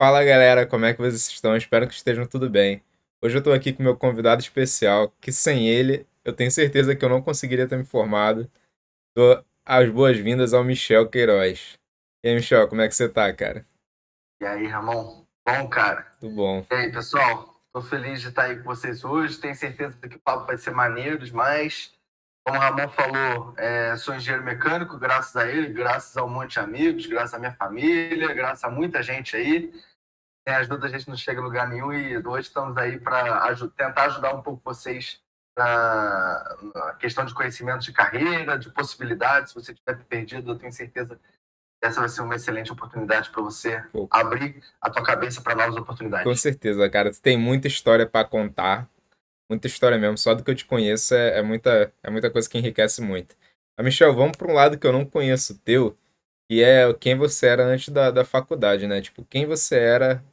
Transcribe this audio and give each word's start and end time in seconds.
Fala 0.00 0.22
galera, 0.22 0.64
como 0.64 0.84
é 0.84 0.94
que 0.94 1.00
vocês 1.00 1.26
estão? 1.26 1.56
Espero 1.56 1.88
que 1.88 1.92
estejam 1.92 2.24
tudo 2.24 2.48
bem. 2.48 2.84
Hoje 3.20 3.36
eu 3.36 3.42
tô 3.42 3.50
aqui 3.50 3.72
com 3.72 3.82
meu 3.82 3.96
convidado 3.96 4.40
especial, 4.40 5.12
que 5.20 5.32
sem 5.32 5.68
ele 5.68 6.06
eu 6.24 6.32
tenho 6.32 6.52
certeza 6.52 6.94
que 6.94 7.04
eu 7.04 7.08
não 7.08 7.20
conseguiria 7.20 7.66
ter 7.66 7.76
me 7.76 7.84
formado. 7.84 8.48
Dou 9.16 9.44
as 9.66 9.90
boas-vindas 9.90 10.54
ao 10.54 10.62
Michel 10.62 11.08
Queiroz. 11.08 11.76
E 12.24 12.28
aí, 12.28 12.34
Michel, 12.36 12.68
como 12.68 12.80
é 12.80 12.86
que 12.86 12.94
você 12.94 13.08
tá, 13.08 13.32
cara? 13.32 13.66
E 14.40 14.46
aí, 14.46 14.68
Ramon? 14.68 15.24
Bom, 15.44 15.68
cara? 15.68 16.02
Tudo 16.20 16.32
bom. 16.32 16.64
E 16.70 16.74
aí, 16.74 16.92
pessoal? 16.92 17.60
Tô 17.72 17.82
feliz 17.82 18.20
de 18.20 18.28
estar 18.28 18.44
aí 18.44 18.56
com 18.56 18.62
vocês 18.62 19.02
hoje. 19.02 19.36
Tenho 19.40 19.56
certeza 19.56 19.96
que 19.96 20.14
o 20.14 20.20
papo 20.20 20.46
vai 20.46 20.56
ser 20.56 20.70
maneiro 20.70 21.18
demais. 21.18 21.92
Como 22.46 22.56
o 22.56 22.62
Ramon 22.62 22.88
falou, 22.88 23.52
é, 23.58 23.96
sou 23.96 24.14
engenheiro 24.14 24.44
mecânico, 24.44 24.96
graças 24.96 25.34
a 25.36 25.46
ele, 25.46 25.72
graças 25.72 26.16
a 26.16 26.24
um 26.24 26.30
monte 26.30 26.52
de 26.52 26.60
amigos, 26.60 27.06
graças 27.06 27.34
à 27.34 27.38
minha 27.38 27.52
família, 27.52 28.32
graças 28.32 28.62
a 28.62 28.70
muita 28.70 29.02
gente 29.02 29.36
aí. 29.36 29.70
Sem 30.48 30.56
ajuda 30.56 30.86
a 30.86 30.88
gente 30.88 31.06
não 31.10 31.14
chega 31.14 31.42
a 31.42 31.44
lugar 31.44 31.68
nenhum 31.68 31.92
e 31.92 32.16
hoje 32.26 32.48
estamos 32.48 32.74
aí 32.78 32.98
para 32.98 33.44
aj 33.44 33.68
tentar 33.76 34.04
ajudar 34.04 34.34
um 34.34 34.40
pouco 34.40 34.62
vocês 34.64 35.20
na, 35.54 36.56
na, 36.74 36.94
questão 36.94 37.26
de 37.26 37.34
conhecimento 37.34 37.80
de 37.82 37.92
carreira, 37.92 38.58
de 38.58 38.70
possibilidades. 38.70 39.52
Se 39.52 39.54
você 39.54 39.74
tiver 39.74 40.02
perdido, 40.04 40.50
eu 40.50 40.58
tenho 40.58 40.72
certeza 40.72 41.16
que 41.16 41.86
essa 41.86 42.00
vai 42.00 42.08
ser 42.08 42.22
uma 42.22 42.34
excelente 42.34 42.72
oportunidade 42.72 43.28
para 43.28 43.42
você 43.42 43.82
Pô. 43.92 44.08
abrir 44.10 44.62
a 44.80 44.88
tua 44.88 45.02
cabeça 45.02 45.42
para 45.42 45.54
novas 45.54 45.76
oportunidades. 45.76 46.24
Com 46.24 46.34
certeza, 46.34 46.88
cara. 46.88 47.10
Tu 47.12 47.20
tem 47.20 47.36
muita 47.36 47.68
história 47.68 48.06
para 48.06 48.26
contar 48.26 48.88
muita 49.50 49.66
história 49.66 49.98
mesmo. 49.98 50.16
Só 50.16 50.34
do 50.34 50.42
que 50.42 50.50
eu 50.50 50.54
te 50.54 50.64
conheço 50.64 51.14
é, 51.14 51.40
é, 51.40 51.42
muita, 51.42 51.92
é 52.02 52.08
muita 52.08 52.30
coisa 52.30 52.48
que 52.48 52.56
enriquece 52.56 53.02
muito. 53.02 53.36
Mas, 53.76 53.84
Michel, 53.84 54.14
vamos 54.14 54.38
para 54.38 54.50
um 54.50 54.54
lado 54.54 54.78
que 54.78 54.86
eu 54.86 54.92
não 54.94 55.04
conheço 55.04 55.58
teu, 55.58 55.94
que 56.50 56.64
é 56.64 56.90
quem 56.94 57.18
você 57.18 57.48
era 57.48 57.66
antes 57.66 57.90
da, 57.90 58.10
da 58.10 58.24
faculdade, 58.24 58.86
né? 58.86 59.02
Tipo, 59.02 59.22
quem 59.26 59.44
você 59.44 59.78
era 59.78 60.24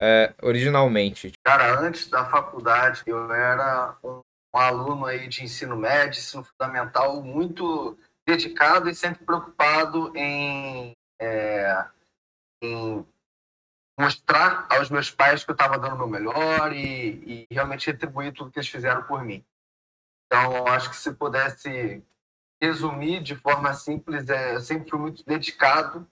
é, 0.00 0.34
originalmente. 0.42 1.32
Cara, 1.44 1.80
antes 1.80 2.08
da 2.08 2.24
faculdade, 2.24 3.02
eu 3.06 3.32
era 3.32 3.96
um, 4.04 4.22
aluno 4.52 5.06
aí 5.06 5.28
de 5.28 5.44
ensino 5.44 5.76
médio, 5.76 6.18
ensino 6.18 6.44
fundamental, 6.44 7.22
muito 7.22 7.98
dedicado 8.26 8.88
e 8.88 8.94
sempre 8.94 9.24
preocupado 9.24 10.12
em, 10.16 10.92
é, 11.20 11.86
em 12.62 13.06
mostrar 13.98 14.66
aos 14.70 14.90
meus 14.90 15.10
pais 15.10 15.44
que 15.44 15.50
eu 15.50 15.54
estava 15.54 15.78
dando 15.78 15.94
o 15.94 15.98
meu 15.98 16.08
melhor 16.08 16.72
e, 16.72 17.46
e, 17.50 17.54
realmente 17.54 17.86
retribuir 17.86 18.32
tudo 18.32 18.50
que 18.50 18.58
eles 18.58 18.68
fizeram 18.68 19.02
por 19.04 19.24
mim. 19.24 19.44
Então, 20.26 20.66
acho 20.68 20.90
que 20.90 20.96
se 20.96 21.12
pudesse 21.14 22.04
resumir 22.62 23.22
de 23.22 23.34
forma 23.34 23.72
simples, 23.74 24.28
é, 24.28 24.54
eu 24.54 24.60
sempre 24.60 24.90
fui 24.90 24.98
muito 24.98 25.24
dedicado 25.24 26.06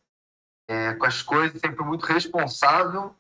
é, 0.69 0.95
com 0.95 1.05
as 1.05 1.23
coisas, 1.23 1.61
sempre 1.61 1.85
muito 1.85 2.07
responsável, 2.07 3.15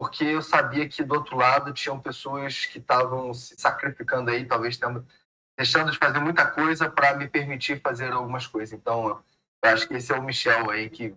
porque 0.00 0.24
eu 0.24 0.40
sabia 0.40 0.88
que 0.88 1.04
do 1.04 1.14
outro 1.14 1.36
lado 1.36 1.74
tinham 1.74 2.00
pessoas 2.00 2.64
que 2.64 2.78
estavam 2.78 3.34
se 3.34 3.54
sacrificando 3.58 4.30
aí, 4.30 4.46
talvez 4.46 4.78
tendo, 4.78 5.06
deixando 5.58 5.92
de 5.92 5.98
fazer 5.98 6.18
muita 6.20 6.50
coisa 6.50 6.88
para 6.88 7.14
me 7.14 7.28
permitir 7.28 7.78
fazer 7.82 8.10
algumas 8.10 8.46
coisas. 8.46 8.72
Então, 8.72 9.22
eu 9.62 9.70
acho 9.70 9.86
que 9.86 9.92
esse 9.92 10.10
é 10.10 10.16
o 10.16 10.22
Michel 10.22 10.70
aí 10.70 10.88
que 10.88 11.14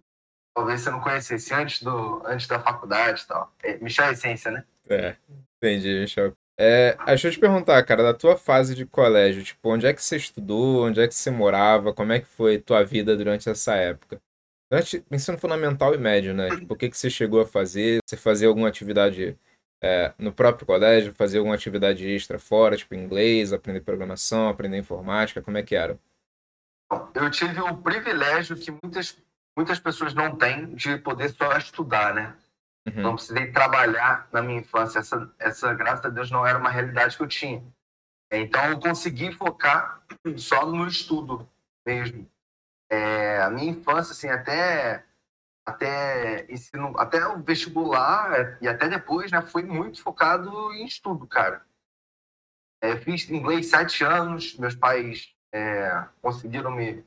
talvez 0.53 0.81
você 0.81 0.91
não 0.91 0.99
conhecesse 0.99 1.53
antes, 1.53 1.81
do, 1.81 2.21
antes 2.25 2.45
da 2.45 2.59
faculdade 2.59 3.21
e 3.21 3.25
tal. 3.25 3.53
É, 3.63 3.77
Michel 3.77 4.07
é 4.07 4.11
Essência, 4.11 4.51
né? 4.51 4.65
É, 4.89 5.15
entendi, 5.55 6.01
Michel. 6.01 6.33
É, 6.59 6.97
deixa 7.05 7.29
eu 7.29 7.31
te 7.31 7.39
perguntar, 7.39 7.81
cara, 7.85 8.03
da 8.03 8.13
tua 8.13 8.35
fase 8.35 8.75
de 8.75 8.85
colégio, 8.85 9.45
tipo, 9.45 9.69
onde 9.69 9.87
é 9.87 9.93
que 9.93 10.03
você 10.03 10.17
estudou, 10.17 10.87
onde 10.87 10.99
é 10.99 11.07
que 11.07 11.15
você 11.15 11.31
morava, 11.31 11.93
como 11.93 12.11
é 12.11 12.19
que 12.19 12.27
foi 12.27 12.59
tua 12.59 12.83
vida 12.83 13.15
durante 13.15 13.49
essa 13.49 13.75
época? 13.75 14.21
Durante 14.73 15.05
ensino 15.11 15.37
fundamental 15.37 15.93
e 15.93 15.99
médio, 15.99 16.33
né? 16.33 16.49
Tipo, 16.49 16.73
o 16.73 16.75
que, 16.75 16.89
que 16.89 16.97
você 16.97 17.07
chegou 17.07 17.39
a 17.41 17.45
fazer? 17.45 17.99
Você 18.09 18.17
fazia 18.17 18.47
alguma 18.47 18.67
atividade 18.67 19.37
é, 19.79 20.11
no 20.17 20.33
próprio 20.33 20.65
colégio, 20.65 21.13
fazia 21.13 21.39
alguma 21.39 21.53
atividade 21.53 22.07
extra 22.07 22.39
fora, 22.39 22.75
tipo 22.75 22.95
inglês, 22.95 23.53
aprender 23.53 23.81
programação, 23.81 24.49
aprender 24.49 24.79
informática, 24.79 25.43
como 25.43 25.59
é 25.59 25.61
que 25.61 25.75
era? 25.75 25.99
Eu 27.13 27.29
tive 27.29 27.61
o 27.61 27.77
privilégio 27.77 28.55
que 28.55 28.71
muitas 28.71 29.15
muitas 29.55 29.79
pessoas 29.79 30.15
não 30.15 30.35
têm 30.35 30.73
de 30.73 30.97
poder 30.97 31.29
só 31.29 31.55
estudar, 31.55 32.15
né? 32.15 32.35
Uhum. 32.87 33.03
Não 33.03 33.15
precisei 33.15 33.51
trabalhar 33.51 34.27
na 34.33 34.41
minha 34.41 34.59
infância. 34.59 34.97
Essa, 34.97 35.31
essa, 35.37 35.71
graças 35.75 36.03
a 36.05 36.09
Deus, 36.09 36.31
não 36.31 36.47
era 36.47 36.57
uma 36.57 36.71
realidade 36.71 37.15
que 37.15 37.21
eu 37.21 37.27
tinha. 37.27 37.63
Então, 38.31 38.65
eu 38.71 38.79
consegui 38.79 39.31
focar 39.31 40.01
só 40.35 40.65
no 40.65 40.87
estudo 40.87 41.47
mesmo. 41.85 42.27
É, 42.93 43.41
a 43.41 43.49
minha 43.49 43.71
infância, 43.71 44.11
assim, 44.11 44.29
até 44.29 45.03
até 45.65 46.45
ensino, 46.51 46.93
até 46.97 47.25
o 47.25 47.41
vestibular 47.41 48.57
e 48.61 48.67
até 48.67 48.89
depois, 48.89 49.31
né, 49.31 49.41
foi 49.41 49.63
muito 49.63 50.01
focado 50.01 50.73
em 50.73 50.85
estudo, 50.85 51.25
cara. 51.25 51.65
É, 52.81 52.97
fiz 52.97 53.29
inglês 53.29 53.69
sete 53.69 54.03
anos, 54.03 54.57
meus 54.57 54.75
pais 54.75 55.33
é, 55.53 56.05
conseguiram 56.21 56.69
me, 56.69 57.05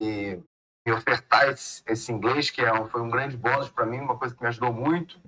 me 0.00 0.40
me 0.86 0.92
ofertar 0.92 1.48
esse, 1.48 1.82
esse 1.86 2.12
inglês, 2.12 2.50
que 2.50 2.62
é, 2.62 2.84
foi 2.86 3.00
um 3.00 3.10
grande 3.10 3.36
bônus 3.36 3.68
para 3.68 3.86
mim, 3.86 3.98
uma 3.98 4.16
coisa 4.16 4.34
que 4.34 4.42
me 4.42 4.48
ajudou 4.48 4.72
muito. 4.72 5.20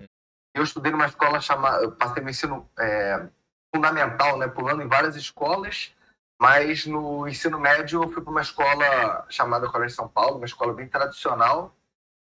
Eu 0.53 0.63
estudei 0.63 0.91
numa 0.91 1.05
escola 1.05 1.39
chamada, 1.39 1.89
passei 1.91 2.21
meu 2.21 2.31
ensino 2.31 2.69
é, 2.77 3.27
fundamental, 3.73 4.37
né, 4.37 4.47
pulando 4.47 4.81
em 4.81 4.87
várias 4.87 5.15
escolas, 5.15 5.95
mas 6.43 6.85
no 6.85 7.25
ensino 7.25 7.57
médio 7.57 8.03
eu 8.03 8.09
fui 8.09 8.21
para 8.21 8.29
uma 8.29 8.41
escola 8.41 9.25
chamada 9.29 9.69
Colégio 9.69 9.95
São 9.95 10.09
Paulo, 10.09 10.35
uma 10.35 10.45
escola 10.45 10.73
bem 10.73 10.89
tradicional. 10.89 11.73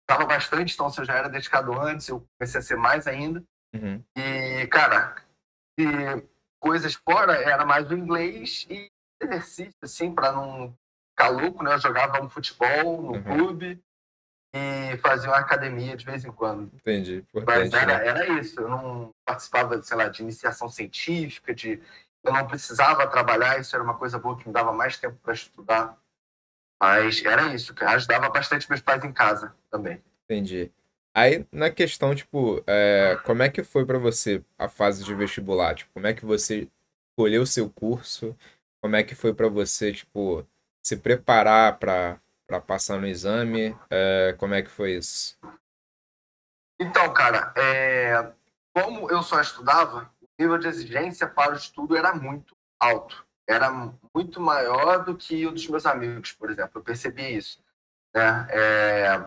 Estava 0.01 0.25
bastante, 0.25 0.73
então 0.73 0.89
se 0.89 0.99
eu 0.99 1.05
já 1.05 1.13
era 1.13 1.29
dedicado 1.29 1.79
antes, 1.79 2.07
eu 2.07 2.25
comecei 2.35 2.59
a 2.59 2.63
ser 2.63 2.75
mais 2.75 3.05
ainda. 3.05 3.43
Uhum. 3.71 4.03
E, 4.17 4.65
cara, 4.65 5.15
e 5.79 5.85
coisas 6.59 6.95
fora 6.95 7.33
era 7.33 7.63
mais 7.67 7.87
o 7.91 7.93
inglês 7.93 8.65
e 8.67 8.89
exercício, 9.21 9.77
assim, 9.83 10.11
para 10.11 10.31
não 10.31 10.75
ficar 11.11 11.29
louco, 11.29 11.63
né? 11.63 11.75
Eu 11.75 11.79
jogava 11.79 12.19
um 12.19 12.29
futebol 12.29 13.03
no 13.03 13.11
uhum. 13.11 13.23
clube 13.23 13.79
e 14.55 14.97
fazia 14.97 15.29
uma 15.29 15.37
academia 15.37 15.95
de 15.95 16.03
vez 16.03 16.25
em 16.25 16.31
quando. 16.31 16.71
Entendi. 16.73 17.23
Mas 17.45 17.71
era, 17.71 17.99
né? 17.99 18.07
era 18.07 18.39
isso. 18.39 18.59
Eu 18.59 18.69
não 18.69 19.11
participava, 19.23 19.79
sei 19.83 19.95
lá, 19.95 20.09
de 20.09 20.23
iniciação 20.23 20.67
científica, 20.67 21.53
de 21.53 21.79
eu 22.29 22.33
não 22.33 22.47
precisava 22.47 23.07
trabalhar, 23.07 23.59
isso 23.59 23.75
era 23.75 23.83
uma 23.83 23.97
coisa 23.97 24.17
boa 24.19 24.37
que 24.37 24.47
me 24.47 24.53
dava 24.53 24.71
mais 24.71 24.97
tempo 24.97 25.17
para 25.21 25.33
estudar. 25.33 25.97
Mas 26.81 27.23
era 27.25 27.53
isso, 27.53 27.73
que 27.73 27.83
ajudava 27.83 28.29
bastante 28.29 28.69
meus 28.69 28.81
pais 28.81 29.03
em 29.03 29.11
casa 29.11 29.53
também. 29.69 30.01
Entendi. 30.25 30.71
Aí, 31.13 31.45
na 31.51 31.69
questão, 31.69 32.15
tipo, 32.15 32.63
é, 32.67 33.19
como 33.25 33.43
é 33.43 33.49
que 33.49 33.63
foi 33.63 33.85
para 33.85 33.97
você 33.97 34.43
a 34.57 34.69
fase 34.69 35.03
de 35.03 35.13
vestibular? 35.13 35.75
Tipo, 35.75 35.91
como 35.93 36.07
é 36.07 36.13
que 36.13 36.23
você 36.23 36.69
escolheu 37.11 37.41
o 37.41 37.47
seu 37.47 37.69
curso? 37.69 38.37
Como 38.81 38.95
é 38.95 39.03
que 39.03 39.15
foi 39.15 39.33
para 39.33 39.49
você, 39.49 39.91
tipo, 39.91 40.47
se 40.81 40.95
preparar 40.95 41.77
para 41.79 42.21
passar 42.65 42.99
no 42.99 43.07
exame? 43.07 43.75
É, 43.89 44.35
como 44.37 44.53
é 44.53 44.61
que 44.61 44.69
foi 44.69 44.93
isso? 44.93 45.37
Então, 46.79 47.11
cara, 47.13 47.51
é, 47.57 48.31
como 48.73 49.11
eu 49.11 49.21
só 49.21 49.41
estudava, 49.41 50.09
nível 50.39 50.57
de 50.57 50.67
exigência 50.67 51.27
para 51.27 51.51
o 51.51 51.55
estudo 51.55 51.95
era 51.95 52.13
muito 52.13 52.55
alto. 52.79 53.25
Era 53.47 53.71
muito 54.13 54.39
maior 54.39 55.03
do 55.03 55.15
que 55.15 55.45
o 55.45 55.51
dos 55.51 55.67
meus 55.67 55.85
amigos, 55.85 56.31
por 56.31 56.49
exemplo. 56.49 56.71
Eu 56.75 56.83
percebi 56.83 57.35
isso. 57.35 57.61
Né? 58.13 58.47
É, 58.51 59.17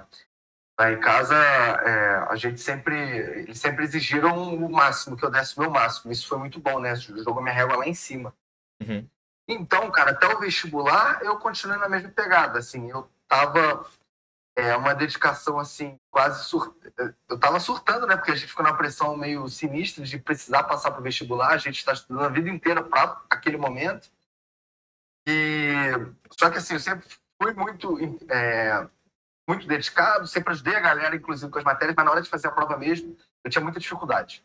lá 0.78 0.93
em 0.93 1.00
casa, 1.00 1.34
é, 1.34 2.27
a 2.28 2.37
gente 2.37 2.61
sempre, 2.61 2.97
eles 2.97 3.59
sempre 3.59 3.84
exigiram 3.84 4.55
o 4.55 4.71
máximo, 4.71 5.17
que 5.17 5.25
eu 5.25 5.31
desse 5.31 5.56
o 5.56 5.61
meu 5.61 5.71
máximo. 5.71 6.12
Isso 6.12 6.28
foi 6.28 6.39
muito 6.39 6.61
bom, 6.61 6.78
né? 6.81 6.95
Jogou 6.97 7.43
minha 7.43 7.55
régua 7.55 7.77
lá 7.77 7.87
em 7.87 7.94
cima. 7.94 8.34
Uhum. 8.81 9.06
Então, 9.49 9.91
cara, 9.91 10.12
até 10.12 10.27
o 10.27 10.39
vestibular 10.39 11.21
eu 11.23 11.37
continuei 11.39 11.79
na 11.79 11.89
mesma 11.89 12.09
pegada, 12.11 12.61
assim, 12.61 12.91
eu 12.91 13.09
tava 13.29 13.84
é, 14.56 14.76
uma 14.76 14.94
dedicação 14.94 15.58
assim, 15.58 15.98
quase 16.10 16.44
sur... 16.44 16.74
eu 17.28 17.38
tava 17.38 17.58
surtando, 17.58 18.06
né? 18.06 18.16
Porque 18.16 18.32
a 18.32 18.34
gente 18.34 18.48
ficou 18.48 18.64
na 18.64 18.74
pressão 18.74 19.16
meio 19.16 19.49
sinistra 19.49 20.04
de 20.04 20.19
precisar 20.19 20.64
passar 20.64 20.90
para 20.90 21.00
o 21.00 21.02
vestibular, 21.02 21.50
a 21.50 21.58
gente 21.58 21.78
está 21.78 21.93
estudando 21.93 22.25
a 22.25 22.28
vida 22.28 22.50
inteira 22.50 22.82
para 22.82 23.22
aquele 23.31 23.56
momento. 23.56 24.10
E 25.26 25.72
só 26.38 26.50
que 26.50 26.58
assim, 26.58 26.75
eu 26.75 26.81
sempre 26.81 27.06
fui 27.40 27.54
muito 27.54 27.99
é, 28.28 28.87
muito 29.49 29.66
dedicado, 29.66 30.26
sempre 30.26 30.52
ajudei 30.52 30.76
a 30.76 30.81
galera, 30.81 31.16
inclusive 31.16 31.50
com 31.50 31.58
as 31.58 31.64
matérias, 31.64 31.94
mas 31.96 32.05
na 32.05 32.12
hora 32.12 32.22
de 32.22 32.28
fazer 32.28 32.48
a 32.48 32.52
prova 32.52 32.76
mesmo, 32.76 33.16
eu 33.44 33.50
tinha 33.50 33.62
muita 33.62 33.81
dificuldade. 33.81 34.44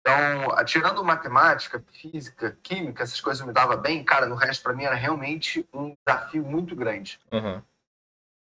Então, 0.00 0.64
tirando 0.64 1.04
matemática, 1.04 1.82
física, 1.92 2.56
química, 2.62 3.02
essas 3.02 3.20
coisas 3.20 3.46
me 3.46 3.52
dava 3.52 3.76
bem, 3.76 4.02
cara, 4.02 4.26
no 4.26 4.34
resto 4.34 4.62
para 4.62 4.72
mim 4.72 4.84
era 4.84 4.94
realmente 4.94 5.68
um 5.72 5.94
desafio 6.06 6.42
muito 6.42 6.74
grande. 6.74 7.20
Uhum. 7.30 7.62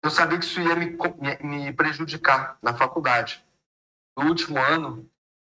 Eu 0.04 0.10
sabia 0.10 0.38
que 0.38 0.44
isso 0.44 0.60
ia 0.60 0.76
me, 0.76 0.96
me 1.42 1.72
prejudicar 1.72 2.58
na 2.62 2.74
faculdade. 2.74 3.42
No 4.16 4.26
último 4.26 4.58
ano, 4.60 5.08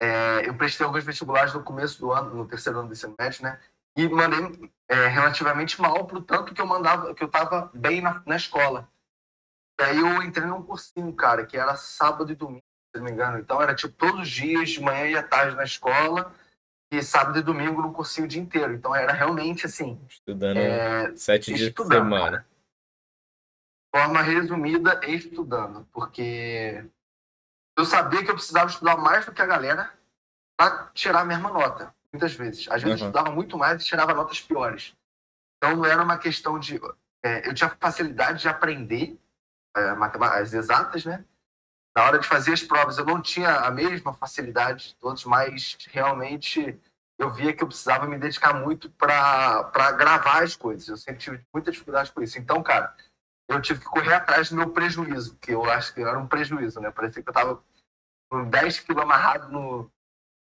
é, 0.00 0.48
eu 0.48 0.54
prestei 0.54 0.86
alguns 0.86 1.04
vestibulares 1.04 1.52
no 1.52 1.64
começo 1.64 1.98
do 1.98 2.12
ano, 2.12 2.34
no 2.34 2.46
terceiro 2.46 2.78
ano 2.78 2.88
do 2.88 2.94
ensino 2.94 3.14
médio, 3.18 3.42
né? 3.42 3.58
E 3.96 4.08
mandei 4.08 4.70
é, 4.88 5.08
relativamente 5.08 5.80
mal 5.80 6.06
pro 6.06 6.22
tanto 6.22 6.54
que 6.54 6.60
eu 6.60 6.66
mandava, 6.66 7.12
que 7.12 7.24
eu 7.24 7.28
tava 7.28 7.70
bem 7.74 8.00
na, 8.00 8.22
na 8.24 8.36
escola. 8.36 8.88
E 9.80 9.82
aí 9.82 9.98
eu 9.98 10.22
entrei 10.22 10.46
num 10.46 10.62
cursinho, 10.62 11.12
cara, 11.12 11.44
que 11.44 11.56
era 11.56 11.74
sábado 11.76 12.30
e 12.30 12.34
domingo 12.34 12.62
se 12.96 12.98
não 12.98 13.04
me 13.04 13.10
engano. 13.10 13.38
Então 13.38 13.60
era 13.60 13.74
tipo 13.74 13.94
todos 13.94 14.20
os 14.20 14.28
dias, 14.28 14.70
de 14.70 14.80
manhã 14.80 15.06
e 15.06 15.16
à 15.16 15.22
tarde 15.22 15.56
na 15.56 15.64
escola, 15.64 16.32
e 16.90 17.02
sábado 17.02 17.38
e 17.38 17.42
domingo 17.42 17.82
no 17.82 17.92
cursinho 17.92 18.26
o 18.26 18.28
dia 18.28 18.40
inteiro. 18.40 18.72
Então 18.72 18.94
era 18.94 19.12
realmente 19.12 19.66
assim. 19.66 20.00
Estudando 20.08 20.56
é, 20.58 21.14
sete 21.16 21.52
dias 21.52 21.70
por 21.70 21.86
semana. 21.86 22.38
Cara. 22.38 22.55
Forma 23.96 24.20
resumida, 24.20 25.00
estudando, 25.06 25.88
porque 25.90 26.84
eu 27.78 27.84
sabia 27.86 28.22
que 28.22 28.30
eu 28.30 28.34
precisava 28.34 28.68
estudar 28.68 28.98
mais 28.98 29.24
do 29.24 29.32
que 29.32 29.40
a 29.40 29.46
galera 29.46 29.90
para 30.54 30.90
tirar 30.92 31.20
a 31.20 31.24
mesma 31.24 31.50
nota, 31.50 31.94
muitas 32.12 32.34
vezes. 32.34 32.68
Às 32.68 32.82
vezes 32.82 33.00
uhum. 33.00 33.06
eu 33.06 33.10
estudava 33.10 33.34
muito 33.34 33.56
mais 33.56 33.80
e 33.80 33.86
tirava 33.86 34.12
notas 34.12 34.38
piores. 34.38 34.94
Então 35.56 35.76
não 35.76 35.86
era 35.86 36.02
uma 36.02 36.18
questão 36.18 36.58
de. 36.58 36.78
É, 37.24 37.48
eu 37.48 37.54
tinha 37.54 37.70
facilidade 37.70 38.42
de 38.42 38.48
aprender 38.48 39.18
é, 39.74 39.94
as 40.34 40.52
exatas, 40.52 41.06
né? 41.06 41.24
Na 41.96 42.04
hora 42.04 42.18
de 42.18 42.28
fazer 42.28 42.52
as 42.52 42.62
provas 42.62 42.98
eu 42.98 43.06
não 43.06 43.22
tinha 43.22 43.60
a 43.60 43.70
mesma 43.70 44.12
facilidade 44.12 44.88
de 44.88 44.96
todos, 44.96 45.24
mas 45.24 45.78
realmente 45.90 46.78
eu 47.18 47.30
via 47.30 47.54
que 47.54 47.62
eu 47.62 47.68
precisava 47.68 48.06
me 48.06 48.18
dedicar 48.18 48.52
muito 48.52 48.90
para 48.90 49.92
gravar 49.92 50.42
as 50.42 50.54
coisas. 50.54 50.86
Eu 50.86 50.98
sempre 50.98 51.22
tive 51.22 51.46
muita 51.50 51.70
dificuldade 51.70 52.12
com 52.12 52.20
isso. 52.20 52.38
Então, 52.38 52.62
cara, 52.62 52.94
eu 53.48 53.60
tive 53.60 53.80
que 53.80 53.86
correr 53.86 54.14
atrás 54.14 54.50
do 54.50 54.56
meu 54.56 54.70
prejuízo, 54.70 55.36
que 55.40 55.52
eu 55.52 55.64
acho 55.64 55.94
que 55.94 56.00
era 56.00 56.18
um 56.18 56.26
prejuízo, 56.26 56.80
né? 56.80 56.90
Parecia 56.90 57.22
que 57.22 57.28
eu 57.28 57.32
estava 57.32 57.62
com 58.30 58.48
10 58.48 58.80
quilos 58.80 59.02
amarrado 59.02 59.50
no, 59.50 59.90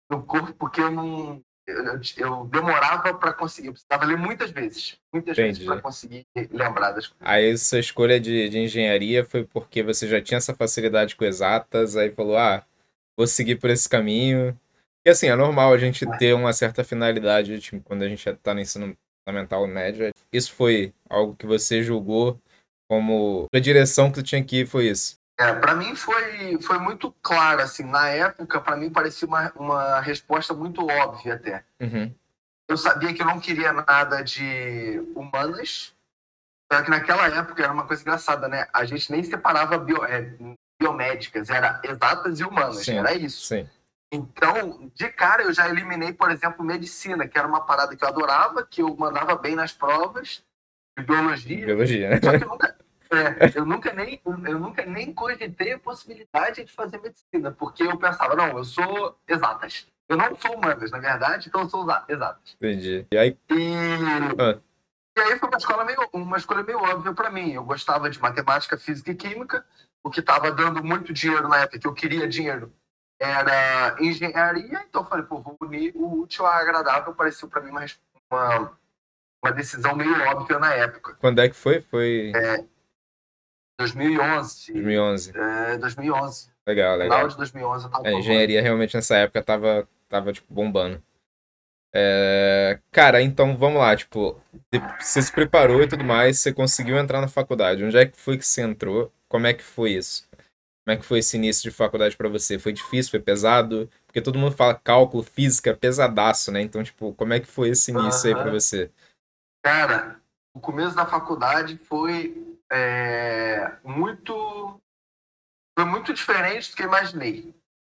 no 0.09 0.23
corpo, 0.23 0.53
porque 0.53 0.81
eu 0.81 0.91
não. 0.91 1.41
Eu, 1.67 1.99
eu 2.17 2.45
demorava 2.45 3.13
para 3.13 3.31
conseguir, 3.31 3.67
eu 3.67 3.73
precisava 3.73 4.03
ler 4.03 4.17
muitas 4.17 4.49
vezes, 4.49 4.97
muitas 5.13 5.37
Entendi. 5.37 5.59
vezes 5.59 5.65
para 5.65 5.79
conseguir 5.79 6.25
lembrar 6.51 6.93
das 6.93 7.05
coisas. 7.05 7.27
Aí 7.27 7.51
essa 7.51 7.77
escolha 7.77 8.19
de, 8.19 8.49
de 8.49 8.57
engenharia 8.57 9.23
foi 9.23 9.43
porque 9.45 9.83
você 9.83 10.07
já 10.07 10.19
tinha 10.19 10.39
essa 10.39 10.55
facilidade 10.55 11.15
com 11.15 11.23
exatas, 11.23 11.95
aí 11.95 12.09
falou, 12.09 12.37
ah, 12.37 12.65
vou 13.15 13.27
seguir 13.27 13.57
por 13.57 13.69
esse 13.69 13.87
caminho. 13.87 14.59
E 15.05 15.11
assim, 15.11 15.27
é 15.27 15.35
normal 15.35 15.71
a 15.71 15.77
gente 15.77 16.07
é. 16.07 16.17
ter 16.17 16.33
uma 16.33 16.53
certa 16.53 16.83
finalidade 16.83 17.59
tipo, 17.59 17.81
quando 17.81 18.01
a 18.01 18.09
gente 18.09 18.27
está 18.27 18.51
no 18.51 18.61
ensino 18.61 18.97
fundamental 19.23 19.67
médio. 19.67 20.11
Isso 20.33 20.51
foi 20.53 20.91
algo 21.07 21.35
que 21.35 21.45
você 21.45 21.83
julgou 21.83 22.39
como 22.89 23.47
a 23.53 23.59
direção 23.59 24.09
que 24.09 24.15
tu 24.15 24.23
tinha 24.23 24.43
que 24.43 24.61
ir 24.61 24.67
foi 24.67 24.87
isso? 24.87 25.19
É, 25.39 25.53
para 25.53 25.75
mim 25.75 25.95
foi, 25.95 26.59
foi 26.61 26.79
muito 26.79 27.15
claro, 27.21 27.61
assim, 27.61 27.83
na 27.83 28.09
época, 28.09 28.59
para 28.59 28.75
mim 28.75 28.89
parecia 28.89 29.27
uma, 29.27 29.53
uma 29.55 29.99
resposta 30.01 30.53
muito 30.53 30.85
óbvia 30.85 31.35
até. 31.35 31.63
Uhum. 31.79 32.13
Eu 32.67 32.75
sabia 32.75 33.13
que 33.13 33.21
eu 33.21 33.25
não 33.25 33.39
queria 33.39 33.71
nada 33.71 34.21
de 34.21 35.01
humanas, 35.15 35.93
só 36.71 36.81
que 36.81 36.89
naquela 36.89 37.27
época 37.27 37.63
era 37.63 37.71
uma 37.71 37.85
coisa 37.85 38.01
engraçada, 38.01 38.47
né? 38.47 38.67
A 38.73 38.83
gente 38.83 39.11
nem 39.11 39.23
separava 39.23 39.77
bio, 39.77 40.03
é, 40.03 40.33
biomédicas, 40.79 41.49
era 41.49 41.79
exatas 41.83 42.39
e 42.39 42.43
humanas, 42.43 42.83
sim, 42.83 42.97
era 42.97 43.13
isso. 43.13 43.47
Sim. 43.47 43.69
Então, 44.11 44.91
de 44.95 45.09
cara, 45.09 45.43
eu 45.43 45.53
já 45.53 45.69
eliminei, 45.69 46.11
por 46.11 46.31
exemplo, 46.31 46.65
medicina, 46.65 47.27
que 47.27 47.37
era 47.37 47.47
uma 47.47 47.61
parada 47.61 47.95
que 47.95 48.03
eu 48.03 48.07
adorava, 48.07 48.65
que 48.65 48.81
eu 48.81 48.95
mandava 48.97 49.35
bem 49.35 49.55
nas 49.55 49.71
provas, 49.71 50.43
de 50.97 51.05
biologia. 51.05 51.65
Biologia, 51.65 52.09
né? 52.09 52.19
Só 52.21 52.37
que 52.37 52.43
eu 52.43 52.49
nunca, 52.49 52.75
é, 53.11 53.57
eu, 53.57 53.65
nunca 53.65 53.91
nem, 53.91 54.21
eu 54.25 54.59
nunca 54.59 54.85
nem 54.85 55.13
cogitei 55.13 55.73
a 55.73 55.79
possibilidade 55.79 56.63
de 56.63 56.71
fazer 56.71 56.99
medicina, 57.01 57.51
porque 57.51 57.83
eu 57.83 57.97
pensava, 57.97 58.35
não, 58.35 58.57
eu 58.57 58.63
sou 58.63 59.17
exatas. 59.27 59.87
Eu 60.07 60.17
não 60.17 60.35
sou 60.35 60.55
humanas, 60.55 60.91
na 60.91 60.99
verdade, 60.99 61.47
então 61.47 61.61
eu 61.61 61.69
sou 61.69 61.87
exatas. 62.07 62.55
Entendi. 62.55 63.05
E 63.11 63.17
aí? 63.17 63.37
E, 63.49 63.73
ah. 64.39 64.59
e 65.17 65.21
aí 65.21 65.39
foi 65.39 65.49
uma 65.49 65.57
escola 65.57 65.85
meio, 65.85 66.09
uma 66.13 66.37
escolha 66.37 66.63
meio 66.63 66.79
óbvia 66.79 67.13
para 67.13 67.29
mim. 67.29 67.53
Eu 67.53 67.63
gostava 67.63 68.09
de 68.09 68.19
matemática, 68.19 68.77
física 68.77 69.11
e 69.11 69.15
química, 69.15 69.65
o 70.03 70.09
que 70.09 70.19
estava 70.19 70.51
dando 70.51 70.83
muito 70.83 71.13
dinheiro 71.13 71.47
na 71.47 71.57
época, 71.57 71.79
que 71.79 71.87
eu 71.87 71.93
queria 71.93 72.27
dinheiro, 72.27 72.73
era 73.19 73.97
engenharia, 73.99 74.83
então 74.87 75.01
eu 75.01 75.05
falei, 75.05 75.25
pô, 75.25 75.41
vou 75.41 75.57
unir 75.61 75.91
o 75.95 76.21
útil 76.21 76.45
ao 76.45 76.53
agradável, 76.53 77.13
pareceu 77.13 77.49
para 77.49 77.61
mim 77.61 77.69
uma, 77.69 77.85
uma, 78.31 78.77
uma, 79.43 79.51
decisão 79.51 79.95
meio 79.95 80.13
óbvia 80.29 80.57
na 80.57 80.73
época. 80.73 81.15
Quando 81.19 81.39
é 81.39 81.49
que 81.49 81.55
foi? 81.55 81.81
Foi... 81.81 82.31
É, 82.33 82.63
2011. 83.79 84.73
2011. 84.73 85.31
É, 85.35 85.77
2011. 85.77 86.49
Legal, 86.67 86.97
legal. 86.97 87.17
Final 87.17 87.29
de 87.29 87.37
2011 87.37 87.85
eu 87.85 87.91
tava 87.91 88.07
é, 88.07 88.13
engenharia 88.13 88.61
realmente 88.61 88.95
nessa 88.95 89.15
época 89.15 89.41
tava, 89.41 89.87
tava 90.09 90.33
tipo, 90.33 90.53
bombando. 90.53 91.01
É... 91.95 92.79
Cara, 92.91 93.21
então 93.21 93.57
vamos 93.57 93.79
lá, 93.79 93.95
tipo, 93.95 94.39
você 94.99 95.21
se 95.21 95.31
preparou 95.31 95.81
e 95.81 95.87
tudo 95.87 96.03
mais, 96.03 96.39
você 96.39 96.53
conseguiu 96.53 96.97
entrar 96.97 97.21
na 97.21 97.27
faculdade. 97.27 97.83
Onde 97.83 97.97
é 97.97 98.05
que 98.05 98.17
foi 98.17 98.37
que 98.37 98.45
você 98.45 98.61
entrou? 98.61 99.11
Como 99.27 99.47
é 99.47 99.53
que 99.53 99.63
foi 99.63 99.93
isso? 99.93 100.27
Como 100.85 100.95
é 100.95 100.97
que 100.97 101.05
foi 101.05 101.19
esse 101.19 101.37
início 101.37 101.63
de 101.63 101.75
faculdade 101.75 102.17
para 102.17 102.29
você? 102.29 102.59
Foi 102.59 102.73
difícil, 102.73 103.11
foi 103.11 103.19
pesado? 103.19 103.89
Porque 104.05 104.21
todo 104.21 104.37
mundo 104.37 104.55
fala 104.55 104.75
cálculo, 104.75 105.23
física, 105.23 105.75
pesadaço, 105.75 106.51
né? 106.51 106.61
Então, 106.61 106.83
tipo, 106.83 107.13
como 107.13 107.33
é 107.33 107.39
que 107.39 107.47
foi 107.47 107.69
esse 107.69 107.91
início 107.91 108.29
uhum. 108.29 108.37
aí 108.37 108.43
para 108.43 108.51
você? 108.51 108.91
Cara, 109.63 110.19
o 110.53 110.59
começo 110.59 110.95
da 110.95 111.05
faculdade 111.05 111.77
foi 111.77 112.48
é, 112.71 113.77
muito 113.83 114.81
foi 115.77 115.85
muito 115.85 116.13
diferente 116.13 116.69
do 116.69 116.75
que 116.75 116.83
eu 116.83 116.87
imaginei. 116.87 117.55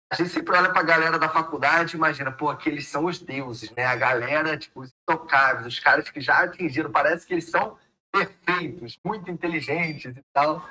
A 0.09 0.15
gente 0.15 0.29
sempre 0.29 0.55
olha 0.55 0.71
para 0.71 0.79
a 0.79 0.85
galera 0.85 1.19
da 1.19 1.27
faculdade 1.27 1.95
e 1.95 1.97
imagina, 1.97 2.31
pô, 2.31 2.49
aqueles 2.49 2.87
são 2.87 3.05
os 3.05 3.19
deuses, 3.19 3.71
né? 3.71 3.83
A 3.83 3.95
galera, 3.95 4.57
tipo, 4.57 4.81
os 4.81 4.93
intocáveis, 5.01 5.65
os 5.65 5.79
caras 5.79 6.09
que 6.09 6.21
já 6.21 6.43
atingiram, 6.43 6.91
parece 6.91 7.25
que 7.25 7.33
eles 7.33 7.49
são 7.49 7.77
perfeitos, 8.11 8.97
muito 9.03 9.29
inteligentes 9.29 10.15
e 10.15 10.23
tal. 10.31 10.65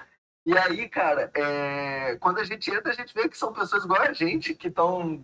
E 0.47 0.57
aí, 0.57 0.89
cara, 0.89 1.31
é... 1.35 2.17
quando 2.17 2.39
a 2.39 2.45
gente 2.45 2.71
entra, 2.71 2.93
a 2.93 2.95
gente 2.95 3.13
vê 3.13 3.29
que 3.29 3.37
são 3.37 3.53
pessoas 3.53 3.85
igual 3.85 4.01
a 4.01 4.13
gente, 4.13 4.55
que 4.55 4.69
estão 4.69 5.23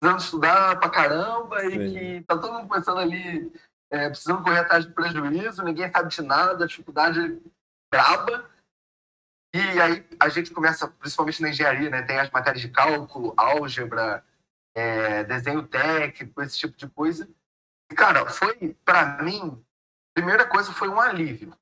precisando 0.00 0.20
estudar 0.20 0.78
pra 0.78 0.90
caramba 0.90 1.60
Sim. 1.60 1.68
e 1.68 2.18
que 2.20 2.26
tá 2.26 2.36
todo 2.36 2.52
mundo 2.52 2.68
pensando 2.68 2.98
ali, 2.98 3.50
é, 3.90 4.08
precisando 4.08 4.42
correr 4.42 4.58
atrás 4.58 4.84
de 4.84 4.92
prejuízo, 4.92 5.64
ninguém 5.64 5.90
sabe 5.90 6.10
de 6.10 6.22
nada, 6.22 6.64
a 6.64 6.66
dificuldade 6.66 7.40
braba. 7.90 8.50
E 9.54 9.80
aí 9.80 10.06
a 10.20 10.28
gente 10.28 10.50
começa, 10.50 10.86
principalmente 10.88 11.40
na 11.40 11.48
engenharia, 11.48 11.88
né? 11.88 12.02
Tem 12.02 12.18
as 12.18 12.30
matérias 12.30 12.60
de 12.60 12.68
cálculo, 12.68 13.32
álgebra, 13.36 14.24
é, 14.74 15.24
desenho 15.24 15.66
técnico, 15.66 16.42
esse 16.42 16.58
tipo 16.58 16.76
de 16.76 16.88
coisa. 16.88 17.28
E, 17.90 17.94
cara, 17.94 18.26
foi, 18.26 18.76
para 18.84 19.22
mim, 19.22 19.64
primeira 20.14 20.44
coisa 20.46 20.72
foi 20.72 20.88
um 20.88 21.00
alívio. 21.00 21.56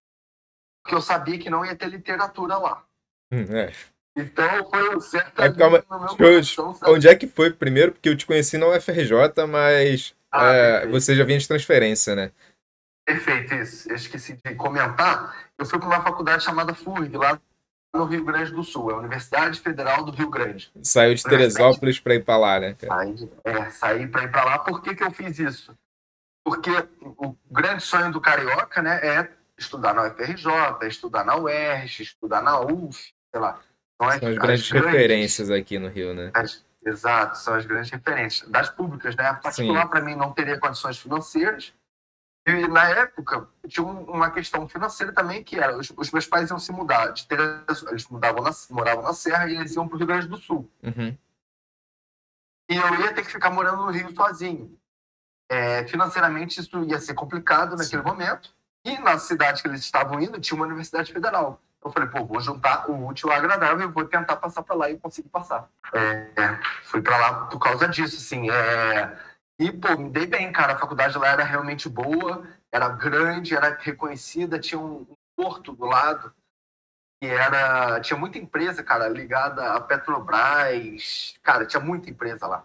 Porque 0.82 0.94
eu 0.94 1.00
sabia 1.00 1.38
que 1.38 1.48
não 1.48 1.64
ia 1.64 1.76
ter 1.76 1.88
literatura 1.88 2.58
lá. 2.58 2.84
Hum, 3.32 3.44
é. 3.56 3.72
Então 4.16 4.70
foi 4.70 4.96
um 4.96 5.00
certo 5.00 5.42
é, 5.42 5.52
calma, 5.52 5.82
coração, 5.82 6.78
Onde 6.84 7.08
é 7.08 7.16
que 7.16 7.26
foi 7.26 7.52
primeiro? 7.52 7.92
Porque 7.92 8.08
eu 8.08 8.16
te 8.16 8.26
conheci 8.26 8.56
na 8.56 8.68
UFRJ, 8.68 9.44
mas 9.48 10.14
ah, 10.30 10.46
é, 10.46 10.86
você 10.86 11.16
já 11.16 11.24
vinha 11.24 11.38
de 11.38 11.48
transferência, 11.48 12.14
né? 12.14 12.30
Perfeito, 13.04 13.54
isso. 13.54 13.88
Eu 13.90 13.96
esqueci 13.96 14.38
de 14.44 14.54
comentar 14.54 15.43
eu 15.58 15.66
fui 15.66 15.78
para 15.78 15.88
uma 15.88 16.02
faculdade 16.02 16.42
chamada 16.42 16.74
FURG, 16.74 17.16
lá 17.16 17.40
no 17.94 18.04
Rio 18.04 18.24
Grande 18.24 18.50
do 18.50 18.64
Sul, 18.64 18.90
é 18.90 18.94
a 18.94 18.98
Universidade 18.98 19.60
Federal 19.60 20.04
do 20.04 20.10
Rio 20.10 20.28
Grande. 20.28 20.70
Saiu 20.82 21.14
de 21.14 21.22
Teresópolis 21.22 22.00
para 22.00 22.16
ir 22.16 22.24
para 22.24 22.36
lá, 22.36 22.60
né? 22.60 22.76
Saí, 22.78 23.30
é, 23.44 23.70
saí 23.70 24.06
para 24.08 24.24
ir 24.24 24.32
para 24.32 24.44
lá. 24.44 24.58
Por 24.58 24.82
que, 24.82 24.94
que 24.94 25.04
eu 25.04 25.12
fiz 25.12 25.38
isso? 25.38 25.72
Porque 26.44 26.70
o 27.00 27.36
grande 27.50 27.82
sonho 27.82 28.12
do 28.12 28.20
carioca 28.20 28.82
né, 28.82 29.00
é 29.02 29.30
estudar 29.56 29.94
na 29.94 30.08
UFRJ, 30.08 30.46
é 30.82 30.88
estudar 30.88 31.24
na 31.24 31.36
UERJ, 31.36 32.02
estudar 32.02 32.42
na 32.42 32.60
UF, 32.60 33.12
sei 33.30 33.40
lá. 33.40 33.60
São 33.96 34.08
as, 34.08 34.18
são 34.18 34.28
as 34.28 34.38
grandes, 34.38 34.70
grandes 34.70 34.70
referências 34.70 35.50
aqui 35.50 35.78
no 35.78 35.88
Rio, 35.88 36.12
né? 36.12 36.32
As, 36.34 36.64
exato, 36.84 37.38
são 37.38 37.54
as 37.54 37.64
grandes 37.64 37.90
referências. 37.90 38.48
Das 38.50 38.68
públicas, 38.68 39.14
né? 39.14 39.32
Particular, 39.34 39.86
para 39.88 40.00
mim, 40.00 40.16
não 40.16 40.32
teria 40.32 40.58
condições 40.58 40.98
financeiras, 40.98 41.72
e 42.46 42.68
na 42.68 42.90
época 42.90 43.48
tinha 43.66 43.86
uma 43.86 44.30
questão 44.30 44.68
financeira 44.68 45.12
também 45.12 45.42
que 45.42 45.56
era 45.56 45.76
os, 45.76 45.90
os 45.96 46.10
meus 46.10 46.26
pais 46.26 46.50
iam 46.50 46.58
se 46.58 46.72
mudar 46.72 47.08
de 47.08 47.26
eles 47.90 48.06
mudavam 48.08 48.42
na, 48.42 48.50
moravam 48.70 49.02
na 49.02 49.14
Serra 49.14 49.48
e 49.48 49.56
eles 49.56 49.74
iam 49.74 49.88
para 49.88 49.94
o 49.94 49.98
Rio 49.98 50.06
Grande 50.06 50.28
do 50.28 50.36
Sul. 50.36 50.70
Uhum. 50.82 51.16
E 52.70 52.76
eu 52.76 53.00
ia 53.00 53.14
ter 53.14 53.22
que 53.22 53.32
ficar 53.32 53.50
morando 53.50 53.84
no 53.84 53.90
Rio 53.90 54.14
sozinho. 54.14 54.78
É, 55.48 55.84
financeiramente 55.86 56.60
isso 56.60 56.84
ia 56.84 57.00
ser 57.00 57.14
complicado 57.14 57.76
naquele 57.76 58.02
Sim. 58.02 58.08
momento. 58.08 58.54
E 58.84 58.98
na 58.98 59.18
cidade 59.18 59.62
que 59.62 59.68
eles 59.68 59.80
estavam 59.80 60.20
indo 60.20 60.40
tinha 60.40 60.56
uma 60.56 60.66
universidade 60.66 61.12
federal. 61.12 61.60
Eu 61.82 61.90
falei, 61.90 62.08
pô, 62.08 62.24
vou 62.24 62.40
juntar 62.40 62.90
o 62.90 63.06
útil 63.06 63.30
ao 63.30 63.36
agradável 63.36 63.86
e 63.86 63.92
vou 63.92 64.06
tentar 64.06 64.36
passar 64.36 64.62
para 64.62 64.74
lá 64.74 64.90
e 64.90 64.98
conseguir 64.98 65.28
passar. 65.28 65.68
É, 65.92 66.58
fui 66.84 67.02
para 67.02 67.16
lá 67.16 67.46
por 67.46 67.58
causa 67.58 67.86
disso, 67.86 68.16
assim. 68.16 68.50
É, 68.50 69.18
e, 69.58 69.70
pô, 69.70 69.96
me 69.96 70.10
dei 70.10 70.26
bem, 70.26 70.50
cara. 70.52 70.72
A 70.72 70.78
faculdade 70.78 71.16
lá 71.16 71.28
era 71.28 71.44
realmente 71.44 71.88
boa, 71.88 72.46
era 72.72 72.88
grande, 72.88 73.54
era 73.54 73.76
reconhecida, 73.80 74.58
tinha 74.58 74.80
um 74.80 75.06
porto 75.36 75.72
do 75.72 75.84
lado. 75.84 76.34
E 77.22 77.26
era. 77.26 78.00
Tinha 78.00 78.18
muita 78.18 78.38
empresa, 78.38 78.82
cara, 78.82 79.08
ligada 79.08 79.74
a 79.74 79.80
Petrobras. 79.80 81.34
Cara, 81.42 81.66
tinha 81.66 81.80
muita 81.80 82.10
empresa 82.10 82.46
lá. 82.46 82.64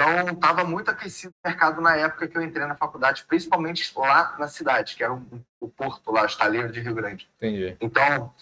Então, 0.00 0.28
estava 0.32 0.64
muito 0.64 0.90
aquecido 0.90 1.34
o 1.44 1.48
mercado 1.48 1.80
na 1.80 1.96
época 1.96 2.28
que 2.28 2.38
eu 2.38 2.42
entrei 2.42 2.64
na 2.66 2.76
faculdade, 2.76 3.24
principalmente 3.24 3.92
lá 3.98 4.36
na 4.38 4.46
cidade, 4.46 4.94
que 4.94 5.02
era 5.02 5.12
o, 5.12 5.44
o 5.60 5.68
porto 5.68 6.12
lá, 6.12 6.24
estaleiro 6.24 6.70
de 6.70 6.80
Rio 6.80 6.94
Grande. 6.94 7.28
Entendi. 7.36 7.76
Então, 7.80 8.32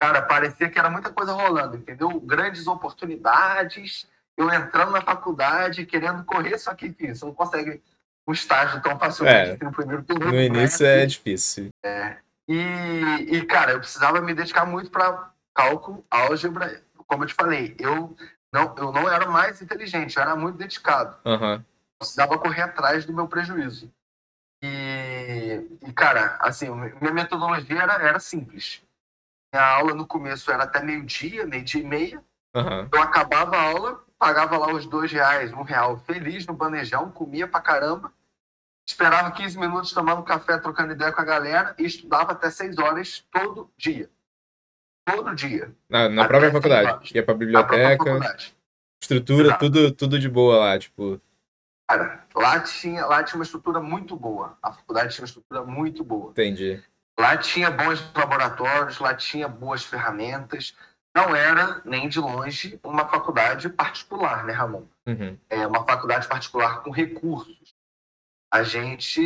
cara, 0.00 0.22
parecia 0.22 0.70
que 0.70 0.78
era 0.78 0.88
muita 0.88 1.12
coisa 1.12 1.32
rolando, 1.32 1.76
entendeu? 1.76 2.18
Grandes 2.18 2.66
oportunidades, 2.66 4.08
eu 4.36 4.50
entrando 4.50 4.92
na 4.92 5.00
faculdade, 5.00 5.86
querendo 5.86 6.24
correr, 6.24 6.58
só 6.58 6.74
que, 6.74 6.86
enfim, 6.86 7.14
você 7.14 7.24
não 7.24 7.34
consegue 7.34 7.82
um 8.26 8.32
estágio 8.32 8.80
tão 8.82 8.98
facilmente 8.98 9.50
É, 9.60 9.64
no 9.64 9.72
primeiro 9.72 10.02
período. 10.04 10.32
No 10.32 10.40
início 10.40 10.84
né? 10.84 11.02
é 11.02 11.06
difícil. 11.06 11.68
E, 12.48 12.56
e, 13.28 13.46
cara, 13.46 13.72
eu 13.72 13.78
precisava 13.78 14.20
me 14.20 14.34
dedicar 14.34 14.64
muito 14.66 14.90
para 14.90 15.30
cálculo, 15.54 16.04
álgebra. 16.10 16.82
Como 17.06 17.24
eu 17.24 17.28
te 17.28 17.34
falei, 17.34 17.76
eu 17.78 18.16
não, 18.52 18.74
eu 18.76 18.92
não 18.92 19.08
era 19.08 19.26
mais 19.26 19.60
inteligente, 19.60 20.16
eu 20.16 20.22
era 20.22 20.36
muito 20.36 20.56
dedicado. 20.56 21.16
Aham. 21.24 21.64
Precisava 21.98 22.38
correr 22.38 22.62
atrás 22.62 23.04
do 23.04 23.12
meu 23.12 23.28
prejuízo. 23.28 23.92
E, 24.62 25.66
e 25.82 25.92
cara, 25.92 26.36
assim, 26.40 26.70
minha 27.00 27.12
metodologia 27.12 27.82
era, 27.82 27.94
era 27.94 28.20
simples. 28.20 28.82
Minha 29.52 29.66
aula 29.66 29.94
no 29.94 30.06
começo 30.06 30.50
era 30.50 30.64
até 30.64 30.82
meio-dia, 30.82 31.46
meio-dia 31.46 31.80
e 31.80 31.84
meia. 31.84 32.24
Aham. 32.54 32.88
Eu 32.92 33.02
acabava 33.02 33.56
a 33.56 33.62
aula, 33.62 34.04
pagava 34.22 34.56
lá 34.56 34.72
os 34.72 34.86
dois 34.86 35.10
reais, 35.10 35.52
um 35.52 35.62
real, 35.62 35.96
feliz 35.96 36.46
no 36.46 36.54
bandejão, 36.54 37.10
comia 37.10 37.48
pra 37.48 37.60
caramba. 37.60 38.12
Esperava 38.86 39.32
15 39.32 39.58
minutos 39.58 39.90
tomando 39.90 40.22
café, 40.22 40.58
trocando 40.58 40.92
ideia 40.92 41.10
com 41.10 41.20
a 41.20 41.24
galera 41.24 41.74
e 41.76 41.84
estudava 41.84 42.30
até 42.30 42.48
6 42.48 42.78
horas 42.78 43.26
todo 43.32 43.68
dia. 43.76 44.08
Todo 45.04 45.34
dia. 45.34 45.74
Na, 45.88 46.08
na 46.08 46.28
própria 46.28 46.52
faculdade. 46.52 46.88
horas. 46.88 47.10
Ia 47.10 47.24
pra 47.24 47.34
biblioteca, 47.34 48.38
estrutura, 49.02 49.48
Exato. 49.48 49.58
tudo, 49.58 49.90
tudo 49.90 50.18
de 50.20 50.28
boa 50.28 50.56
lá, 50.56 50.78
tipo. 50.78 51.20
Cara, 51.90 52.24
lá 52.32 52.60
tinha, 52.60 53.04
lá 53.04 53.24
tinha 53.24 53.40
uma 53.40 53.44
estrutura 53.44 53.80
muito 53.80 54.14
boa. 54.14 54.56
A 54.62 54.72
faculdade 54.72 55.14
tinha 55.14 55.22
uma 55.22 55.28
estrutura 55.28 55.64
muito 55.64 56.04
boa. 56.04 56.30
Entendi. 56.30 56.80
Lá 57.18 57.36
tinha 57.36 57.72
bons 57.72 58.00
laboratórios, 58.14 59.00
lá 59.00 59.14
tinha 59.14 59.48
boas 59.48 59.82
ferramentas. 59.82 60.76
Não 61.14 61.36
era, 61.36 61.82
nem 61.84 62.08
de 62.08 62.18
longe, 62.18 62.80
uma 62.82 63.06
faculdade 63.06 63.68
particular, 63.68 64.44
né, 64.44 64.52
Ramon? 64.52 64.84
Uhum. 65.06 65.38
É 65.48 65.66
uma 65.66 65.84
faculdade 65.84 66.26
particular 66.26 66.82
com 66.82 66.90
recursos. 66.90 67.74
A 68.50 68.62
gente, 68.62 69.22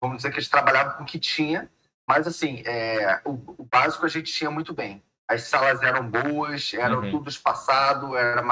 vamos 0.00 0.18
dizer 0.18 0.30
que 0.30 0.38
a 0.38 0.40
gente 0.40 0.50
trabalhava 0.50 0.94
com 0.94 1.02
o 1.02 1.06
que 1.06 1.18
tinha, 1.18 1.70
mas 2.06 2.26
assim, 2.26 2.62
é, 2.64 3.20
o, 3.24 3.32
o 3.58 3.64
básico 3.64 4.06
a 4.06 4.08
gente 4.08 4.32
tinha 4.32 4.50
muito 4.50 4.72
bem. 4.72 5.02
As 5.28 5.42
salas 5.42 5.82
eram 5.82 6.08
boas, 6.08 6.72
eram 6.72 7.02
Uhum. 7.02 7.10
tudo 7.10 7.28
espaçado, 7.28 8.16
era 8.16 8.42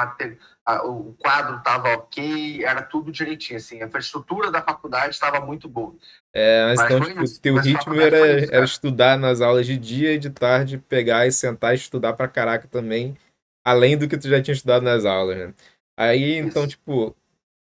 o 0.85 1.15
quadro 1.19 1.57
estava 1.57 1.89
ok, 1.95 2.65
era 2.65 2.83
tudo 2.83 3.11
direitinho. 3.11 3.57
Assim, 3.57 3.83
a 3.83 3.87
infraestrutura 3.87 4.51
da 4.51 4.61
faculdade 4.61 5.15
estava 5.15 5.41
muito 5.41 5.69
boa. 5.69 5.95
É, 6.35 6.67
mas, 6.67 6.81
Mas 6.81 6.85
então, 6.93 7.01
tipo, 7.09 7.23
isso. 7.23 7.41
teu 7.41 7.57
ritmo 7.57 7.95
era, 7.95 8.41
isso, 8.41 8.55
era 8.55 8.65
estudar 8.65 9.19
nas 9.19 9.41
aulas 9.41 9.65
de 9.67 9.77
dia 9.79 10.13
e 10.13 10.19
de 10.19 10.29
tarde, 10.29 10.77
pegar 10.77 11.27
e 11.27 11.33
sentar 11.33 11.73
e 11.73 11.77
estudar 11.77 12.13
pra 12.13 12.29
caraca 12.29 12.69
também, 12.69 13.17
além 13.65 13.97
do 13.97 14.07
que 14.07 14.19
tu 14.19 14.29
já 14.29 14.43
tinha 14.43 14.55
estudado 14.55 14.83
nas 14.83 15.07
aulas, 15.07 15.39
né? 15.39 15.55
Aí, 15.97 16.35
então, 16.37 16.65
Isso. 16.65 16.77
tipo, 16.77 17.17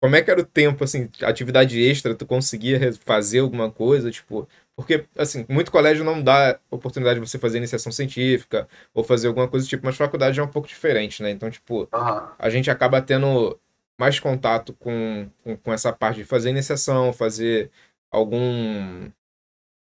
como 0.01 0.17
é 0.17 0.23
que 0.23 0.31
era 0.31 0.41
o 0.41 0.47
tempo, 0.47 0.85
assim, 0.85 1.09
atividade 1.23 1.81
extra, 1.81 2.15
tu 2.15 2.27
conseguia 2.27 2.93
fazer 2.93 3.41
alguma 3.41 3.71
coisa, 3.71 4.11
tipo, 4.11 4.49
porque, 4.77 5.07
assim, 5.17 5.45
muito 5.49 5.71
colégio 5.71 6.05
não 6.05 6.23
dá 6.23 6.59
oportunidade 6.71 7.21
de 7.21 7.27
você 7.29 7.39
fazer 7.39 7.59
iniciação 7.59 7.93
científica 7.93 8.69
ou 8.95 9.05
fazer 9.05 9.29
alguma 9.29 9.49
coisa 9.49 9.67
do 9.67 9.69
tipo, 9.69 9.85
mas 9.85 9.97
faculdade 9.97 10.41
é 10.41 10.43
um 10.43 10.49
pouco 10.49 10.67
diferente, 10.67 11.23
né? 11.23 11.31
Então, 11.31 11.51
tipo, 11.51 11.89
Aham. 11.93 12.33
a 12.39 12.51
gente 12.51 12.71
acaba 12.71 13.03
tendo 13.03 13.59
mais 13.99 14.19
contato 14.19 14.73
com, 14.75 15.29
com, 15.45 15.57
com 15.57 15.73
essa 15.73 15.93
parte 15.93 16.17
de 16.17 16.25
fazer 16.25 16.51
iniciação, 16.51 17.13
fazer 17.13 17.71
algum 18.11 19.11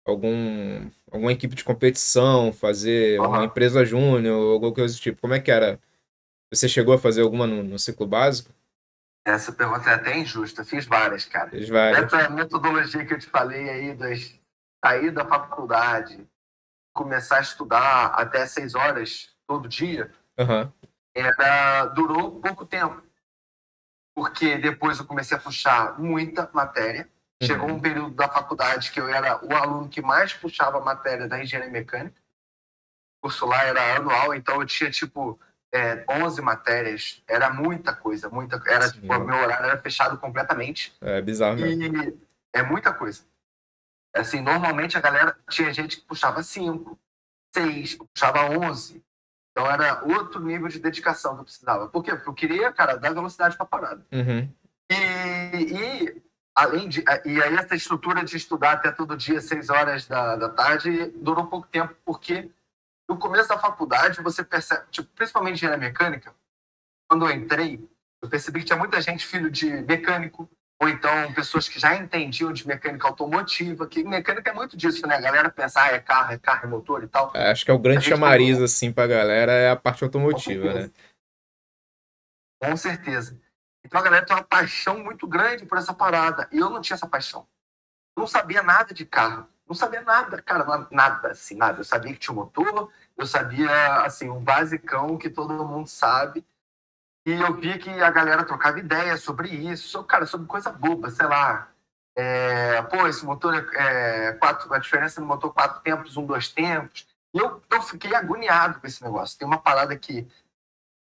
algum 0.04 0.90
alguma 1.10 1.32
equipe 1.32 1.54
de 1.54 1.64
competição, 1.64 2.52
fazer 2.52 3.20
uma 3.20 3.38
Aham. 3.38 3.44
empresa 3.44 3.84
júnior, 3.84 4.54
alguma 4.54 4.72
coisa 4.72 4.94
do 4.94 5.00
tipo. 5.00 5.20
Como 5.20 5.34
é 5.34 5.40
que 5.40 5.50
era? 5.50 5.78
Você 6.50 6.66
chegou 6.66 6.94
a 6.94 6.98
fazer 6.98 7.20
alguma 7.20 7.46
no, 7.46 7.62
no 7.62 7.78
ciclo 7.78 8.06
básico? 8.06 8.50
Essa 9.26 9.52
pergunta 9.52 9.90
é 9.90 9.94
até 9.94 10.18
injusta. 10.18 10.64
Fiz 10.64 10.86
várias, 10.86 11.26
cara. 11.26 11.54
Eles 11.54 11.68
várias. 11.68 12.10
Essa 12.10 12.30
metodologia 12.30 13.04
que 13.04 13.12
eu 13.12 13.18
te 13.18 13.26
falei 13.26 13.68
aí, 13.68 13.94
das 13.94 14.37
sair 14.84 15.10
da 15.10 15.24
faculdade, 15.24 16.28
começar 16.94 17.38
a 17.38 17.42
estudar 17.42 18.06
até 18.14 18.46
seis 18.46 18.74
horas 18.74 19.34
todo 19.46 19.68
dia, 19.68 20.12
Aham. 20.38 20.72
era, 21.14 21.86
durou 21.86 22.40
pouco 22.40 22.64
tempo. 22.64 23.02
Porque 24.14 24.58
depois 24.58 24.98
eu 24.98 25.06
comecei 25.06 25.36
a 25.36 25.40
puxar 25.40 25.98
muita 25.98 26.48
matéria. 26.52 27.08
Chegou 27.40 27.68
Uhum. 27.68 27.76
um 27.76 27.80
período 27.80 28.14
da 28.16 28.28
faculdade 28.28 28.90
que 28.90 29.00
eu 29.00 29.08
era 29.08 29.44
o 29.44 29.54
aluno 29.54 29.88
que 29.88 30.02
mais 30.02 30.32
puxava 30.34 30.80
matéria 30.80 31.28
da 31.28 31.40
engenharia 31.40 31.70
mecânica. 31.70 32.20
O 33.18 33.28
curso 33.28 33.46
lá 33.46 33.62
era 33.62 33.96
anual, 33.96 34.34
então 34.34 34.60
eu 34.60 34.66
tinha 34.66 34.90
tipo 34.90 35.38
é, 35.72 36.04
11 36.10 36.42
matérias. 36.42 37.22
Era 37.28 37.48
muita 37.50 37.94
coisa, 37.94 38.28
muita 38.28 38.60
era 38.66 38.88
Sim. 38.88 39.00
tipo, 39.02 39.18
meu 39.20 39.36
horário 39.36 39.66
era 39.66 39.80
fechado 39.80 40.18
completamente. 40.18 40.92
É 41.00 41.20
bizarro 41.22 41.56
mesmo. 41.56 41.80
E 41.96 42.18
é 42.52 42.62
muita 42.64 42.92
coisa. 42.92 43.22
Assim, 44.14 44.40
normalmente 44.40 44.96
a 44.96 45.00
galera 45.00 45.36
tinha 45.50 45.72
gente 45.72 45.98
que 45.98 46.06
puxava 46.06 46.42
5, 46.42 46.98
6, 47.54 47.96
puxava 47.96 48.50
11. 48.50 49.02
Então 49.52 49.70
era 49.70 50.04
outro 50.04 50.40
nível 50.40 50.68
de 50.68 50.78
dedicação 50.78 51.34
que 51.34 51.40
eu 51.40 51.44
precisava. 51.44 51.88
Por 51.88 52.02
quê? 52.02 52.14
Porque 52.14 52.28
eu 52.28 52.34
queria, 52.34 52.72
cara, 52.72 52.96
dar 52.96 53.12
velocidade 53.12 53.56
para 53.56 53.66
parada. 53.66 54.06
Uhum. 54.12 54.48
E, 54.90 54.94
e 54.94 56.22
além 56.54 56.88
de 56.88 57.04
e 57.24 57.42
aí 57.42 57.54
essa 57.54 57.74
estrutura 57.74 58.24
de 58.24 58.36
estudar 58.36 58.72
até 58.72 58.90
todo 58.90 59.16
dia, 59.16 59.40
6 59.40 59.68
horas 59.70 60.06
da, 60.06 60.36
da 60.36 60.48
tarde, 60.48 61.12
durou 61.16 61.46
pouco 61.46 61.68
tempo, 61.68 61.94
porque 62.04 62.50
no 63.08 63.18
começo 63.18 63.48
da 63.48 63.58
faculdade 63.58 64.20
você 64.20 64.44
percebe, 64.44 64.84
tipo, 64.90 65.08
principalmente 65.14 65.54
engenharia 65.54 65.78
mecânica, 65.78 66.34
quando 67.08 67.26
eu 67.26 67.34
entrei, 67.34 67.88
eu 68.22 68.28
percebi 68.28 68.60
que 68.60 68.66
tinha 68.66 68.78
muita 68.78 69.00
gente 69.00 69.26
filho 69.26 69.50
de 69.50 69.70
mecânico, 69.82 70.48
ou 70.80 70.88
então 70.88 71.32
pessoas 71.34 71.68
que 71.68 71.78
já 71.78 71.96
entendiam 71.96 72.52
de 72.52 72.66
mecânica 72.66 73.08
automotiva, 73.08 73.86
que 73.86 74.04
mecânica 74.04 74.50
é 74.50 74.54
muito 74.54 74.76
disso, 74.76 75.06
né? 75.06 75.16
A 75.16 75.20
galera 75.20 75.50
pensa, 75.50 75.82
ah, 75.82 75.88
é 75.88 75.98
carro, 75.98 76.32
é 76.32 76.38
carro, 76.38 76.64
é 76.64 76.68
motor 76.68 77.02
e 77.02 77.08
tal. 77.08 77.32
É, 77.34 77.50
acho 77.50 77.64
que 77.64 77.70
é 77.70 77.74
o 77.74 77.78
grande 77.78 78.04
chamariz, 78.04 78.48
pegou- 78.50 78.64
assim, 78.64 78.92
pra 78.92 79.06
galera 79.06 79.52
é 79.52 79.70
a 79.70 79.76
parte 79.76 80.04
automotiva, 80.04 80.72
né? 80.72 80.90
Com 82.62 82.76
certeza. 82.76 83.40
Então 83.84 84.00
a 84.00 84.04
galera 84.04 84.24
tem 84.24 84.36
uma 84.36 84.42
paixão 84.44 84.98
muito 85.02 85.26
grande 85.26 85.66
por 85.66 85.78
essa 85.78 85.92
parada. 85.94 86.48
E 86.52 86.58
eu 86.58 86.70
não 86.70 86.80
tinha 86.80 86.94
essa 86.94 87.06
paixão. 87.08 87.46
Não 88.16 88.26
sabia 88.26 88.62
nada 88.62 88.94
de 88.94 89.04
carro. 89.04 89.48
Não 89.66 89.74
sabia 89.74 90.00
nada, 90.02 90.40
cara, 90.42 90.64
na- 90.64 90.88
nada, 90.90 91.28
assim, 91.30 91.54
nada. 91.56 91.80
Eu 91.80 91.84
sabia 91.84 92.12
que 92.12 92.18
tinha 92.18 92.32
um 92.32 92.36
motor, 92.36 92.90
eu 93.16 93.26
sabia, 93.26 94.02
assim, 94.02 94.28
o 94.28 94.40
basicão 94.40 95.16
que 95.18 95.28
todo 95.28 95.52
mundo 95.66 95.88
sabe. 95.88 96.44
E 97.28 97.32
eu 97.32 97.52
via 97.52 97.78
que 97.78 97.90
a 97.90 98.10
galera 98.10 98.42
trocava 98.42 98.78
ideia 98.78 99.14
sobre 99.18 99.50
isso, 99.50 99.86
sobre, 99.86 100.08
cara, 100.08 100.24
sobre 100.24 100.46
coisa 100.46 100.72
boba, 100.72 101.10
sei 101.10 101.26
lá. 101.26 101.68
É, 102.16 102.80
pô, 102.80 103.06
esse 103.06 103.22
motor 103.22 103.54
é, 103.54 104.28
é 104.28 104.32
quatro, 104.32 104.72
a 104.72 104.78
diferença 104.78 105.20
no 105.20 105.26
motor 105.26 105.52
quatro 105.52 105.82
tempos, 105.82 106.16
um, 106.16 106.24
dois 106.24 106.48
tempos. 106.48 107.06
E 107.34 107.38
eu, 107.38 107.62
eu 107.68 107.82
fiquei 107.82 108.14
agoniado 108.14 108.80
com 108.80 108.86
esse 108.86 109.04
negócio. 109.04 109.38
Tem 109.38 109.46
uma 109.46 109.58
parada 109.58 109.94
que 109.94 110.26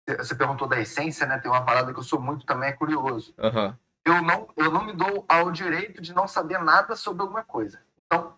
você 0.07 0.33
perguntou 0.33 0.67
da 0.67 0.79
essência, 0.79 1.27
né? 1.27 1.37
Tem 1.37 1.51
uma 1.51 1.63
parada 1.63 1.93
que 1.93 1.99
eu 1.99 2.03
sou 2.03 2.19
muito 2.19 2.47
também 2.47 2.75
curioso. 2.75 3.31
Aham. 3.37 3.77
Eu 4.03 4.19
não, 4.23 4.49
eu 4.57 4.71
não 4.71 4.85
me 4.85 4.93
dou 4.93 5.23
ao 5.29 5.51
direito 5.51 6.01
de 6.01 6.15
não 6.15 6.27
saber 6.27 6.57
nada 6.57 6.95
sobre 6.95 7.21
alguma 7.21 7.43
coisa. 7.43 7.79
Então, 8.07 8.35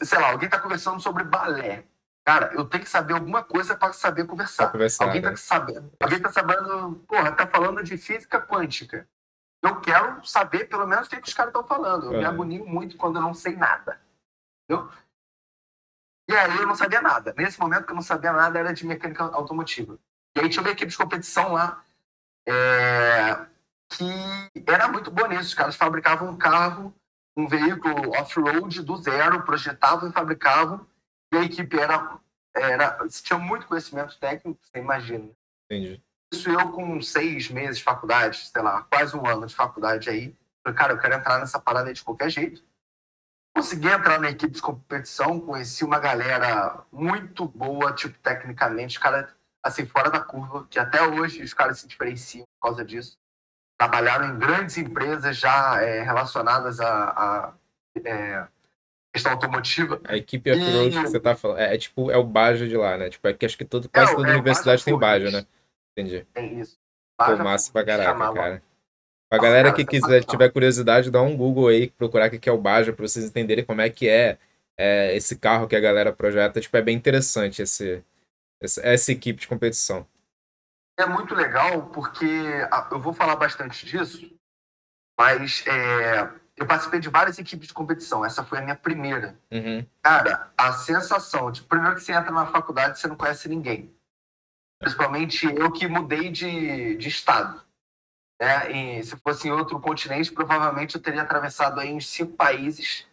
sei 0.00 0.18
lá, 0.18 0.30
alguém 0.30 0.46
está 0.46 0.58
conversando 0.58 1.00
sobre 1.00 1.22
balé. 1.22 1.84
Cara, 2.24 2.54
eu 2.54 2.64
tenho 2.64 2.82
que 2.82 2.88
saber 2.88 3.12
alguma 3.12 3.44
coisa 3.44 3.76
para 3.76 3.92
saber 3.92 4.26
conversar. 4.26 4.72
conversar, 4.72 5.04
Alguém 5.04 5.20
né? 5.20 5.30
tá 5.30 5.36
sabendo. 5.36 5.92
Alguém 6.00 6.22
tá 6.22 6.32
sabendo, 6.32 6.96
porra, 7.06 7.32
tá 7.32 7.46
falando 7.46 7.82
de 7.82 7.98
física 7.98 8.40
quântica. 8.40 9.06
Eu 9.62 9.80
quero 9.80 10.24
saber 10.24 10.66
pelo 10.66 10.86
menos 10.86 11.06
o 11.06 11.10
que, 11.10 11.20
que 11.20 11.28
os 11.28 11.34
caras 11.34 11.50
estão 11.50 11.66
falando. 11.66 12.06
Eu 12.06 12.12
me 12.12 12.24
Aham. 12.24 12.34
agonio 12.34 12.66
muito 12.66 12.96
quando 12.96 13.16
eu 13.16 13.22
não 13.22 13.34
sei 13.34 13.56
nada. 13.56 14.00
Entendeu? 14.68 14.90
E 16.28 16.34
aí 16.34 16.56
eu 16.56 16.66
não 16.66 16.74
sabia 16.74 17.02
nada. 17.02 17.34
Nesse 17.36 17.60
momento 17.60 17.84
que 17.84 17.92
eu 17.92 17.96
não 17.96 18.02
sabia 18.02 18.32
nada 18.32 18.58
era 18.58 18.72
de 18.72 18.86
mecânica 18.86 19.24
automotiva. 19.24 19.98
E 20.36 20.40
aí 20.40 20.48
tinha 20.48 20.62
uma 20.62 20.70
equipe 20.70 20.90
de 20.90 20.96
competição 20.96 21.52
lá 21.52 21.84
é, 22.46 23.46
que 23.90 24.04
era 24.66 24.88
muito 24.88 25.10
boa 25.10 25.28
nisso. 25.28 25.48
Os 25.48 25.54
caras 25.54 25.76
fabricavam 25.76 26.30
um 26.30 26.36
carro, 26.36 26.94
um 27.36 27.46
veículo 27.46 28.16
off-road 28.18 28.82
do 28.82 28.96
zero, 28.96 29.42
projetavam 29.42 30.08
e 30.08 30.12
fabricavam. 30.12 30.86
E 31.34 31.36
a 31.36 31.42
equipe 31.42 31.76
era, 31.76 32.20
era 32.54 33.08
tinha 33.08 33.38
muito 33.38 33.66
conhecimento 33.66 34.16
técnico, 34.20 34.60
você 34.62 34.78
imagina. 34.78 35.28
Entendi. 35.64 36.00
Isso 36.32 36.48
eu 36.48 36.70
com 36.70 37.02
seis 37.02 37.50
meses 37.50 37.78
de 37.78 37.84
faculdade, 37.84 38.46
sei 38.46 38.62
lá, 38.62 38.82
quase 38.82 39.16
um 39.16 39.26
ano 39.26 39.44
de 39.44 39.54
faculdade 39.54 40.08
aí. 40.08 40.32
Falei, 40.62 40.78
cara, 40.78 40.92
eu 40.92 40.98
quero 40.98 41.14
entrar 41.14 41.40
nessa 41.40 41.58
parada 41.58 41.88
aí 41.88 41.94
de 41.94 42.04
qualquer 42.04 42.30
jeito. 42.30 42.62
Consegui 43.52 43.88
entrar 43.88 44.20
na 44.20 44.30
equipe 44.30 44.54
de 44.54 44.62
competição, 44.62 45.40
conheci 45.40 45.84
uma 45.84 45.98
galera 45.98 46.84
muito 46.92 47.48
boa, 47.48 47.92
tipo, 47.92 48.16
tecnicamente, 48.20 48.96
os 48.96 49.02
caras, 49.02 49.28
assim, 49.60 49.84
fora 49.84 50.10
da 50.10 50.20
curva, 50.20 50.68
que 50.70 50.78
até 50.78 51.02
hoje 51.02 51.42
os 51.42 51.52
caras 51.52 51.80
se 51.80 51.88
diferenciam 51.88 52.44
por 52.60 52.68
causa 52.68 52.84
disso. 52.84 53.18
Trabalharam 53.76 54.28
em 54.28 54.38
grandes 54.38 54.78
empresas 54.78 55.36
já 55.36 55.82
é, 55.82 56.00
relacionadas 56.02 56.78
a, 56.80 57.10
a, 57.10 57.52
é, 58.04 58.46
questão 59.14 59.30
automotiva. 59.30 60.00
A 60.04 60.16
equipe 60.16 60.50
off-road 60.50 60.90
que 60.90 61.08
você 61.08 61.20
tá 61.20 61.36
falando, 61.36 61.60
é, 61.60 61.74
é, 61.74 61.78
tipo, 61.78 62.10
é 62.10 62.16
o 62.16 62.24
Baja 62.24 62.66
de 62.66 62.76
lá, 62.76 62.98
né? 62.98 63.08
Tipo, 63.08 63.28
é 63.28 63.32
que 63.32 63.46
acho 63.46 63.56
que 63.56 63.64
todo, 63.64 63.88
quase 63.88 64.12
é, 64.12 64.16
toda 64.16 64.28
é 64.28 64.32
universidade 64.32 64.84
tem 64.84 64.98
Baja, 64.98 65.30
né? 65.30 65.46
Entendi. 65.92 66.26
Tem 66.34 66.58
isso. 66.58 66.76
Baja 67.16 67.36
Pô, 67.36 67.44
massa 67.44 67.72
pra 67.72 67.84
caraca, 67.84 68.10
chamava. 68.10 68.34
cara. 68.34 68.62
Pra 69.30 69.38
galera 69.38 69.72
que 69.72 69.84
quiser, 69.84 70.24
tiver 70.24 70.50
curiosidade, 70.50 71.12
dá 71.12 71.22
um 71.22 71.36
Google 71.36 71.68
aí, 71.68 71.90
procurar 71.90 72.26
o 72.26 72.38
que 72.38 72.48
é 72.48 72.52
o 72.52 72.60
Baja, 72.60 72.92
pra 72.92 73.06
vocês 73.06 73.24
entenderem 73.24 73.64
como 73.64 73.80
é 73.80 73.88
que 73.88 74.08
é, 74.08 74.36
é 74.76 75.14
esse 75.16 75.38
carro 75.38 75.68
que 75.68 75.76
a 75.76 75.80
galera 75.80 76.12
projeta. 76.12 76.60
Tipo, 76.60 76.76
é 76.76 76.82
bem 76.82 76.96
interessante 76.96 77.62
esse, 77.62 78.02
essa, 78.60 78.80
essa 78.84 79.12
equipe 79.12 79.40
de 79.40 79.48
competição. 79.48 80.04
É 80.98 81.06
muito 81.06 81.34
legal, 81.34 81.86
porque 81.90 82.26
eu 82.90 83.00
vou 83.00 83.12
falar 83.12 83.36
bastante 83.36 83.86
disso, 83.86 84.30
mas 85.18 85.64
é, 85.66 86.28
eu 86.56 86.66
participei 86.66 87.00
de 87.00 87.08
várias 87.08 87.38
equipes 87.38 87.68
de 87.68 87.74
competição. 87.74 88.24
Essa 88.24 88.44
foi 88.44 88.58
a 88.58 88.62
minha 88.62 88.76
primeira. 88.76 89.36
Uhum. 89.50 89.84
Cara, 90.02 90.52
a 90.56 90.72
sensação 90.72 91.50
de 91.50 91.62
primeiro 91.62 91.96
que 91.96 92.02
você 92.02 92.12
entra 92.12 92.30
na 92.30 92.46
faculdade, 92.46 92.98
você 92.98 93.08
não 93.08 93.16
conhece 93.16 93.48
ninguém. 93.48 93.92
Principalmente 94.78 95.46
eu 95.46 95.72
que 95.72 95.88
mudei 95.88 96.30
de, 96.30 96.96
de 96.96 97.08
estado. 97.08 97.62
Né? 98.40 98.98
E 98.98 99.04
se 99.04 99.16
fosse 99.16 99.48
em 99.48 99.50
outro 99.50 99.80
continente, 99.80 100.32
provavelmente 100.32 100.94
eu 100.94 101.02
teria 101.02 101.22
atravessado 101.22 101.80
aí 101.80 101.92
uns 101.92 102.08
cinco 102.08 102.36
países 102.36 103.06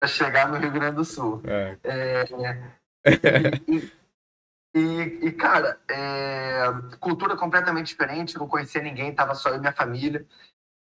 para 0.00 0.08
chegar 0.08 0.48
no 0.48 0.58
Rio 0.58 0.72
Grande 0.72 0.96
do 0.96 1.04
Sul. 1.04 1.42
É. 1.44 1.78
É, 1.84 2.24
e, 3.68 3.92
e, 4.74 5.26
e, 5.26 5.32
cara, 5.32 5.78
é, 5.88 6.64
cultura 6.98 7.36
completamente 7.36 7.88
diferente, 7.88 8.36
não 8.36 8.48
conhecia 8.48 8.82
ninguém, 8.82 9.14
tava 9.14 9.34
só 9.34 9.50
eu 9.50 9.56
e 9.56 9.60
minha 9.60 9.72
família. 9.72 10.26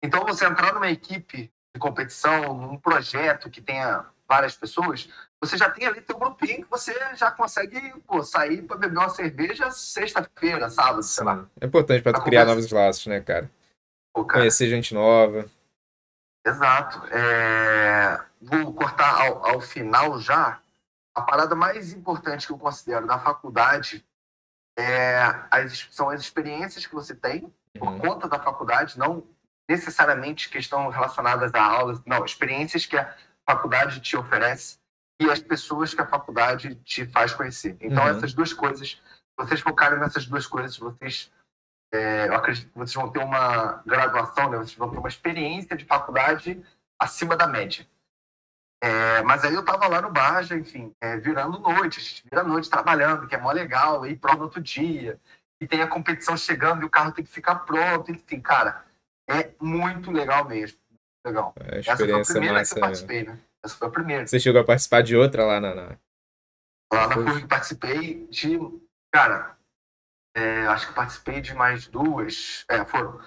Então, 0.04 0.25
você 0.25 0.46
entrar 0.46 0.74
numa 0.74 0.89
equipe 0.89 1.51
competição, 1.77 2.53
num 2.53 2.77
projeto 2.77 3.50
que 3.50 3.62
tenha 3.62 4.05
várias 4.27 4.55
pessoas, 4.55 5.10
você 5.39 5.57
já 5.57 5.69
tem 5.69 5.88
ali 5.88 6.01
teu 6.01 6.17
grupinho 6.17 6.63
que 6.63 6.69
você 6.69 6.93
já 7.15 7.31
consegue 7.31 7.79
pô, 8.05 8.24
sair 8.24 8.62
para 8.63 8.77
beber 8.77 8.98
uma 8.98 9.10
cerveja 9.10 9.72
sexta-feira, 9.72 10.69
sábado, 10.69 11.03
sei 11.03 11.24
lá. 11.24 11.46
É 11.62 11.65
importante 11.65 12.01
para 12.01 12.22
criar 12.22 12.46
novos 12.46 12.72
laços, 12.72 13.05
né, 13.07 13.22
cara? 13.22 13.50
Pô, 14.13 14.25
cara? 14.25 14.41
Conhecer 14.41 14.67
gente 14.67 14.93
nova. 14.93 15.46
Exato. 16.46 17.05
É... 17.12 18.19
Vou 18.41 18.74
cortar 18.74 19.22
ao, 19.22 19.46
ao 19.46 19.62
final 19.62 20.19
já. 20.19 20.60
A 21.13 21.22
parada 21.22 21.55
mais 21.55 21.93
importante 21.93 22.46
que 22.46 22.53
eu 22.53 22.57
considero 22.57 23.07
da 23.07 23.19
faculdade 23.19 24.05
é 24.77 25.17
as, 25.50 25.88
são 25.91 26.10
as 26.10 26.22
experiências 26.22 26.86
que 26.86 26.93
você 26.93 27.15
tem 27.15 27.51
por 27.77 27.89
uhum. 27.89 28.00
conta 28.00 28.27
da 28.27 28.39
faculdade, 28.39 28.98
não 28.98 29.24
necessariamente 29.67 30.50
questão 30.50 30.89
relacionadas 30.89 31.53
a 31.53 31.62
aulas, 31.62 32.01
não, 32.05 32.24
experiências 32.24 32.86
que 32.86 32.97
a 32.97 33.13
faculdade 33.45 34.00
te 34.00 34.15
oferece 34.15 34.79
e 35.19 35.29
as 35.29 35.39
pessoas 35.39 35.93
que 35.93 36.01
a 36.01 36.07
faculdade 36.07 36.75
te 36.83 37.05
faz 37.07 37.33
conhecer. 37.33 37.75
Então, 37.81 38.03
uhum. 38.03 38.09
essas 38.09 38.33
duas 38.33 38.53
coisas, 38.53 39.01
vocês 39.38 39.59
focarem 39.59 40.00
nessas 40.00 40.25
duas 40.25 40.45
coisas, 40.45 40.77
vocês, 40.77 41.31
é, 41.91 42.27
eu 42.27 42.36
acredito 42.36 42.71
que 42.71 42.77
vocês 42.77 42.93
vão 42.93 43.12
ter 43.12 43.19
uma 43.19 43.81
graduação, 43.86 44.50
né? 44.50 44.57
vocês 44.57 44.75
vão 44.75 44.89
ter 44.89 44.97
uma 44.97 45.09
experiência 45.09 45.75
de 45.75 45.86
faculdade 45.86 46.63
acima 47.00 47.36
da 47.36 47.47
média. 47.47 47.86
É, 48.81 49.24
mas 49.24 49.43
aí 49.43 49.55
eu 49.55 49.65
tava 49.65 49.88
lá 49.88 50.01
no 50.01 50.12
Baja, 50.12 50.55
enfim, 50.55 50.93
é, 51.01 51.17
virando 51.17 51.59
noite, 51.59 52.00
a 52.00 52.03
gente 52.03 52.24
vira 52.29 52.43
noite 52.43 52.69
trabalhando, 52.69 53.27
que 53.27 53.33
é 53.33 53.39
mó 53.39 53.51
legal, 53.51 54.03
aí 54.03 54.15
prova 54.15 54.43
outro 54.43 54.62
dia, 54.62 55.19
e 55.59 55.67
tem 55.67 55.81
a 55.81 55.88
competição 55.88 56.38
chegando 56.38 56.83
e 56.83 56.86
o 56.86 56.89
carro 56.89 57.12
tem 57.12 57.25
que 57.25 57.31
ficar 57.31 57.55
pronto, 57.55 58.12
enfim, 58.12 58.39
cara, 58.39 58.86
é 59.29 59.51
muito 59.60 60.12
legal 60.12 60.46
mesmo. 60.46 60.79
Legal. 61.25 61.53
É, 61.60 61.79
Essa 61.79 61.98
foi 61.98 62.12
a 62.12 62.24
primeira 62.24 62.55
massa, 62.55 62.74
que 62.74 62.79
eu 62.79 62.81
participei, 62.81 63.24
né? 63.24 63.39
Essa 63.63 63.75
foi 63.75 63.88
a 63.88 63.91
primeira. 63.91 64.27
Você 64.27 64.39
chegou 64.39 64.62
a 64.62 64.65
participar 64.65 65.03
de 65.03 65.15
outra 65.15 65.46
lá 65.46 65.60
na. 65.60 65.75
na... 65.75 65.98
Lá 66.93 67.07
na 67.07 67.13
FURG 67.15 67.48
participei 67.48 68.27
de. 68.27 68.57
Cara, 69.12 69.57
é, 70.36 70.65
acho 70.67 70.88
que 70.88 70.93
participei 70.93 71.41
de 71.41 71.53
mais 71.53 71.88
duas. 71.88 72.63
É, 72.69 72.86
foram. 72.86 73.19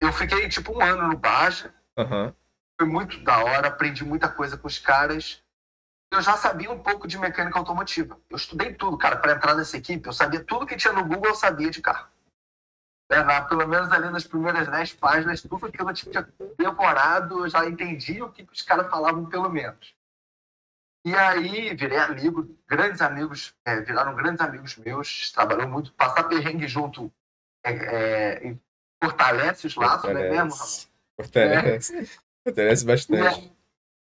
Eu 0.00 0.12
fiquei 0.12 0.48
tipo 0.48 0.72
um 0.72 0.80
ano 0.80 1.08
no 1.08 1.16
Baja. 1.16 1.74
Uhum. 1.98 2.32
Foi 2.80 2.88
muito 2.88 3.22
da 3.24 3.42
hora, 3.42 3.68
aprendi 3.68 4.04
muita 4.04 4.28
coisa 4.28 4.56
com 4.56 4.68
os 4.68 4.78
caras. 4.78 5.42
Eu 6.12 6.22
já 6.22 6.36
sabia 6.36 6.70
um 6.70 6.78
pouco 6.78 7.08
de 7.08 7.18
mecânica 7.18 7.58
automotiva. 7.58 8.20
Eu 8.30 8.36
estudei 8.36 8.72
tudo, 8.72 8.96
cara, 8.96 9.16
para 9.16 9.32
entrar 9.32 9.56
nessa 9.56 9.76
equipe. 9.76 10.06
Eu 10.06 10.12
sabia 10.12 10.44
tudo 10.44 10.66
que 10.66 10.76
tinha 10.76 10.92
no 10.92 11.04
Google, 11.04 11.30
eu 11.30 11.34
sabia 11.34 11.70
de 11.70 11.80
carro 11.80 12.08
é, 13.10 13.22
na, 13.22 13.42
pelo 13.42 13.66
menos 13.66 13.90
ali 13.92 14.10
nas 14.10 14.26
primeiras 14.26 14.68
10 14.68 14.94
páginas, 14.94 15.42
tudo 15.42 15.70
que 15.70 15.80
eu 15.80 15.92
tinha 15.92 16.26
devorado, 16.58 17.44
eu 17.44 17.48
já 17.48 17.66
entendi 17.66 18.22
o 18.22 18.30
que 18.30 18.46
os 18.50 18.62
caras 18.62 18.88
falavam, 18.88 19.26
pelo 19.26 19.48
menos. 19.48 19.94
E 21.06 21.14
aí 21.14 21.74
virei 21.74 21.98
amigo, 21.98 22.56
grandes 22.66 23.02
amigos, 23.02 23.54
é, 23.64 23.80
viraram 23.80 24.14
grandes 24.14 24.40
amigos 24.40 24.76
meus, 24.76 25.30
trabalhou 25.32 25.68
muito, 25.68 25.92
passar 25.92 26.24
perrengue 26.24 26.66
junto 26.66 27.12
é, 27.64 27.72
é, 27.72 28.56
fortalece 29.02 29.66
os 29.66 29.74
laços, 29.74 30.12
não 30.12 30.20
é 30.20 30.30
mesmo, 30.30 30.50
Ramon? 30.50 30.84
Fortalece. 31.16 32.10
Fortalece 32.46 32.84
bastante. 32.84 33.54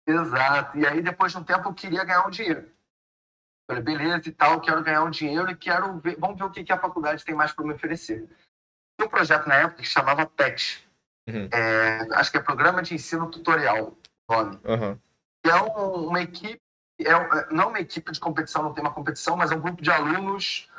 E, 0.08 0.12
exato. 0.12 0.77
E 0.77 0.86
aí, 0.86 1.01
depois 1.01 1.31
de 1.31 1.38
um 1.38 1.43
tempo, 1.43 1.69
eu 1.69 1.73
queria 1.73 2.03
ganhar 2.03 2.27
um 2.27 2.29
dinheiro. 2.29 2.69
Falei, 3.67 3.81
beleza 3.81 4.29
e 4.29 4.31
tal, 4.31 4.62
quero 4.62 4.84
ganhar 4.84 5.03
um 5.03 5.10
dinheiro 5.10 5.49
e 5.49 5.55
quero 5.55 5.99
ver, 5.99 6.17
vamos 6.19 6.38
ver 6.38 6.43
o 6.43 6.51
que, 6.51 6.63
que 6.63 6.71
a 6.71 6.79
faculdade 6.79 7.25
tem 7.25 7.34
mais 7.34 7.51
para 7.51 7.65
me 7.65 7.73
oferecer. 7.73 8.29
Um 9.01 9.08
projeto 9.08 9.47
na 9.47 9.55
época 9.55 9.81
que 9.81 9.88
chamava 9.88 10.25
PET. 10.25 10.86
Uhum. 11.27 11.49
É, 11.51 12.08
acho 12.13 12.31
que 12.31 12.38
é 12.38 12.41
Programa 12.41 12.81
de 12.81 12.93
Ensino 12.93 13.29
Tutorial, 13.29 13.97
nome. 14.29 14.60
Uhum. 14.63 14.99
Que 15.43 15.49
é 15.49 15.62
um, 15.62 16.08
uma 16.08 16.21
equipe, 16.21 16.62
é, 17.01 17.12
é, 17.12 17.47
não 17.51 17.69
uma 17.69 17.79
equipe 17.79 18.12
de 18.12 18.19
competição, 18.19 18.63
não 18.63 18.73
tem 18.73 18.84
uma 18.84 18.93
competição, 18.93 19.36
mas 19.36 19.51
é 19.51 19.55
um 19.55 19.62
grupo 19.62 19.81
de 19.81 19.91
alunos 19.91 20.69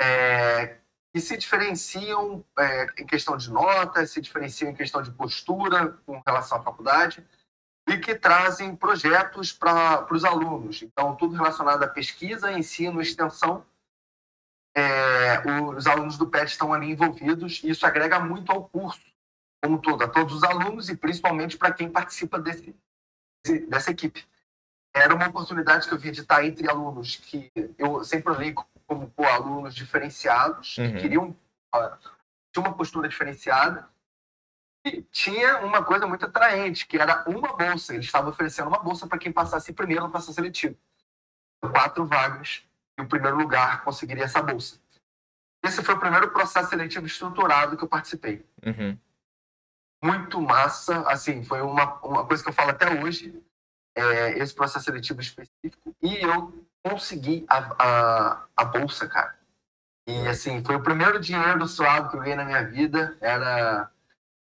é, 0.00 0.76
que 1.12 1.20
se 1.20 1.36
diferenciam 1.36 2.44
é, 2.58 2.86
em 2.98 3.06
questão 3.06 3.36
de 3.36 3.50
notas, 3.50 4.10
se 4.10 4.20
diferenciam 4.20 4.70
em 4.70 4.74
questão 4.74 5.02
de 5.02 5.10
postura 5.10 5.96
com 6.04 6.22
relação 6.26 6.58
à 6.58 6.62
faculdade 6.62 7.24
e 7.88 7.98
que 7.98 8.14
trazem 8.14 8.74
projetos 8.74 9.52
para 9.52 10.06
os 10.12 10.24
alunos. 10.24 10.82
Então, 10.82 11.14
tudo 11.14 11.34
relacionado 11.34 11.82
à 11.82 11.88
pesquisa, 11.88 12.52
ensino, 12.52 13.00
extensão 13.00 13.64
é, 14.76 15.40
os 15.76 15.86
alunos 15.86 16.18
do 16.18 16.26
PET 16.26 16.50
estão 16.50 16.72
ali 16.72 16.90
envolvidos 16.90 17.62
e 17.62 17.70
isso 17.70 17.86
agrega 17.86 18.18
muito 18.18 18.50
ao 18.50 18.68
curso, 18.68 19.04
como 19.62 19.80
todo, 19.80 20.02
a 20.02 20.08
todos 20.08 20.34
os 20.34 20.42
alunos 20.42 20.88
e 20.88 20.96
principalmente 20.96 21.56
para 21.56 21.72
quem 21.72 21.88
participa 21.88 22.38
desse, 22.38 22.74
dessa 23.68 23.90
equipe. 23.90 24.26
Era 24.92 25.14
uma 25.14 25.28
oportunidade 25.28 25.88
que 25.88 25.94
eu 25.94 25.98
vi 25.98 26.10
de 26.10 26.20
estar 26.20 26.44
entre 26.44 26.68
alunos 26.68 27.16
que 27.16 27.50
eu 27.78 28.04
sempre 28.04 28.32
olhei 28.32 28.54
como 28.86 29.10
pô, 29.10 29.24
alunos 29.24 29.74
diferenciados, 29.74 30.76
uhum. 30.78 30.92
que 30.92 31.00
queriam 31.00 31.36
tinha 32.52 32.66
uma 32.68 32.76
postura 32.76 33.08
diferenciada 33.08 33.88
e 34.86 35.02
tinha 35.02 35.58
uma 35.64 35.82
coisa 35.82 36.06
muito 36.06 36.26
atraente, 36.26 36.86
que 36.86 36.96
era 36.96 37.24
uma 37.28 37.56
bolsa. 37.56 37.94
Eles 37.94 38.06
estavam 38.06 38.30
oferecendo 38.30 38.68
uma 38.68 38.78
bolsa 38.78 39.08
para 39.08 39.18
quem 39.18 39.32
passasse 39.32 39.72
primeiro 39.72 40.04
no 40.04 40.10
processo 40.10 40.34
seletivo. 40.34 40.76
Quatro 41.60 42.06
vagas 42.06 42.62
e 42.98 43.02
o 43.02 43.08
primeiro 43.08 43.36
lugar 43.36 43.82
conseguiria 43.84 44.24
essa 44.24 44.42
bolsa. 44.42 44.78
Esse 45.64 45.82
foi 45.82 45.94
o 45.94 46.00
primeiro 46.00 46.30
processo 46.30 46.68
seletivo 46.68 47.06
estruturado 47.06 47.76
que 47.76 47.84
eu 47.84 47.88
participei. 47.88 48.44
Uhum. 48.64 48.98
Muito 50.02 50.40
massa, 50.40 51.00
assim, 51.08 51.42
foi 51.42 51.62
uma, 51.62 51.94
uma 52.00 52.26
coisa 52.26 52.42
que 52.42 52.50
eu 52.50 52.52
falo 52.52 52.70
até 52.70 53.02
hoje, 53.02 53.42
é, 53.96 54.38
esse 54.38 54.54
processo 54.54 54.84
seletivo 54.84 55.22
específico, 55.22 55.96
e 56.02 56.16
eu 56.16 56.66
consegui 56.84 57.46
a, 57.48 57.58
a, 57.82 58.46
a 58.54 58.64
bolsa, 58.66 59.08
cara. 59.08 59.34
E, 60.06 60.28
assim, 60.28 60.62
foi 60.62 60.76
o 60.76 60.82
primeiro 60.82 61.18
dinheiro 61.18 61.66
suado 61.66 62.10
que 62.10 62.16
eu 62.16 62.20
ganhei 62.20 62.36
na 62.36 62.44
minha 62.44 62.68
vida, 62.68 63.16
era, 63.22 63.90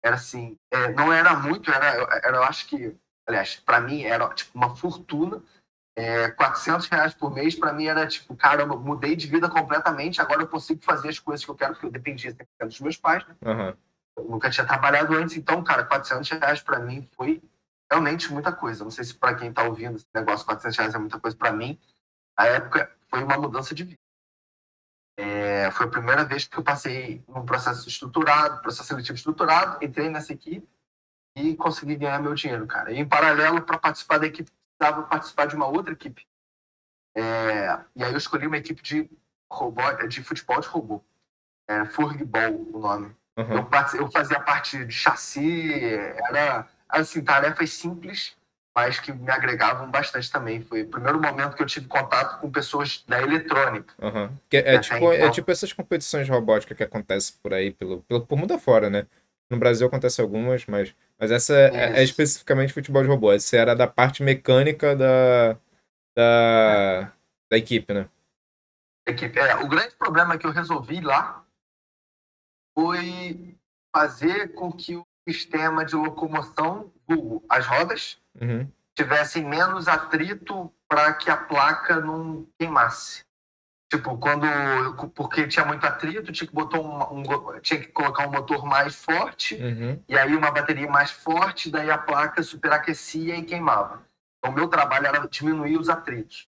era 0.03 0.15
assim, 0.15 0.57
é, 0.71 0.91
não 0.93 1.13
era 1.13 1.35
muito, 1.35 1.69
era, 1.71 1.85
era, 2.23 2.37
eu 2.37 2.43
acho 2.43 2.65
que, 2.67 2.97
aliás, 3.27 3.57
para 3.57 3.79
mim 3.79 4.01
era, 4.01 4.27
tipo, 4.33 4.57
uma 4.57 4.75
fortuna, 4.75 5.39
é, 5.95 6.29
400 6.31 6.87
reais 6.87 7.13
por 7.13 7.33
mês, 7.33 7.55
para 7.55 7.73
mim 7.73 7.85
era 7.85 8.07
tipo, 8.07 8.35
caramba, 8.35 8.75
mudei 8.75 9.15
de 9.15 9.27
vida 9.27 9.49
completamente, 9.49 10.21
agora 10.21 10.41
eu 10.41 10.47
consigo 10.47 10.81
fazer 10.83 11.09
as 11.09 11.19
coisas 11.19 11.43
que 11.43 11.51
eu 11.51 11.55
quero, 11.55 11.73
porque 11.73 11.85
eu 11.85 11.91
dependia 11.91 12.35
dos 12.61 12.79
meus 12.79 12.97
pais, 12.97 13.25
né? 13.27 13.35
Uhum. 13.45 13.73
Eu 14.17 14.23
nunca 14.25 14.49
tinha 14.49 14.65
trabalhado 14.65 15.13
antes, 15.15 15.35
então, 15.35 15.63
cara, 15.63 15.83
400 15.83 16.29
reais 16.29 16.61
para 16.61 16.79
mim 16.79 17.07
foi 17.15 17.41
realmente 17.91 18.31
muita 18.31 18.51
coisa. 18.51 18.83
Não 18.83 18.91
sei 18.91 19.03
se 19.03 19.13
para 19.13 19.35
quem 19.35 19.49
está 19.49 19.63
ouvindo 19.63 19.97
esse 19.97 20.07
negócio, 20.13 20.45
400 20.45 20.77
reais 20.77 20.95
é 20.95 20.97
muita 20.97 21.19
coisa 21.19 21.35
para 21.35 21.51
mim. 21.51 21.77
Na 22.37 22.45
época, 22.45 22.91
foi 23.09 23.23
uma 23.23 23.37
mudança 23.37 23.75
de 23.75 23.83
vida. 23.83 23.99
É, 25.17 25.69
foi 25.71 25.85
a 25.85 25.89
primeira 25.89 26.23
vez 26.23 26.45
que 26.45 26.57
eu 26.57 26.63
passei 26.63 27.23
num 27.27 27.45
processo 27.45 27.87
estruturado, 27.87 28.61
processo 28.61 28.87
seletivo 28.87 29.17
estruturado, 29.17 29.83
entrei 29.83 30.09
nessa 30.09 30.31
equipe 30.31 30.67
e 31.35 31.55
consegui 31.55 31.95
ganhar 31.95 32.19
meu 32.19 32.33
dinheiro, 32.33 32.65
cara. 32.65 32.91
E 32.91 32.97
em 32.97 33.07
paralelo, 33.07 33.61
para 33.61 33.77
participar 33.77 34.19
da 34.19 34.27
equipe 34.27 34.51
precisava 34.81 35.03
participar 35.03 35.45
de 35.45 35.55
uma 35.55 35.67
outra 35.67 35.93
equipe. 35.93 36.25
É, 37.15 37.79
e 37.95 38.03
aí 38.03 38.11
eu 38.11 38.17
escolhi 38.17 38.47
uma 38.47 38.57
equipe 38.57 38.81
de, 38.81 39.09
robô, 39.49 39.81
de 40.07 40.23
futebol 40.23 40.59
de 40.59 40.67
robô. 40.67 41.01
É, 41.67 41.85
Furgball, 41.85 42.67
o 42.73 42.79
nome. 42.79 43.15
Uhum. 43.37 43.51
Eu, 43.51 43.69
eu, 43.99 44.11
fazia 44.11 44.39
parte 44.39 44.83
de 44.83 44.93
chassi, 44.93 45.73
era 46.29 46.67
assim, 46.89 47.23
tarefas 47.23 47.71
simples, 47.71 48.35
mas 48.75 48.99
que 48.99 49.13
me 49.13 49.31
agregavam 49.31 49.89
bastante 49.89 50.31
também. 50.31 50.61
Foi 50.63 50.81
o 50.81 50.87
primeiro 50.87 51.21
momento 51.21 51.55
que 51.55 51.61
eu 51.61 51.67
tive 51.67 51.87
contato 51.87 52.39
com 52.39 52.51
pessoas 52.51 53.03
da 53.07 53.21
eletrônica. 53.21 53.93
Uhum. 54.01 54.29
É, 54.51 54.75
é, 54.75 54.79
tipo, 54.79 54.95
então... 54.95 55.11
é 55.13 55.29
tipo 55.29 55.51
essas 55.51 55.71
competições 55.71 56.25
de 56.25 56.31
robótica 56.31 56.73
que 56.73 56.83
acontecem 56.83 57.35
por 57.41 57.53
aí, 57.53 57.71
pelo, 57.71 58.01
pelo, 58.03 58.25
por 58.25 58.37
mundo 58.37 58.53
afora, 58.53 58.89
né? 58.89 59.05
No 59.49 59.57
Brasil 59.57 59.85
acontece 59.85 60.21
algumas, 60.21 60.65
mas, 60.65 60.95
mas 61.21 61.29
essa 61.29 61.53
é, 61.53 61.99
é, 61.99 62.03
especificamente 62.03 62.73
futebol 62.73 63.03
de 63.03 63.07
robô. 63.07 63.31
Essa 63.31 63.55
era 63.55 63.75
da 63.75 63.85
parte 63.85 64.23
mecânica 64.23 64.95
da, 64.95 65.53
da, 66.17 66.23
é. 66.23 67.11
da 67.51 67.57
equipe, 67.57 67.93
né? 67.93 68.09
Equipe. 69.07 69.37
É, 69.37 69.55
o 69.57 69.67
grande 69.67 69.95
problema 69.95 70.35
que 70.35 70.47
eu 70.47 70.51
resolvi 70.51 70.99
lá 70.99 71.45
foi 72.75 73.55
fazer 73.95 74.55
com 74.55 74.71
que 74.71 74.95
o 74.95 75.05
sistema 75.29 75.85
de 75.85 75.95
locomoção, 75.95 76.91
as 77.47 77.67
rodas, 77.67 78.19
uhum. 78.41 78.67
tivessem 78.97 79.45
menos 79.45 79.87
atrito 79.87 80.73
para 80.87 81.13
que 81.13 81.29
a 81.29 81.37
placa 81.37 81.99
não 81.99 82.47
queimasse. 82.57 83.23
Tipo, 83.91 84.17
quando. 84.17 84.47
Porque 85.13 85.45
tinha 85.49 85.65
muito 85.65 85.85
atrito, 85.85 86.31
tinha 86.31 86.47
que, 86.47 86.53
botar 86.53 86.79
um, 86.79 87.19
um 87.19 87.59
tinha 87.59 87.77
que 87.77 87.87
colocar 87.87 88.25
um 88.25 88.31
motor 88.31 88.65
mais 88.65 88.95
forte, 88.95 89.55
uhum. 89.55 90.01
e 90.07 90.17
aí 90.17 90.33
uma 90.33 90.49
bateria 90.49 90.89
mais 90.89 91.11
forte, 91.11 91.69
daí 91.69 91.91
a 91.91 91.97
placa 91.97 92.41
superaquecia 92.41 93.35
e 93.35 93.43
queimava. 93.43 94.01
Então, 94.37 94.53
o 94.53 94.55
meu 94.55 94.69
trabalho 94.69 95.07
era 95.07 95.27
diminuir 95.27 95.77
os 95.77 95.89
atritos. 95.89 96.47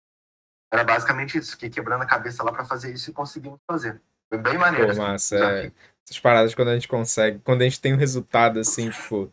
Era 0.70 0.84
basicamente 0.84 1.38
isso, 1.38 1.52
fiquei 1.52 1.70
quebrando 1.70 2.02
a 2.02 2.06
cabeça 2.06 2.44
lá 2.44 2.52
para 2.52 2.62
fazer 2.62 2.92
isso 2.92 3.08
e 3.08 3.14
conseguimos 3.14 3.58
fazer. 3.66 4.02
Foi 4.28 4.36
bem 4.36 4.58
maneiro. 4.58 4.88
Pô, 4.88 4.92
assim, 4.92 5.00
massa, 5.00 5.36
é. 5.36 5.72
Essas 6.04 6.20
paradas 6.20 6.54
quando 6.54 6.68
a 6.68 6.74
gente 6.74 6.88
consegue, 6.88 7.38
quando 7.38 7.62
a 7.62 7.64
gente 7.64 7.80
tem 7.80 7.94
um 7.94 7.96
resultado 7.96 8.60
assim, 8.60 8.90
tipo, 8.90 9.32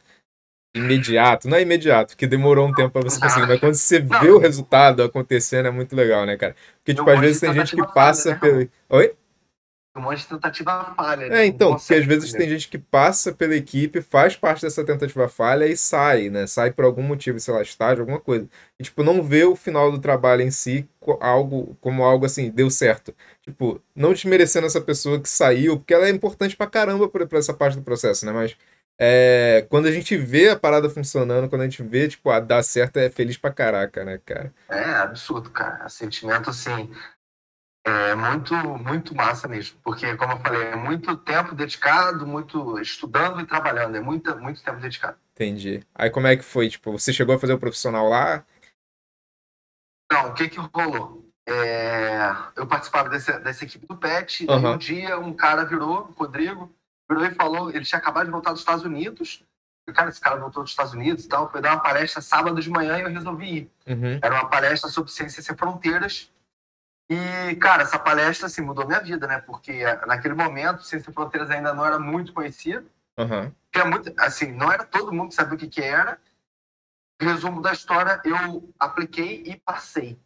imediato. 0.77 1.47
Não 1.47 1.57
é 1.57 1.61
imediato, 1.61 2.09
porque 2.09 2.27
demorou 2.27 2.67
um 2.67 2.73
tempo 2.73 2.91
pra 2.91 3.01
você 3.01 3.19
conseguir, 3.19 3.47
mas 3.47 3.59
quando 3.59 3.75
você 3.75 3.99
vê 3.99 4.29
o 4.29 4.37
resultado 4.37 5.03
acontecendo 5.03 5.67
é 5.67 5.71
muito 5.71 5.95
legal, 5.95 6.25
né, 6.25 6.37
cara? 6.37 6.55
Porque, 6.79 6.93
tipo, 6.93 7.09
às 7.09 7.19
vezes 7.19 7.39
tem 7.39 7.53
gente 7.53 7.75
que 7.75 7.93
passa 7.93 8.31
né, 8.31 8.35
pelo. 8.35 8.69
Oi? 8.89 9.13
Um 9.97 10.01
monte 10.01 10.19
de 10.19 10.27
tentativa 10.27 10.93
falha. 10.95 11.25
É, 11.33 11.45
então, 11.45 11.75
porque 11.75 11.95
às 11.95 12.05
vezes 12.05 12.31
tem 12.31 12.47
gente 12.47 12.67
que 12.67 12.77
passa 12.77 13.33
pela 13.33 13.55
equipe, 13.55 13.99
faz 13.99 14.35
parte 14.35 14.61
dessa 14.61 14.85
tentativa 14.85 15.27
falha 15.27 15.65
e 15.65 15.75
sai, 15.75 16.29
né? 16.29 16.45
Sai 16.45 16.71
por 16.71 16.85
algum 16.85 17.01
motivo, 17.01 17.39
sei 17.39 17.53
lá, 17.53 17.63
estágio, 17.63 18.01
alguma 18.01 18.19
coisa. 18.19 18.47
E, 18.79 18.83
tipo, 18.83 19.03
não 19.03 19.23
vê 19.23 19.43
o 19.43 19.55
final 19.55 19.91
do 19.91 19.97
trabalho 19.97 20.43
em 20.43 20.51
si 20.51 20.87
algo, 21.19 21.75
como 21.81 22.03
algo 22.03 22.25
assim, 22.25 22.51
deu 22.51 22.69
certo. 22.69 23.13
Tipo, 23.41 23.81
não 23.95 24.13
desmerecendo 24.13 24.67
essa 24.67 24.79
pessoa 24.79 25.19
que 25.19 25.29
saiu, 25.29 25.77
porque 25.77 25.93
ela 25.93 26.07
é 26.07 26.11
importante 26.11 26.55
pra 26.55 26.67
caramba 26.67 27.09
pra, 27.09 27.25
pra 27.25 27.39
essa 27.39 27.53
parte 27.53 27.75
do 27.77 27.81
processo, 27.83 28.25
né? 28.25 28.31
Mas 28.31 28.55
é, 28.99 29.65
quando 29.69 29.85
a 29.85 29.91
gente 29.91 30.17
vê 30.17 30.49
a 30.49 30.59
parada 30.59 30.89
funcionando, 30.89 31.49
quando 31.49 31.61
a 31.61 31.65
gente 31.65 31.83
vê, 31.83 32.07
tipo, 32.07 32.29
a 32.29 32.39
dar 32.39 32.63
certo, 32.63 32.97
é 32.97 33.09
feliz 33.09 33.37
pra 33.37 33.51
caraca, 33.51 34.03
né, 34.03 34.19
cara? 34.25 34.53
É 34.67 34.95
absurdo, 34.95 35.51
cara. 35.51 35.85
É 35.85 35.89
sentimento, 35.89 36.49
assim, 36.49 36.91
é 37.85 38.15
muito, 38.15 38.53
muito 38.55 39.15
massa 39.15 39.47
mesmo. 39.47 39.79
Porque, 39.83 40.15
como 40.17 40.33
eu 40.33 40.37
falei, 40.37 40.63
é 40.63 40.75
muito 40.75 41.15
tempo 41.17 41.55
dedicado, 41.55 42.25
muito 42.25 42.79
estudando 42.79 43.39
e 43.39 43.45
trabalhando. 43.45 43.95
É 43.95 44.01
muito, 44.01 44.35
muito 44.39 44.63
tempo 44.63 44.79
dedicado. 44.79 45.17
Entendi. 45.33 45.85
Aí 45.93 46.09
como 46.09 46.27
é 46.27 46.35
que 46.35 46.43
foi? 46.43 46.67
Tipo, 46.67 46.91
você 46.91 47.13
chegou 47.13 47.35
a 47.35 47.39
fazer 47.39 47.53
o 47.53 47.59
profissional 47.59 48.09
lá? 48.09 48.43
Não, 50.11 50.29
o 50.29 50.33
que 50.33 50.49
que 50.49 50.59
rolou? 50.59 51.23
É, 51.47 52.35
eu 52.57 52.67
participava 52.67 53.07
desse, 53.07 53.31
dessa 53.39 53.63
equipe 53.63 53.87
do 53.87 53.95
PET, 53.95 54.43
e 54.43 54.47
uhum. 54.47 54.73
um 54.73 54.77
dia 54.77 55.17
um 55.17 55.33
cara 55.33 55.63
virou, 55.63 55.99
o 56.09 56.11
Rodrigo, 56.11 56.75
e 57.09 57.35
falou, 57.35 57.69
ele 57.69 57.85
tinha 57.85 57.99
acabado 57.99 58.25
de 58.25 58.31
voltar 58.31 58.51
dos 58.51 58.59
Estados 58.59 58.83
Unidos. 58.83 59.43
Cara, 59.93 60.09
esse 60.09 60.19
cara 60.19 60.35
voltou 60.35 60.63
dos 60.63 60.71
Estados 60.71 60.93
Unidos 60.93 61.23
e 61.23 61.29
tal. 61.29 61.49
Foi 61.49 61.61
dar 61.61 61.73
uma 61.73 61.81
palestra 61.81 62.21
sábado 62.21 62.59
de 62.59 62.69
manhã 62.69 62.97
e 62.97 63.03
eu 63.03 63.09
resolvi 63.09 63.57
ir. 63.57 63.71
Uhum. 63.87 64.19
Era 64.21 64.35
uma 64.35 64.49
palestra 64.49 64.89
sobre 64.89 65.11
ciência 65.11 65.41
sem 65.41 65.55
fronteiras. 65.55 66.29
E, 67.09 67.55
cara, 67.55 67.83
essa 67.83 67.97
palestra 67.97 68.47
assim, 68.47 68.61
mudou 68.61 68.85
minha 68.85 68.99
vida, 68.99 69.25
né? 69.27 69.39
Porque 69.39 69.71
eh, 69.71 70.05
naquele 70.05 70.33
momento, 70.33 70.83
Ciência 70.83 71.05
Sem 71.05 71.13
Fronteiras 71.13 71.49
ainda 71.49 71.73
não 71.73 71.85
era 71.85 71.97
muito 71.97 72.33
conhecido. 72.33 72.89
Uhum. 73.17 73.51
Era 73.73 73.85
muito, 73.85 74.13
assim, 74.19 74.51
não 74.51 74.71
era 74.71 74.83
todo 74.83 75.13
mundo 75.13 75.29
que 75.29 75.35
sabia 75.35 75.55
o 75.55 75.57
que, 75.57 75.67
que 75.67 75.81
era. 75.81 76.19
Resumo 77.19 77.61
da 77.61 77.71
história, 77.71 78.21
eu 78.25 78.69
apliquei 78.77 79.41
e 79.45 79.55
passei. 79.57 80.19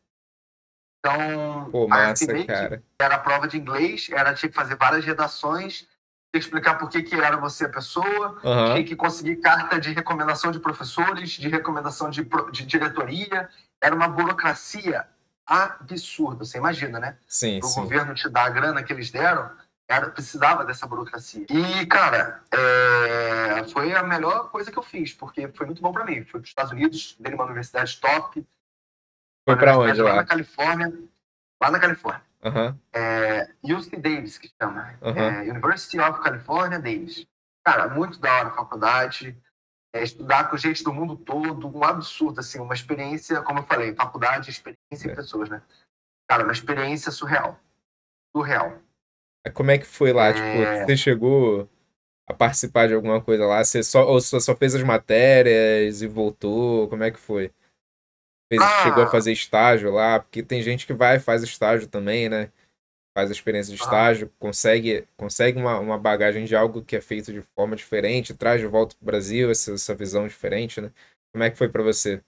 Então, 0.99 1.69
Pô, 1.71 1.87
massa, 1.87 2.45
cara. 2.45 2.83
era 2.99 3.17
prova 3.19 3.47
de 3.47 3.57
inglês, 3.57 4.09
era 4.11 4.33
tinha 4.33 4.49
que 4.49 4.55
fazer 4.55 4.75
várias 4.75 5.05
redações, 5.05 5.87
explicar 6.33 6.75
por 6.75 6.89
que, 6.89 7.03
que 7.03 7.15
era 7.15 7.37
você 7.37 7.65
a 7.65 7.69
pessoa, 7.69 8.39
uhum. 8.43 8.73
tinha 8.73 8.83
que 8.83 8.95
conseguir 8.95 9.37
carta 9.37 9.79
de 9.79 9.91
recomendação 9.91 10.51
de 10.51 10.59
professores, 10.59 11.31
de 11.31 11.49
recomendação 11.49 12.09
de, 12.09 12.27
de 12.51 12.65
diretoria. 12.65 13.49
Era 13.81 13.95
uma 13.95 14.07
burocracia 14.07 15.05
absurda, 15.45 16.45
você 16.45 16.57
imagina, 16.57 16.99
né? 16.99 17.17
Sim, 17.27 17.59
o 17.61 17.67
sim. 17.67 17.81
governo 17.81 18.13
te 18.13 18.29
dar 18.29 18.45
a 18.45 18.49
grana 18.49 18.83
que 18.83 18.93
eles 18.93 19.11
deram, 19.11 19.51
era, 19.87 20.09
precisava 20.09 20.63
dessa 20.63 20.87
burocracia. 20.87 21.45
E, 21.49 21.85
cara, 21.85 22.41
é, 22.49 23.63
foi 23.65 23.93
a 23.93 24.03
melhor 24.03 24.49
coisa 24.49 24.71
que 24.71 24.79
eu 24.79 24.83
fiz, 24.83 25.13
porque 25.13 25.49
foi 25.49 25.65
muito 25.65 25.81
bom 25.81 25.91
para 25.91 26.05
mim. 26.05 26.23
Fui 26.23 26.39
para 26.39 26.41
os 26.41 26.47
Estados 26.47 26.71
Unidos, 26.71 27.17
dei 27.19 27.33
uma 27.33 27.43
universidade 27.43 27.99
top. 27.99 28.47
Foi 29.45 29.57
para 29.57 29.77
onde 29.77 30.01
lá? 30.01 30.11
Lá 30.11 30.15
na 30.17 30.25
Califórnia. 30.25 30.93
Lá 31.61 31.71
na 31.71 31.79
Califórnia. 31.79 32.30
Uhum. 32.43 32.77
É, 32.93 33.49
UC 33.63 33.97
Davis, 33.97 34.37
que 34.37 34.49
chama. 34.61 34.97
Uhum. 35.01 35.17
É, 35.17 35.41
University 35.43 35.99
of 35.99 36.21
California 36.21 36.79
Davis. 36.79 37.25
Cara, 37.63 37.89
muito 37.89 38.19
da 38.19 38.33
hora 38.33 38.47
a 38.49 38.55
faculdade. 38.55 39.37
É, 39.93 40.03
estudar 40.03 40.49
com 40.49 40.57
gente 40.57 40.83
do 40.83 40.93
mundo 40.93 41.17
todo, 41.17 41.67
um 41.67 41.83
absurdo, 41.83 42.39
assim, 42.39 42.59
uma 42.59 42.73
experiência, 42.73 43.41
como 43.41 43.59
eu 43.59 43.63
falei, 43.63 43.93
faculdade, 43.93 44.49
experiência 44.49 45.09
é. 45.09 45.11
em 45.11 45.15
pessoas, 45.15 45.49
né? 45.49 45.61
Cara, 46.29 46.43
uma 46.43 46.53
experiência 46.53 47.11
surreal. 47.11 47.59
Surreal. 48.35 48.79
Como 49.53 49.69
é 49.69 49.77
que 49.77 49.85
foi 49.85 50.13
lá? 50.13 50.31
Tipo, 50.31 50.45
é... 50.45 50.73
Tipo, 50.75 50.85
você 50.85 50.97
chegou 50.97 51.69
a 52.27 52.33
participar 52.33 52.87
de 52.87 52.93
alguma 52.93 53.21
coisa 53.21 53.45
lá? 53.45 53.63
Você 53.63 53.83
só, 53.83 54.07
ou 54.07 54.21
você 54.21 54.39
só 54.39 54.55
fez 54.55 54.73
as 54.73 54.83
matérias 54.83 56.01
e 56.01 56.07
voltou? 56.07 56.87
Como 56.87 57.03
é 57.03 57.11
que 57.11 57.19
foi? 57.19 57.51
Ah. 58.59 58.83
Chegou 58.83 59.03
a 59.03 59.07
fazer 59.07 59.31
estágio 59.31 59.91
lá, 59.91 60.19
porque 60.19 60.43
tem 60.43 60.61
gente 60.61 60.85
que 60.85 60.93
vai 60.93 61.17
e 61.17 61.19
faz 61.19 61.43
estágio 61.43 61.87
também, 61.87 62.27
né? 62.27 62.51
Faz 63.15 63.29
a 63.29 63.33
experiência 63.33 63.73
de 63.73 63.81
ah. 63.81 63.85
estágio, 63.85 64.31
ah. 64.31 64.35
consegue, 64.39 65.07
consegue 65.17 65.59
uma, 65.59 65.79
uma 65.79 65.97
bagagem 65.97 66.45
de 66.45 66.55
algo 66.55 66.83
que 66.83 66.95
é 66.95 67.01
feito 67.01 67.31
de 67.31 67.41
forma 67.55 67.75
diferente, 67.75 68.33
traz 68.33 68.59
de 68.59 68.67
volta 68.67 68.95
para 68.95 69.03
o 69.03 69.05
Brasil 69.05 69.49
essa, 69.51 69.73
essa 69.73 69.95
visão 69.95 70.27
diferente, 70.27 70.81
né? 70.81 70.91
Como 71.33 71.43
é 71.43 71.49
que 71.49 71.57
foi 71.57 71.69
para 71.69 71.83
você? 71.83 72.21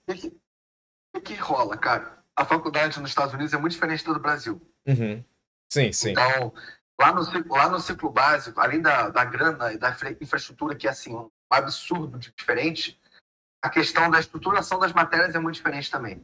O 1.16 1.22
que, 1.22 1.36
rola, 1.36 1.78
cara? 1.78 2.24
A 2.36 2.46
faculdade 2.46 3.00
nos 3.00 3.10
Estados 3.10 3.34
Unidos 3.34 3.54
é 3.54 3.58
muito 3.58 3.74
diferente 3.74 4.04
do 4.06 4.20
Brasil. 4.20 4.62
Uhum. 4.88 5.24
Sim, 5.72 5.92
sim. 5.92 6.12
Então, 6.12 6.54
lá 7.00 7.14
no, 7.14 7.22
lá 7.50 7.70
no 7.70 7.80
ciclo 7.80 8.10
básico, 8.10 8.60
além 8.60 8.82
da, 8.82 9.10
da 9.10 9.26
grana 9.26 9.74
e 9.74 9.78
da 9.78 9.96
infraestrutura, 10.22 10.76
que 10.76 10.88
é 10.88 10.92
assim, 10.92 11.14
um 11.14 11.30
absurdo 11.52 12.18
de 12.18 12.32
diferente, 12.32 13.00
a 13.64 13.70
questão 13.70 14.12
da 14.12 14.20
estruturação 14.20 14.78
das 14.78 14.92
matérias 14.92 15.34
é 15.34 15.40
muito 15.40 15.56
diferente 15.56 15.90
também. 15.90 16.24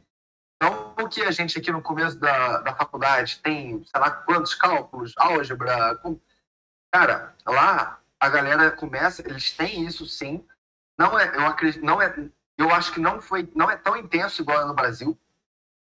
Então, 0.56 0.94
o 1.00 1.08
que 1.08 1.22
a 1.22 1.30
gente 1.30 1.58
aqui 1.58 1.72
no 1.72 1.80
começo 1.80 2.18
da, 2.18 2.58
da 2.58 2.74
faculdade 2.74 3.40
tem, 3.40 3.82
sei 3.82 3.98
lá, 3.98 4.10
quantos 4.10 4.54
cálculos, 4.54 5.14
álgebra. 5.16 5.96
Com... 5.96 6.20
Cara, 6.92 7.34
lá 7.46 7.98
a 8.20 8.28
galera 8.28 8.70
começa, 8.70 9.26
eles 9.26 9.56
têm 9.56 9.86
isso 9.86 10.04
sim. 10.04 10.46
Não 10.98 11.18
é, 11.18 11.34
eu 11.34 11.46
acredito, 11.46 11.82
não 11.82 12.02
é, 12.02 12.14
eu 12.58 12.70
acho 12.70 12.92
que 12.92 13.00
não 13.00 13.22
foi, 13.22 13.50
não 13.56 13.70
é 13.70 13.76
tão 13.78 13.96
intenso 13.96 14.42
igual 14.42 14.68
no 14.68 14.74
Brasil. 14.74 15.18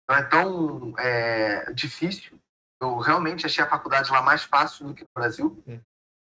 Não 0.07 0.15
é 0.15 0.21
tão 0.21 0.93
é, 0.99 1.73
difícil. 1.73 2.39
Eu 2.79 2.99
realmente 2.99 3.47
achei 3.47 3.63
a 3.63 3.69
faculdade 3.69 4.11
lá 4.11 4.21
mais 4.21 4.43
fácil 4.43 4.85
do 4.85 4.93
que 4.93 5.01
no 5.01 5.09
Brasil. 5.15 5.63
Hum. 5.67 5.79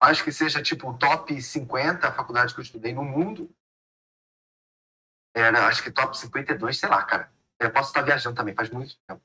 Acho 0.01 0.23
que 0.23 0.31
seja 0.31 0.63
tipo 0.63 0.95
top 0.95 1.43
50 1.43 2.07
a 2.07 2.13
faculdade 2.13 2.55
que 2.55 2.61
eu 2.61 2.65
estudei 2.65 2.95
no 2.95 3.03
mundo. 3.03 3.51
Era, 5.39 5.67
acho 5.67 5.83
que 5.83 5.91
top 5.91 6.17
52, 6.17 6.79
sei 6.79 6.89
lá, 6.89 7.03
cara. 7.03 7.31
Eu 7.61 7.71
posso 7.71 7.89
estar 7.91 8.03
viajando 8.03 8.37
também, 8.37 8.55
faz 8.55 8.71
muito 8.71 8.97
tempo. 9.07 9.21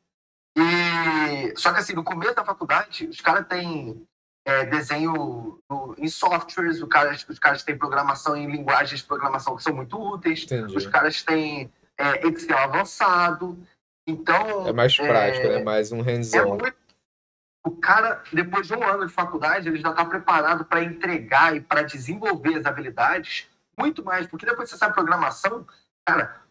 E, 0.58 1.54
só 1.58 1.74
que 1.74 1.80
assim, 1.80 1.94
no 1.94 2.04
começo 2.04 2.36
da 2.36 2.46
faculdade, 2.46 3.08
os 3.08 3.20
caras 3.22 3.48
têm 3.48 4.06
é, 4.46 4.66
desenho 4.66 5.60
no, 5.70 5.96
em 5.98 6.08
softwares, 6.08 6.82
os 6.82 6.90
caras, 6.90 7.26
os 7.28 7.40
caras 7.40 7.64
têm 7.64 7.78
programação 7.78 8.36
em 8.36 8.50
linguagens 8.50 9.02
de 9.02 9.08
programação 9.08 9.56
que 9.56 9.64
são 9.64 9.74
muito 9.74 10.00
úteis, 10.00 10.44
Entendi. 10.44 10.76
os 10.76 10.86
caras 10.88 11.24
têm 11.24 11.72
é, 11.98 12.28
Excel 12.28 12.58
avançado. 12.58 13.58
Então. 14.08 14.68
É 14.68 14.74
mais 14.74 14.96
prático, 14.96 15.48
é, 15.48 15.58
né? 15.58 15.64
Mais 15.64 15.92
um 15.92 16.02
hands-on. 16.02 16.58
É 16.58 16.74
o 17.66 17.72
cara, 17.72 18.22
depois 18.32 18.68
de 18.68 18.76
um 18.76 18.84
ano 18.84 19.08
de 19.08 19.14
faculdade, 19.14 19.70
ele 19.70 19.80
já 19.80 19.92
está 19.92 20.04
preparado 20.04 20.66
para 20.66 20.84
entregar 20.84 21.56
e 21.56 21.62
para 21.62 21.82
desenvolver 21.82 22.56
as 22.56 22.66
habilidades 22.66 23.48
muito 23.78 24.04
mais, 24.04 24.28
porque 24.28 24.46
depois 24.46 24.70
você 24.70 24.78
sabe 24.78 24.94
programação, 24.94 25.66
cara, 26.06 26.42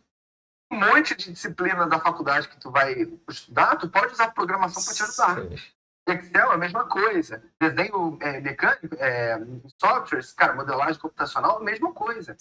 um 0.72 0.78
monte 0.78 1.14
de 1.14 1.32
disciplina 1.32 1.86
da 1.86 1.98
faculdade 2.00 2.48
que 2.48 2.58
tu 2.58 2.70
vai 2.70 2.94
estudar, 3.28 3.76
tu 3.76 3.88
pode 3.88 4.12
usar 4.12 4.32
programação 4.32 4.82
para 4.82 4.94
te 4.94 5.02
ajudar. 5.02 5.40
Sim. 5.40 5.72
Excel 6.08 6.50
é 6.50 6.54
a 6.54 6.58
mesma 6.58 6.88
coisa. 6.88 7.42
Desenho 7.60 8.18
é, 8.20 8.40
mecânico, 8.40 8.94
é, 8.98 9.38
softwares, 9.80 10.32
cara, 10.32 10.54
modelagem 10.54 11.00
computacional, 11.00 11.58
a 11.58 11.62
mesma 11.62 11.92
coisa. 11.92 12.36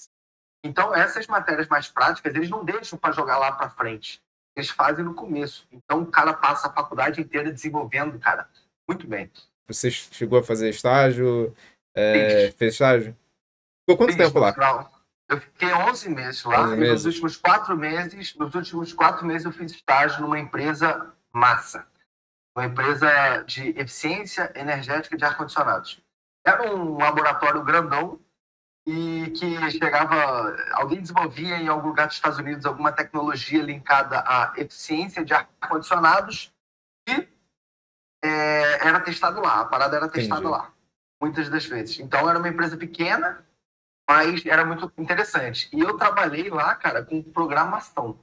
Então, 0.66 0.94
essas 0.96 1.28
matérias 1.28 1.68
mais 1.68 1.88
práticas, 1.88 2.34
eles 2.34 2.50
não 2.50 2.64
deixam 2.66 2.98
para 2.98 3.12
jogar 3.12 3.38
lá 3.38 3.52
para 3.52 3.70
frente. 3.70 4.22
Eles 4.56 4.70
fazem 4.70 5.04
no 5.06 5.14
começo. 5.14 5.68
Então, 5.72 6.02
o 6.02 6.08
cara 6.12 6.34
passa 6.34 6.68
a 6.68 6.74
faculdade 6.74 7.22
inteira 7.22 7.52
desenvolvendo, 7.52 8.18
cara, 8.20 8.50
muito 8.88 9.08
bem. 9.08 9.32
Você 9.68 9.90
chegou 9.92 10.40
a 10.40 10.44
fazer 10.44 10.70
estágio? 10.70 11.56
É, 11.96 12.52
fez 12.52 12.74
estágio? 12.74 13.16
Ficou 13.84 13.98
quanto 13.98 14.16
Fiz 14.16 14.18
tempo 14.18 14.40
lá? 14.40 14.52
no- 14.52 14.91
Eu 15.32 15.40
fiquei 15.40 15.74
11 15.74 16.10
meses 16.10 16.44
lá. 16.44 16.64
11 16.64 16.74
e 16.74 16.78
meses. 16.78 16.94
nos 16.94 17.06
últimos 17.06 17.38
quatro 17.38 17.78
meses, 17.78 18.36
nos 18.36 18.54
últimos 18.54 18.92
quatro 18.92 19.26
meses 19.26 19.46
eu 19.46 19.52
fiz 19.54 19.72
estágio 19.72 20.20
numa 20.20 20.38
empresa 20.38 21.14
massa. 21.32 21.88
Uma 22.54 22.66
empresa 22.66 23.10
de 23.48 23.70
eficiência 23.80 24.52
energética 24.54 25.16
de 25.16 25.24
ar-condicionados. 25.24 26.02
Era 26.46 26.70
um 26.70 26.98
laboratório 26.98 27.64
grandão 27.64 28.20
e 28.86 29.32
que 29.38 29.72
chegava... 29.72 30.54
Alguém 30.74 31.00
desenvolvia 31.00 31.56
em 31.56 31.70
algum 31.70 31.88
lugar 31.88 32.08
dos 32.08 32.18
Estados 32.18 32.38
Unidos 32.38 32.66
alguma 32.66 32.92
tecnologia 32.92 33.64
linkada 33.64 34.20
à 34.28 34.52
eficiência 34.58 35.24
de 35.24 35.34
ar-condicionados 35.34 36.54
e 37.08 37.26
é, 38.22 38.86
era 38.86 39.00
testado 39.00 39.40
lá. 39.40 39.62
A 39.62 39.66
parada 39.66 39.96
era 39.96 40.10
testada 40.10 40.42
Entendi. 40.42 40.52
lá. 40.52 40.74
Muitas 41.22 41.48
das 41.48 41.66
vezes. 41.66 42.02
Então 42.02 42.30
era 42.30 42.38
uma 42.38 42.50
empresa 42.50 42.76
pequena, 42.76 43.46
mas 44.12 44.46
era 44.46 44.66
muito 44.66 44.92
interessante. 44.98 45.70
E 45.74 45.80
eu 45.80 45.98
trabalhei 45.98 46.50
lá, 46.50 46.76
cara, 46.76 47.04
com 47.04 47.22
programação. 47.22 48.20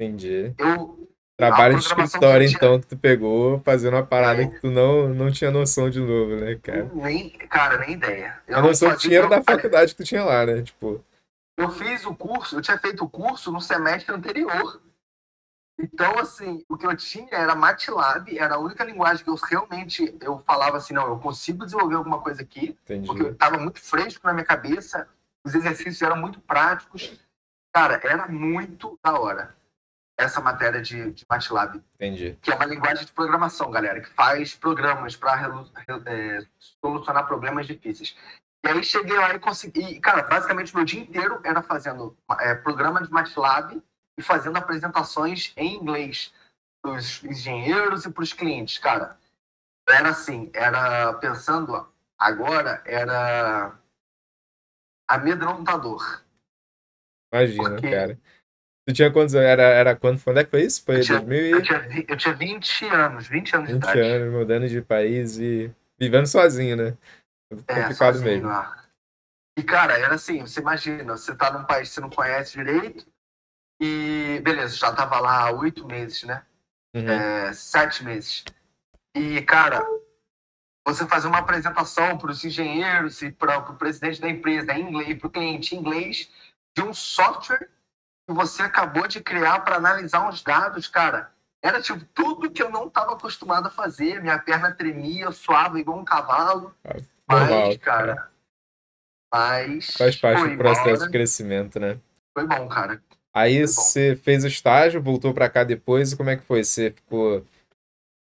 Entendi. 0.00 0.54
Eu 0.58 1.08
Trabalho 1.36 1.76
de 1.76 1.84
escritório, 1.84 2.46
eu 2.46 2.50
então, 2.50 2.80
que 2.80 2.86
tu 2.86 2.96
pegou, 2.96 3.60
fazendo 3.64 3.94
uma 3.94 4.06
parada 4.06 4.42
É. 4.42 4.46
que 4.46 4.60
tu 4.60 4.70
não, 4.70 5.08
não 5.08 5.32
tinha 5.32 5.50
noção 5.50 5.90
de 5.90 5.98
novo, 5.98 6.36
né, 6.36 6.54
cara? 6.62 6.88
nem, 6.94 7.30
cara, 7.30 7.78
nem 7.78 7.94
ideia. 7.94 8.40
Eu 8.46 8.58
A 8.58 8.62
noção 8.62 8.96
tinha 8.96 9.18
era 9.18 9.28
da 9.28 9.42
faculdade 9.42 9.94
que 9.94 10.02
tu 10.02 10.06
tinha 10.06 10.24
lá, 10.24 10.46
né? 10.46 10.62
Tipo, 10.62 11.04
Eu 11.56 11.70
fiz 11.70 12.06
o 12.06 12.14
curso, 12.14 12.56
eu 12.56 12.62
tinha 12.62 12.78
feito 12.78 13.04
o 13.04 13.10
curso 13.10 13.50
no 13.50 13.60
semestre 13.60 14.14
anterior. 14.14 14.80
Então, 15.78 16.18
assim, 16.18 16.64
o 16.68 16.76
que 16.76 16.86
eu 16.86 16.96
tinha 16.96 17.28
era 17.32 17.54
MATLAB, 17.54 18.38
era 18.38 18.54
a 18.54 18.58
única 18.58 18.84
linguagem 18.84 19.24
que 19.24 19.30
eu 19.30 19.34
realmente 19.34 20.16
eu 20.20 20.38
falava 20.38 20.76
assim, 20.76 20.94
não, 20.94 21.08
eu 21.08 21.18
consigo 21.18 21.64
desenvolver 21.64 21.96
alguma 21.96 22.20
coisa 22.20 22.42
aqui, 22.42 22.78
entendi. 22.84 23.06
porque 23.06 23.24
estava 23.24 23.58
muito 23.58 23.80
fresco 23.80 24.26
na 24.26 24.32
minha 24.32 24.46
cabeça, 24.46 25.08
os 25.44 25.54
exercícios 25.54 26.00
eram 26.00 26.16
muito 26.16 26.40
práticos. 26.40 27.18
Cara, 27.72 28.00
era 28.04 28.28
muito 28.28 28.98
da 29.02 29.18
hora 29.18 29.54
essa 30.16 30.40
matéria 30.40 30.80
de, 30.80 31.10
de 31.10 31.26
MATLAB, 31.28 31.82
Entendi. 31.96 32.38
que 32.40 32.52
é 32.52 32.54
uma 32.54 32.64
linguagem 32.64 33.04
de 33.04 33.12
programação, 33.12 33.68
galera, 33.68 34.00
que 34.00 34.08
faz 34.10 34.54
programas 34.54 35.16
para 35.16 35.60
solucionar 36.80 37.26
problemas 37.26 37.66
difíceis. 37.66 38.16
E 38.64 38.68
aí 38.68 38.82
cheguei 38.84 39.16
lá 39.16 39.34
e 39.34 39.40
consegui. 39.40 39.82
E, 39.82 40.00
cara, 40.00 40.22
basicamente 40.22 40.74
meu 40.74 40.84
dia 40.84 41.00
inteiro 41.00 41.40
era 41.44 41.60
fazendo 41.60 42.16
é, 42.40 42.54
programa 42.54 43.02
de 43.02 43.10
MATLAB 43.10 43.82
e 44.18 44.22
fazendo 44.22 44.56
apresentações 44.56 45.52
em 45.56 45.74
inglês 45.74 46.32
para 46.82 46.92
os 46.92 47.22
engenheiros 47.24 48.04
e 48.04 48.10
para 48.10 48.22
os 48.22 48.32
clientes, 48.32 48.78
cara. 48.78 49.18
Era 49.88 50.10
assim, 50.10 50.50
era 50.54 51.12
pensando 51.14 51.86
agora, 52.18 52.82
era 52.86 53.76
amedrontador. 55.08 56.22
Imagina, 57.32 57.70
Porque- 57.70 57.90
cara. 57.90 58.18
Tu 58.86 58.92
tinha 58.92 59.10
quantos 59.10 59.34
anos? 59.34 59.48
Era, 59.48 59.62
era 59.62 59.96
quando? 59.96 60.22
Quando 60.22 60.40
é 60.40 60.44
que 60.44 60.50
foi 60.50 60.62
isso? 60.62 60.84
Foi 60.84 60.98
Eu 60.98 61.02
tinha, 61.02 61.18
2000 61.18 61.56
eu, 61.56 61.58
e 61.58 61.62
tinha, 61.62 61.78
vi- 61.80 62.06
eu 62.06 62.16
tinha 62.18 62.34
20 62.34 62.84
anos, 62.86 63.26
20 63.26 63.54
anos 63.56 63.68
de 63.68 63.74
20 63.74 63.82
idade. 63.82 64.00
anos, 64.00 64.32
mudando 64.34 64.68
de 64.68 64.82
país 64.82 65.38
e 65.38 65.74
vivendo 65.98 66.26
sozinho, 66.26 66.76
né? 66.76 66.98
É, 67.50 67.54
Complicado 67.56 67.94
sozinho 67.96 68.24
mesmo. 68.24 68.48
lá. 68.48 68.84
E, 69.58 69.62
cara, 69.62 69.98
era 69.98 70.14
assim, 70.16 70.40
você 70.40 70.60
imagina, 70.60 71.16
você 71.16 71.34
tá 71.34 71.50
num 71.50 71.64
país 71.64 71.88
que 71.88 71.94
você 71.94 72.00
não 72.02 72.10
conhece 72.10 72.52
direito 72.58 73.06
e, 73.84 74.40
beleza, 74.40 74.76
já 74.76 74.90
tava 74.92 75.20
lá 75.20 75.42
há 75.42 75.50
oito 75.50 75.86
meses, 75.86 76.22
né? 76.22 76.42
Uhum. 76.96 77.06
É, 77.06 77.52
sete 77.52 78.02
meses. 78.02 78.42
E, 79.14 79.42
cara, 79.42 79.84
você 80.86 81.06
fazer 81.06 81.28
uma 81.28 81.38
apresentação 81.38 82.16
para 82.16 82.30
os 82.30 82.42
engenheiros 82.42 83.20
e 83.20 83.30
para 83.30 83.58
o 83.58 83.76
presidente 83.76 84.22
da 84.22 84.28
empresa 84.28 84.72
em 84.72 84.88
inglês, 84.88 85.18
para 85.18 85.26
o 85.26 85.30
cliente 85.30 85.74
em 85.74 85.78
inglês, 85.78 86.30
de 86.74 86.82
um 86.82 86.94
software 86.94 87.68
que 88.26 88.34
você 88.34 88.62
acabou 88.62 89.06
de 89.06 89.20
criar 89.20 89.60
para 89.60 89.76
analisar 89.76 90.26
uns 90.26 90.42
dados, 90.42 90.88
cara. 90.88 91.30
Era 91.62 91.82
tipo 91.82 92.04
tudo 92.14 92.50
que 92.50 92.62
eu 92.62 92.70
não 92.70 92.86
estava 92.86 93.12
acostumado 93.12 93.66
a 93.66 93.70
fazer. 93.70 94.22
Minha 94.22 94.38
perna 94.38 94.72
tremia, 94.72 95.24
eu 95.24 95.32
suava 95.32 95.78
igual 95.78 95.98
um 95.98 96.04
cavalo. 96.04 96.74
Normal, 97.28 97.68
Mas, 97.68 97.76
cara. 97.78 98.30
Mas. 99.32 99.96
Faz 99.96 100.16
parte 100.16 100.48
do 100.48 100.56
processo 100.56 100.88
embora. 100.88 101.06
de 101.06 101.10
crescimento, 101.10 101.80
né? 101.80 101.98
Foi 102.36 102.46
bom, 102.46 102.68
cara. 102.68 103.02
Aí 103.34 103.66
você 103.66 104.14
fez 104.14 104.44
o 104.44 104.46
estágio, 104.46 105.02
voltou 105.02 105.34
pra 105.34 105.50
cá 105.50 105.64
depois, 105.64 106.12
e 106.12 106.16
como 106.16 106.30
é 106.30 106.36
que 106.36 106.44
foi? 106.44 106.62
Você 106.62 106.92
ficou. 106.92 107.44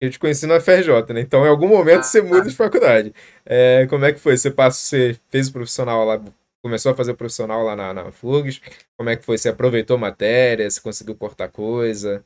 Eu 0.01 0.09
te 0.09 0.17
conheci 0.17 0.45
no 0.47 0.53
FRJ, 0.59 1.13
né? 1.13 1.19
Então, 1.19 1.45
em 1.45 1.49
algum 1.49 1.67
momento 1.67 1.99
Ah, 1.99 2.03
você 2.03 2.21
muda 2.21 2.43
tá. 2.43 2.47
de 2.47 2.55
faculdade. 2.55 3.13
É, 3.45 3.85
como 3.87 4.05
é 4.05 4.13
que 4.13 4.19
foi? 4.19 4.37
Você 4.37 4.49
passou, 4.49 4.81
você 4.81 5.19
fez 5.29 5.49
o 5.49 5.53
profissional 5.53 6.05
lá, 6.05 6.21
começou 6.63 6.91
a 6.91 6.95
fazer 6.95 7.11
o 7.11 7.17
profissional 7.17 7.63
lá 7.63 7.75
na, 7.75 7.93
na 7.93 8.11
FURGS? 8.11 8.61
Como 8.97 9.09
é 9.09 9.17
que 9.17 9.25
foi? 9.25 9.37
Você 9.37 9.49
aproveitou 9.49 9.97
matéria? 9.97 10.69
Você 10.69 10.79
conseguiu 10.79 11.15
cortar 11.15 11.49
coisa? 11.49 12.23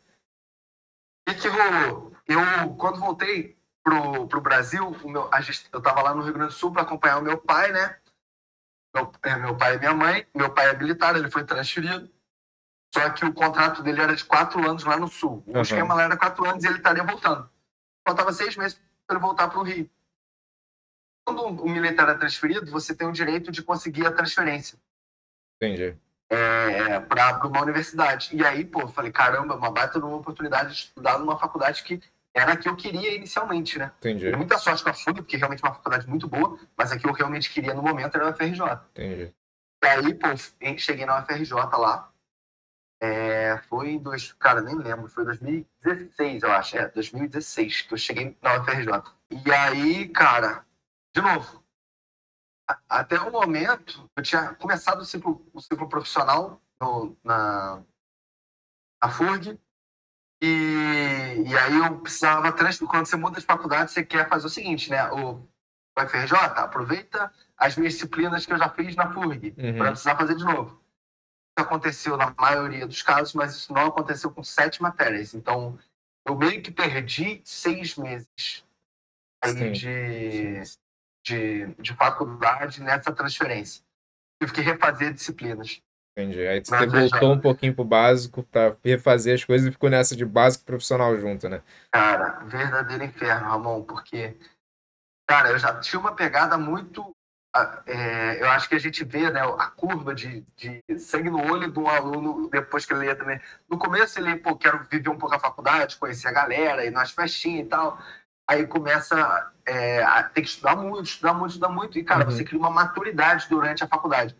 E 1.27 1.33
que 1.33 1.47
rolou? 1.47 2.13
Eu, 2.27 2.75
quando 2.75 2.99
voltei 2.99 3.57
pro, 3.83 4.27
pro 4.27 4.41
Brasil, 4.41 4.95
meu, 5.03 5.29
gente, 5.41 5.67
eu 5.71 5.81
tava 5.81 6.01
lá 6.01 6.13
no 6.13 6.21
Rio 6.21 6.33
Grande 6.33 6.53
do 6.53 6.57
Sul 6.57 6.71
para 6.71 6.83
acompanhar 6.83 7.17
o 7.19 7.23
meu 7.23 7.37
pai, 7.37 7.71
né? 7.71 7.97
Meu, 8.95 9.11
é, 9.23 9.35
meu 9.37 9.55
pai 9.55 9.75
e 9.75 9.79
minha 9.79 9.93
mãe. 9.93 10.27
Meu 10.35 10.53
pai 10.53 10.69
é 10.69 10.77
militar, 10.77 11.15
ele 11.15 11.29
foi 11.29 11.43
transferido. 11.43 12.09
Só 12.97 13.09
que 13.11 13.25
o 13.25 13.33
contrato 13.33 13.83
dele 13.83 14.01
era 14.01 14.15
de 14.15 14.25
quatro 14.25 14.67
anos 14.67 14.83
lá 14.83 14.97
no 14.97 15.07
Sul. 15.07 15.43
O 15.45 15.51
Aham. 15.51 15.61
esquema 15.61 15.93
lá 15.93 16.03
era 16.03 16.17
quatro 16.17 16.47
anos 16.49 16.63
e 16.63 16.67
ele 16.67 16.77
estaria 16.77 17.03
voltando. 17.03 17.49
Faltava 18.05 18.33
seis 18.33 18.55
meses 18.55 18.79
para 19.05 19.17
ele 19.17 19.25
voltar 19.25 19.47
para 19.47 19.59
o 19.59 19.63
Rio. 19.63 19.89
Quando 21.25 21.41
o 21.43 21.69
militar 21.69 22.09
é 22.09 22.13
transferido, 22.13 22.71
você 22.71 22.95
tem 22.95 23.07
o 23.07 23.11
direito 23.11 23.51
de 23.51 23.61
conseguir 23.61 24.07
a 24.07 24.11
transferência 24.11 24.79
Entendi. 25.61 25.97
é, 26.29 26.99
para 27.01 27.45
uma 27.45 27.61
universidade. 27.61 28.29
E 28.33 28.45
aí, 28.45 28.63
pô, 28.63 28.87
falei, 28.87 29.11
caramba, 29.11 29.55
uma 29.55 29.69
baita 29.69 29.99
uma 29.99 30.15
oportunidade 30.15 30.69
de 30.69 30.75
estudar 30.75 31.19
numa 31.19 31.37
faculdade 31.37 31.83
que 31.83 32.01
era 32.33 32.53
a 32.53 32.57
que 32.57 32.69
eu 32.69 32.75
queria 32.75 33.15
inicialmente, 33.15 33.77
né? 33.77 33.91
Entendi. 33.99 34.25
Tive 34.25 34.37
muita 34.37 34.57
sorte 34.57 34.83
com 34.83 34.89
a 34.89 34.93
FUG, 34.93 35.21
porque 35.21 35.37
realmente 35.37 35.63
é 35.63 35.67
uma 35.67 35.75
faculdade 35.75 36.07
muito 36.07 36.27
boa, 36.27 36.57
mas 36.77 36.91
a 36.91 36.97
que 36.97 37.07
eu 37.07 37.11
realmente 37.11 37.51
queria 37.51 37.73
no 37.73 37.81
momento 37.81 38.15
era 38.15 38.27
a 38.27 38.29
UFRJ. 38.31 38.61
Entendi. 38.91 39.33
E 39.83 39.87
aí, 39.87 40.13
pô, 40.13 40.27
cheguei 40.77 41.05
na 41.05 41.19
UFRJ 41.19 41.53
lá. 41.77 42.11
É, 42.99 43.57
foi 43.69 43.89
em 43.91 43.99
dois, 43.99 44.33
cara, 44.33 44.59
nem 44.61 44.75
lembro, 44.75 45.07
foi 45.07 45.23
2016, 45.23 46.41
eu 46.43 46.51
acho, 46.51 46.77
é, 46.77 46.87
2016 46.89 47.81
que 47.83 47.93
eu 47.93 47.97
cheguei 47.97 48.35
na 48.41 48.55
UFRJ. 48.59 49.03
E 49.45 49.51
aí, 49.51 50.07
cara, 50.09 50.65
de 51.15 51.21
novo, 51.21 51.63
a- 52.67 52.79
até 52.89 53.19
o 53.19 53.31
momento, 53.31 54.09
eu 54.15 54.23
tinha 54.23 54.55
começado 54.55 54.99
o 55.01 55.05
ciclo, 55.05 55.45
o 55.53 55.61
ciclo 55.61 55.87
profissional 55.87 56.59
no- 56.81 57.15
na, 57.23 57.83
na 59.03 59.09
FURG, 59.09 59.59
e, 60.41 61.43
e 61.47 61.57
aí 61.57 61.77
eu 61.77 61.99
precisava. 61.99 62.51
Quando 62.51 63.05
você 63.05 63.15
muda 63.15 63.39
de 63.39 63.45
faculdade, 63.45 63.91
você 63.91 64.03
quer 64.03 64.27
fazer 64.29 64.47
o 64.47 64.49
seguinte, 64.49 64.89
né? 64.89 65.09
O, 65.11 65.33
o 65.95 65.99
FRJ, 66.01 66.35
aproveita 66.59 67.31
as 67.57 67.75
minhas 67.75 67.93
disciplinas 67.93 68.45
que 68.45 68.53
eu 68.53 68.57
já 68.57 68.69
fiz 68.69 68.95
na 68.95 69.11
FURG, 69.13 69.53
Uhum. 69.57 69.77
para 69.77 69.89
precisar 69.91 70.15
fazer 70.15 70.35
de 70.35 70.43
novo. 70.43 70.79
Aconteceu 71.57 72.15
na 72.15 72.33
maioria 72.37 72.85
dos 72.85 73.01
casos, 73.01 73.33
mas 73.33 73.55
isso 73.55 73.73
não 73.73 73.87
aconteceu 73.87 74.31
com 74.31 74.43
sete 74.43 74.81
matérias. 74.81 75.33
Então, 75.33 75.77
eu 76.25 76.35
meio 76.35 76.61
que 76.61 76.71
perdi 76.71 77.41
seis 77.43 77.95
meses 77.95 78.63
de, 79.73 80.61
de, 81.25 81.65
de 81.75 81.93
faculdade 81.95 82.81
nessa 82.81 83.11
transferência. 83.11 83.83
Tive 84.39 84.53
que 84.53 84.61
refazer 84.61 85.13
disciplinas. 85.13 85.81
Entendi. 86.17 86.47
Aí 86.47 86.63
você 86.63 86.87
voltou 86.87 87.33
um 87.33 87.39
pouquinho 87.39 87.75
pro 87.75 87.83
básico 87.83 88.41
pra 88.43 88.75
refazer 88.83 89.35
as 89.35 89.43
coisas 89.43 89.67
e 89.67 89.71
ficou 89.71 89.89
nessa 89.89 90.15
de 90.15 90.25
básico 90.25 90.63
e 90.63 90.65
profissional 90.65 91.15
junto, 91.15 91.47
né? 91.47 91.61
Cara, 91.91 92.39
verdadeiro 92.45 93.03
inferno, 93.03 93.47
Ramon, 93.47 93.83
porque, 93.83 94.35
cara, 95.29 95.51
eu 95.51 95.59
já 95.59 95.79
tinha 95.79 95.99
uma 95.99 96.15
pegada 96.15 96.57
muito. 96.57 97.15
É, 97.85 98.41
eu 98.41 98.49
acho 98.51 98.69
que 98.69 98.75
a 98.75 98.79
gente 98.79 99.03
vê 99.03 99.29
né, 99.31 99.41
a 99.41 99.67
curva 99.67 100.13
de, 100.13 100.45
de 100.55 100.81
sangue 100.99 101.29
no 101.29 101.41
olho 101.51 101.71
do 101.71 101.87
aluno 101.87 102.49
depois 102.49 102.85
que 102.85 102.93
ele 102.93 103.09
entra. 103.09 103.25
Né? 103.25 103.41
No 103.69 103.77
começo 103.77 104.19
ele, 104.19 104.35
pô, 104.35 104.55
quero 104.55 104.83
viver 104.89 105.09
um 105.09 105.17
pouco 105.17 105.35
a 105.35 105.39
faculdade, 105.39 105.97
conhecer 105.97 106.27
a 106.27 106.31
galera, 106.31 106.85
ir 106.85 106.91
nas 106.91 107.11
festinhas 107.11 107.65
e 107.65 107.69
tal. 107.69 107.99
Aí 108.49 108.65
começa 108.67 109.51
é, 109.65 110.03
a 110.03 110.23
ter 110.23 110.41
que 110.41 110.47
estudar 110.47 110.75
muito, 110.75 111.05
estudar 111.05 111.33
muito, 111.33 111.51
estudar 111.51 111.69
muito. 111.69 111.97
E, 111.99 112.03
cara, 112.03 112.25
Uhum. 112.25 112.31
você 112.31 112.43
cria 112.43 112.59
uma 112.59 112.69
maturidade 112.69 113.47
durante 113.49 113.83
a 113.83 113.87
faculdade. 113.87 114.35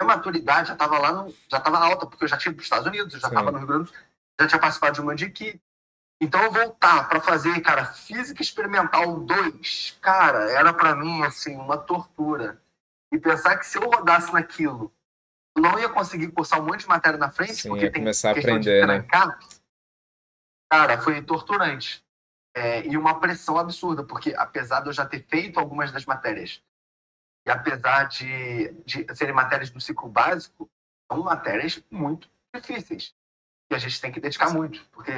A 0.00 0.04
maturidade 0.04 0.68
já 0.68 0.74
estava 0.74 0.98
lá, 0.98 1.10
no, 1.10 1.34
já 1.50 1.58
estava 1.58 1.78
alta, 1.78 2.06
porque 2.06 2.24
eu 2.24 2.28
já 2.28 2.36
tinha 2.36 2.50
ido 2.50 2.56
para 2.56 2.60
os 2.60 2.66
Estados 2.66 2.86
Unidos, 2.86 3.12
já 3.18 3.28
estava 3.28 3.50
no 3.50 3.58
Rio 3.58 3.66
Grande 3.66 3.84
do 3.84 3.88
Sul, 3.88 3.96
já 4.38 4.46
tinha 4.46 4.60
participado 4.60 4.94
de 4.94 5.00
uma 5.00 5.14
de 5.14 5.24
equipe. 5.24 5.60
Então 6.20 6.42
eu 6.42 6.50
voltar 6.50 7.08
para 7.08 7.20
fazer, 7.20 7.60
cara, 7.60 7.84
física 7.84 8.42
experimental 8.42 9.20
2, 9.20 9.98
cara, 10.00 10.50
era 10.50 10.72
para 10.72 10.94
mim 10.94 11.22
assim 11.22 11.54
uma 11.56 11.76
tortura. 11.76 12.60
E 13.12 13.18
pensar 13.18 13.58
que 13.58 13.66
se 13.66 13.78
eu 13.78 13.88
rodasse 13.88 14.32
naquilo 14.32 14.92
eu 15.56 15.62
não 15.62 15.78
ia 15.78 15.88
conseguir 15.88 16.28
cursar 16.28 16.60
um 16.60 16.66
monte 16.66 16.80
de 16.80 16.88
matéria 16.88 17.18
na 17.18 17.30
frente, 17.30 17.54
Sim, 17.54 17.70
porque 17.70 17.86
ia 17.86 17.90
tem 17.90 18.02
começar 18.02 18.28
a 18.28 18.32
aprender, 18.32 18.80
de 18.80 18.86
né? 18.86 19.02
Cara, 20.70 21.00
foi 21.00 21.22
torturante. 21.22 22.04
É, 22.54 22.86
e 22.86 22.96
uma 22.96 23.18
pressão 23.18 23.58
absurda, 23.58 24.04
porque 24.04 24.34
apesar 24.36 24.80
de 24.80 24.88
eu 24.88 24.92
já 24.92 25.06
ter 25.06 25.24
feito 25.26 25.58
algumas 25.58 25.90
das 25.90 26.04
matérias, 26.04 26.62
e 27.46 27.50
apesar 27.50 28.04
de, 28.04 28.72
de 28.84 29.06
serem 29.14 29.34
matérias 29.34 29.70
do 29.70 29.80
ciclo 29.80 30.08
básico, 30.08 30.68
são 31.10 31.22
matérias 31.22 31.82
muito 31.90 32.28
difíceis. 32.54 33.14
E 33.70 33.74
a 33.74 33.78
gente 33.78 34.00
tem 34.00 34.12
que 34.12 34.20
dedicar 34.20 34.50
muito, 34.50 34.84
porque 34.90 35.12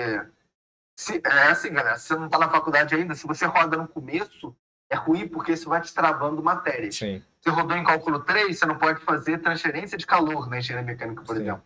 se, 0.99 1.23
é 1.25 1.43
assim, 1.49 1.73
galera, 1.73 1.97
se 1.97 2.09
você 2.09 2.17
não 2.17 2.27
está 2.27 2.39
na 2.39 2.49
faculdade 2.49 2.93
ainda, 2.93 3.15
se 3.15 3.25
você 3.25 3.47
roda 3.47 3.77
no 3.77 3.87
começo, 3.87 4.53
é 4.91 4.97
ruim 4.97 5.29
porque 5.29 5.53
isso 5.53 5.69
vai 5.69 5.81
te 5.81 5.95
travando 5.95 6.43
matérias. 6.43 6.97
Sim. 6.97 7.23
Você 7.41 7.51
rodou 7.51 7.77
em 7.77 7.85
cálculo 7.85 8.19
3, 8.19 8.59
você 8.59 8.67
não 8.67 8.77
pode 8.77 9.01
fazer 9.05 9.39
transferência 9.39 9.97
de 9.97 10.05
calor 10.05 10.51
na 10.51 10.59
engenharia 10.59 10.85
mecânica, 10.85 11.23
por 11.23 11.37
Sim. 11.37 11.43
exemplo. 11.43 11.63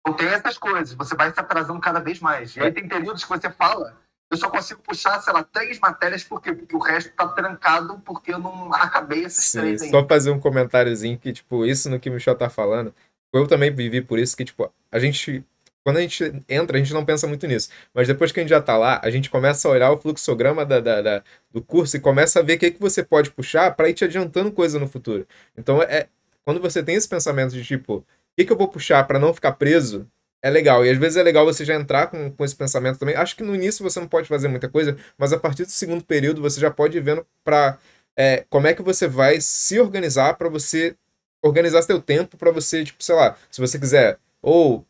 Então 0.00 0.16
tem 0.16 0.28
essas 0.28 0.56
coisas, 0.56 0.94
você 0.94 1.14
vai 1.14 1.30
se 1.30 1.38
atrasando 1.38 1.78
cada 1.78 2.00
vez 2.00 2.20
mais. 2.20 2.56
E 2.56 2.60
aí 2.60 2.72
tem 2.72 2.88
períodos 2.88 3.22
que 3.22 3.28
você 3.28 3.50
fala, 3.50 3.94
eu 4.30 4.38
só 4.38 4.48
consigo 4.48 4.80
puxar, 4.80 5.20
sei 5.20 5.34
lá, 5.34 5.44
três 5.44 5.78
matérias, 5.78 6.24
por 6.24 6.40
quê? 6.40 6.54
Porque 6.54 6.74
o 6.74 6.78
resto 6.78 7.12
tá 7.12 7.28
trancado 7.28 7.98
porque 8.00 8.32
eu 8.32 8.38
não 8.38 8.72
acabei 8.72 9.26
essas 9.26 9.44
Sim, 9.44 9.58
três 9.60 9.82
ainda. 9.82 10.00
só 10.00 10.08
fazer 10.08 10.30
um 10.30 10.40
comentáriozinho 10.40 11.18
que, 11.18 11.34
tipo, 11.34 11.66
isso 11.66 11.90
no 11.90 12.00
que 12.00 12.08
o 12.08 12.14
Michel 12.14 12.34
tá 12.34 12.48
falando, 12.48 12.94
eu 13.30 13.46
também 13.46 13.70
vivi 13.70 14.00
por 14.00 14.18
isso 14.18 14.34
que, 14.34 14.46
tipo, 14.46 14.72
a 14.90 14.98
gente, 14.98 15.44
quando 15.88 15.96
a 15.96 16.00
gente 16.02 16.44
entra, 16.48 16.76
a 16.76 16.80
gente 16.80 16.92
não 16.92 17.04
pensa 17.04 17.26
muito 17.26 17.46
nisso, 17.46 17.70
mas 17.94 18.06
depois 18.06 18.30
que 18.30 18.40
a 18.40 18.42
gente 18.42 18.50
já 18.50 18.60
tá 18.60 18.76
lá, 18.76 19.00
a 19.02 19.10
gente 19.10 19.30
começa 19.30 19.66
a 19.66 19.70
olhar 19.70 19.90
o 19.90 19.96
fluxograma 19.96 20.66
da, 20.66 20.80
da- 20.80 21.00
da- 21.00 21.22
do 21.50 21.62
curso 21.62 21.96
e 21.96 22.00
começa 22.00 22.40
a 22.40 22.42
ver 22.42 22.54
o 22.56 22.58
que, 22.58 22.70
que 22.72 22.80
você 22.80 23.02
pode 23.02 23.30
puxar 23.30 23.74
para 23.74 23.88
ir 23.88 23.94
te 23.94 24.04
adiantando 24.04 24.52
coisa 24.52 24.78
no 24.78 24.86
futuro. 24.86 25.26
Então, 25.56 25.82
é, 25.82 26.08
quando 26.44 26.60
você 26.60 26.82
tem 26.82 26.94
esse 26.94 27.08
pensamento 27.08 27.52
de, 27.52 27.64
tipo, 27.64 27.96
o 27.96 28.04
que, 28.36 28.44
que 28.44 28.52
eu 28.52 28.56
vou 28.56 28.68
puxar 28.68 29.04
para 29.06 29.18
não 29.18 29.32
ficar 29.32 29.52
preso, 29.52 30.06
é 30.42 30.50
legal. 30.50 30.84
E 30.84 30.90
às 30.90 30.98
vezes 30.98 31.16
é 31.16 31.22
legal 31.22 31.44
você 31.46 31.64
já 31.64 31.74
entrar 31.74 32.08
com, 32.08 32.30
com 32.30 32.44
esse 32.44 32.54
pensamento 32.54 32.98
também. 32.98 33.16
Acho 33.16 33.34
que 33.36 33.42
no 33.42 33.54
início 33.54 33.82
você 33.82 33.98
não 33.98 34.06
pode 34.08 34.28
fazer 34.28 34.48
muita 34.48 34.68
coisa, 34.68 34.96
mas 35.16 35.32
a 35.32 35.38
partir 35.38 35.64
do 35.64 35.70
segundo 35.70 36.04
período 36.04 36.40
você 36.40 36.60
já 36.60 36.70
pode 36.70 36.96
ir 36.96 37.00
vendo 37.00 37.26
para 37.42 37.78
é, 38.16 38.44
como 38.48 38.66
é 38.66 38.74
que 38.74 38.82
você 38.82 39.08
vai 39.08 39.40
se 39.40 39.80
organizar 39.80 40.34
para 40.34 40.48
você 40.48 40.96
organizar 41.42 41.82
seu 41.82 42.00
tempo 42.00 42.36
para 42.36 42.50
você, 42.50 42.84
tipo, 42.84 43.02
sei 43.02 43.14
lá, 43.14 43.36
se 43.50 43.60
você 43.60 43.78
quiser 43.78 44.18
ou 44.42 44.84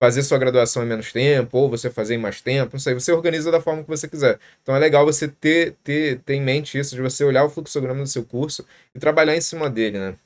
fazer 0.00 0.22
sua 0.22 0.38
graduação 0.38 0.82
em 0.84 0.86
menos 0.86 1.12
tempo, 1.12 1.58
ou 1.58 1.68
você 1.70 1.90
fazer 1.90 2.14
em 2.14 2.18
mais 2.18 2.40
tempo, 2.40 2.70
não 2.74 2.80
sei, 2.80 2.94
você 2.94 3.12
organiza 3.12 3.50
da 3.50 3.60
forma 3.60 3.82
que 3.82 3.88
você 3.88 4.08
quiser. 4.08 4.38
Então 4.62 4.74
é 4.74 4.78
legal 4.78 5.04
você 5.04 5.26
ter, 5.28 5.72
ter, 5.84 6.20
ter 6.20 6.34
em 6.34 6.42
mente 6.42 6.78
isso, 6.78 6.94
de 6.94 7.02
você 7.02 7.24
olhar 7.24 7.44
o 7.44 7.50
fluxograma 7.50 8.00
do 8.02 8.06
seu 8.08 8.24
curso 8.24 8.64
e 8.94 8.98
trabalhar 9.00 9.36
em 9.36 9.40
cima 9.40 9.68
dele, 9.68 9.98
né? 9.98 10.16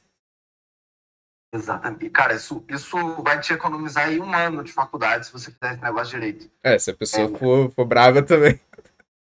Exatamente. 1.55 2.09
Cara, 2.11 2.35
isso, 2.35 2.65
isso 2.69 2.97
vai 3.23 3.39
te 3.41 3.53
economizar 3.53 4.07
aí 4.07 4.19
um 4.19 4.33
ano 4.35 4.65
de 4.65 4.73
faculdade 4.73 5.27
se 5.27 5.33
você 5.33 5.51
fizer 5.51 5.73
esse 5.75 5.83
negócio 5.83 6.19
direito. 6.19 6.51
É, 6.63 6.79
se 6.79 6.91
a 6.91 6.95
pessoa 6.95 7.25
É. 7.25 7.39
for, 7.39 7.71
for 7.73 7.85
brava 7.85 8.23
também. 8.23 8.59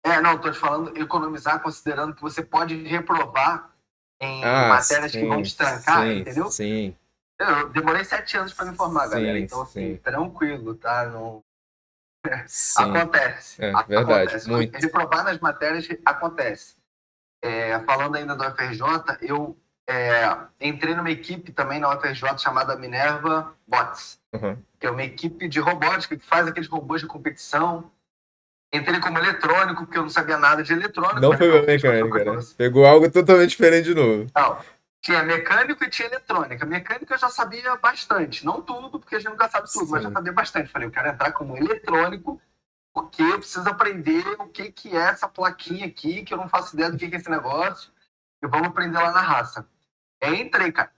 É, 0.06 0.22
não, 0.22 0.38
tô 0.40 0.52
te 0.52 0.58
falando 0.58 0.98
economizar 0.98 1.62
considerando 1.62 2.14
que 2.16 2.22
você 2.22 2.42
pode 2.44 2.76
reprovar 2.84 3.72
em 4.22 4.44
Ah, 4.44 4.70
matérias 4.70 5.12
que 5.12 5.26
vão 5.26 5.42
te 5.42 5.56
trancar, 5.56 6.04
sim, 6.08 6.20
entendeu? 6.20 6.52
Sim, 6.52 6.96
Eu 7.40 7.70
demorei 7.70 8.04
sete 8.04 8.38
anos 8.38 8.54
para 8.54 8.66
me 8.66 8.76
formar, 8.78 9.06
Sim, 9.08 9.12
galera. 9.12 9.40
Então, 9.40 9.62
assim, 9.62 9.96
sim. 9.96 9.98
tranquilo, 9.98 10.76
tá? 10.76 11.06
Não... 11.08 11.42
Acontece. 12.78 13.62
É, 13.62 13.72
verdade, 13.84 14.12
acontece. 14.24 14.50
muito. 14.50 14.78
Reprovar 14.78 15.24
nas 15.26 15.40
matérias 15.40 15.88
acontece. 16.06 16.76
É, 17.44 17.78
falando 17.82 18.16
ainda 18.16 18.36
do 18.36 18.44
UFRJ, 18.48 18.82
eu 19.22 19.58
é, 19.90 20.38
entrei 20.62 20.96
numa 20.96 21.12
equipe 21.12 21.52
também 21.52 21.80
na 21.80 21.94
UFRJ 21.94 22.38
chamada 22.38 22.76
Minerva 22.78 23.54
Bots, 23.68 24.22
Uhum. 24.34 24.58
que 24.80 24.88
é 24.88 24.90
uma 24.90 25.04
equipe 25.04 25.48
de 25.50 25.60
robótica 25.60 26.16
que 26.16 26.26
faz 26.26 26.48
aqueles 26.48 26.70
robôs 26.70 27.02
de 27.02 27.08
competição. 27.08 27.92
Entrei 28.74 29.00
como 29.02 29.20
eletrônico, 29.20 29.86
porque 29.86 29.98
eu 29.98 30.04
não 30.04 30.10
sabia 30.10 30.38
nada 30.38 30.64
de 30.64 30.72
eletrônico. 30.74 31.20
Não 31.20 31.38
foi 31.38 31.48
eu 31.48 31.54
meu 31.54 31.66
mecânica, 31.66 32.18
né? 32.20 32.24
pessoas- 32.24 32.54
Pegou 32.54 32.86
algo 32.86 33.12
totalmente 33.12 33.50
diferente 33.50 33.86
de 33.86 33.94
novo. 33.94 34.32
Não, 34.34 34.58
tinha 35.04 35.22
mecânico 35.22 35.84
e 35.84 35.90
tinha 35.90 36.08
eletrônica. 36.08 36.66
Mecânica 36.66 37.14
eu 37.14 37.18
já 37.18 37.30
sabia 37.30 37.76
bastante. 37.76 38.46
Não 38.46 38.62
tudo, 38.62 39.00
porque 39.00 39.16
a 39.16 39.20
gente 39.20 39.32
nunca 39.32 39.50
sabe 39.50 39.70
tudo, 39.72 39.92
mas 39.92 40.02
Sim. 40.02 40.08
já 40.08 40.14
sabia 40.14 40.32
bastante. 40.32 40.72
Falei, 40.72 40.88
eu 40.88 40.92
quero 40.92 41.10
entrar 41.10 41.34
como 41.34 41.58
eletrônico, 41.58 42.42
porque 42.94 43.22
eu 43.22 43.38
preciso 43.38 43.68
aprender 43.68 44.26
o 44.40 44.48
que, 44.48 44.72
que 44.72 44.96
é 44.96 45.02
essa 45.02 45.28
plaquinha 45.28 45.86
aqui, 45.86 46.24
que 46.24 46.34
eu 46.34 46.38
não 46.38 46.48
faço 46.48 46.74
ideia 46.74 46.90
do 46.90 46.98
que, 46.98 47.10
que 47.10 47.16
é 47.16 47.20
esse 47.20 47.30
negócio. 47.30 47.92
E 48.42 48.48
vamos 48.48 48.70
aprender 48.70 48.98
lá 48.98 49.12
na 49.12 49.20
raça. 49.20 49.68
Aí 50.22 50.42
entrei, 50.42 50.72
cara. 50.72 50.94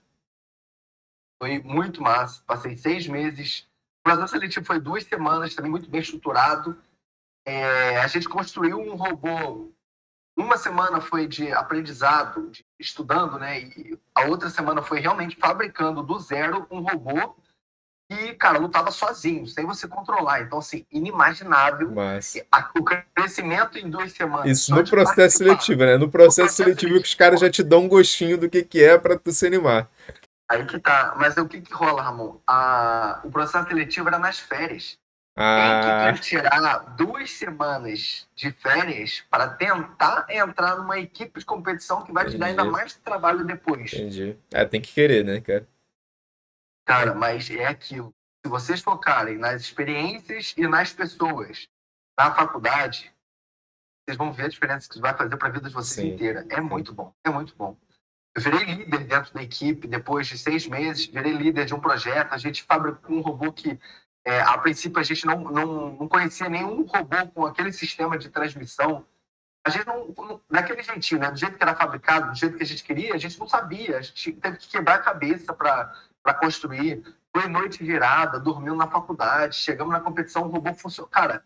Foi 1.42 1.58
muito 1.58 2.00
massa. 2.00 2.42
Passei 2.46 2.76
seis 2.76 3.08
meses. 3.08 3.68
O 4.00 4.04
processo 4.04 4.28
seletivo 4.28 4.64
foi 4.64 4.78
duas 4.78 5.02
semanas, 5.02 5.54
também 5.54 5.70
muito 5.70 5.90
bem 5.90 6.00
estruturado. 6.00 6.80
É, 7.44 7.98
a 7.98 8.06
gente 8.06 8.28
construiu 8.28 8.78
um 8.78 8.94
robô. 8.94 9.72
Uma 10.36 10.58
semana 10.58 11.00
foi 11.00 11.26
de 11.26 11.50
aprendizado, 11.50 12.50
de 12.50 12.64
estudando, 12.78 13.38
né? 13.38 13.60
E 13.60 13.98
a 14.14 14.26
outra 14.26 14.50
semana 14.50 14.82
foi 14.82 15.00
realmente 15.00 15.36
fabricando 15.36 16.02
do 16.02 16.18
zero 16.18 16.66
um 16.70 16.80
robô 16.80 17.34
que, 18.08 18.34
cara, 18.34 18.58
lutava 18.58 18.90
sozinho, 18.90 19.46
sem 19.46 19.64
você 19.64 19.88
controlar. 19.88 20.42
Então, 20.42 20.58
assim, 20.58 20.86
inimaginável. 20.92 21.90
Mas 21.92 22.36
O 22.78 22.84
crescimento 23.14 23.78
em 23.78 23.90
duas 23.90 24.12
semanas. 24.12 24.58
isso 24.58 24.74
no 24.74 24.84
processo 24.84 25.38
seletivo, 25.38 25.84
né? 25.84 25.96
No 25.96 26.10
processo 26.10 26.36
processo 26.36 26.56
seletivo 26.56 27.00
que 27.00 27.08
os 27.08 27.14
caras 27.14 27.40
já 27.40 27.50
te 27.50 27.62
dão 27.62 27.84
um 27.84 27.88
gostinho 27.88 28.38
do 28.38 28.48
que 28.48 28.62
que 28.62 28.84
é 28.84 28.96
pra 28.98 29.18
tu 29.18 29.32
se 29.32 29.46
animar. 29.46 29.88
Aí 30.48 30.64
que 30.66 30.78
tá. 30.78 31.14
Mas 31.16 31.36
o 31.36 31.48
que 31.48 31.60
que 31.60 31.72
rola, 31.72 32.02
Ramon? 32.02 32.38
A... 32.46 33.20
O 33.24 33.30
processo 33.30 33.68
seletivo 33.68 34.08
era 34.08 34.18
nas 34.18 34.38
férias. 34.38 34.98
Tem 35.36 35.44
Ah, 35.44 36.12
que 36.14 36.20
tirar 36.22 36.78
duas 36.96 37.30
semanas 37.32 38.26
de 38.34 38.50
férias 38.52 39.22
para 39.28 39.46
tentar 39.50 40.24
entrar 40.30 40.76
numa 40.76 40.98
equipe 40.98 41.38
de 41.40 41.44
competição 41.44 42.02
que 42.02 42.10
vai 42.10 42.24
te 42.24 42.38
dar 42.38 42.46
ainda 42.46 42.62
Entendi. 42.62 42.72
mais 42.72 42.94
trabalho 42.94 43.44
depois. 43.44 43.92
entendi. 43.92 44.38
É, 44.50 44.64
tem 44.64 44.80
que 44.80 44.90
querer, 44.94 45.22
né, 45.26 45.42
cara? 45.42 45.68
Cara, 46.86 47.14
mas 47.14 47.50
é 47.50 47.66
aquilo. 47.66 48.14
Se 48.42 48.48
vocês 48.50 48.80
focarem 48.80 49.36
nas 49.36 49.60
experiências 49.60 50.54
e 50.56 50.66
nas 50.66 50.92
pessoas 50.94 51.68
na 52.18 52.32
faculdade, 52.34 53.12
vocês 54.08 54.16
vão 54.16 54.32
ver 54.32 54.44
a 54.44 54.48
diferença 54.48 54.88
que 54.88 54.94
isso 54.94 55.02
vai 55.02 55.14
fazer 55.14 55.36
para 55.36 55.48
a 55.48 55.50
vida 55.50 55.68
de 55.68 55.74
vocês 55.74 56.06
Sim. 56.06 56.14
inteira. 56.14 56.46
É 56.48 56.62
muito 56.62 56.94
bom, 56.94 57.12
é 57.22 57.28
muito 57.28 57.54
bom. 57.54 57.76
Eu 58.34 58.40
virei 58.40 58.64
líder 58.64 59.04
dentro 59.04 59.34
da 59.34 59.42
equipe 59.42 59.86
depois 59.86 60.26
de 60.28 60.38
seis 60.38 60.66
meses, 60.66 61.04
virei 61.06 61.32
líder 61.32 61.66
de 61.66 61.74
um 61.74 61.80
projeto. 61.80 62.32
A 62.32 62.38
gente 62.38 62.62
fabricou 62.62 63.16
um 63.16 63.20
robô 63.20 63.52
que, 63.52 63.78
é, 64.26 64.40
a 64.40 64.58
princípio, 64.58 64.98
a 64.98 65.04
gente 65.04 65.24
não, 65.24 65.38
não, 65.38 65.90
não 65.92 66.08
conhecia 66.08 66.48
nenhum 66.48 66.82
robô 66.82 67.16
com 67.32 67.46
aquele 67.46 67.72
sistema 67.72 68.18
de 68.18 68.28
transmissão. 68.28 69.06
A 69.64 69.70
gente 69.70 69.86
não, 69.86 70.12
não- 70.18 70.40
daquele 70.50 70.82
jeitinho, 70.82 71.20
né? 71.20 71.30
Do 71.30 71.38
jeito 71.38 71.56
que 71.56 71.62
era 71.62 71.76
fabricado, 71.76 72.32
do 72.32 72.36
jeito 72.36 72.56
que 72.56 72.62
a 72.64 72.66
gente 72.66 72.82
queria, 72.82 73.14
a 73.14 73.18
gente 73.18 73.38
não 73.38 73.48
sabia. 73.48 73.98
A 73.98 74.02
gente 74.02 74.32
teve 74.32 74.56
que 74.56 74.68
quebrar 74.68 74.96
a 74.96 74.98
cabeça 74.98 75.52
para 75.54 76.34
construir. 76.40 77.04
Foi 77.34 77.46
noite 77.48 77.84
virada, 77.84 78.40
dormiu 78.40 78.74
na 78.74 78.88
faculdade, 78.88 79.54
chegamos 79.56 79.92
na 79.92 80.00
competição, 80.00 80.42
o 80.42 80.48
robô 80.48 80.74
funcionou. 80.74 81.08
Cara, 81.08 81.40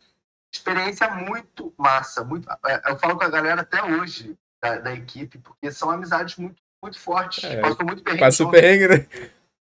experiência 0.50 1.10
muito 1.10 1.74
massa. 1.76 2.24
Muito, 2.24 2.48
é, 2.66 2.90
eu 2.90 2.98
falo 2.98 3.16
com 3.18 3.24
a 3.24 3.28
galera 3.28 3.60
até 3.60 3.82
hoje 3.84 4.38
da, 4.62 4.76
da 4.78 4.94
equipe, 4.94 5.36
porque 5.38 5.70
são 5.70 5.90
amizades 5.90 6.36
muito, 6.36 6.62
muito 6.82 6.98
fortes. 6.98 7.44
É, 7.44 7.60
Passou 7.60 7.84
muito 7.84 8.02
perrengue. 8.02 8.20
Passa 8.20 8.44
o 8.44 8.50
perrengue, 8.50 8.88
né? 8.88 9.06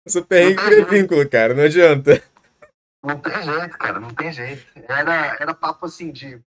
Passa 0.05 0.19
o 0.19 0.25
perrengue 0.25 0.61
jeito. 0.63 0.89
vínculo, 0.89 1.29
cara. 1.29 1.53
Não 1.53 1.63
adianta. 1.63 2.23
Não 3.03 3.17
tem 3.19 3.41
jeito, 3.41 3.77
cara, 3.77 3.99
não 3.99 4.13
tem 4.13 4.31
jeito. 4.31 4.65
Era, 4.87 5.37
era 5.39 5.53
papo 5.53 5.85
assim 5.85 6.11
de 6.11 6.41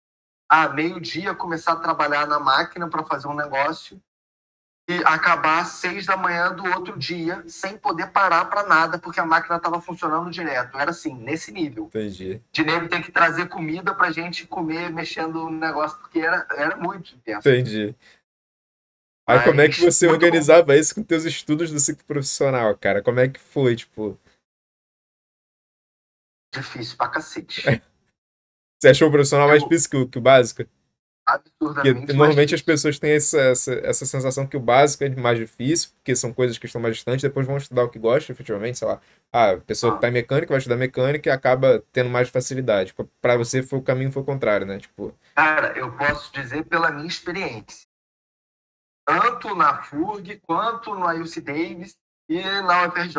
ah, 0.48 0.68
meio-dia 0.68 1.34
começar 1.34 1.72
a 1.72 1.76
trabalhar 1.76 2.26
na 2.26 2.38
máquina 2.38 2.88
para 2.88 3.02
fazer 3.02 3.26
um 3.26 3.34
negócio 3.34 4.00
e 4.88 4.96
acabar 5.04 5.62
às 5.62 5.68
seis 5.68 6.04
da 6.04 6.16
manhã 6.16 6.52
do 6.52 6.64
outro 6.66 6.98
dia 6.98 7.42
sem 7.46 7.78
poder 7.78 8.08
parar 8.08 8.44
para 8.46 8.64
nada 8.64 8.98
porque 8.98 9.20
a 9.20 9.24
máquina 9.24 9.56
estava 9.56 9.80
funcionando 9.80 10.30
direto. 10.30 10.76
Era 10.76 10.90
assim, 10.90 11.14
nesse 11.14 11.52
nível. 11.52 11.84
Entendi. 11.84 12.42
De 12.50 12.64
nego 12.64 12.88
ter 12.88 13.02
que 13.02 13.12
trazer 13.12 13.48
comida 13.48 13.94
pra 13.94 14.10
gente 14.10 14.46
comer 14.46 14.90
mexendo 14.90 15.44
no 15.44 15.58
negócio, 15.58 15.98
porque 15.98 16.18
era, 16.18 16.46
era 16.56 16.76
muito 16.76 17.14
intenso. 17.14 17.48
Entendi. 17.48 17.94
Aí 19.26 19.36
Mas, 19.36 19.44
como 19.44 19.60
é 19.60 19.68
que 19.68 19.80
você 19.80 20.06
muito 20.08 20.20
bom. 20.20 20.26
organizava 20.26 20.76
isso 20.76 20.94
com 20.94 21.02
teus 21.02 21.24
estudos 21.24 21.70
do 21.70 21.78
ciclo 21.78 22.04
profissional, 22.04 22.76
cara? 22.76 23.00
Como 23.02 23.20
é 23.20 23.28
que 23.28 23.38
foi, 23.38 23.76
tipo... 23.76 24.18
Difícil 26.52 26.96
pra 26.96 27.08
cacete. 27.08 27.62
Você 28.80 28.88
achou 28.88 29.08
o 29.08 29.12
profissional 29.12 29.48
mais 29.48 29.62
difícil 29.62 30.08
que 30.08 30.18
o, 30.18 30.20
básico? 30.20 30.64
Porque 30.64 30.70
Absurdamente. 31.24 32.06
mais 32.06 32.16
normalmente 32.16 32.54
as 32.54 32.62
pessoas 32.62 32.98
têm 32.98 33.12
essa, 33.12 33.40
essa, 33.40 33.74
essa 33.74 34.04
sensação 34.04 34.44
que 34.44 34.56
o 34.56 34.60
básico 34.60 35.04
é 35.04 35.08
mais 35.10 35.38
difícil, 35.38 35.90
porque 35.94 36.16
são 36.16 36.32
coisas 36.32 36.58
que 36.58 36.66
estão 36.66 36.80
mais 36.80 36.96
distantes, 36.96 37.22
depois 37.22 37.46
vão 37.46 37.56
estudar 37.56 37.84
o 37.84 37.88
que 37.88 37.98
gostam, 37.98 38.34
efetivamente, 38.34 38.78
sei 38.78 38.88
lá. 38.88 39.00
Ah, 39.32 39.52
a 39.52 39.56
pessoa 39.58 39.94
que 39.94 40.00
tá 40.00 40.08
em 40.08 40.12
mecânica 40.12 40.52
vai 40.52 40.58
estudar 40.58 40.76
mecânica 40.76 41.30
e 41.30 41.32
acaba 41.32 41.82
tendo 41.92 42.10
mais 42.10 42.28
facilidade. 42.28 42.92
Pra 43.20 43.36
você 43.36 43.62
foi 43.62 43.78
o 43.78 43.82
caminho 43.82 44.10
foi 44.10 44.22
o 44.22 44.26
contrário, 44.26 44.66
né? 44.66 44.78
Tipo, 44.78 45.16
Cara, 45.36 45.78
eu 45.78 45.96
posso 45.96 46.32
dizer 46.32 46.64
pela 46.64 46.90
minha 46.90 47.06
experiência. 47.06 47.86
Tanto 49.06 49.54
na 49.54 49.82
FURG 49.82 50.40
quanto 50.44 50.94
no 50.94 51.10
IUC 51.12 51.40
Davis, 51.40 51.96
e 52.28 52.42
na 52.62 52.86
UFRJ. 52.86 53.18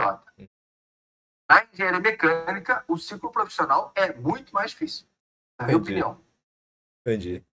Na 1.50 1.66
engenharia 1.72 2.00
mecânica, 2.00 2.84
o 2.88 2.98
ciclo 2.98 3.32
profissional 3.32 3.92
é 3.96 4.14
muito 4.14 4.54
mais 4.54 4.72
difícil, 4.72 5.06
na 5.60 5.66
minha 5.66 5.78
Entendi. 5.78 5.92
opinião. 5.92 6.22
Entendi. 7.06 7.44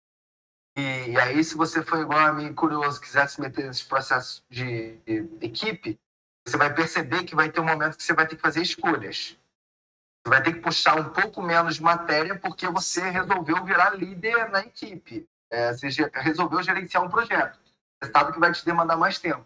E, 0.76 1.10
e 1.10 1.18
aí, 1.18 1.42
se 1.42 1.56
você 1.56 1.82
for 1.82 1.98
igual 2.00 2.20
a 2.20 2.32
mim, 2.32 2.54
curioso, 2.54 3.00
quiser 3.00 3.28
se 3.28 3.40
meter 3.40 3.66
nesses 3.66 3.82
processos 3.82 4.44
de, 4.48 4.96
de 4.98 5.28
equipe, 5.40 5.98
você 6.46 6.56
vai 6.56 6.72
perceber 6.72 7.24
que 7.24 7.34
vai 7.34 7.50
ter 7.50 7.60
um 7.60 7.64
momento 7.64 7.96
que 7.96 8.02
você 8.02 8.14
vai 8.14 8.26
ter 8.26 8.36
que 8.36 8.42
fazer 8.42 8.62
escolhas. 8.62 9.36
Você 10.22 10.30
vai 10.30 10.42
ter 10.42 10.54
que 10.54 10.60
puxar 10.60 10.96
um 10.96 11.10
pouco 11.10 11.42
menos 11.42 11.76
de 11.76 11.82
matéria 11.82 12.38
porque 12.38 12.66
você 12.68 13.08
resolveu 13.10 13.64
virar 13.64 13.90
líder 13.90 14.50
na 14.50 14.60
equipe. 14.60 15.28
É, 15.50 15.72
você 15.72 15.88
resolveu 16.14 16.62
gerenciar 16.62 17.02
um 17.02 17.08
projeto. 17.08 17.58
Você 18.02 18.10
sabe 18.10 18.32
que 18.32 18.38
vai 18.38 18.52
te 18.52 18.64
demandar 18.64 18.96
mais 18.96 19.18
tempo. 19.18 19.44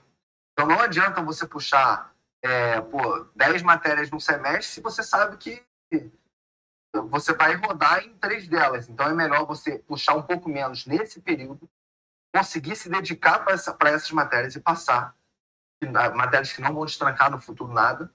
Então 0.53 0.69
não 0.69 0.81
adianta 0.81 1.23
você 1.23 1.47
puxar 1.47 2.14
é, 2.45 2.79
pô, 2.83 3.25
10 3.35 3.63
matérias 3.63 4.11
num 4.11 4.21
semestre 4.21 4.75
se 4.75 4.81
você 4.83 5.03
sabe 5.03 5.39
que 5.39 5.65
você 6.93 7.33
vai 7.33 7.55
rodar 7.55 8.05
em 8.05 8.15
três 8.19 8.47
delas. 8.47 8.87
Então 8.89 9.09
é 9.09 9.15
melhor 9.15 9.47
você 9.47 9.79
puxar 9.79 10.15
um 10.15 10.23
pouco 10.23 10.49
menos 10.49 10.85
nesse 10.85 11.21
período, 11.21 11.69
conseguir 12.35 12.77
se 12.77 12.91
dedicar 12.91 13.39
para 13.41 13.55
essa, 13.55 13.77
essas 13.87 14.11
matérias 14.11 14.55
e 14.55 14.61
passar. 14.61 15.17
Matérias 16.15 16.53
que 16.53 16.61
não 16.61 16.75
vão 16.75 16.85
te 16.87 16.99
trancar 16.99 17.31
no 17.31 17.41
futuro 17.41 17.73
nada 17.73 18.13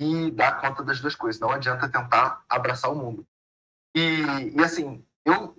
e 0.00 0.30
dar 0.32 0.60
conta 0.60 0.82
das 0.82 1.00
duas 1.00 1.14
coisas. 1.14 1.40
Não 1.40 1.50
adianta 1.50 1.88
tentar 1.88 2.44
abraçar 2.48 2.90
o 2.90 2.96
mundo. 2.96 3.26
E, 3.96 4.50
e 4.52 4.64
assim, 4.64 5.06
eu, 5.24 5.56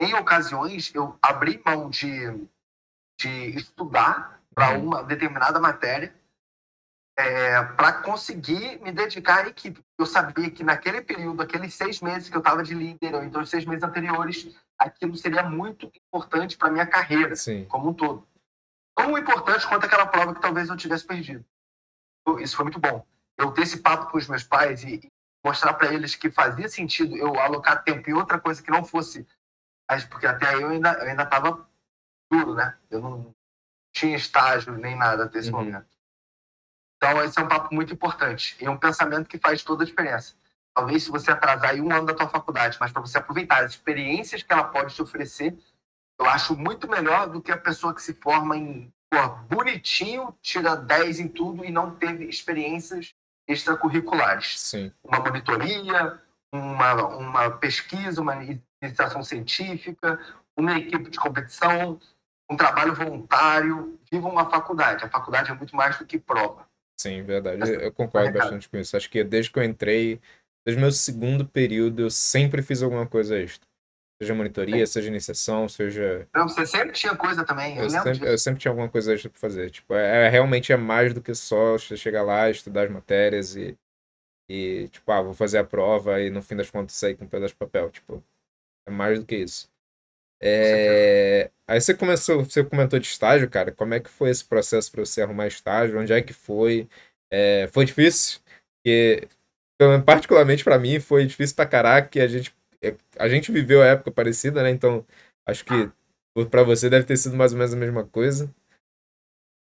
em 0.00 0.14
ocasiões, 0.14 0.92
eu 0.94 1.18
abri 1.20 1.62
mão 1.64 1.90
de, 1.90 2.48
de 3.20 3.56
estudar 3.56 4.40
para 4.54 4.72
Uhum. 4.72 4.86
uma 4.86 5.04
determinada 5.04 5.60
matéria 5.60 6.14
para 7.76 7.94
conseguir 8.02 8.78
me 8.82 8.92
dedicar 8.92 9.44
à 9.46 9.48
equipe. 9.48 9.82
Eu 9.98 10.04
sabia 10.04 10.50
que 10.50 10.62
naquele 10.62 11.00
período, 11.00 11.42
aqueles 11.42 11.74
seis 11.74 12.00
meses 12.02 12.28
que 12.28 12.36
eu 12.36 12.40
estava 12.40 12.62
de 12.62 12.74
líder, 12.74 13.14
ou 13.14 13.22
então 13.24 13.40
os 13.40 13.48
seis 13.48 13.64
meses 13.64 13.82
anteriores, 13.82 14.54
aquilo 14.78 15.16
seria 15.16 15.42
muito 15.42 15.90
importante 16.12 16.58
para 16.58 16.70
minha 16.70 16.86
carreira 16.86 17.34
Sim. 17.34 17.64
como 17.66 17.88
um 17.90 17.94
todo. 17.94 18.28
Tão 18.94 19.16
importante 19.16 19.66
quanto 19.66 19.84
aquela 19.86 20.06
prova 20.06 20.34
que 20.34 20.40
talvez 20.40 20.68
eu 20.68 20.76
tivesse 20.76 21.06
perdido. 21.06 21.44
Isso 22.38 22.54
foi 22.56 22.64
muito 22.64 22.78
bom. 22.80 23.06
Eu 23.38 23.50
ter 23.52 23.62
esse 23.62 23.78
papo 23.78 24.10
com 24.10 24.18
os 24.18 24.28
meus 24.28 24.42
pais 24.42 24.82
e 24.84 25.00
e 25.46 25.48
mostrar 25.48 25.74
para 25.74 25.94
eles 25.94 26.16
que 26.16 26.28
fazia 26.28 26.68
sentido 26.68 27.16
eu 27.16 27.38
alocar 27.38 27.84
tempo 27.84 28.10
em 28.10 28.14
outra 28.14 28.40
coisa 28.40 28.60
que 28.60 28.70
não 28.70 28.84
fosse. 28.84 29.24
mas 29.88 30.04
Porque 30.04 30.26
até 30.26 30.48
aí 30.48 30.60
eu 30.60 30.70
ainda 30.70 30.92
eu 30.94 31.08
ainda 31.08 31.22
estava 31.22 31.66
duro, 32.30 32.54
né? 32.54 32.76
Eu 32.90 33.00
não 33.00 33.32
tinha 33.94 34.16
estágio 34.16 34.76
nem 34.76 34.96
nada 34.96 35.24
até 35.24 35.38
esse 35.38 35.50
Uhum. 35.52 35.58
momento. 35.58 35.95
Então, 37.06 37.24
esse 37.24 37.38
é 37.38 37.42
um 37.42 37.48
papo 37.48 37.72
muito 37.72 37.92
importante. 37.92 38.56
E 38.60 38.64
é 38.64 38.70
um 38.70 38.76
pensamento 38.76 39.28
que 39.28 39.38
faz 39.38 39.62
toda 39.62 39.84
a 39.84 39.86
diferença. 39.86 40.34
Talvez 40.74 41.04
se 41.04 41.10
você 41.10 41.30
atrasar 41.30 41.70
aí 41.70 41.80
um 41.80 41.92
ano 41.92 42.06
da 42.06 42.14
tua 42.14 42.28
faculdade, 42.28 42.76
mas 42.80 42.90
para 42.90 43.00
você 43.00 43.18
aproveitar 43.18 43.64
as 43.64 43.72
experiências 43.72 44.42
que 44.42 44.52
ela 44.52 44.64
pode 44.64 44.94
te 44.94 45.00
oferecer, 45.00 45.56
eu 46.18 46.26
acho 46.26 46.56
muito 46.56 46.88
melhor 46.88 47.28
do 47.28 47.40
que 47.40 47.52
a 47.52 47.56
pessoa 47.56 47.94
que 47.94 48.02
se 48.02 48.12
forma 48.14 48.56
em 48.56 48.92
pô, 49.08 49.28
bonitinho, 49.54 50.36
tira 50.42 50.76
10 50.76 51.20
em 51.20 51.28
tudo 51.28 51.64
e 51.64 51.70
não 51.70 51.92
teve 51.92 52.24
experiências 52.24 53.14
extracurriculares. 53.48 54.58
Sim. 54.58 54.92
Uma 55.02 55.20
monitoria, 55.20 56.20
uma, 56.52 56.94
uma 57.06 57.50
pesquisa, 57.50 58.20
uma 58.20 58.34
iniciação 58.82 59.22
científica, 59.22 60.20
uma 60.56 60.76
equipe 60.76 61.08
de 61.08 61.18
competição, 61.18 62.00
um 62.50 62.56
trabalho 62.56 62.94
voluntário. 62.94 63.98
Vivam 64.10 64.32
uma 64.32 64.50
faculdade. 64.50 65.04
A 65.04 65.08
faculdade 65.08 65.50
é 65.50 65.54
muito 65.54 65.74
mais 65.74 65.96
do 65.98 66.04
que 66.04 66.18
prova. 66.18 66.66
Sim, 66.98 67.22
verdade. 67.22 67.70
Eu 67.72 67.92
concordo 67.92 68.32
bastante 68.32 68.68
com 68.68 68.76
isso. 68.78 68.96
Acho 68.96 69.10
que 69.10 69.22
desde 69.22 69.50
que 69.50 69.58
eu 69.58 69.62
entrei, 69.64 70.20
desde 70.66 70.78
o 70.78 70.80
meu 70.82 70.90
segundo 70.92 71.46
período, 71.46 72.02
eu 72.02 72.10
sempre 72.10 72.62
fiz 72.62 72.82
alguma 72.82 73.06
coisa 73.06 73.38
extra. 73.38 73.66
Seja 74.20 74.34
monitoria, 74.34 74.86
seja 74.86 75.08
iniciação, 75.08 75.68
seja. 75.68 76.26
Não, 76.34 76.48
você 76.48 76.64
sempre 76.64 76.92
tinha 76.92 77.14
coisa 77.14 77.44
também. 77.44 77.76
Eu, 77.76 77.82
Eu 77.84 77.90
sempre, 77.90 78.12
disso. 78.12 78.24
eu 78.24 78.38
sempre 78.38 78.60
tinha 78.60 78.72
alguma 78.72 78.88
coisa 78.88 79.12
extra 79.12 79.28
pra 79.28 79.38
fazer. 79.38 79.70
Tipo, 79.70 79.94
é, 79.94 80.26
é- 80.26 80.28
realmente 80.30 80.72
é 80.72 80.76
mais 80.76 81.12
do 81.12 81.20
que 81.20 81.34
só 81.34 81.72
você 81.78 81.98
chegar 81.98 82.22
lá, 82.22 82.48
estudar 82.48 82.84
as 82.84 82.90
matérias 82.90 83.54
e, 83.56 83.76
e, 84.48 84.88
tipo, 84.88 85.12
ah, 85.12 85.20
vou 85.20 85.34
fazer 85.34 85.58
a 85.58 85.64
prova 85.64 86.18
e 86.22 86.30
no 86.30 86.40
fim 86.42 86.56
das 86.56 86.70
contas 86.70 86.96
sair 86.96 87.14
com 87.14 87.26
um 87.26 87.28
pedaço 87.28 87.52
de 87.52 87.58
papel. 87.58 87.90
Tipo, 87.90 88.24
é 88.88 88.90
mais 88.90 89.18
do 89.20 89.26
que 89.26 89.36
isso. 89.36 89.68
É, 90.40 91.50
Aí 91.68 91.80
você 91.80 91.94
começou, 91.94 92.44
você 92.44 92.62
comentou 92.62 92.98
de 92.98 93.06
estágio, 93.06 93.50
cara. 93.50 93.72
Como 93.72 93.92
é 93.92 93.98
que 93.98 94.08
foi 94.08 94.30
esse 94.30 94.44
processo 94.44 94.90
para 94.90 95.04
você 95.04 95.20
arrumar 95.22 95.48
estágio? 95.48 95.98
Onde 95.98 96.12
é 96.12 96.22
que 96.22 96.32
foi? 96.32 96.88
É, 97.28 97.66
foi 97.72 97.84
difícil? 97.84 98.40
Porque, 98.78 99.28
particularmente 100.04 100.62
para 100.62 100.78
mim, 100.78 101.00
foi 101.00 101.26
difícil 101.26 101.56
pra 101.56 101.66
caraca, 101.66 102.08
que 102.08 102.20
a 102.20 102.28
gente, 102.28 102.54
é, 102.80 102.96
a 103.18 103.28
gente 103.28 103.50
viveu 103.50 103.82
a 103.82 103.86
época 103.86 104.12
parecida, 104.12 104.62
né? 104.62 104.70
Então, 104.70 105.04
acho 105.44 105.64
que 105.64 105.90
para 106.50 106.62
você 106.62 106.88
deve 106.88 107.04
ter 107.04 107.16
sido 107.16 107.36
mais 107.36 107.52
ou 107.52 107.58
menos 107.58 107.74
a 107.74 107.76
mesma 107.76 108.06
coisa. 108.06 108.48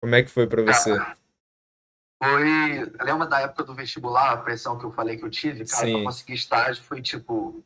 Como 0.02 0.14
é 0.14 0.24
que 0.24 0.30
foi 0.30 0.48
para 0.48 0.62
você? 0.62 0.90
Foi. 0.98 1.16
Lembra 3.04 3.28
da 3.28 3.42
época 3.42 3.62
do 3.62 3.74
vestibular, 3.74 4.32
a 4.32 4.36
pressão 4.38 4.76
que 4.76 4.84
eu 4.84 4.90
falei 4.90 5.16
que 5.16 5.24
eu 5.24 5.30
tive? 5.30 5.64
Cara, 5.66 5.86
Sim. 5.86 5.92
pra 5.92 6.02
conseguir 6.04 6.34
estágio 6.34 6.82
foi 6.82 7.00
tipo. 7.00 7.62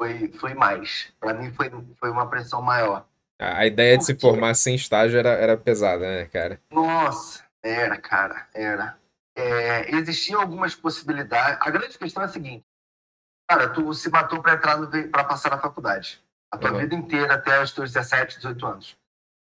Foi, 0.00 0.32
foi 0.32 0.54
mais. 0.54 1.12
Pra 1.20 1.34
mim 1.34 1.52
foi, 1.52 1.70
foi 1.98 2.10
uma 2.10 2.26
pressão 2.26 2.62
maior. 2.62 3.06
A 3.38 3.66
ideia 3.66 3.98
de 3.98 4.04
se 4.06 4.18
formar 4.18 4.54
sem 4.54 4.74
estágio 4.74 5.18
era, 5.18 5.28
era 5.28 5.58
pesada, 5.58 6.00
né, 6.06 6.24
cara? 6.24 6.58
Nossa, 6.72 7.44
era, 7.62 7.98
cara, 8.00 8.48
era. 8.54 8.98
É, 9.36 9.94
existiam 9.94 10.40
algumas 10.40 10.74
possibilidades. 10.74 11.58
A 11.60 11.68
grande 11.68 11.98
questão 11.98 12.22
é 12.22 12.26
a 12.26 12.30
seguinte: 12.30 12.64
cara, 13.46 13.68
tu 13.68 13.92
se 13.92 14.08
matou 14.08 14.40
pra 14.42 14.54
entrar 14.54 14.78
para 15.10 15.24
passar 15.24 15.50
na 15.50 15.58
faculdade. 15.58 16.24
A 16.50 16.56
tua 16.56 16.72
Uhum. 16.72 16.78
vida 16.78 16.94
inteira 16.94 17.34
até 17.34 17.62
os 17.62 17.70
teus 17.72 17.92
17, 17.92 18.36
18 18.36 18.66
anos. 18.66 18.96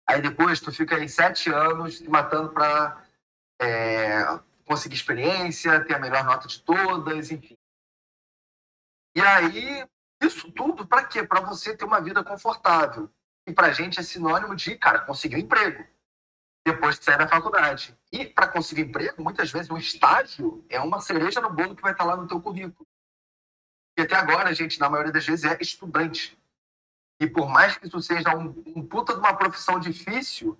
Aí 0.09 0.22
depois 0.22 0.59
tu 0.59 0.72
fica 0.72 0.96
aí 0.96 1.07
sete 1.07 1.52
anos 1.52 1.98
se 1.98 2.09
matando 2.09 2.48
pra 2.48 3.04
é, 3.61 4.24
conseguir 4.64 4.94
experiência, 4.94 5.84
ter 5.84 5.96
a 5.96 5.98
melhor 5.98 6.24
nota 6.24 6.48
de 6.48 6.62
todas, 6.62 7.30
enfim. 7.30 7.57
E 9.14 9.20
aí, 9.20 9.86
isso 10.22 10.50
tudo 10.52 10.86
pra 10.86 11.04
quê? 11.04 11.22
Pra 11.22 11.40
você 11.40 11.76
ter 11.76 11.84
uma 11.84 12.00
vida 12.00 12.22
confortável. 12.24 13.10
E 13.46 13.52
pra 13.52 13.72
gente 13.72 14.00
é 14.00 14.02
sinônimo 14.02 14.56
de, 14.56 14.76
cara, 14.76 15.00
conseguir 15.00 15.36
um 15.36 15.40
emprego 15.40 15.86
depois 16.66 16.98
que 16.98 17.04
sair 17.04 17.18
da 17.18 17.28
faculdade. 17.28 17.96
E 18.10 18.26
para 18.26 18.48
conseguir 18.48 18.82
emprego, 18.82 19.22
muitas 19.22 19.52
vezes 19.52 19.70
um 19.70 19.76
estágio 19.76 20.64
é 20.68 20.80
uma 20.80 21.00
cereja 21.00 21.40
no 21.40 21.48
bolo 21.48 21.76
que 21.76 21.82
vai 21.82 21.92
estar 21.92 22.04
lá 22.04 22.16
no 22.16 22.26
teu 22.26 22.40
currículo. 22.40 22.86
E 23.96 24.02
até 24.02 24.16
agora, 24.16 24.48
a 24.48 24.52
gente, 24.52 24.80
na 24.80 24.90
maioria 24.90 25.12
das 25.12 25.24
vezes, 25.24 25.44
é 25.44 25.56
estudante. 25.60 26.36
E 27.20 27.26
por 27.26 27.48
mais 27.48 27.76
que 27.76 27.86
isso 27.86 28.00
seja 28.02 28.36
um, 28.36 28.62
um 28.74 28.84
puta 28.84 29.14
de 29.14 29.20
uma 29.20 29.34
profissão 29.34 29.78
difícil, 29.78 30.58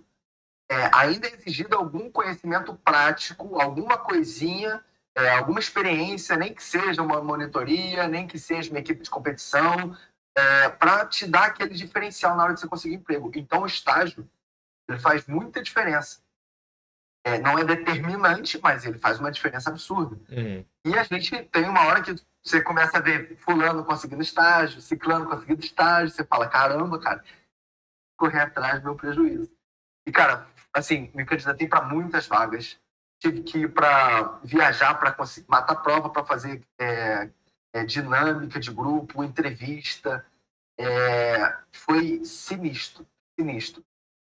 é, 0.69 0.89
ainda 0.93 1.27
é 1.27 1.33
exigido 1.33 1.75
algum 1.75 2.09
conhecimento 2.09 2.73
prático, 2.75 3.59
alguma 3.61 3.97
coisinha, 3.97 4.83
é, 5.17 5.29
alguma 5.31 5.59
experiência, 5.59 6.37
nem 6.37 6.53
que 6.53 6.63
seja 6.63 7.01
uma 7.01 7.19
monitoria, 7.23 8.07
nem 8.07 8.27
que 8.27 8.37
seja 8.37 8.69
uma 8.69 8.79
equipe 8.79 9.01
de 9.01 9.09
competição, 9.09 9.97
é, 10.37 10.69
para 10.69 11.07
te 11.07 11.25
dar 11.25 11.45
aquele 11.45 11.73
diferencial 11.73 12.35
na 12.35 12.43
hora 12.43 12.53
de 12.53 12.59
você 12.59 12.67
conseguir 12.67 12.95
emprego. 12.95 13.31
Então, 13.33 13.63
o 13.63 13.65
estágio 13.65 14.29
ele 14.87 14.99
faz 14.99 15.25
muita 15.25 15.61
diferença. 15.61 16.21
É, 17.25 17.39
não 17.39 17.57
é 17.57 17.63
determinante, 17.63 18.59
mas 18.61 18.85
ele 18.85 18.99
faz 18.99 19.19
uma 19.19 19.31
diferença 19.31 19.71
absurda. 19.71 20.15
Uhum. 20.29 20.63
E 20.85 20.97
a 20.97 21.03
gente 21.03 21.43
tem 21.45 21.67
uma 21.67 21.85
hora 21.85 22.01
que 22.03 22.15
você 22.43 22.61
começa 22.61 22.99
a 22.99 23.01
ver 23.01 23.35
fulano 23.37 23.83
conseguindo 23.83 24.21
estágio, 24.21 24.79
ciclano 24.79 25.27
conseguindo 25.27 25.59
estágio, 25.59 26.13
você 26.13 26.23
fala, 26.23 26.47
caramba, 26.47 26.99
cara, 26.99 27.23
correr 28.15 28.41
atrás 28.41 28.79
do 28.79 28.85
meu 28.85 28.95
prejuízo. 28.95 29.51
E, 30.05 30.11
cara, 30.11 30.47
assim, 30.71 31.11
me 31.15 31.25
candidatei 31.25 31.67
para 31.67 31.81
muitas 31.81 32.27
vagas. 32.27 32.79
Tive 33.19 33.41
que 33.41 33.59
ir 33.59 33.73
para 33.73 34.39
viajar 34.43 34.93
para 34.95 35.11
conseguir 35.11 35.47
matar 35.49 35.75
prova 35.77 36.09
para 36.09 36.23
fazer 36.23 36.61
é, 36.79 37.29
é, 37.73 37.83
dinâmica 37.83 38.59
de 38.59 38.71
grupo, 38.71 39.23
entrevista. 39.23 40.25
É, 40.79 41.57
foi 41.71 42.23
sinistro, 42.23 43.05
sinistro. 43.39 43.83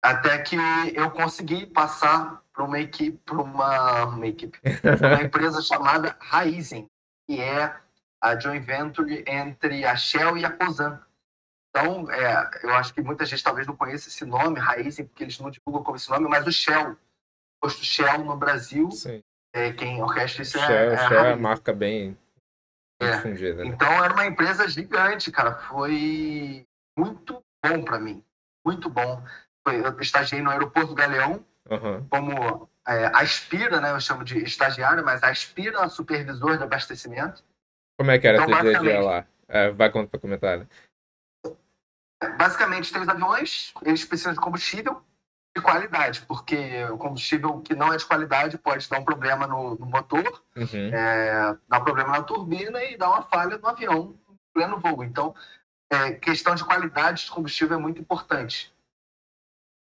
Até 0.02 0.38
que 0.40 0.56
eu 0.94 1.12
consegui 1.12 1.66
passar 1.66 2.42
para 2.54 2.64
uma 2.64 2.80
equipe, 2.80 3.18
para 3.26 3.42
uma, 3.42 4.06
uma 4.06 4.28
equipe, 4.28 4.58
uma 4.84 5.24
empresa 5.24 5.62
chamada 5.62 6.16
Raizen, 6.20 6.90
que 7.28 7.40
é 7.42 7.76
a 8.22 8.40
joint 8.40 8.66
venture 8.66 9.24
entre 9.28 9.86
a 9.86 9.96
Shell 9.96 10.38
e 10.38 10.46
a 10.46 10.52
Cosan. 10.52 11.02
Então, 11.70 12.10
é, 12.12 12.50
eu 12.64 12.74
acho 12.74 12.94
que 12.94 13.02
muita 13.02 13.26
gente 13.26 13.44
talvez 13.44 13.68
não 13.68 13.76
conheça 13.76 14.10
esse 14.10 14.26
nome, 14.26 14.60
Raizen, 14.60 15.06
porque 15.06 15.24
eles 15.24 15.40
não 15.40 15.52
divulgam 15.52 15.84
como 15.84 15.98
esse 15.98 16.10
nome, 16.10 16.28
mas 16.28 16.48
o 16.48 16.52
Shell, 16.52 16.98
posto 17.62 17.84
Shell 17.84 18.20
no 18.24 18.36
Brasil, 18.38 18.90
Sim. 18.92 19.22
é, 19.54 19.72
quem 19.74 20.02
orquestra 20.02 20.42
isso 20.44 20.58
é, 20.58 20.66
Shell, 20.66 20.76
é 20.92 20.98
Shell 20.98 21.18
é 21.18 21.20
a 21.20 21.24
Raizen. 21.24 21.42
marca 21.42 21.74
bem 21.74 22.18
É. 23.02 23.12
difundida, 23.16 23.64
né? 23.64 23.70
Então 23.70 23.92
era 24.04 24.14
uma 24.14 24.26
empresa 24.26 24.68
gigante, 24.68 25.32
cara. 25.32 25.54
Foi 25.56 26.66
muito 26.98 27.44
bom 27.66 27.84
para 27.84 28.00
mim. 28.00 28.24
Muito 28.66 28.90
bom. 28.90 29.24
Eu 29.68 30.00
estagiei 30.00 30.42
no 30.42 30.50
aeroporto 30.50 30.94
Galeão, 30.96 31.46
Uhum. 31.70 32.08
como 32.10 32.70
é, 32.88 33.06
aspira, 33.14 33.80
né? 33.80 33.92
Eu 33.92 34.00
chamo 34.02 34.24
de 34.24 34.40
estagiário, 34.44 35.06
mas 35.06 35.22
aspira 35.24 35.82
a 35.84 35.90
supervisor 35.90 36.58
de 36.58 36.64
abastecimento. 36.64 37.44
Como 37.98 38.10
é 38.12 38.18
que 38.18 38.28
era 38.28 38.38
então, 38.42 38.48
teu 38.48 38.62
dia 38.64 38.78
a 38.78 38.82
dia 38.82 39.02
lá? 39.02 39.26
É, 39.48 39.70
vai 39.72 39.92
contar 39.92 40.10
para 40.10 40.20
comentar. 40.20 40.58
Né? 40.58 40.68
Basicamente, 42.38 42.92
tem 42.92 43.02
os 43.02 43.08
aviões, 43.10 43.74
eles 43.84 44.04
precisam 44.04 44.34
de 44.34 44.40
combustível 44.40 45.02
de 45.56 45.62
qualidade, 45.62 46.22
porque 46.22 46.86
o 46.86 46.98
combustível 46.98 47.60
que 47.62 47.76
não 47.76 47.92
é 47.92 47.98
de 47.98 48.06
qualidade 48.06 48.58
pode 48.58 48.88
dar 48.88 49.00
um 49.00 49.04
problema 49.04 49.48
no, 49.48 49.76
no 49.76 49.86
motor, 49.86 50.44
uhum. 50.56 50.94
é, 50.94 51.58
dar 51.68 51.80
um 51.80 51.84
problema 51.84 52.10
na 52.12 52.24
turbina 52.24 52.84
e 52.84 52.98
dar 52.98 53.10
uma 53.10 53.24
falha 53.24 53.58
no 53.58 53.68
avião 53.68 54.16
em 54.30 54.38
pleno 54.54 54.80
voo. 54.80 55.04
Então, 55.04 55.36
é, 55.90 56.12
questão 56.12 56.54
de 56.54 56.64
qualidade 56.64 57.26
de 57.26 57.32
combustível 57.32 57.78
é 57.78 57.82
muito 57.82 58.00
importante. 58.00 58.74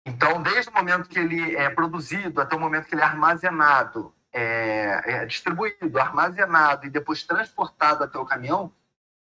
Então, 0.05 0.41
desde 0.41 0.69
o 0.69 0.73
momento 0.73 1.07
que 1.07 1.17
ele 1.17 1.55
é 1.55 1.69
produzido 1.69 2.41
até 2.41 2.55
o 2.55 2.59
momento 2.59 2.87
que 2.87 2.95
ele 2.95 3.01
é 3.01 3.05
armazenado, 3.05 4.13
é, 4.33 5.01
é 5.05 5.25
distribuído, 5.25 5.97
armazenado 5.97 6.85
e 6.85 6.89
depois 6.89 7.23
transportado 7.23 8.03
até 8.03 8.17
o 8.17 8.25
caminhão, 8.25 8.73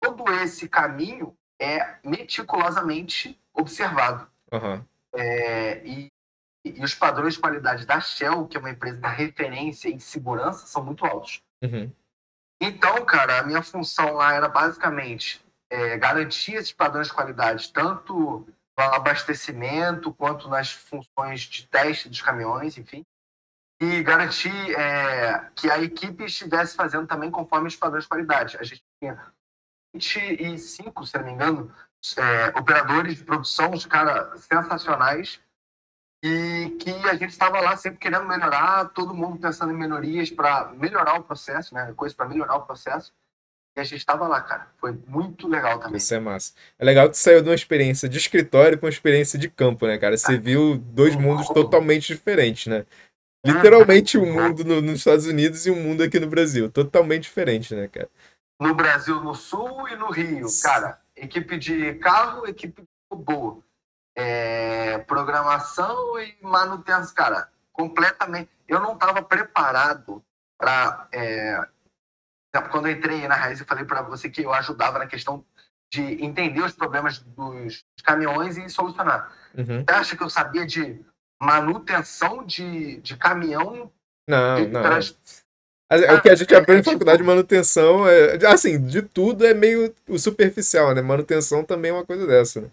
todo 0.02 0.32
esse 0.34 0.68
caminho 0.68 1.36
é 1.60 1.98
meticulosamente 2.04 3.40
observado. 3.54 4.28
Uhum. 4.52 4.84
É, 5.14 5.86
e, 5.86 6.08
e, 6.66 6.84
os 6.84 6.94
padrões 6.94 7.36
de 7.36 7.40
qualidade 7.40 7.86
da 7.86 8.00
Shell, 8.00 8.48
que 8.48 8.58
é 8.58 8.60
uma 8.60 8.70
empresa 8.70 9.00
de 9.00 9.08
referência 9.08 9.90
em 9.90 10.00
segurança, 10.00 10.66
são 10.66 10.84
muito 10.84 11.06
altos. 11.06 11.42
Uhum. 11.64 11.92
Então, 12.62 13.04
cara, 13.06 13.40
a 13.40 13.44
minha 13.44 13.64
função 13.64 14.14
lá 14.14 14.34
era 14.34 14.48
basicamente 14.48 15.44
é, 15.70 15.98
garantir 15.98 16.54
esses 16.54 16.72
padrões 16.72 17.08
de 17.08 17.14
qualidade, 17.14 17.72
tanto 17.74 18.48
no 18.78 18.96
abastecimento 18.96 20.14
quanto 20.14 20.48
nas 20.48 20.72
funções 20.72 21.42
de 21.42 21.68
teste 21.68 22.10
dos 22.10 22.22
caminhões, 22.22 22.78
enfim, 22.78 23.04
e 23.82 24.04
garantir 24.04 24.76
é, 24.76 25.50
que 25.56 25.70
a 25.72 25.80
equipe 25.80 26.24
estivesse 26.24 26.76
fazendo 26.76 27.08
também 27.08 27.32
conforme 27.32 27.68
os 27.68 27.76
padrões 27.76 28.04
de 28.04 28.10
qualidade. 28.10 28.58
A 28.58 28.64
gente 28.64 28.84
tinha 29.02 29.34
25, 29.96 31.06
se 31.06 31.18
não 31.18 31.26
me 31.26 31.32
engano, 31.32 31.74
é, 32.18 32.60
operadores 32.60 33.16
de 33.18 33.24
produção, 33.24 33.72
os 33.72 33.86
caras 33.86 34.46
sensacionais, 34.46 35.42
e 36.24 36.76
que 36.80 36.92
a 37.08 37.16
gente 37.16 37.32
estava 37.32 37.60
lá 37.60 37.76
sempre 37.76 38.00
querendo 38.00 38.28
melhorar, 38.28 38.90
todo 38.90 39.14
mundo 39.14 39.40
pensando 39.40 39.72
em 39.72 39.78
melhorias 39.78 40.30
para 40.30 40.72
melhorar 40.78 41.20
o 41.20 41.24
processo, 41.24 41.74
né? 41.74 41.94
Coisa 41.96 42.16
para 42.16 42.28
melhorar 42.28 42.56
o 42.56 42.66
processo. 42.66 43.14
E 43.76 43.80
a 43.80 43.84
gente 43.84 44.00
estava 44.00 44.28
lá, 44.28 44.42
cara. 44.42 44.68
Foi 44.78 44.98
muito 45.08 45.48
legal 45.48 45.80
também. 45.80 45.98
Isso 45.98 46.14
é 46.14 46.20
massa. 46.20 46.54
É 46.78 46.84
legal 46.84 47.10
que 47.10 47.18
saiu 47.18 47.42
de 47.42 47.50
uma 47.50 47.56
experiência 47.56 48.10
de 48.10 48.18
escritório 48.18 48.78
para 48.78 48.88
uma 48.88 48.92
experiência 48.92 49.40
de 49.40 49.50
campo, 49.50 49.88
né, 49.88 49.98
cara? 49.98 50.18
Você 50.18 50.34
ah, 50.34 50.40
viu 50.40 50.78
dois 50.78 51.16
mundos 51.16 51.48
totalmente 51.48 52.14
diferentes, 52.14 52.68
né? 52.68 52.86
Literalmente 53.46 54.18
um 54.18 54.32
mundo 54.32 54.64
no, 54.64 54.82
nos 54.82 55.00
Estados 55.00 55.26
Unidos 55.26 55.66
e 55.66 55.72
um 55.72 55.82
mundo 55.82 56.04
aqui 56.04 56.20
no 56.20 56.28
Brasil. 56.28 56.70
Totalmente 56.70 57.24
diferente, 57.24 57.74
né, 57.74 57.88
cara? 57.88 58.10
no 58.62 58.76
Brasil, 58.76 59.20
no 59.24 59.34
Sul 59.34 59.90
e 59.90 59.96
no 59.96 60.12
Rio. 60.12 60.46
Cara, 60.62 61.02
equipe 61.16 61.58
de 61.58 61.96
carro, 61.96 62.48
equipe 62.48 62.84
de 62.84 62.88
robô. 63.12 63.64
É, 64.16 64.98
programação 65.00 66.20
e 66.20 66.38
manutenção, 66.42 67.14
cara, 67.16 67.50
completamente. 67.72 68.50
Eu 68.68 68.80
não 68.80 68.94
estava 68.94 69.22
preparado 69.22 70.24
para. 70.58 71.08
É, 71.12 71.68
quando 72.70 72.88
eu 72.88 72.92
entrei 72.92 73.28
na 73.28 73.36
Raiz, 73.36 73.60
eu 73.60 73.66
falei 73.66 73.86
para 73.86 74.02
você 74.02 74.30
que 74.30 74.42
eu 74.44 74.54
ajudava 74.54 75.00
na 75.00 75.08
questão 75.08 75.46
de 75.92 76.24
entender 76.24 76.62
os 76.62 76.74
problemas 76.74 77.20
dos 77.20 77.84
caminhões 78.04 78.58
e 78.58 78.70
solucionar. 78.70 79.32
Uhum. 79.58 79.84
Você 79.84 79.94
acha 79.94 80.18
que 80.18 80.24
eu 80.24 80.30
sabia 80.30 80.66
de 80.66 81.00
manutenção 81.42 82.46
de, 82.46 82.98
de 82.98 83.18
caminhão? 83.18 83.92
Não, 84.28 84.68
não. 84.68 84.82
É 85.90 86.14
o 86.14 86.22
que 86.22 86.30
a 86.30 86.36
gente 86.36 86.56
aprende 86.56 86.86
na 86.86 86.94
faculdade 86.94 87.18
de 87.18 87.28
manutenção, 87.28 88.08
é, 88.08 88.38
assim, 88.48 88.82
de 88.82 89.02
tudo 89.02 89.46
é 89.46 89.54
meio 89.54 89.94
superficial, 90.18 90.96
né? 90.96 91.02
Manutenção 91.02 91.66
também 91.66 91.92
é 91.92 91.94
uma 91.94 92.06
coisa 92.06 92.26
dessa, 92.26 92.62
né? 92.62 92.70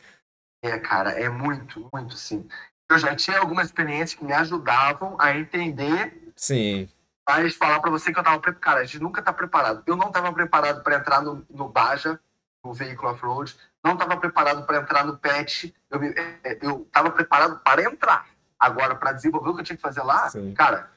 É, 0.63 0.79
cara, 0.79 1.11
é 1.11 1.29
muito, 1.29 1.89
muito 1.93 2.15
sim. 2.15 2.49
Eu 2.91 2.99
já 2.99 3.15
tinha 3.15 3.39
algumas 3.39 3.67
experiências 3.67 4.15
que 4.15 4.25
me 4.25 4.33
ajudavam 4.33 5.17
a 5.21 5.37
entender. 5.37 6.33
Sim. 6.35 6.89
Mas 7.29 7.55
falar 7.55 7.81
para 7.81 7.91
você 7.91 8.13
que 8.13 8.19
eu 8.19 8.25
tava 8.25 8.41
preparado. 8.41 8.61
Cara, 8.61 8.81
a 8.81 8.85
gente 8.85 8.99
nunca 8.99 9.21
tá 9.21 9.33
preparado. 9.33 9.83
Eu 9.87 9.97
não 9.97 10.11
tava 10.11 10.33
preparado 10.33 10.83
para 10.83 10.97
entrar 10.97 11.21
no, 11.21 11.47
no 11.51 11.69
Baja, 11.69 12.19
no 12.65 12.73
veículo 12.73 13.11
off-road. 13.11 13.55
Não 13.85 13.97
tava 13.97 14.17
preparado 14.17 14.65
para 14.65 14.79
entrar 14.79 15.05
no 15.05 15.19
PET. 15.19 15.75
Eu, 15.91 16.03
é, 16.03 16.59
eu 16.63 16.89
tava 16.91 17.11
preparado 17.11 17.61
para 17.61 17.83
entrar. 17.83 18.27
Agora, 18.59 18.95
para 18.95 19.13
desenvolver 19.13 19.51
o 19.51 19.55
que 19.55 19.61
eu 19.61 19.65
tinha 19.65 19.77
que 19.77 19.83
fazer 19.83 20.03
lá, 20.03 20.29
sim. 20.31 20.53
cara, 20.55 20.91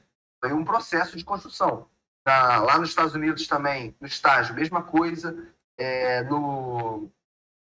foi 0.44 0.54
um 0.54 0.66
processo 0.66 1.16
de 1.18 1.24
construção. 1.24 1.88
Na, 2.26 2.60
lá 2.60 2.78
nos 2.78 2.90
Estados 2.90 3.14
Unidos 3.14 3.46
também, 3.48 3.96
no 4.00 4.08
estágio, 4.08 4.56
mesma 4.56 4.82
coisa. 4.82 5.36
É, 5.78 6.24
no, 6.24 7.12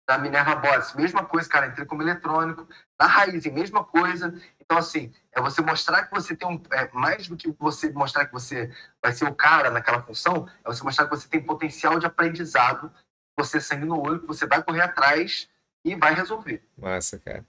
na 0.08 0.18
Minerva 0.18 0.56
Bots, 0.56 0.94
mesma 0.96 1.26
coisa, 1.26 1.50
cara, 1.50 1.68
entrei 1.68 1.86
como 1.86 2.02
eletrônico. 2.02 2.68
Na 2.98 3.06
Raiz, 3.06 3.46
mesma 3.48 3.84
coisa. 3.84 4.34
Então, 4.60 4.78
assim, 4.78 5.14
é 5.34 5.42
você 5.42 5.62
mostrar 5.62 6.06
que 6.06 6.16
você 6.16 6.36
tem 6.36 6.48
um. 6.48 6.62
É, 6.72 6.90
mais 6.94 7.28
do 7.28 7.36
que 7.36 7.54
você 7.60 7.92
mostrar 7.92 8.26
que 8.26 8.32
você 8.32 8.72
vai 9.02 9.12
ser 9.12 9.26
o 9.26 9.36
cara 9.36 9.70
naquela 9.70 10.02
função, 10.02 10.48
é 10.64 10.68
você 10.68 10.84
mostrar 10.84 11.06
que 11.06 11.16
você 11.16 11.28
tem 11.28 11.44
potencial 11.44 12.00
de 12.00 12.06
aprendizado, 12.06 12.92
você 13.38 13.60
sangue 13.60 13.86
no 13.86 14.02
olho, 14.02 14.22
que 14.22 14.28
você 14.28 14.46
vai 14.46 14.64
correr 14.64 14.82
atrás 14.82 15.50
e 15.84 15.94
vai 15.96 16.14
resolver. 16.14 16.64
Massa, 16.78 17.20
cara. 17.20 17.46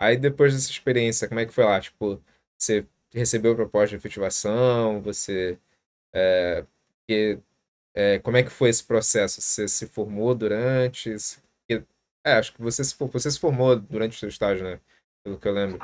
Aí 0.00 0.16
depois 0.16 0.54
dessa 0.54 0.70
experiência, 0.70 1.28
como 1.28 1.40
é 1.40 1.46
que 1.46 1.52
foi 1.52 1.64
lá? 1.64 1.80
Tipo, 1.80 2.22
você 2.56 2.86
recebeu 3.12 3.54
proposta 3.54 3.90
de 3.90 3.96
efetivação, 3.96 5.00
você 5.02 5.58
é, 6.12 6.64
é, 7.94 8.18
como 8.18 8.36
é 8.36 8.42
que 8.42 8.50
foi 8.50 8.70
esse 8.70 8.84
processo? 8.84 9.40
Você 9.40 9.68
se 9.68 9.86
formou 9.86 10.34
durante? 10.34 11.14
é, 12.24 12.34
acho 12.34 12.52
que 12.52 12.62
você 12.62 12.84
se, 12.84 12.94
você 12.98 13.30
se 13.30 13.38
formou 13.38 13.76
durante 13.76 14.16
o 14.16 14.18
seu 14.18 14.28
estágio, 14.28 14.64
né? 14.64 14.80
Pelo 15.24 15.38
que 15.38 15.46
eu 15.46 15.52
lembro. 15.52 15.78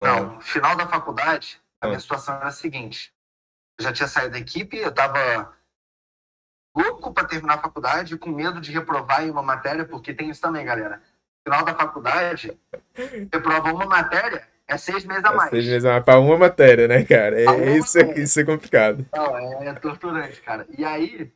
Não, 0.00 0.34
no 0.34 0.40
final 0.40 0.76
da 0.76 0.86
faculdade, 0.86 1.60
a 1.80 1.86
ah. 1.86 1.88
minha 1.88 2.00
situação 2.00 2.36
era 2.36 2.48
a 2.48 2.52
seguinte. 2.52 3.12
Eu 3.78 3.84
já 3.84 3.92
tinha 3.92 4.08
saído 4.08 4.32
da 4.32 4.38
equipe, 4.38 4.76
eu 4.76 4.88
estava 4.88 5.54
louco 6.76 7.12
para 7.12 7.26
terminar 7.26 7.54
a 7.54 7.62
faculdade, 7.62 8.16
com 8.16 8.30
medo 8.30 8.60
de 8.60 8.72
reprovar 8.72 9.24
em 9.24 9.30
uma 9.30 9.42
matéria, 9.42 9.84
porque 9.84 10.14
tem 10.14 10.30
isso 10.30 10.40
também, 10.40 10.64
galera. 10.64 10.98
No 10.98 11.52
final 11.52 11.64
da 11.64 11.74
faculdade, 11.74 12.58
reprova 13.32 13.72
uma 13.72 13.86
matéria, 13.86 14.48
é 14.68 14.76
seis 14.76 15.04
meses 15.06 15.24
a 15.24 15.32
é 15.32 15.34
mais. 15.34 15.50
seis 15.50 15.66
meses 15.66 15.84
a 15.86 15.92
mais 15.92 16.04
para 16.04 16.20
uma 16.20 16.36
matéria, 16.36 16.86
né, 16.86 17.02
cara? 17.02 17.40
É, 17.40 17.76
isso, 17.78 17.98
é, 17.98 18.20
isso 18.20 18.38
é 18.38 18.44
complicado. 18.44 19.06
Não, 19.14 19.38
é, 19.38 19.68
é 19.68 19.74
torturante, 19.74 20.42
cara. 20.42 20.66
E 20.76 20.84
aí, 20.84 21.34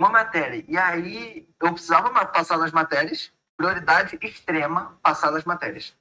uma 0.00 0.08
matéria. 0.08 0.64
E 0.66 0.76
aí, 0.76 1.46
eu 1.60 1.72
precisava 1.74 2.10
passar 2.26 2.56
nas 2.56 2.72
matérias, 2.72 3.30
prioridade 3.54 4.18
extrema, 4.22 4.98
passar 5.02 5.30
nas 5.30 5.44
matérias. 5.44 5.94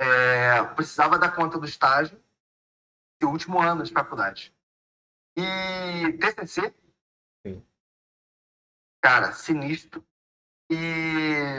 É, 0.00 0.62
precisava 0.76 1.18
dar 1.18 1.34
conta 1.34 1.58
do 1.58 1.66
estágio, 1.66 2.16
e 3.20 3.24
último 3.24 3.60
ano 3.60 3.82
de 3.82 3.92
faculdade. 3.92 4.54
E 5.36 6.12
TCC, 6.18 6.72
Sim. 7.44 7.64
cara, 9.00 9.32
sinistro. 9.32 10.04
E 10.70 11.58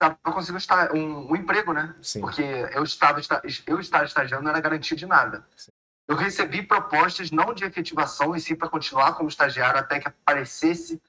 eu 0.00 0.32
consigo 0.32 0.58
estar 0.58 0.92
um, 0.92 1.30
um, 1.30 1.36
emprego, 1.36 1.72
né? 1.72 1.94
Sim. 2.02 2.20
Porque 2.20 2.42
eu 2.42 2.82
estava 2.82 3.20
eu 3.66 3.80
estar 3.80 4.04
estagiando 4.04 4.44
não 4.44 4.50
era 4.50 4.60
garantia 4.60 4.96
de 4.96 5.06
nada. 5.06 5.46
Sim. 5.56 5.70
Eu 6.06 6.16
recebi 6.16 6.62
propostas 6.62 7.30
não 7.30 7.54
de 7.54 7.64
efetivação 7.64 8.36
e 8.36 8.40
sim 8.40 8.54
para 8.54 8.68
continuar 8.68 9.14
como 9.14 9.28
estagiário 9.28 9.80
até 9.80 9.98
que 9.98 10.08
aparecesse 10.08 11.00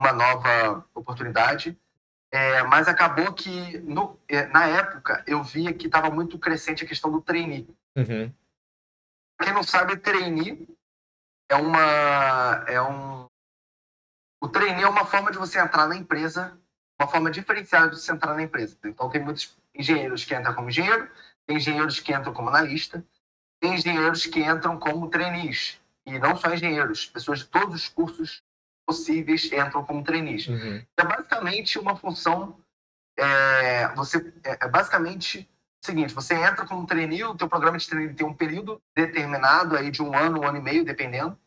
uma 0.00 0.12
nova 0.12 0.84
oportunidade. 0.94 1.76
É, 2.30 2.62
mas 2.64 2.88
acabou 2.88 3.32
que 3.32 3.78
no, 3.78 4.18
é, 4.28 4.46
na 4.46 4.66
época 4.66 5.22
eu 5.26 5.42
via 5.42 5.72
que 5.72 5.86
estava 5.86 6.10
muito 6.10 6.38
crescente 6.38 6.84
a 6.84 6.88
questão 6.88 7.10
do 7.10 7.20
trainee. 7.20 7.68
Uhum. 7.96 8.32
Quem 9.40 9.52
não 9.52 9.62
sabe, 9.62 9.96
trainee 9.96 10.68
é 11.48 11.56
uma 11.56 12.64
é 12.66 12.80
um 12.80 13.26
o 14.40 14.48
trainee 14.48 14.82
é 14.82 14.88
uma 14.88 15.04
forma 15.04 15.30
de 15.30 15.38
você 15.38 15.58
entrar 15.58 15.86
na 15.88 15.96
empresa 15.96 16.58
uma 17.04 17.10
forma 17.10 17.30
diferenciada 17.30 17.90
de 17.90 18.00
se 18.00 18.10
entrar 18.10 18.34
na 18.34 18.42
empresa. 18.42 18.76
Então, 18.84 19.08
tem 19.08 19.22
muitos 19.22 19.56
engenheiros 19.74 20.24
que 20.24 20.34
entram 20.34 20.54
como 20.54 20.68
engenheiro, 20.68 21.08
tem 21.46 21.56
engenheiros 21.56 22.00
que 22.00 22.12
entram 22.12 22.32
como 22.32 22.48
analista, 22.48 23.04
tem 23.60 23.74
engenheiros 23.74 24.26
que 24.26 24.40
entram 24.40 24.78
como 24.78 25.08
trainees. 25.08 25.80
E 26.06 26.18
não 26.18 26.36
só 26.36 26.52
engenheiros, 26.52 27.06
pessoas 27.06 27.40
de 27.40 27.46
todos 27.46 27.74
os 27.74 27.88
cursos 27.88 28.42
possíveis 28.86 29.44
entram 29.52 29.84
como 29.84 30.02
trainees. 30.02 30.48
Uhum. 30.48 30.82
É 30.96 31.04
basicamente 31.04 31.78
uma 31.78 31.96
função. 31.96 32.58
É, 33.16 33.88
você, 33.94 34.32
é, 34.42 34.64
é 34.64 34.68
basicamente 34.68 35.48
o 35.82 35.86
seguinte: 35.86 36.14
você 36.14 36.34
entra 36.34 36.66
como 36.66 36.86
trainee, 36.86 37.24
o 37.24 37.34
teu 37.34 37.48
programa 37.48 37.78
de 37.78 37.88
trainee 37.88 38.14
tem 38.14 38.26
um 38.26 38.34
período 38.34 38.80
determinado 38.94 39.76
aí 39.76 39.90
de 39.90 40.02
um 40.02 40.14
ano, 40.16 40.40
um 40.40 40.46
ano 40.46 40.58
e 40.58 40.62
meio, 40.62 40.84
dependendo. 40.84 41.38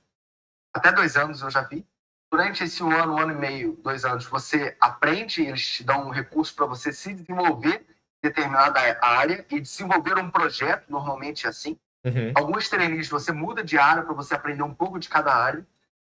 Até 0.73 0.91
dois 0.91 1.15
anos 1.15 1.41
eu 1.41 1.51
já 1.51 1.61
vi 1.61 1.85
durante 2.31 2.63
esse 2.63 2.83
um 2.83 2.91
ano, 2.91 3.13
um 3.13 3.19
ano 3.19 3.33
e 3.33 3.35
meio, 3.35 3.79
dois 3.83 4.05
anos, 4.05 4.25
você 4.25 4.75
aprende, 4.79 5.41
eles 5.41 5.65
te 5.65 5.83
dão 5.83 6.07
um 6.07 6.11
recurso 6.11 6.53
para 6.53 6.65
você 6.65 6.91
se 6.91 7.13
desenvolver 7.13 7.85
determinada 8.21 8.79
área 9.01 9.45
e 9.49 9.59
desenvolver 9.59 10.17
um 10.17 10.29
projeto, 10.29 10.89
normalmente 10.89 11.45
é 11.45 11.49
assim. 11.49 11.79
Uhum. 12.03 12.31
Alguns 12.35 12.69
treinos 12.69 13.07
você 13.07 13.31
muda 13.31 13.63
de 13.63 13.77
área 13.77 14.03
para 14.03 14.13
você 14.13 14.33
aprender 14.33 14.63
um 14.63 14.73
pouco 14.73 14.99
de 14.99 15.09
cada 15.09 15.33
área. 15.33 15.65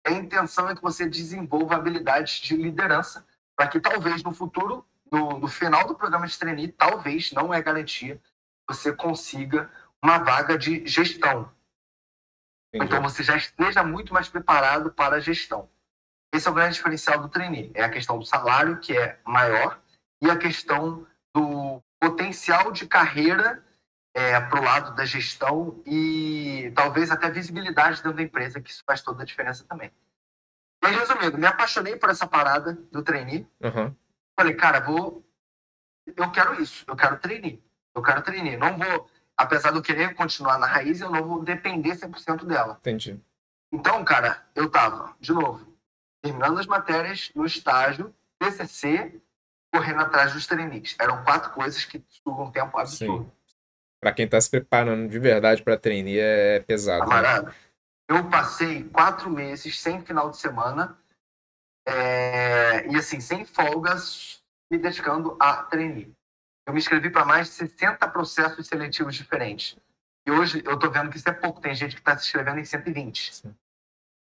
A 0.05 0.11
intenção 0.11 0.69
é 0.69 0.75
que 0.75 0.81
você 0.81 1.07
desenvolva 1.07 1.75
habilidades 1.75 2.39
de 2.39 2.55
liderança 2.55 3.25
para 3.55 3.67
que 3.67 3.79
talvez 3.79 4.23
no 4.23 4.33
futuro, 4.33 4.85
no, 5.11 5.39
no, 5.39 5.47
final 5.47 5.87
do 5.87 5.95
programa 5.95 6.25
de 6.25 6.37
trainee, 6.37 6.71
talvez, 6.71 7.31
não 7.31 7.53
é 7.53 7.61
garantia, 7.61 8.19
você 8.67 8.91
consiga 8.93 9.69
uma 10.01 10.17
vaga 10.17 10.57
de 10.57 10.85
gestão. 10.87 11.51
Entendi. 12.73 12.85
Então 12.85 13.03
você 13.03 13.21
já 13.21 13.35
esteja 13.35 13.83
muito 13.83 14.13
mais 14.13 14.27
preparado 14.27 14.91
para 14.91 15.17
a 15.17 15.19
gestão. 15.19 15.69
Esse 16.33 16.47
é 16.47 16.51
o 16.51 16.53
grande 16.53 16.75
diferencial 16.75 17.19
do 17.19 17.29
trainee. 17.29 17.71
É 17.73 17.83
a 17.83 17.89
questão 17.89 18.17
do 18.17 18.25
salário, 18.25 18.79
que 18.79 18.97
é 18.97 19.19
maior, 19.25 19.79
e 20.21 20.29
a 20.29 20.37
questão 20.37 21.05
do 21.33 21.81
potencial 21.99 22.71
de 22.71 22.87
carreira 22.87 23.63
é, 24.13 24.39
para 24.39 24.59
o 24.59 24.63
lado 24.63 24.95
da 24.95 25.05
gestão 25.05 25.81
e 25.85 26.71
talvez 26.75 27.11
até 27.11 27.29
visibilidade 27.29 27.97
dentro 27.97 28.13
da 28.13 28.23
empresa, 28.23 28.61
que 28.61 28.69
isso 28.69 28.83
faz 28.85 29.01
toda 29.01 29.23
a 29.23 29.25
diferença 29.25 29.65
também. 29.65 29.91
E 30.83 30.87
resumindo, 30.87 31.37
me 31.37 31.45
apaixonei 31.45 31.95
por 31.95 32.09
essa 32.09 32.25
parada 32.25 32.73
do 32.91 33.03
trainee. 33.03 33.47
Uhum. 33.61 33.95
Falei, 34.37 34.55
cara, 34.55 34.79
vou. 34.79 35.23
Eu 36.05 36.31
quero 36.31 36.61
isso, 36.61 36.83
eu 36.87 36.95
quero 36.95 37.19
trainee. 37.19 37.63
Eu 37.93 38.01
quero 38.01 38.21
trainee. 38.21 38.57
Não 38.57 38.77
vou, 38.77 39.09
apesar 39.37 39.71
de 39.71 39.77
eu 39.77 39.83
querer 39.83 40.15
continuar 40.15 40.57
na 40.57 40.65
raiz, 40.65 40.99
eu 40.99 41.11
não 41.11 41.23
vou 41.23 41.43
depender 41.43 41.95
100% 41.95 42.45
dela. 42.45 42.77
Entendi. 42.79 43.19
Então, 43.71 44.03
cara, 44.03 44.43
eu 44.55 44.69
tava, 44.69 45.15
de 45.19 45.31
novo, 45.31 45.70
terminando 46.21 46.59
as 46.59 46.67
matérias 46.67 47.31
no 47.35 47.45
estágio, 47.45 48.13
TCC, 48.39 49.21
correndo 49.73 50.01
atrás 50.01 50.33
dos 50.33 50.45
trainees. 50.45 50.95
Eram 50.99 51.23
quatro 51.23 51.51
coisas 51.51 51.85
que 51.85 52.03
sugam 52.09 52.45
um 52.45 52.51
tempo 52.51 52.77
absurdo. 52.77 53.31
Para 54.01 54.13
quem 54.13 54.25
está 54.25 54.39
se 54.41 54.49
preparando 54.49 55.09
de 55.09 55.19
verdade 55.19 55.63
para 55.63 55.77
trainee 55.77 56.19
é 56.19 56.59
pesado. 56.59 57.01
Né? 57.01 57.07
Camarada, 57.07 57.47
né? 57.49 57.55
eu 58.09 58.29
passei 58.29 58.83
quatro 58.85 59.29
meses 59.29 59.79
sem 59.79 60.01
final 60.01 60.29
de 60.29 60.37
semana 60.37 60.97
é... 61.87 62.87
e 62.87 62.95
assim, 62.95 63.19
sem 63.19 63.45
folgas, 63.45 64.43
me 64.71 64.77
dedicando 64.77 65.37
a 65.39 65.63
trainee. 65.63 66.11
Eu 66.67 66.73
me 66.73 66.79
inscrevi 66.79 67.09
para 67.09 67.25
mais 67.25 67.47
de 67.47 67.53
60 67.53 68.07
processos 68.09 68.67
seletivos 68.67 69.15
diferentes. 69.15 69.77
E 70.27 70.31
hoje 70.31 70.61
eu 70.65 70.75
estou 70.75 70.91
vendo 70.91 71.09
que 71.09 71.17
isso 71.17 71.29
é 71.29 71.33
pouco. 71.33 71.61
Tem 71.61 71.73
gente 71.73 71.95
que 71.95 72.01
está 72.01 72.17
se 72.17 72.25
inscrevendo 72.25 72.59
em 72.59 72.65
120. 72.65 73.35
Sim. 73.35 73.55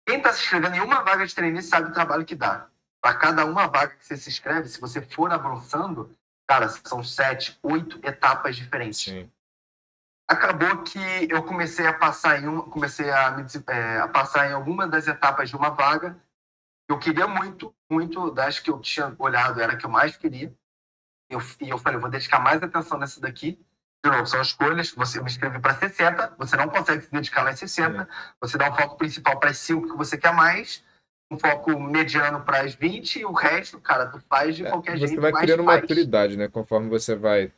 Quem 0.07 0.19
está 0.19 0.33
se 0.33 0.43
inscrevendo 0.43 0.77
em 0.77 0.81
uma 0.81 1.03
vaga 1.03 1.27
de 1.27 1.35
trainee 1.35 1.63
sabe 1.63 1.89
o 1.89 1.93
trabalho 1.93 2.25
que 2.25 2.35
dá. 2.35 2.69
Para 3.01 3.15
cada 3.17 3.45
uma 3.45 3.67
vaga 3.67 3.97
que 3.97 4.05
você 4.05 4.17
se 4.17 4.29
inscreve, 4.29 4.69
se 4.69 4.81
você 4.81 5.01
for 5.01 5.33
avançando, 5.33 6.15
cara, 6.47 6.69
são 6.69 7.03
sete, 7.03 7.59
oito 7.63 7.99
etapas 8.07 8.57
diferentes. 8.57 9.01
Sim. 9.01 9.31
Acabou 10.27 10.83
que 10.83 10.99
eu 11.31 11.43
comecei 11.43 11.87
a 11.87 11.93
passar 11.93 12.43
em 12.43 12.47
uma, 12.47 12.63
comecei 12.63 13.11
a, 13.11 13.37
é, 13.69 13.99
a 14.01 14.09
passar 14.09 14.49
em 14.49 14.55
alguma 14.55 14.87
das 14.87 15.07
etapas 15.07 15.51
de 15.51 15.57
uma 15.57 15.71
vaga. 15.71 16.17
Eu 16.89 16.99
queria 16.99 17.27
muito, 17.27 17.75
muito 17.91 18.31
das 18.31 18.59
que 18.59 18.71
eu 18.71 18.81
tinha 18.81 19.15
olhado 19.19 19.61
era 19.61 19.75
a 19.75 19.77
que 19.77 19.85
eu 19.85 19.91
mais 19.91 20.17
queria. 20.17 20.55
Eu, 21.29 21.41
e 21.61 21.69
eu 21.69 21.79
falei, 21.79 21.97
eu 21.97 22.01
vou 22.01 22.11
dedicar 22.11 22.39
mais 22.39 22.63
atenção 22.63 22.99
nessa 22.99 23.21
daqui. 23.21 23.59
De 24.05 24.11
novo, 24.11 24.27
são 24.27 24.43
escolhas. 24.43 24.91
Você 24.93 25.19
me 25.19 25.27
inscreve 25.27 25.59
para 25.61 25.75
60, 25.75 26.35
você 26.37 26.57
não 26.57 26.69
consegue 26.69 27.05
se 27.05 27.11
dedicar 27.11 27.43
nas 27.43 27.59
60. 27.59 28.03
É. 28.03 28.07
Você 28.41 28.59
dá 28.59 28.71
um 28.71 28.77
foco 28.77 28.99
principal 28.99 29.41
para 29.41 29.49
as 29.49 29.59
5 29.59 29.93
que 29.93 29.97
você 29.97 30.19
quer 30.19 30.35
mais 30.35 30.85
um 31.33 31.39
foco 31.39 31.81
mediano 31.81 32.43
para 32.43 32.61
as 32.61 32.75
20 32.75 33.21
e 33.21 33.25
o 33.25 33.33
resto, 33.33 33.81
cara, 33.81 34.07
tu 34.07 34.21
faz 34.29 34.57
de 34.57 34.67
é, 34.67 34.71
qualquer 34.71 34.93
você 34.93 35.07
jeito. 35.07 35.15
Você 35.15 35.21
vai 35.21 35.33
criando 35.33 35.65
faz. 35.65 35.81
maturidade, 35.81 36.37
né? 36.37 36.49
Conforme 36.49 36.91
você 36.91 37.15
vai. 37.15 37.51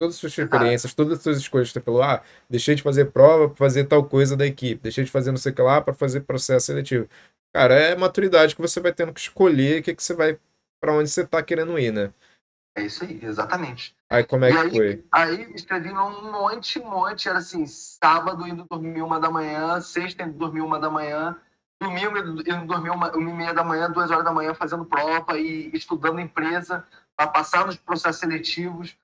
Todas 0.00 0.14
as 0.14 0.20
suas 0.20 0.38
experiências, 0.38 0.94
todas 0.94 1.14
as 1.14 1.22
suas 1.22 1.38
escolhas. 1.38 1.72
Você 1.72 1.80
falou, 1.80 2.00
ah, 2.00 2.22
deixei 2.48 2.76
de 2.76 2.82
fazer 2.82 3.06
prova 3.06 3.48
para 3.48 3.56
fazer 3.56 3.84
tal 3.84 4.04
coisa 4.04 4.36
da 4.36 4.46
equipe, 4.46 4.80
deixei 4.80 5.02
de 5.02 5.10
fazer 5.10 5.32
não 5.32 5.38
sei 5.38 5.50
o 5.50 5.54
que 5.54 5.62
lá 5.62 5.80
para 5.80 5.92
fazer 5.92 6.20
processo 6.20 6.66
seletivo. 6.66 7.08
Cara, 7.52 7.74
é 7.74 7.96
maturidade 7.96 8.54
que 8.54 8.62
você 8.62 8.78
vai 8.78 8.92
tendo 8.92 9.12
que 9.12 9.18
escolher 9.18 9.80
o 9.80 9.82
que, 9.82 9.96
que 9.96 10.02
você 10.02 10.14
vai. 10.14 10.38
para 10.80 10.92
onde 10.92 11.10
você 11.10 11.26
tá 11.26 11.42
querendo 11.42 11.76
ir, 11.76 11.92
né? 11.92 12.12
É 12.76 12.82
isso 12.82 13.02
aí, 13.02 13.18
exatamente. 13.20 13.97
Aí 14.10 14.24
como 14.24 14.44
é 14.44 14.50
e 14.50 14.52
que 14.52 14.58
aí, 14.58 14.70
foi? 14.70 15.06
Aí 15.12 15.52
escrevi 15.54 15.92
um 15.92 16.32
monte, 16.32 16.80
monte, 16.80 17.28
era 17.28 17.38
assim, 17.38 17.66
sábado 17.66 18.46
indo 18.48 18.64
dormir 18.64 19.02
uma 19.02 19.20
da 19.20 19.30
manhã, 19.30 19.80
sexta 19.80 20.22
indo 20.22 20.38
dormir 20.38 20.62
uma 20.62 20.78
da 20.78 20.88
manhã, 20.88 21.36
domingo 21.80 22.16
eu 22.16 22.66
dormi 22.66 22.90
uma, 22.90 23.14
uma 23.14 23.30
e 23.30 23.34
meia 23.34 23.54
da 23.54 23.62
manhã, 23.62 23.90
duas 23.90 24.10
horas 24.10 24.24
da 24.24 24.32
manhã 24.32 24.54
fazendo 24.54 24.84
prova 24.84 25.38
e 25.38 25.70
estudando 25.74 26.20
empresa 26.20 26.86
para 27.16 27.28
passar 27.28 27.66
nos 27.66 27.76
processos 27.76 28.20
seletivos, 28.20 28.96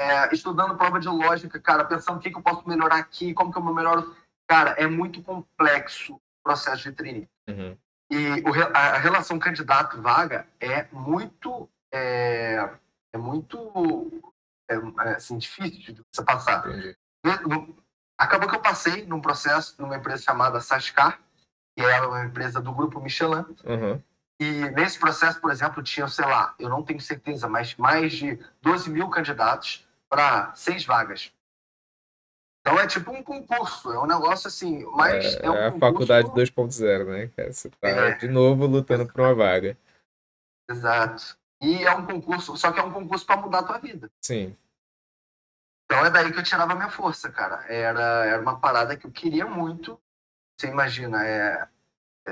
é, 0.00 0.32
estudando 0.32 0.76
prova 0.76 0.98
de 0.98 1.08
lógica, 1.08 1.60
cara, 1.60 1.84
pensando 1.84 2.16
o 2.16 2.20
que, 2.20 2.30
que 2.30 2.36
eu 2.36 2.42
posso 2.42 2.66
melhorar 2.68 2.96
aqui, 2.96 3.34
como 3.34 3.52
que 3.52 3.58
eu 3.58 3.62
melhoro. 3.62 4.14
Cara, 4.46 4.70
é 4.72 4.86
muito 4.86 5.22
complexo 5.22 6.14
o 6.14 6.20
processo 6.42 6.82
de 6.82 6.92
trainee. 6.92 7.28
Uhum. 7.48 7.76
E 8.10 8.42
o, 8.42 8.76
a 8.76 8.98
relação 8.98 9.38
candidato-vaga 9.38 10.46
é 10.60 10.86
muito... 10.92 11.68
É, 11.92 12.70
é 13.14 13.18
muito 13.18 14.24
é, 14.70 14.74
é, 14.74 15.14
assim, 15.14 15.38
difícil 15.38 15.94
de 15.94 16.02
você 16.12 16.24
passar. 16.24 16.68
Entendi. 16.68 16.96
Acabou 18.18 18.48
que 18.48 18.54
eu 18.54 18.62
passei 18.62 19.04
num 19.06 19.20
processo 19.20 19.74
numa 19.80 19.96
empresa 19.96 20.22
chamada 20.22 20.60
Sascar, 20.60 21.20
que 21.76 21.84
é 21.84 22.00
uma 22.02 22.24
empresa 22.24 22.60
do 22.60 22.72
grupo 22.72 23.00
Michelin. 23.00 23.44
Uhum. 23.64 24.00
E 24.40 24.70
nesse 24.70 24.98
processo, 24.98 25.40
por 25.40 25.50
exemplo, 25.50 25.82
tinha, 25.82 26.06
sei 26.08 26.24
lá, 26.24 26.54
eu 26.58 26.68
não 26.68 26.82
tenho 26.82 27.00
certeza, 27.00 27.48
mas 27.48 27.74
mais 27.76 28.12
de 28.12 28.38
12 28.62 28.90
mil 28.90 29.08
candidatos 29.08 29.86
para 30.08 30.54
seis 30.54 30.84
vagas. 30.84 31.32
Então 32.60 32.78
é 32.80 32.86
tipo 32.86 33.10
um 33.10 33.22
concurso, 33.22 33.92
é 33.92 33.98
um 33.98 34.06
negócio 34.06 34.48
assim, 34.48 34.84
mas 34.92 35.34
é, 35.36 35.44
é, 35.44 35.50
um 35.50 35.54
é 35.54 35.66
a 35.66 35.72
concurso... 35.72 36.06
faculdade 36.06 36.28
2.0, 36.28 37.04
né? 37.04 37.52
Você 37.52 37.68
tá 37.68 37.88
é. 37.88 38.14
de 38.14 38.28
novo 38.28 38.66
lutando 38.66 39.06
por 39.06 39.20
uma 39.20 39.34
vaga. 39.34 39.76
Exato. 40.68 41.36
E 41.64 41.82
é 41.82 41.94
um 41.94 42.04
concurso, 42.04 42.56
só 42.56 42.70
que 42.70 42.78
é 42.78 42.82
um 42.82 42.92
concurso 42.92 43.24
para 43.24 43.40
mudar 43.40 43.60
a 43.60 43.62
tua 43.62 43.78
vida. 43.78 44.10
Sim. 44.20 44.54
Então 45.86 46.04
é 46.04 46.10
daí 46.10 46.30
que 46.30 46.38
eu 46.38 46.42
tirava 46.42 46.74
minha 46.74 46.90
força, 46.90 47.30
cara. 47.30 47.64
Era, 47.68 48.26
era 48.26 48.42
uma 48.42 48.58
parada 48.58 48.96
que 48.96 49.06
eu 49.06 49.10
queria 49.10 49.46
muito. 49.46 49.98
Você 50.58 50.68
imagina, 50.68 51.26
é, 51.26 51.66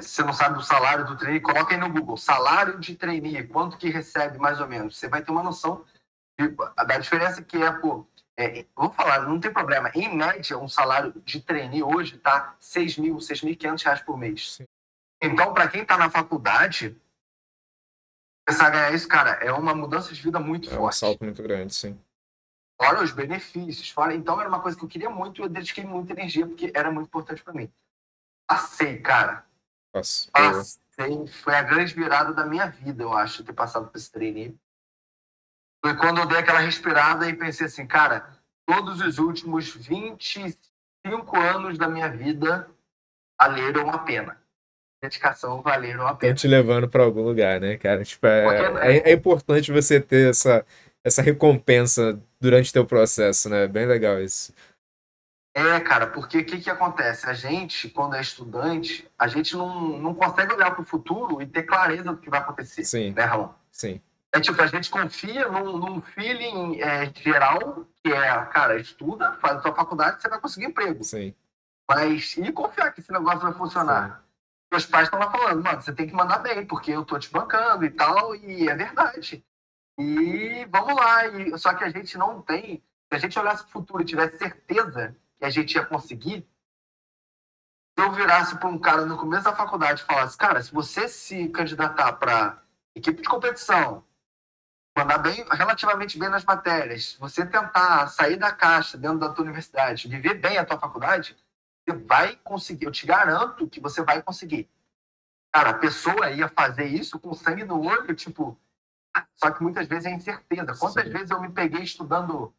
se 0.01 0.09
você 0.09 0.23
não 0.23 0.33
sabe 0.33 0.59
o 0.59 0.63
salário 0.63 1.07
do 1.07 1.17
trainee, 1.17 1.41
coloca 1.41 1.75
aí 1.75 1.81
no 1.81 1.91
Google, 1.91 2.17
salário 2.17 2.79
de 2.79 2.95
trainee, 2.95 3.47
quanto 3.47 3.79
que 3.79 3.89
recebe 3.89 4.39
mais 4.39 4.61
ou 4.61 4.69
menos. 4.69 4.99
Você 4.99 5.09
vai 5.09 5.23
ter 5.23 5.31
uma 5.31 5.43
noção 5.43 5.85
de, 6.39 6.49
da 6.49 6.99
diferença 6.99 7.43
que 7.43 7.57
é, 7.63 7.73
pô, 7.73 8.07
é, 8.37 8.67
vou 8.75 8.91
falar, 8.91 9.21
não 9.21 9.41
tem 9.41 9.53
problema. 9.53 9.91
Em 9.95 10.15
média, 10.15 10.59
um 10.59 10.69
salário 10.69 11.13
de 11.25 11.41
trainee 11.41 11.83
hoje 11.83 12.17
está 12.17 12.55
6 12.59 12.99
mil, 12.99 13.17
6.500 13.17 13.83
reais 13.83 14.01
por 14.03 14.19
mês. 14.19 14.57
Sim. 14.57 14.65
Então, 15.23 15.55
para 15.55 15.69
quem 15.69 15.83
está 15.83 15.97
na 15.97 16.11
faculdade, 16.11 16.97
começar 18.47 18.67
a 18.67 18.71
ganhar 18.71 18.95
isso, 18.95 19.09
cara, 19.09 19.31
é 19.45 19.53
uma 19.53 19.75
mudança 19.75 20.13
de 20.13 20.21
vida 20.21 20.39
muito 20.39 20.69
é 20.69 20.77
forte. 20.77 20.83
É 20.83 21.07
um 21.07 21.11
salto 21.11 21.25
muito 21.25 21.43
grande, 21.43 21.75
sim. 21.75 21.99
Fora 22.81 23.03
os 23.03 23.13
benefícios, 23.13 23.91
fora... 23.91 24.15
Então, 24.15 24.41
era 24.41 24.49
uma 24.49 24.61
coisa 24.61 24.77
que 24.77 24.85
eu 24.85 24.89
queria 24.89 25.11
muito 25.11 25.41
e 25.41 25.45
eu 25.45 25.49
dediquei 25.49 25.85
muita 25.85 26.13
energia, 26.13 26.47
porque 26.47 26.73
era 26.75 26.91
muito 26.91 27.07
importante 27.07 27.43
para 27.43 27.53
mim. 27.53 27.71
Passei, 28.49 29.01
cara. 29.01 29.47
Passei. 29.93 30.31
Passei. 30.33 31.27
Foi 31.29 31.55
a 31.55 31.63
grande 31.63 31.95
virada 31.95 32.33
da 32.33 32.45
minha 32.45 32.67
vida, 32.67 33.03
eu 33.03 33.13
acho, 33.13 33.45
ter 33.45 33.53
passado 33.53 33.89
por 33.89 33.97
esse 33.97 34.11
treino. 34.11 34.59
Foi 35.85 35.97
quando 35.97 36.19
eu 36.19 36.27
dei 36.27 36.39
aquela 36.39 36.61
respirada 36.61 37.29
e 37.29 37.37
pensei 37.37 37.67
assim, 37.67 37.87
cara, 37.87 38.39
todos 38.67 39.01
os 39.01 39.19
últimos 39.19 39.75
25 39.75 41.37
anos 41.37 41.79
da 41.79 41.89
minha 41.89 42.09
vida 42.09 42.71
valeram 43.41 43.91
a 43.91 43.99
pena. 43.99 44.42
Dedicação 45.03 45.61
valeram 45.61 46.07
a 46.07 46.15
pena. 46.15 46.33
Estão 46.33 46.49
te 46.49 46.55
levando 46.55 46.89
para 46.89 47.03
algum 47.03 47.23
lugar, 47.23 47.61
né, 47.61 47.77
cara? 47.77 48.05
Tipo, 48.05 48.25
é, 48.25 48.99
é, 48.99 49.11
é, 49.11 49.13
importante 49.13 49.73
você 49.73 50.01
ter 50.01 50.31
essa, 50.31 50.65
essa 51.03 51.21
recompensa 51.21 52.21
durante 52.41 52.73
teu 52.73 52.87
processo, 52.87 53.49
né? 53.49 53.67
Bem 53.67 53.85
legal 53.85 54.21
isso. 54.21 54.55
É, 55.55 55.81
cara, 55.81 56.07
porque 56.07 56.39
o 56.39 56.45
que, 56.45 56.61
que 56.61 56.71
acontece? 56.71 57.29
A 57.29 57.35
gente, 57.35 57.89
quando 57.89 58.15
é 58.15 58.21
estudante, 58.21 59.11
a 59.19 59.27
gente 59.27 59.57
não, 59.57 59.99
não 59.99 60.15
consegue 60.15 60.55
olhar 60.55 60.71
para 60.71 60.83
o 60.83 60.87
futuro 60.87 61.43
e 61.43 61.47
ter 61.47 61.65
clareza 61.65 62.05
do 62.05 62.17
que 62.17 62.31
vai 62.31 62.39
acontecer. 62.39 62.85
Sim. 62.85 63.13
Né, 63.13 63.25
Ramon? 63.25 63.53
Sim. 63.73 64.01
É 64.33 64.41
tipo, 64.41 64.63
a 64.63 64.67
gente 64.67 64.89
confia 64.89 65.49
num, 65.49 65.77
num 65.77 66.01
feeling 66.01 66.81
é, 66.81 67.13
geral, 67.15 67.85
que 68.03 68.11
é, 68.13 68.45
cara, 68.47 68.79
estuda, 68.79 69.33
faz 69.33 69.57
a 69.57 69.61
tua 69.61 69.75
faculdade, 69.75 70.23
você 70.23 70.29
vai 70.29 70.41
conseguir 70.41 70.67
emprego. 70.67 71.03
Sim. 71.03 71.35
Mas 71.91 72.37
e 72.39 72.51
confiar 72.53 72.93
que 72.93 73.01
esse 73.01 73.13
negócio 73.13 73.41
vai 73.41 73.53
funcionar? 73.53 74.22
Meus 74.73 74.87
pais 74.87 75.05
estão 75.05 75.21
lá 75.21 75.31
falando, 75.31 75.63
mano, 75.63 75.83
você 75.83 75.93
tem 75.93 76.07
que 76.07 76.15
mandar 76.15 76.39
bem, 76.39 76.65
porque 76.65 76.93
eu 76.93 77.05
tô 77.05 77.19
te 77.19 77.31
bancando 77.31 77.85
e 77.85 77.91
tal, 77.91 78.35
e 78.35 78.71
é 78.71 78.75
verdade. 78.75 79.45
E 79.99 80.65
vamos 80.71 80.97
lá. 80.97 81.27
E, 81.27 81.59
só 81.59 81.75
que 81.75 81.85
a 81.85 81.91
gente 81.91 82.17
não 82.17 82.41
tem. 82.41 82.83
Se 83.11 83.17
a 83.17 83.19
gente 83.19 83.39
olhasse 83.39 83.63
para 83.65 83.69
o 83.69 83.73
futuro 83.73 84.03
e 84.03 84.07
tivesse 84.07 84.39
certeza 84.39 85.15
que 85.39 85.45
a 85.45 85.51
gente 85.51 85.75
ia 85.75 85.85
conseguir, 85.85 86.49
se 87.95 88.03
eu 88.03 88.13
virasse 88.13 88.57
para 88.57 88.69
um 88.71 88.79
cara 88.79 89.05
no 89.05 89.19
começo 89.19 89.45
da 89.45 89.55
faculdade 89.55 90.01
e 90.01 90.07
falasse, 90.07 90.39
cara, 90.39 90.63
se 90.63 90.73
você 90.73 91.07
se 91.07 91.51
candidatar 91.51 92.15
para 92.15 92.63
equipe 92.95 93.21
de 93.21 93.29
competição, 93.29 94.03
mandar 94.97 95.19
bem, 95.19 95.45
relativamente 95.51 96.19
bem 96.19 96.31
nas 96.31 96.47
matérias, 96.47 97.15
você 97.21 97.45
tentar 97.45 98.07
sair 98.07 98.37
da 98.37 98.51
caixa 98.51 98.97
dentro 98.97 99.19
da 99.19 99.29
tua 99.29 99.45
universidade, 99.45 100.09
viver 100.09 100.33
bem 100.33 100.57
a 100.57 100.65
tua 100.65 100.79
faculdade, 100.79 101.37
vai 101.91 102.37
conseguir. 102.37 102.87
Eu 102.87 102.93
te 102.93 103.07
garanto 103.07 103.69
que 103.69 103.81
você 103.81 104.03
vai 104.03 104.23
conseguir. 104.23 104.69
Cara, 105.53 105.71
a 105.71 105.79
pessoa 105.79 106.31
ia 106.31 106.49
fazer 106.49 106.87
isso 106.87 107.19
com 107.19 107.35
sangue 107.35 107.65
no 107.65 107.83
olho, 107.83 108.15
tipo. 108.15 108.59
Só 109.35 109.51
que 109.51 109.63
muitas 109.63 109.87
vezes 109.87 110.07
é 110.07 110.11
incerteza. 110.11 110.75
Quantas 110.79 111.05
Sim. 111.05 111.11
vezes 111.11 111.31
eu 111.31 111.41
me 111.41 111.51
peguei 111.51 111.83
estudando 111.83 112.55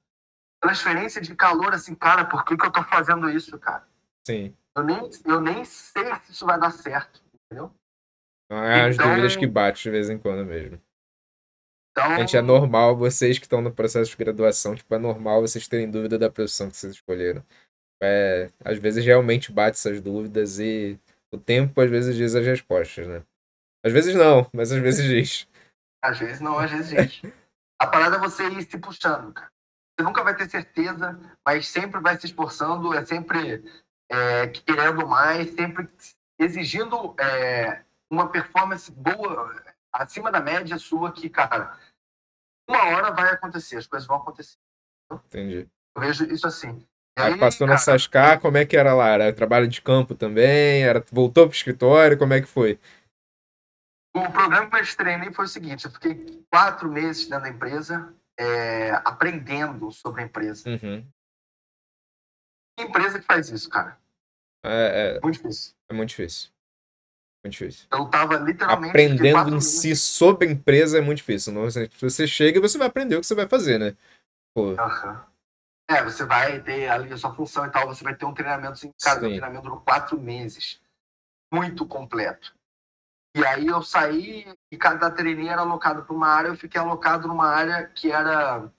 transferência 0.61 1.21
de 1.21 1.35
calor, 1.35 1.73
assim, 1.73 1.93
cara, 1.93 2.25
por 2.25 2.45
que, 2.45 2.55
que 2.55 2.65
eu 2.65 2.71
tô 2.71 2.83
fazendo 2.83 3.29
isso, 3.29 3.57
cara? 3.59 3.85
Sim. 4.25 4.55
Eu 4.75 4.83
nem, 4.83 5.09
eu 5.25 5.41
nem 5.41 5.65
sei 5.65 6.15
se 6.15 6.31
isso 6.31 6.45
vai 6.45 6.59
dar 6.59 6.71
certo, 6.71 7.21
entendeu? 7.33 7.73
É 8.49 8.81
as 8.85 8.95
então, 8.95 9.09
dúvidas 9.09 9.35
que 9.35 9.47
batem 9.47 9.81
de 9.81 9.89
vez 9.89 10.09
em 10.09 10.17
quando 10.17 10.45
mesmo. 10.45 10.81
Então, 11.91 12.15
Gente, 12.15 12.37
é 12.37 12.41
normal 12.41 12.95
vocês 12.95 13.37
que 13.37 13.45
estão 13.45 13.61
no 13.61 13.71
processo 13.71 14.09
de 14.09 14.17
graduação, 14.17 14.73
tipo, 14.73 14.93
é 14.95 14.97
normal 14.97 15.41
vocês 15.41 15.67
terem 15.67 15.89
dúvida 15.89 16.17
da 16.17 16.29
profissão 16.29 16.69
que 16.69 16.77
vocês 16.77 16.93
escolheram. 16.93 17.43
É, 18.03 18.51
às 18.65 18.77
vezes 18.77 19.05
realmente 19.05 19.51
bate 19.51 19.77
essas 19.77 20.01
dúvidas 20.01 20.59
e 20.59 20.99
o 21.31 21.37
tempo 21.37 21.79
às 21.79 21.89
vezes 21.89 22.15
diz 22.15 22.35
as 22.35 22.45
respostas, 22.45 23.07
né? 23.07 23.23
Às 23.83 23.93
vezes 23.93 24.13
não, 24.13 24.45
mas 24.53 24.71
às 24.71 24.79
vezes 24.79 25.05
diz. 25.05 25.47
Às 26.03 26.19
vezes 26.19 26.41
não, 26.41 26.59
às 26.59 26.69
vezes 26.69 26.89
diz. 26.89 27.31
A 27.79 27.87
parada 27.87 28.17
é 28.17 28.19
você 28.19 28.45
ir 28.49 28.61
se 28.63 28.77
puxando, 28.77 29.31
cara. 29.31 29.49
Você 29.95 30.03
nunca 30.03 30.21
vai 30.21 30.35
ter 30.35 30.49
certeza, 30.49 31.17
mas 31.45 31.65
sempre 31.69 32.01
vai 32.01 32.19
se 32.19 32.25
esforçando, 32.25 32.93
é 32.93 33.05
sempre 33.05 33.63
é, 34.11 34.47
querendo 34.47 35.07
mais, 35.07 35.49
sempre 35.51 35.89
exigindo 36.37 37.15
é, 37.17 37.85
uma 38.11 38.29
performance 38.29 38.91
boa, 38.91 39.63
acima 39.93 40.29
da 40.29 40.41
média 40.41 40.77
sua, 40.77 41.09
que, 41.09 41.29
cara, 41.29 41.79
uma 42.67 42.83
hora 42.87 43.11
vai 43.11 43.31
acontecer, 43.31 43.77
as 43.77 43.87
coisas 43.87 44.05
vão 44.05 44.17
acontecer. 44.17 44.57
Entendi. 45.09 45.69
Eu 45.95 46.01
vejo 46.01 46.25
isso 46.25 46.47
assim. 46.47 46.85
Aí, 47.15 47.33
aí, 47.33 47.39
passou 47.39 47.67
na 47.67 47.77
Sascar, 47.77 48.39
como 48.39 48.57
é 48.57 48.65
que 48.65 48.75
era 48.75 48.93
lá? 48.93 49.09
Era 49.09 49.33
trabalho 49.33 49.67
de 49.67 49.81
campo 49.81 50.15
também? 50.15 50.83
Era, 50.83 51.03
voltou 51.11 51.47
pro 51.47 51.55
escritório? 51.55 52.17
Como 52.17 52.33
é 52.33 52.41
que 52.41 52.47
foi? 52.47 52.79
O 54.15 54.31
programa 54.31 54.69
que 54.69 54.75
eu 54.75 54.95
treinei 54.97 55.31
foi 55.31 55.45
o 55.45 55.47
seguinte: 55.47 55.85
eu 55.85 55.91
fiquei 55.91 56.43
quatro 56.51 56.91
meses 56.91 57.27
dentro 57.27 57.43
da 57.43 57.49
empresa, 57.49 58.13
é, 58.37 58.91
aprendendo 59.05 59.91
sobre 59.91 60.21
a 60.21 60.25
empresa. 60.25 60.69
Uhum. 60.69 61.07
Que 62.77 62.85
empresa 62.85 63.19
que 63.19 63.25
faz 63.25 63.49
isso, 63.49 63.69
cara? 63.69 63.97
É, 64.65 65.17
é, 65.17 65.19
muito 65.21 65.35
difícil. 65.35 65.73
É 65.89 65.93
muito 65.93 66.09
difícil. 66.09 66.49
Muito 67.43 67.53
difícil. 67.53 67.87
Eu 67.91 68.05
tava 68.05 68.37
literalmente. 68.37 68.91
Aprendendo 68.91 69.55
em 69.55 69.61
si 69.61 69.95
sobre 69.95 70.47
a 70.47 70.51
empresa 70.51 70.97
é 70.97 71.01
muito 71.01 71.17
difícil. 71.17 71.51
Não, 71.51 71.63
você 71.99 72.25
chega 72.25 72.57
e 72.57 72.61
você 72.61 72.77
vai 72.77 72.87
aprender 72.87 73.17
o 73.17 73.19
que 73.19 73.27
você 73.27 73.35
vai 73.35 73.47
fazer, 73.47 73.77
né? 73.77 73.95
Pô. 74.55 74.69
Uhum. 74.69 75.32
É, 75.89 76.03
você 76.03 76.25
vai 76.25 76.61
ter 76.61 76.87
ali 76.89 77.11
a 77.11 77.17
sua 77.17 77.33
função 77.33 77.65
e 77.65 77.69
tal, 77.69 77.87
você 77.87 78.03
vai 78.03 78.15
ter 78.15 78.25
um 78.25 78.33
treinamento 78.33 78.85
em 78.85 78.91
casa. 79.01 79.25
Um 79.25 79.29
treinamento 79.29 79.63
durou 79.63 79.81
quatro 79.81 80.19
meses. 80.19 80.81
Muito 81.51 81.85
completo. 81.85 82.55
E 83.35 83.43
aí 83.45 83.67
eu 83.67 83.81
saí 83.81 84.45
e 84.71 84.77
cada 84.77 85.09
treininho 85.09 85.51
era 85.51 85.61
alocado 85.61 86.03
para 86.03 86.15
uma 86.15 86.27
área, 86.27 86.49
eu 86.49 86.55
fiquei 86.55 86.79
alocado 86.79 87.27
numa 87.27 87.47
área 87.47 87.87
que 87.87 88.11
era 88.11 88.71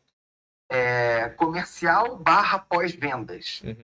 é, 0.70 1.28
comercial 1.30 2.16
barra 2.16 2.60
pós-vendas. 2.60 3.60
Uhum. 3.64 3.76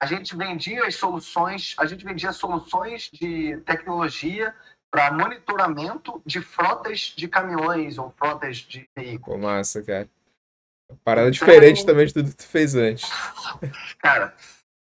A 0.00 0.06
gente 0.06 0.36
vendia 0.36 0.86
as 0.86 0.94
soluções, 0.94 1.74
a 1.78 1.86
gente 1.86 2.04
vendia 2.04 2.32
soluções 2.32 3.10
de 3.12 3.56
tecnologia 3.58 4.54
para 4.90 5.10
monitoramento 5.10 6.22
de 6.26 6.40
frotas 6.40 7.14
de 7.16 7.26
caminhões 7.26 7.98
ou 7.98 8.10
frotas 8.10 8.58
de 8.58 8.88
veículos. 8.96 9.40
Pô, 9.40 9.46
massa, 9.46 9.82
cara. 9.82 10.08
Parada 11.04 11.30
diferente 11.30 11.84
também 11.84 12.06
de 12.06 12.14
tudo 12.14 12.30
que 12.30 12.36
tu 12.36 12.46
fez 12.46 12.74
antes. 12.74 13.08
Cara, 13.98 14.34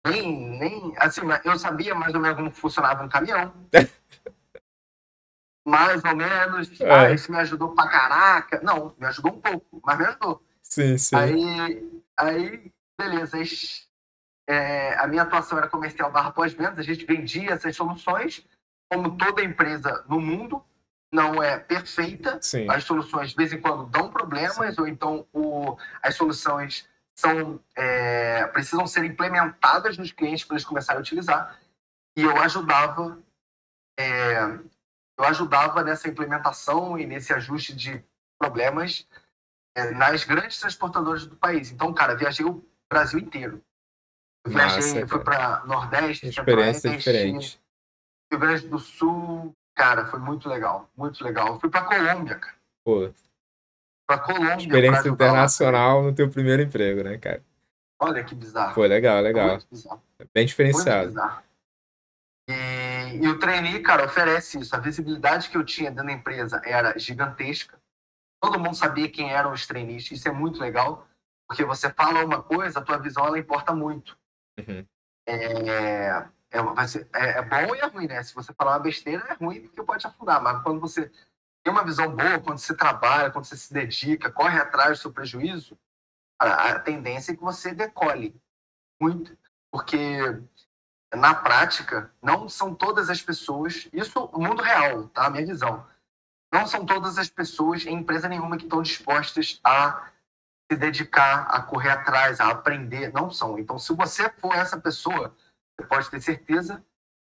nem, 0.06 0.60
nem. 0.60 0.94
Assim, 0.98 1.22
eu 1.46 1.58
sabia 1.58 1.96
mais 1.96 2.14
ou 2.14 2.20
menos 2.20 2.38
como 2.38 2.52
funcionava 2.52 3.04
um 3.04 3.10
caminhão. 3.10 3.54
mais 5.66 6.04
ou 6.04 6.16
menos. 6.16 6.82
É. 6.82 6.92
Ah, 6.92 7.12
isso 7.12 7.32
me 7.32 7.38
ajudou 7.40 7.74
pra 7.74 7.88
caraca. 7.88 8.60
Não, 8.62 8.94
me 9.00 9.08
ajudou 9.08 9.34
um 9.34 9.42
pouco, 9.42 9.82
mas 9.84 9.98
me 9.98 10.06
ajudou. 10.06 10.44
Sim, 10.62 10.98
sim. 10.98 11.16
Aí, 11.16 12.02
aí 12.18 12.72
beleza. 13.00 13.38
É, 14.48 14.96
a 15.00 15.08
minha 15.08 15.24
atuação 15.24 15.58
era 15.58 15.70
comercial 15.70 16.12
barra 16.12 16.32
pós-vendas. 16.32 16.80
A 16.80 16.84
gente 16.84 17.06
vendia 17.06 17.52
essas 17.52 17.76
soluções, 17.76 18.46
como 18.92 19.18
toda 19.18 19.44
empresa 19.44 20.04
no 20.08 20.20
mundo. 20.20 20.64
Não 21.14 21.42
é 21.42 21.60
perfeita. 21.60 22.40
Sim. 22.42 22.66
As 22.70 22.84
soluções, 22.84 23.30
de 23.30 23.36
vez 23.36 23.54
em 23.54 23.62
quando, 23.62 23.86
dão 23.86 24.10
problemas, 24.10 24.76
sim. 24.76 24.82
ou 24.82 24.88
então 24.88 25.28
o, 25.32 25.78
as 26.02 26.16
soluções 26.16 26.90
são, 27.16 27.60
é, 27.76 28.48
precisam 28.48 28.88
ser 28.88 29.06
implementadas 29.06 29.98
nos 29.98 30.12
clientes 30.12 30.44
para 30.44 30.56
eles 30.56 30.66
começarem 30.66 30.98
a 30.98 31.02
utilizar. 31.02 31.60
E 32.18 32.24
eu 32.24 32.36
ajudava 32.42 33.18
é, 33.98 34.60
eu 35.18 35.26
ajudava 35.26 35.84
nessa 35.84 36.08
implementação 36.08 36.98
e 36.98 37.06
nesse 37.06 37.32
ajuste 37.34 37.76
de 37.76 38.04
problemas 38.40 39.08
é, 39.76 39.92
nas 39.92 40.24
grandes 40.24 40.60
transportadoras 40.60 41.26
do 41.26 41.36
país. 41.36 41.72
Então, 41.72 41.94
cara, 41.94 42.16
viajei 42.16 42.46
o 42.46 42.64
Brasil 42.92 43.20
inteiro. 43.20 43.64
Eu 44.46 44.52
viajei, 44.52 44.82
Nossa, 44.82 45.08
fui 45.08 45.20
para 45.24 45.64
Nordeste, 45.66 46.28
Experiência 46.28 46.98
diferente. 46.98 47.62
Rio 48.32 48.40
Grande 48.40 48.68
do 48.68 48.80
Sul, 48.80 49.56
cara, 49.76 50.06
foi 50.06 50.20
muito 50.20 50.48
legal, 50.48 50.90
muito 50.96 51.24
legal. 51.24 51.48
Eu 51.48 51.60
fui 51.60 51.70
para 51.70 51.86
Colômbia, 51.86 52.36
cara. 52.36 52.56
Pô. 52.84 53.12
Pra 54.08 54.20
Colômbia. 54.20 54.58
Experiência 54.58 55.10
internacional 55.10 56.02
lá, 56.02 56.08
no 56.08 56.16
teu 56.16 56.30
primeiro 56.30 56.62
emprego, 56.62 57.04
né, 57.04 57.18
cara? 57.18 57.44
Olha 58.00 58.24
que 58.24 58.36
bizarro. 58.36 58.76
Pô, 58.76 58.86
legal, 58.86 59.22
legal. 59.22 59.60
Bem 60.34 60.46
diferenciado. 60.46 61.06
Muito 61.06 61.16
bizarro. 61.16 61.44
E, 62.50 63.24
e 63.24 63.28
o 63.28 63.40
trainee, 63.40 63.80
cara, 63.82 64.06
oferece 64.06 64.60
isso. 64.60 64.76
A 64.76 64.80
visibilidade 64.80 65.50
que 65.50 65.58
eu 65.58 65.64
tinha 65.64 65.90
dentro 65.90 66.08
da 66.08 66.12
empresa 66.12 66.62
era 66.66 66.98
gigantesca. 67.00 67.80
Todo 68.42 68.60
mundo 68.60 68.76
sabia 68.76 69.10
quem 69.10 69.32
eram 69.32 69.54
os 69.54 69.66
trainees. 69.66 70.12
Isso 70.12 70.28
é 70.28 70.32
muito 70.32 70.60
legal, 70.60 71.08
porque 71.48 71.64
você 71.64 71.90
fala 71.90 72.26
uma 72.26 72.44
coisa, 72.44 72.80
a 72.80 72.82
tua 72.82 72.98
visão 72.98 73.26
ela 73.26 73.40
importa 73.40 73.74
muito. 73.74 74.18
Uhum. 74.60 74.86
É, 75.26 76.26
é, 76.54 76.88
ser, 76.88 77.10
é, 77.14 77.40
é, 77.40 77.42
bom 77.42 77.76
e 77.76 77.80
é 77.80 77.86
ruim, 77.88 78.08
né? 78.08 78.22
Se 78.22 78.36
você 78.36 78.54
falar 78.54 78.74
uma 78.74 78.80
besteira, 78.80 79.26
é 79.28 79.34
ruim 79.34 79.62
porque 79.62 79.82
pode 79.82 80.06
afundar. 80.06 80.42
Mas 80.42 80.62
quando 80.62 80.80
você 80.80 81.12
tem 81.64 81.74
uma 81.74 81.84
visão 81.84 82.16
boa, 82.16 82.40
quando 82.40 82.60
você 82.60 82.76
trabalha, 82.76 83.32
quando 83.32 83.46
você 83.46 83.58
se 83.58 83.74
dedica, 83.74 84.32
corre 84.32 84.60
atrás 84.60 85.00
do 85.00 85.02
seu 85.02 85.12
prejuízo, 85.12 85.78
a, 86.40 86.80
tendência 86.80 87.32
é 87.32 87.36
que 87.36 87.42
você 87.42 87.74
decole 87.74 88.36
muito. 89.02 89.36
Porque 89.72 90.20
na 91.16 91.34
prática, 91.34 92.12
não 92.22 92.48
são 92.48 92.76
todas 92.76 93.10
as 93.10 93.22
pessoas, 93.22 93.88
isso 93.92 94.26
o 94.26 94.40
mundo 94.40 94.62
real, 94.62 95.08
tá? 95.08 95.26
A 95.26 95.30
minha 95.30 95.46
visão. 95.46 95.86
Não 96.52 96.68
são 96.68 96.86
todas 96.86 97.18
as 97.18 97.30
pessoas 97.30 97.86
em 97.86 97.96
empresa 97.96 98.30
nenhuma 98.30 98.58
que 98.58 98.64
estão 98.64 98.82
dispostas 98.82 99.60
a 99.64 100.12
se 100.72 100.78
dedicar, 100.78 101.48
a 101.50 101.62
correr 101.62 101.90
atrás, 101.90 102.40
a 102.40 102.50
aprender. 102.50 103.12
Não 103.12 103.32
são. 103.32 103.58
Então, 103.58 103.80
se 103.80 103.94
você 103.94 104.30
for 104.30 104.54
essa 104.54 104.80
pessoa, 104.80 105.36
você 105.80 105.88
pode 105.88 106.10
ter 106.10 106.22
certeza 106.22 106.84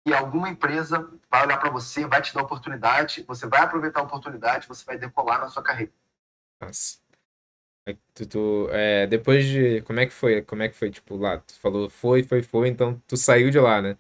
que 0.07 0.15
alguma 0.15 0.49
empresa 0.49 1.11
vai 1.29 1.45
olhar 1.45 1.59
para 1.59 1.71
você, 1.71 2.07
vai 2.07 2.23
te 2.23 2.33
dar 2.33 2.43
oportunidade, 2.43 3.25
você 3.27 3.47
vai 3.47 3.61
aproveitar 3.61 4.01
a 4.01 4.05
oportunidade, 4.05 4.69
você 4.69 4.85
vai 4.85 4.97
decolar 4.97 5.41
na 5.41 5.49
sua 5.49 5.63
carreira. 5.63 5.93
Nossa. 6.61 6.99
Tu, 8.15 8.27
tu, 8.27 8.69
é, 8.71 9.07
depois 9.07 9.45
de. 9.45 9.83
Como 9.83 10.01
é 10.01 10.07
que 10.07 10.13
foi? 10.13 10.43
Como 10.43 10.63
é 10.63 10.69
que 10.69 10.77
foi, 10.77 10.91
tipo, 10.91 11.17
lá? 11.17 11.39
Tu 11.39 11.59
falou 11.61 11.89
foi, 11.89 12.25
foi, 12.25 12.43
foi, 12.43 12.69
então 12.69 13.01
tu 13.07 13.17
saiu 13.17 13.51
de 13.51 13.61
lá, 13.61 13.81
né? 13.81 13.97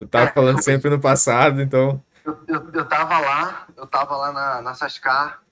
Tu 0.00 0.06
tava 0.06 0.30
é, 0.30 0.32
falando 0.32 0.58
eu, 0.58 0.62
sempre 0.62 0.90
no 0.90 1.00
passado, 1.00 1.60
então. 1.60 2.02
Eu, 2.24 2.44
eu, 2.46 2.70
eu 2.72 2.88
tava 2.88 3.18
lá, 3.18 3.68
eu 3.76 3.86
tava 3.86 4.16
lá 4.16 4.32
na, 4.32 4.62
na 4.62 4.74
Sascar. 4.74 5.42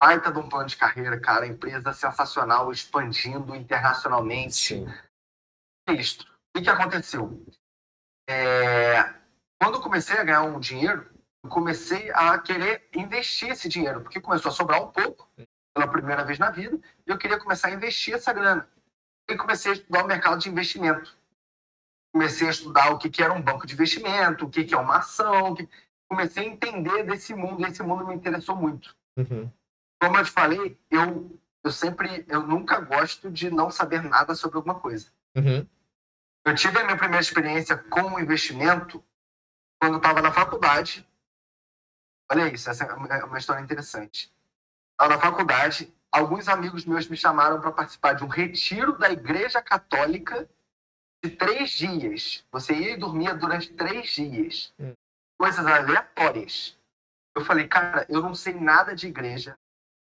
Baita 0.00 0.30
de 0.30 0.38
um 0.38 0.48
plano 0.48 0.68
de 0.68 0.76
carreira, 0.76 1.18
cara. 1.18 1.46
Empresa 1.46 1.92
sensacional, 1.92 2.70
expandindo 2.70 3.56
internacionalmente. 3.56 4.54
Sim. 4.54 4.86
O 6.54 6.58
que, 6.58 6.62
que 6.62 6.70
aconteceu? 6.70 7.44
É, 8.30 9.02
quando 9.60 9.74
eu 9.74 9.80
comecei 9.80 10.16
a 10.16 10.22
ganhar 10.22 10.42
um 10.42 10.60
dinheiro, 10.60 11.10
eu 11.42 11.50
comecei 11.50 12.12
a 12.12 12.38
querer 12.38 12.88
investir 12.94 13.50
esse 13.50 13.68
dinheiro, 13.68 14.02
porque 14.02 14.20
começou 14.20 14.50
a 14.50 14.54
sobrar 14.54 14.80
um 14.80 14.92
pouco 14.92 15.28
pela 15.74 15.90
primeira 15.90 16.24
vez 16.24 16.38
na 16.38 16.50
vida, 16.50 16.78
e 17.04 17.10
eu 17.10 17.18
queria 17.18 17.40
começar 17.40 17.68
a 17.68 17.72
investir 17.72 18.14
essa 18.14 18.32
grana. 18.32 18.68
E 19.28 19.36
comecei 19.36 19.72
a 19.72 19.74
estudar 19.74 20.04
o 20.04 20.06
mercado 20.06 20.38
de 20.38 20.48
investimento. 20.48 21.16
Comecei 22.12 22.46
a 22.46 22.50
estudar 22.50 22.90
o 22.92 22.98
que, 22.98 23.10
que 23.10 23.22
era 23.22 23.32
um 23.32 23.42
banco 23.42 23.66
de 23.66 23.74
investimento, 23.74 24.46
o 24.46 24.50
que, 24.50 24.64
que 24.64 24.74
é 24.74 24.78
uma 24.78 24.98
ação. 24.98 25.54
Que... 25.56 25.68
Comecei 26.08 26.44
a 26.44 26.46
entender 26.46 27.02
desse 27.02 27.34
mundo, 27.34 27.62
e 27.62 27.64
esse 27.68 27.82
mundo 27.82 28.06
me 28.06 28.14
interessou 28.14 28.54
muito. 28.54 28.94
Uhum. 29.16 29.50
Como 30.00 30.16
eu 30.16 30.24
te 30.24 30.30
falei, 30.30 30.78
eu, 30.88 31.36
eu 31.64 31.72
sempre, 31.72 32.24
eu 32.28 32.46
nunca 32.46 32.78
gosto 32.78 33.28
de 33.28 33.50
não 33.50 33.70
saber 33.70 34.02
nada 34.02 34.36
sobre 34.36 34.56
alguma 34.56 34.78
coisa. 34.78 35.10
Uhum. 35.34 35.66
Eu 36.44 36.54
tive 36.54 36.78
a 36.78 36.84
minha 36.84 36.96
primeira 36.96 37.22
experiência 37.22 37.76
com 37.76 38.20
investimento 38.20 39.02
quando 39.80 39.94
eu 39.94 39.98
estava 39.98 40.20
na 40.20 40.32
faculdade. 40.32 41.06
Olha 42.30 42.52
isso, 42.52 42.68
essa 42.70 42.84
é 42.84 42.92
uma 43.24 43.38
história 43.38 43.62
interessante 43.62 44.34
na 45.00 45.18
faculdade, 45.18 45.92
alguns 46.10 46.48
amigos 46.48 46.84
meus 46.84 47.08
me 47.08 47.16
chamaram 47.16 47.60
para 47.60 47.72
participar 47.72 48.14
de 48.14 48.24
um 48.24 48.28
retiro 48.28 48.96
da 48.96 49.10
Igreja 49.10 49.60
Católica 49.60 50.48
de 51.22 51.30
três 51.30 51.70
dias. 51.70 52.44
Você 52.52 52.74
ia 52.74 52.92
e 52.92 52.96
dormia 52.96 53.34
durante 53.34 53.72
três 53.72 54.10
dias. 54.10 54.72
Hum. 54.78 54.94
Coisas 55.38 55.66
aleatórias. 55.66 56.78
Eu 57.34 57.44
falei, 57.44 57.66
cara, 57.66 58.06
eu 58.08 58.22
não 58.22 58.34
sei 58.34 58.54
nada 58.54 58.94
de 58.94 59.08
igreja. 59.08 59.58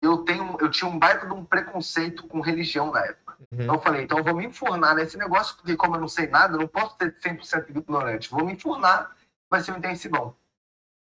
Eu 0.01 0.17
tenho, 0.19 0.57
eu 0.59 0.69
tinha 0.69 0.89
um 0.89 0.99
baita 0.99 1.25
de 1.25 1.33
um 1.33 1.45
preconceito 1.45 2.27
com 2.27 2.41
religião 2.41 2.91
na 2.91 3.05
época. 3.05 3.22
Uhum. 3.51 3.63
Então 3.63 3.75
eu 3.75 3.81
falei, 3.81 4.03
então 4.03 4.17
eu 4.17 4.23
vou 4.23 4.35
me 4.35 4.45
enfurnar 4.45 4.95
nesse 4.95 5.17
negócio, 5.17 5.55
porque 5.55 5.75
como 5.75 5.95
eu 5.95 6.01
não 6.01 6.07
sei 6.07 6.27
nada, 6.27 6.55
eu 6.55 6.59
não 6.59 6.67
posso 6.67 6.95
ser 6.97 7.15
100% 7.19 7.69
ignorante. 7.69 8.29
Vou 8.29 8.45
me 8.45 8.53
enfurnar, 8.53 9.15
vai 9.49 9.61
ser 9.61 9.71
um 9.71 9.77
intensivão. 9.77 10.35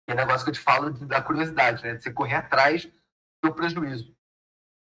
é 0.08 0.16
negócio 0.16 0.44
que 0.44 0.50
eu 0.50 0.54
te 0.54 0.60
falo 0.60 0.92
da 0.92 1.22
curiosidade, 1.22 1.84
né? 1.84 1.96
De 1.96 2.04
você 2.04 2.12
correr 2.12 2.36
atrás 2.36 2.90
do 3.44 3.54
prejuízo. 3.54 4.16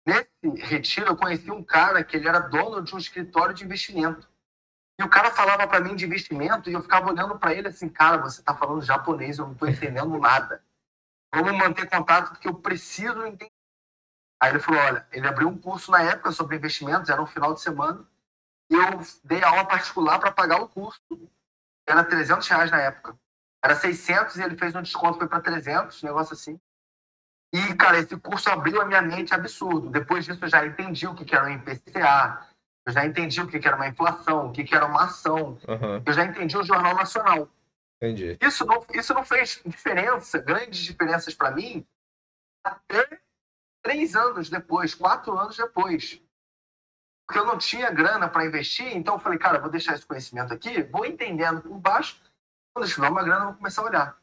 Nesse 0.06 0.30
retiro, 0.66 1.06
eu 1.06 1.16
conheci 1.16 1.50
um 1.50 1.62
cara 1.62 2.04
que 2.04 2.16
ele 2.16 2.28
era 2.28 2.38
dono 2.38 2.82
de 2.82 2.94
um 2.94 2.98
escritório 2.98 3.54
de 3.54 3.64
investimento. 3.64 4.28
E 5.00 5.02
o 5.02 5.08
cara 5.08 5.30
falava 5.30 5.66
para 5.66 5.80
mim 5.80 5.96
de 5.96 6.04
investimento 6.04 6.70
e 6.70 6.72
eu 6.72 6.82
ficava 6.82 7.10
olhando 7.10 7.38
para 7.38 7.52
ele 7.52 7.68
assim, 7.68 7.88
cara, 7.88 8.18
você 8.18 8.42
tá 8.42 8.54
falando 8.54 8.82
japonês, 8.82 9.38
eu 9.38 9.46
não 9.46 9.54
tô 9.54 9.66
entendendo 9.66 10.16
nada. 10.18 10.62
Vamos 11.34 11.52
manter 11.52 11.88
contato 11.88 12.30
porque 12.30 12.46
eu 12.46 12.54
preciso 12.54 13.26
entender. 13.26 13.53
Aí 14.44 14.50
ele 14.50 14.58
falou, 14.58 14.78
olha, 14.78 15.06
ele 15.10 15.26
abriu 15.26 15.48
um 15.48 15.56
curso 15.56 15.90
na 15.90 16.02
época 16.02 16.30
sobre 16.30 16.56
investimentos, 16.56 17.08
era 17.08 17.22
um 17.22 17.26
final 17.26 17.54
de 17.54 17.62
semana, 17.62 18.06
e 18.70 18.74
eu 18.74 19.00
dei 19.24 19.42
aula 19.42 19.64
particular 19.64 20.18
para 20.18 20.30
pagar 20.30 20.60
o 20.60 20.68
curso. 20.68 21.00
Era 21.88 22.04
300 22.04 22.46
reais 22.48 22.70
na 22.70 22.78
época. 22.78 23.18
Era 23.64 23.74
600 23.74 24.36
e 24.36 24.42
ele 24.42 24.54
fez 24.54 24.74
um 24.74 24.82
desconto, 24.82 25.16
foi 25.16 25.26
para 25.26 25.40
300, 25.40 26.02
um 26.02 26.06
negócio 26.06 26.34
assim. 26.34 26.60
E, 27.54 27.74
cara, 27.74 27.98
esse 27.98 28.14
curso 28.18 28.50
abriu 28.50 28.82
a 28.82 28.84
minha 28.84 29.00
mente 29.00 29.32
absurdo. 29.32 29.88
Depois 29.88 30.26
disso, 30.26 30.44
eu 30.44 30.48
já 30.50 30.66
entendi 30.66 31.06
o 31.06 31.14
que 31.14 31.34
era 31.34 31.46
um 31.46 31.50
IPCA, 31.50 32.46
eu 32.86 32.92
já 32.92 33.06
entendi 33.06 33.40
o 33.40 33.48
que 33.48 33.66
era 33.66 33.76
uma 33.76 33.88
inflação, 33.88 34.48
o 34.48 34.52
que 34.52 34.74
era 34.74 34.84
uma 34.84 35.04
ação, 35.04 35.58
uhum. 35.66 36.02
eu 36.04 36.12
já 36.12 36.22
entendi 36.22 36.54
o 36.54 36.62
Jornal 36.62 36.94
Nacional. 36.94 37.48
Entendi. 37.96 38.36
Isso 38.42 38.66
não, 38.66 38.84
isso 38.92 39.14
não 39.14 39.24
fez 39.24 39.62
diferença, 39.64 40.38
grandes 40.38 40.80
diferenças 40.80 41.34
para 41.34 41.50
mim, 41.50 41.86
até 42.62 43.24
três 43.84 44.16
anos 44.16 44.48
depois, 44.48 44.94
quatro 44.94 45.38
anos 45.38 45.56
depois. 45.56 46.20
Porque 47.26 47.38
eu 47.38 47.44
não 47.44 47.58
tinha 47.58 47.90
grana 47.90 48.28
para 48.28 48.46
investir, 48.46 48.96
então 48.96 49.14
eu 49.14 49.20
falei, 49.20 49.38
cara, 49.38 49.60
vou 49.60 49.70
deixar 49.70 49.94
esse 49.94 50.06
conhecimento 50.06 50.52
aqui, 50.52 50.82
vou 50.84 51.04
entendendo 51.04 51.62
por 51.62 51.78
baixo, 51.78 52.20
quando 52.74 52.88
tiver 52.88 53.08
uma 53.08 53.22
grana, 53.22 53.42
eu 53.42 53.48
vou 53.48 53.54
começar 53.54 53.82
a 53.82 53.84
olhar. 53.84 54.18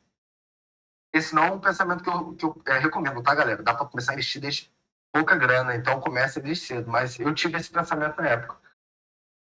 Esse 1.13 1.35
não 1.35 1.43
é 1.43 1.51
um 1.51 1.59
pensamento 1.59 2.03
que 2.03 2.09
eu, 2.09 2.35
que 2.35 2.45
eu 2.45 2.61
é, 2.65 2.79
recomendo, 2.79 3.21
tá, 3.21 3.35
galera? 3.35 3.61
Dá 3.61 3.73
para 3.73 3.85
começar 3.85 4.11
a 4.11 4.15
investir 4.15 4.41
desde 4.41 4.71
pouca 5.13 5.35
grana, 5.35 5.75
então 5.75 5.99
começa 5.99 6.39
desde 6.39 6.65
cedo. 6.65 6.89
Mas 6.89 7.19
eu 7.19 7.33
tive 7.33 7.57
esse 7.57 7.69
pensamento 7.69 8.21
na 8.21 8.27
época. 8.27 8.57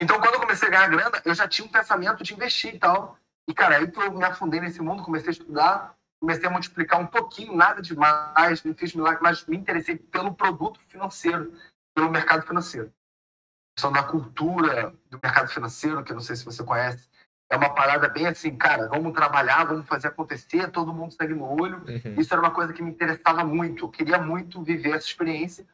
Então, 0.01 0.19
quando 0.19 0.35
eu 0.35 0.39
comecei 0.41 0.67
a 0.67 0.71
ganhar 0.71 0.89
grana, 0.89 1.21
eu 1.23 1.33
já 1.33 1.47
tinha 1.47 1.67
um 1.67 1.71
pensamento 1.71 2.23
de 2.23 2.33
investir 2.33 2.75
e 2.75 2.79
tal. 2.79 3.17
E, 3.47 3.53
cara, 3.53 3.77
aí 3.77 3.89
que 3.89 3.99
eu 3.99 4.11
me 4.11 4.23
afundei 4.23 4.59
nesse 4.59 4.81
mundo, 4.81 5.03
comecei 5.03 5.29
a 5.29 5.31
estudar, 5.31 5.95
comecei 6.23 6.47
a 6.47 6.51
multiplicar 6.51 7.01
um 7.01 7.05
pouquinho, 7.05 7.53
nada 7.53 7.81
demais, 7.81 8.63
não 8.63 8.73
fiz 8.73 8.95
milagre, 8.95 9.19
mas 9.21 9.45
me 9.45 9.57
interessei 9.57 9.97
pelo 9.97 10.33
produto 10.33 10.79
financeiro, 10.87 11.53
pelo 11.93 12.09
mercado 12.09 12.47
financeiro. 12.47 12.87
A 12.87 13.75
questão 13.75 13.91
da 13.91 14.03
cultura 14.03 14.95
do 15.09 15.19
mercado 15.21 15.49
financeiro, 15.49 16.01
que 16.01 16.13
eu 16.13 16.15
não 16.15 16.23
sei 16.23 16.37
se 16.37 16.45
você 16.45 16.63
conhece, 16.63 17.09
é 17.51 17.57
uma 17.57 17.75
parada 17.75 18.07
bem 18.07 18.25
assim, 18.25 18.55
cara, 18.55 18.87
vamos 18.87 19.11
trabalhar, 19.11 19.65
vamos 19.65 19.85
fazer 19.85 20.07
acontecer, 20.07 20.71
todo 20.71 20.93
mundo 20.93 21.11
segue 21.11 21.33
no 21.33 21.61
olho. 21.61 21.79
Uhum. 21.79 22.15
Isso 22.17 22.33
era 22.33 22.41
uma 22.41 22.51
coisa 22.51 22.71
que 22.71 22.81
me 22.81 22.91
interessava 22.91 23.43
muito, 23.43 23.83
eu 23.83 23.89
queria 23.89 24.17
muito 24.17 24.63
viver 24.63 24.91
essa 24.91 25.07
experiência. 25.07 25.67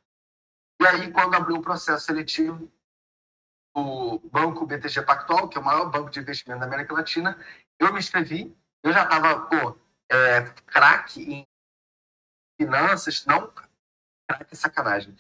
E 0.82 0.88
aí, 0.88 1.12
quando 1.12 1.36
abriu 1.36 1.58
o 1.58 1.62
processo 1.62 2.06
seletivo, 2.06 2.72
o 3.76 4.18
banco 4.32 4.66
BTG 4.66 5.04
Pactual, 5.04 5.48
que 5.48 5.60
é 5.60 5.62
o 5.62 5.64
maior 5.64 5.92
banco 5.92 6.10
de 6.10 6.20
investimento 6.20 6.60
da 6.60 6.66
América 6.66 6.96
Latina, 6.96 7.38
eu 7.78 7.94
me 7.94 8.00
inscrevi, 8.00 8.52
eu 8.84 8.92
já 8.92 9.04
estava, 9.04 9.42
pô, 9.42 9.78
é, 10.12 10.42
craque 10.66 11.22
em 11.22 11.48
finanças, 12.60 13.26
não, 13.26 13.52
craque 14.28 14.54
é 14.54 14.56
sacanagem. 14.56 15.16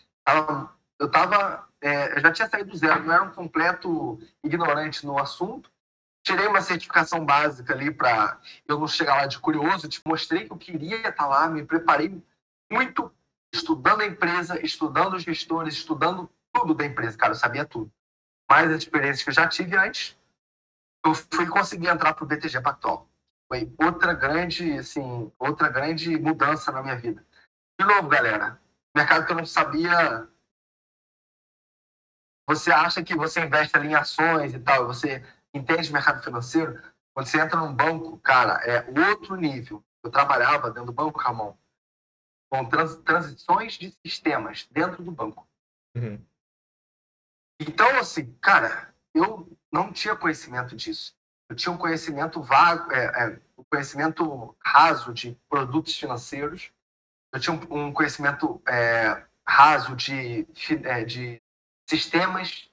Eu 0.99 1.07
estava, 1.07 1.67
é, 1.81 2.17
eu 2.17 2.21
já 2.21 2.31
tinha 2.31 2.49
saído 2.49 2.71
do 2.71 2.77
zero, 2.77 3.03
não 3.03 3.13
era 3.13 3.23
um 3.23 3.31
completo 3.31 4.19
ignorante 4.43 5.05
no 5.05 5.17
assunto, 5.17 5.71
tirei 6.23 6.47
uma 6.47 6.61
certificação 6.61 7.25
básica 7.25 7.73
ali 7.73 7.91
para 7.91 8.39
eu 8.67 8.77
não 8.77 8.87
chegar 8.87 9.15
lá 9.15 9.25
de 9.25 9.39
curioso, 9.39 9.87
te 9.87 10.01
mostrei 10.05 10.45
que 10.45 10.51
eu 10.51 10.57
queria 10.57 11.07
estar 11.07 11.27
lá, 11.27 11.47
me 11.47 11.65
preparei 11.65 12.21
muito 12.71 13.11
estudando 13.53 14.01
a 14.01 14.05
empresa, 14.05 14.63
estudando 14.63 15.15
os 15.15 15.23
gestores, 15.23 15.73
estudando 15.73 16.29
tudo 16.53 16.73
da 16.73 16.85
empresa, 16.85 17.17
cara, 17.17 17.31
eu 17.31 17.37
sabia 17.37 17.65
tudo. 17.65 17.91
Mais 18.49 18.69
as 18.69 18.79
experiências 18.79 19.23
que 19.23 19.29
eu 19.29 19.33
já 19.33 19.47
tive 19.47 19.75
antes, 19.75 20.17
eu 21.05 21.15
fui 21.15 21.47
conseguir 21.47 21.87
entrar 21.87 22.13
para 22.13 22.23
o 22.23 22.27
BTG 22.27 22.61
Pactual. 22.61 23.08
Foi 23.51 23.73
outra 23.83 24.13
grande, 24.13 24.73
assim, 24.73 25.31
outra 25.39 25.69
grande 25.69 26.17
mudança 26.19 26.71
na 26.71 26.83
minha 26.83 26.95
vida. 26.95 27.25
De 27.79 27.85
novo, 27.85 28.07
galera, 28.07 28.61
mercado 28.95 29.25
que 29.25 29.31
eu 29.31 29.37
não 29.37 29.45
sabia. 29.45 30.29
Você 32.47 32.71
acha 32.71 33.03
que 33.03 33.15
você 33.15 33.43
investe 33.43 33.75
ali 33.75 33.89
em 33.89 33.95
ações 33.95 34.53
e 34.53 34.59
tal, 34.59 34.85
você 34.85 35.23
entende 35.53 35.91
mercado 35.91 36.23
financeiro, 36.23 36.79
quando 37.13 37.27
você 37.27 37.41
entra 37.41 37.59
num 37.59 37.73
banco, 37.73 38.19
cara, 38.19 38.53
é 38.63 38.85
outro 39.09 39.35
nível. 39.35 39.83
Eu 40.03 40.11
trabalhava 40.11 40.69
dentro 40.69 40.85
do 40.85 40.93
banco, 40.93 41.19
Ramon, 41.19 41.57
com 42.49 42.65
trans, 42.69 42.95
transições 42.97 43.73
de 43.73 43.91
sistemas 44.05 44.67
dentro 44.71 45.03
do 45.03 45.11
banco. 45.11 45.47
Uhum. 45.95 46.23
Então, 47.59 47.97
assim, 47.97 48.31
cara, 48.35 48.93
eu 49.13 49.51
não 49.71 49.91
tinha 49.91 50.15
conhecimento 50.15 50.75
disso. 50.75 51.18
Eu 51.49 51.55
tinha 51.55 51.71
um 51.71 51.77
conhecimento 51.77 52.41
vago, 52.41 52.91
é, 52.91 53.05
é, 53.05 53.39
um 53.57 53.63
conhecimento 53.63 54.55
raso 54.63 55.13
de 55.13 55.37
produtos 55.49 55.97
financeiros. 55.97 56.71
Eu 57.33 57.39
tinha 57.39 57.55
um, 57.55 57.87
um 57.87 57.93
conhecimento 57.93 58.61
é, 58.67 59.25
raso 59.47 59.95
de, 59.95 60.47
é, 60.83 61.03
de 61.03 61.41
sistemas 61.89 62.69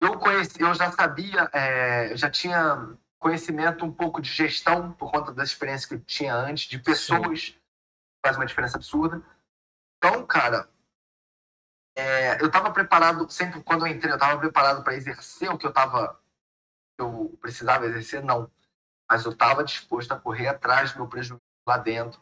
eu 0.00 0.18
conheci, 0.18 0.60
eu 0.60 0.74
já 0.74 0.92
sabia, 0.92 1.48
é, 1.52 2.16
já 2.16 2.30
tinha 2.30 2.96
conhecimento 3.18 3.84
um 3.84 3.92
pouco 3.92 4.20
de 4.20 4.30
gestão 4.30 4.92
por 4.92 5.10
conta 5.10 5.32
das 5.32 5.48
experiências 5.48 5.86
que 5.86 5.94
eu 5.94 6.00
tinha 6.00 6.34
antes, 6.34 6.68
de 6.68 6.78
pessoas, 6.78 7.46
Sim. 7.46 7.54
faz 8.24 8.36
uma 8.36 8.46
diferença 8.46 8.76
absurda. 8.76 9.22
Então, 9.96 10.26
cara, 10.26 10.68
é, 11.96 12.40
eu 12.42 12.46
estava 12.46 12.70
preparado, 12.70 13.28
sempre 13.30 13.62
quando 13.62 13.86
eu 13.86 13.92
entrei, 13.92 14.12
eu 14.12 14.16
estava 14.16 14.38
preparado 14.38 14.84
para 14.84 14.94
exercer 14.94 15.50
o 15.50 15.56
que 15.56 15.64
eu 15.64 15.70
estava, 15.70 16.20
eu 16.98 17.36
precisava 17.40 17.86
exercer, 17.86 18.22
não. 18.22 18.50
Mas 19.08 19.24
eu 19.24 19.32
estava 19.32 19.64
disposto 19.64 20.12
a 20.12 20.18
correr 20.18 20.48
atrás 20.48 20.92
do 20.92 20.98
meu 20.98 21.08
prejuízo 21.08 21.40
lá 21.66 21.78
dentro. 21.78 22.20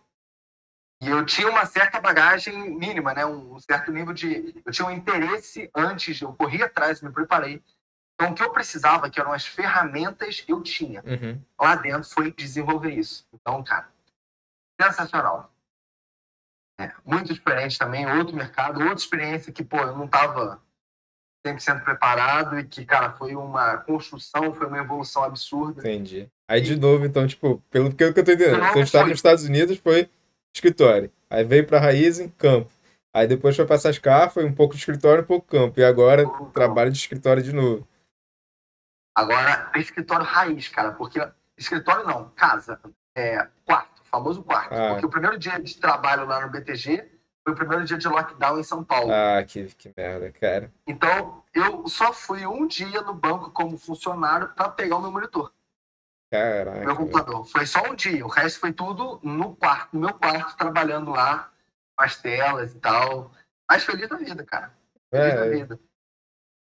E 1.03 1.09
eu 1.09 1.25
tinha 1.25 1.49
uma 1.49 1.67
certa 1.67 2.01
bagagem 2.01 2.71
mínima, 2.77 3.13
né? 3.13 3.27
um 3.27 3.59
certo 3.59 3.93
nível 3.93 4.15
de. 4.15 4.63
Eu 4.65 4.73
tinha 4.73 4.87
um 4.87 4.91
interesse 4.91 5.71
antes, 5.75 6.21
eu 6.21 6.33
corri 6.33 6.63
atrás, 6.63 7.01
me 7.03 7.11
preparei. 7.11 7.63
Então, 8.15 8.31
o 8.31 8.35
que 8.35 8.43
eu 8.43 8.53
precisava, 8.53 9.11
que 9.11 9.21
eram 9.21 9.33
as 9.33 9.45
ferramentas, 9.45 10.45
eu 10.47 10.63
tinha. 10.63 11.03
Uhum. 11.05 11.43
Lá 11.61 11.75
dentro 11.75 12.09
foi 12.09 12.33
desenvolver 12.33 12.93
isso. 12.93 13.27
Então, 13.33 13.63
cara, 13.65 13.89
sensacional. 14.81 15.53
É, 16.79 16.93
muito 17.05 17.33
diferente 17.33 17.79
também, 17.79 18.07
outro 18.19 18.37
mercado, 18.37 18.81
outra 18.81 18.95
experiência 18.95 19.53
que, 19.53 19.63
pô, 19.63 19.79
eu 19.79 19.97
não 19.97 20.09
estava 21.45 21.81
100% 21.81 21.85
preparado 21.85 22.59
e 22.59 22.65
que, 22.65 22.85
cara, 22.85 23.11
foi 23.11 23.35
uma 23.35 23.79
construção, 23.79 24.53
foi 24.55 24.67
uma 24.67 24.79
evolução 24.79 25.23
absurda. 25.25 25.81
Entendi. 25.81 26.29
Aí, 26.49 26.61
de 26.61 26.77
novo, 26.77 27.05
então, 27.05 27.27
tipo, 27.27 27.63
pelo 27.71 27.95
que 27.95 28.03
eu 28.03 28.15
tô 28.15 28.21
entendendo, 28.21 28.61
você 28.73 28.81
estava 28.81 29.09
nos 29.09 29.19
Estados 29.19 29.45
Unidos, 29.45 29.79
foi 29.79 30.09
escritório. 30.55 31.11
Aí 31.29 31.45
veio 31.45 31.67
para 31.67 31.81
raiz 31.81 32.19
em 32.19 32.29
campo. 32.29 32.71
Aí 33.15 33.27
depois 33.27 33.55
foi 33.55 33.65
para 33.65 33.79
Sascar, 33.79 34.31
foi 34.31 34.45
um 34.45 34.55
pouco 34.55 34.75
de 34.75 34.81
escritório, 34.81 35.23
um 35.23 35.27
pouco 35.27 35.47
campo. 35.47 35.79
E 35.79 35.85
agora 35.85 36.25
trabalho 36.53 36.91
de 36.91 36.99
escritório 36.99 37.43
de 37.43 37.53
novo. 37.53 37.87
Agora, 39.17 39.71
escritório 39.77 40.25
raiz, 40.25 40.69
cara, 40.69 40.93
porque 40.93 41.21
escritório 41.57 42.05
não, 42.05 42.31
casa, 42.31 42.81
é, 43.17 43.47
quarto, 43.65 44.03
famoso 44.03 44.43
quarto. 44.43 44.75
Ah. 44.75 44.91
Porque 44.91 45.07
o 45.07 45.11
primeiro 45.11 45.39
dia 45.39 45.59
de 45.61 45.77
trabalho 45.77 46.27
lá 46.27 46.45
no 46.45 46.51
BTG 46.51 47.14
foi 47.45 47.53
o 47.53 47.57
primeiro 47.57 47.85
dia 47.85 47.99
de 47.99 48.09
lockdown 48.09 48.59
em 48.59 48.65
São 48.65 48.83
Paulo. 48.83 49.13
Ah, 49.13 49.45
que, 49.45 49.67
que 49.75 49.93
merda, 49.95 50.33
cara. 50.33 50.73
Então, 50.87 51.45
eu 51.55 51.87
só 51.87 52.11
fui 52.11 52.47
um 52.47 52.67
dia 52.67 53.03
no 53.03 53.13
banco 53.13 53.51
como 53.51 53.77
funcionário 53.77 54.49
para 54.49 54.71
pegar 54.71 54.97
o 54.97 55.03
meu 55.03 55.13
monitor. 55.13 55.53
Caraca. 56.33 56.85
Meu 56.85 56.97
computador. 56.97 57.45
Foi 57.47 57.67
só 57.67 57.83
um 57.91 57.95
dia. 57.95 58.25
O 58.25 58.31
resto 58.31 58.59
foi 58.59 58.73
tudo 58.73 59.21
no 59.23 59.55
quarto, 59.55 59.95
no 59.95 60.01
meu 60.01 60.15
quarto, 60.15 60.57
trabalhando 60.57 61.11
lá, 61.11 61.53
com 61.95 62.05
as 62.05 62.17
telas 62.17 62.73
e 62.73 62.79
tal. 62.79 63.31
Mas 63.71 63.85
feliz 63.85 64.09
da 64.09 64.17
vida, 64.17 64.43
cara. 64.43 64.73
Feliz 65.11 65.33
é, 65.33 65.37
da 65.37 65.49
vida. 65.49 65.81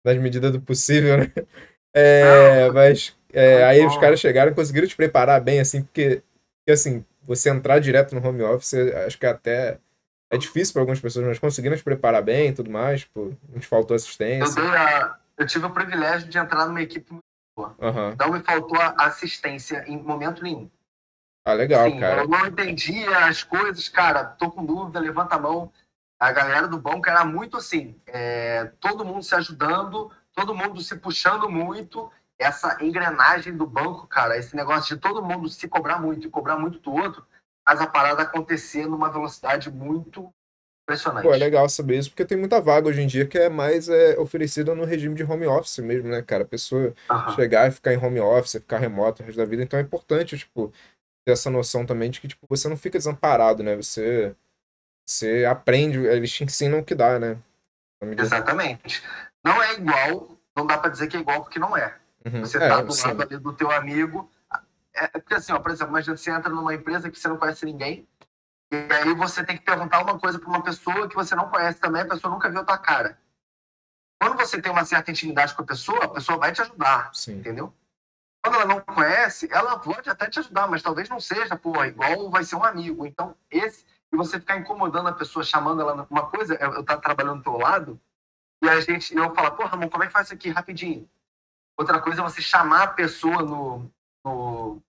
Nas 0.05 0.17
medidas 0.17 0.51
do 0.51 0.61
possível, 0.61 1.17
né? 1.17 1.33
É, 1.93 2.67
Não, 2.67 2.73
mas 2.75 3.17
é, 3.33 3.63
aí 3.63 3.81
bom. 3.81 3.87
os 3.87 3.97
caras 3.97 4.19
chegaram 4.19 4.51
e 4.51 4.55
conseguiram 4.55 4.87
te 4.87 4.95
preparar 4.95 5.41
bem, 5.41 5.59
assim, 5.59 5.81
porque, 5.81 6.21
porque, 6.59 6.71
assim, 6.73 7.03
você 7.23 7.49
entrar 7.49 7.79
direto 7.79 8.13
no 8.13 8.25
home 8.25 8.43
office, 8.43 8.75
acho 9.05 9.17
que 9.17 9.25
até 9.25 9.79
é 10.29 10.37
difícil 10.37 10.73
para 10.73 10.81
algumas 10.81 10.99
pessoas, 10.99 11.25
mas 11.25 11.39
conseguiram 11.39 11.77
se 11.77 11.83
preparar 11.83 12.21
bem 12.21 12.49
e 12.49 12.53
tudo 12.53 12.69
mais, 12.69 13.01
tipo, 13.01 13.35
não 13.49 13.59
te 13.59 13.67
faltou 13.67 13.95
assistência. 13.95 14.59
Eu, 14.59 14.71
a, 14.71 15.19
eu, 15.37 15.47
tive 15.47 15.65
o 15.65 15.69
privilégio 15.69 16.27
de 16.27 16.37
entrar 16.37 16.65
numa 16.65 16.81
equipe 16.81 17.11
muito 17.11 17.23
boa. 17.55 17.75
Uhum. 17.79 18.15
Não 18.19 18.31
me 18.33 18.39
faltou 18.41 18.77
assistência 18.97 19.83
em 19.87 19.97
momento 19.97 20.43
nenhum. 20.43 20.69
Ah, 21.45 21.53
legal, 21.53 21.89
Sim, 21.89 21.99
cara. 21.99 22.21
Eu 22.23 22.27
não 22.27 22.45
entendia 22.45 23.25
as 23.25 23.41
coisas, 23.41 23.87
cara, 23.87 24.25
tô 24.25 24.51
com 24.51 24.65
dúvida, 24.65 24.99
levanta 24.99 25.35
a 25.35 25.39
mão. 25.39 25.71
A 26.19 26.31
galera 26.31 26.67
do 26.67 26.77
banco 26.77 27.09
era 27.09 27.23
muito 27.23 27.55
assim, 27.57 27.95
é, 28.07 28.71
todo 28.79 29.05
mundo 29.05 29.23
se 29.23 29.35
ajudando, 29.35 30.11
todo 30.33 30.53
mundo 30.53 30.81
se 30.81 30.97
puxando 30.97 31.49
muito. 31.49 32.11
Essa 32.39 32.77
engrenagem 32.83 33.55
do 33.55 33.65
banco, 33.65 34.05
cara, 34.07 34.37
esse 34.37 34.55
negócio 34.55 34.95
de 34.95 35.01
todo 35.01 35.23
mundo 35.23 35.47
se 35.49 35.67
cobrar 35.67 35.99
muito 35.99 36.27
e 36.27 36.29
cobrar 36.29 36.57
muito 36.57 36.79
do 36.79 36.91
outro, 36.91 37.25
faz 37.67 37.81
a 37.81 37.87
parada 37.87 38.21
acontecer 38.21 38.87
numa 38.87 39.11
velocidade 39.11 39.69
muito 39.69 40.33
impressionante. 40.83 41.23
Pô, 41.23 41.33
é 41.33 41.37
legal 41.37 41.67
saber 41.67 41.99
isso, 41.99 42.09
porque 42.09 42.23
tem 42.23 42.37
muita 42.37 42.61
vaga 42.61 42.87
hoje 42.87 43.01
em 43.01 43.07
dia 43.07 43.27
que 43.27 43.37
é 43.37 43.49
mais 43.49 43.89
é, 43.89 44.17
oferecida 44.17 44.73
no 44.73 44.85
regime 44.85 45.13
de 45.13 45.23
home 45.23 45.45
office 45.45 45.79
mesmo, 45.79 46.07
né, 46.07 46.21
cara? 46.21 46.43
A 46.43 46.47
pessoa 46.47 46.93
uhum. 47.11 47.35
chegar 47.35 47.67
e 47.67 47.71
ficar 47.71 47.93
em 47.93 47.97
home 47.97 48.21
office, 48.21 48.53
ficar 48.53 48.77
remoto 48.77 49.21
o 49.21 49.25
resto 49.25 49.37
da 49.37 49.43
vida, 49.43 49.61
então 49.61 49.77
é 49.77 49.81
importante, 49.81 50.37
tipo, 50.37 50.71
ter 51.25 51.33
essa 51.33 51.49
noção 51.49 51.85
também 51.85 52.09
de 52.09 52.21
que 52.21 52.29
tipo, 52.29 52.47
você 52.47 52.69
não 52.69 52.77
fica 52.77 52.97
desamparado, 52.97 53.61
né? 53.61 53.75
Você, 53.75 54.33
você 55.05 55.43
aprende, 55.43 55.97
eles 55.99 56.31
te 56.31 56.45
ensinam 56.45 56.79
o 56.79 56.85
que 56.85 56.95
dá, 56.95 57.19
né? 57.19 57.37
Exatamente. 58.17 59.03
Não 59.43 59.61
é 59.61 59.73
igual, 59.73 60.37
não 60.55 60.65
dá 60.65 60.77
para 60.77 60.89
dizer 60.89 61.07
que 61.07 61.17
é 61.17 61.19
igual 61.19 61.41
porque 61.41 61.59
não 61.59 61.75
é. 61.75 61.97
Uhum. 62.25 62.39
Você 62.39 62.57
é, 62.57 62.69
tá 62.69 62.81
do 62.81 62.93
sim. 62.93 63.07
lado 63.07 63.23
ali 63.23 63.37
do 63.37 63.51
teu 63.51 63.69
amigo. 63.71 64.31
É, 64.97 65.05
é 65.05 65.19
porque 65.19 65.35
assim, 65.35 65.51
ó, 65.51 65.59
por 65.59 65.71
exemplo, 65.71 65.91
imagina 65.91 66.17
você 66.17 66.31
entra 66.31 66.49
numa 66.49 66.73
empresa 66.73 67.09
que 67.09 67.19
você 67.19 67.27
não 67.27 67.37
conhece 67.37 67.65
ninguém, 67.65 68.07
e 68.71 68.75
aí 68.93 69.13
você 69.13 69.43
tem 69.45 69.57
que 69.57 69.63
perguntar 69.63 70.01
uma 70.01 70.19
coisa 70.19 70.37
para 70.39 70.49
uma 70.49 70.63
pessoa 70.63 71.07
que 71.07 71.15
você 71.15 71.35
não 71.35 71.49
conhece 71.49 71.79
também, 71.79 72.01
a 72.01 72.07
pessoa 72.07 72.33
nunca 72.33 72.49
viu 72.49 72.61
a 72.61 72.65
tua 72.65 72.77
cara. 72.77 73.17
Quando 74.19 74.35
você 74.35 74.61
tem 74.61 74.71
uma 74.71 74.83
certa 74.83 75.11
intimidade 75.11 75.53
com 75.53 75.61
a 75.61 75.65
pessoa, 75.65 76.05
a 76.05 76.09
pessoa 76.09 76.37
vai 76.37 76.51
te 76.51 76.61
ajudar, 76.61 77.11
sim. 77.13 77.33
entendeu? 77.33 77.73
Quando 78.43 78.55
ela 78.55 78.65
não 78.65 78.81
conhece, 78.81 79.47
ela 79.51 79.77
pode 79.77 80.09
até 80.09 80.29
te 80.29 80.39
ajudar, 80.39 80.67
mas 80.67 80.81
talvez 80.81 81.07
não 81.07 81.19
seja, 81.19 81.55
pô, 81.55 81.83
igual 81.83 82.29
vai 82.29 82.43
ser 82.43 82.55
um 82.55 82.63
amigo. 82.63 83.05
Então, 83.05 83.35
esse, 83.49 83.85
e 84.11 84.17
você 84.17 84.39
ficar 84.39 84.57
incomodando 84.57 85.07
a 85.07 85.13
pessoa, 85.13 85.43
chamando 85.43 85.81
ela 85.81 86.07
uma 86.09 86.27
coisa, 86.27 86.55
eu, 86.55 86.73
eu 86.73 86.83
tá 86.83 86.97
trabalhando 86.97 87.37
do 87.37 87.43
teu 87.43 87.57
lado, 87.57 87.99
e 88.63 88.67
a 88.67 88.79
gente, 88.79 89.15
eu 89.15 89.33
falo, 89.35 89.51
pô, 89.51 89.65
Ramon, 89.65 89.89
como 89.89 90.03
é 90.03 90.07
que 90.07 90.13
faz 90.13 90.27
isso 90.27 90.33
aqui 90.33 90.49
rapidinho? 90.49 91.07
Outra 91.77 92.01
coisa 92.01 92.21
é 92.21 92.23
você 92.23 92.41
chamar 92.41 92.83
a 92.83 92.87
pessoa 92.87 93.43
no, 93.43 93.91
no 94.25 94.81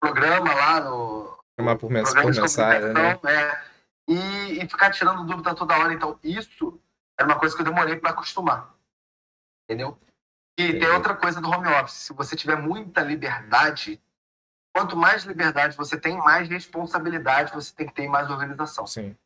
programa 0.00 0.54
lá, 0.54 0.80
no. 0.80 1.38
Chamar 1.58 1.76
por, 1.76 1.90
mens 1.90 2.12
por 2.12 2.24
mensagem, 2.24 2.92
né? 2.92 3.18
É, 3.24 3.64
e, 4.08 4.62
e 4.62 4.68
ficar 4.68 4.90
tirando 4.90 5.24
dúvida 5.24 5.54
toda 5.54 5.78
hora. 5.78 5.92
Então, 5.92 6.18
isso 6.22 6.80
é 7.18 7.24
uma 7.24 7.38
coisa 7.38 7.54
que 7.54 7.62
eu 7.62 7.66
demorei 7.66 7.96
para 7.96 8.10
acostumar. 8.10 8.74
Entendeu? 9.64 9.98
E 10.58 10.78
tem 10.78 10.88
outra 10.88 11.14
coisa 11.14 11.40
do 11.40 11.50
home 11.50 11.68
office. 11.68 11.94
Se 11.94 12.12
você 12.12 12.34
tiver 12.34 12.56
muita 12.56 13.02
liberdade, 13.02 14.00
quanto 14.74 14.96
mais 14.96 15.24
liberdade 15.24 15.76
você 15.76 15.98
tem, 15.98 16.16
mais 16.16 16.48
responsabilidade 16.48 17.52
você 17.52 17.74
tem 17.74 17.86
que 17.86 17.94
ter 17.94 18.08
mais 18.08 18.30
organização. 18.30 18.86
Sim. 18.86 19.16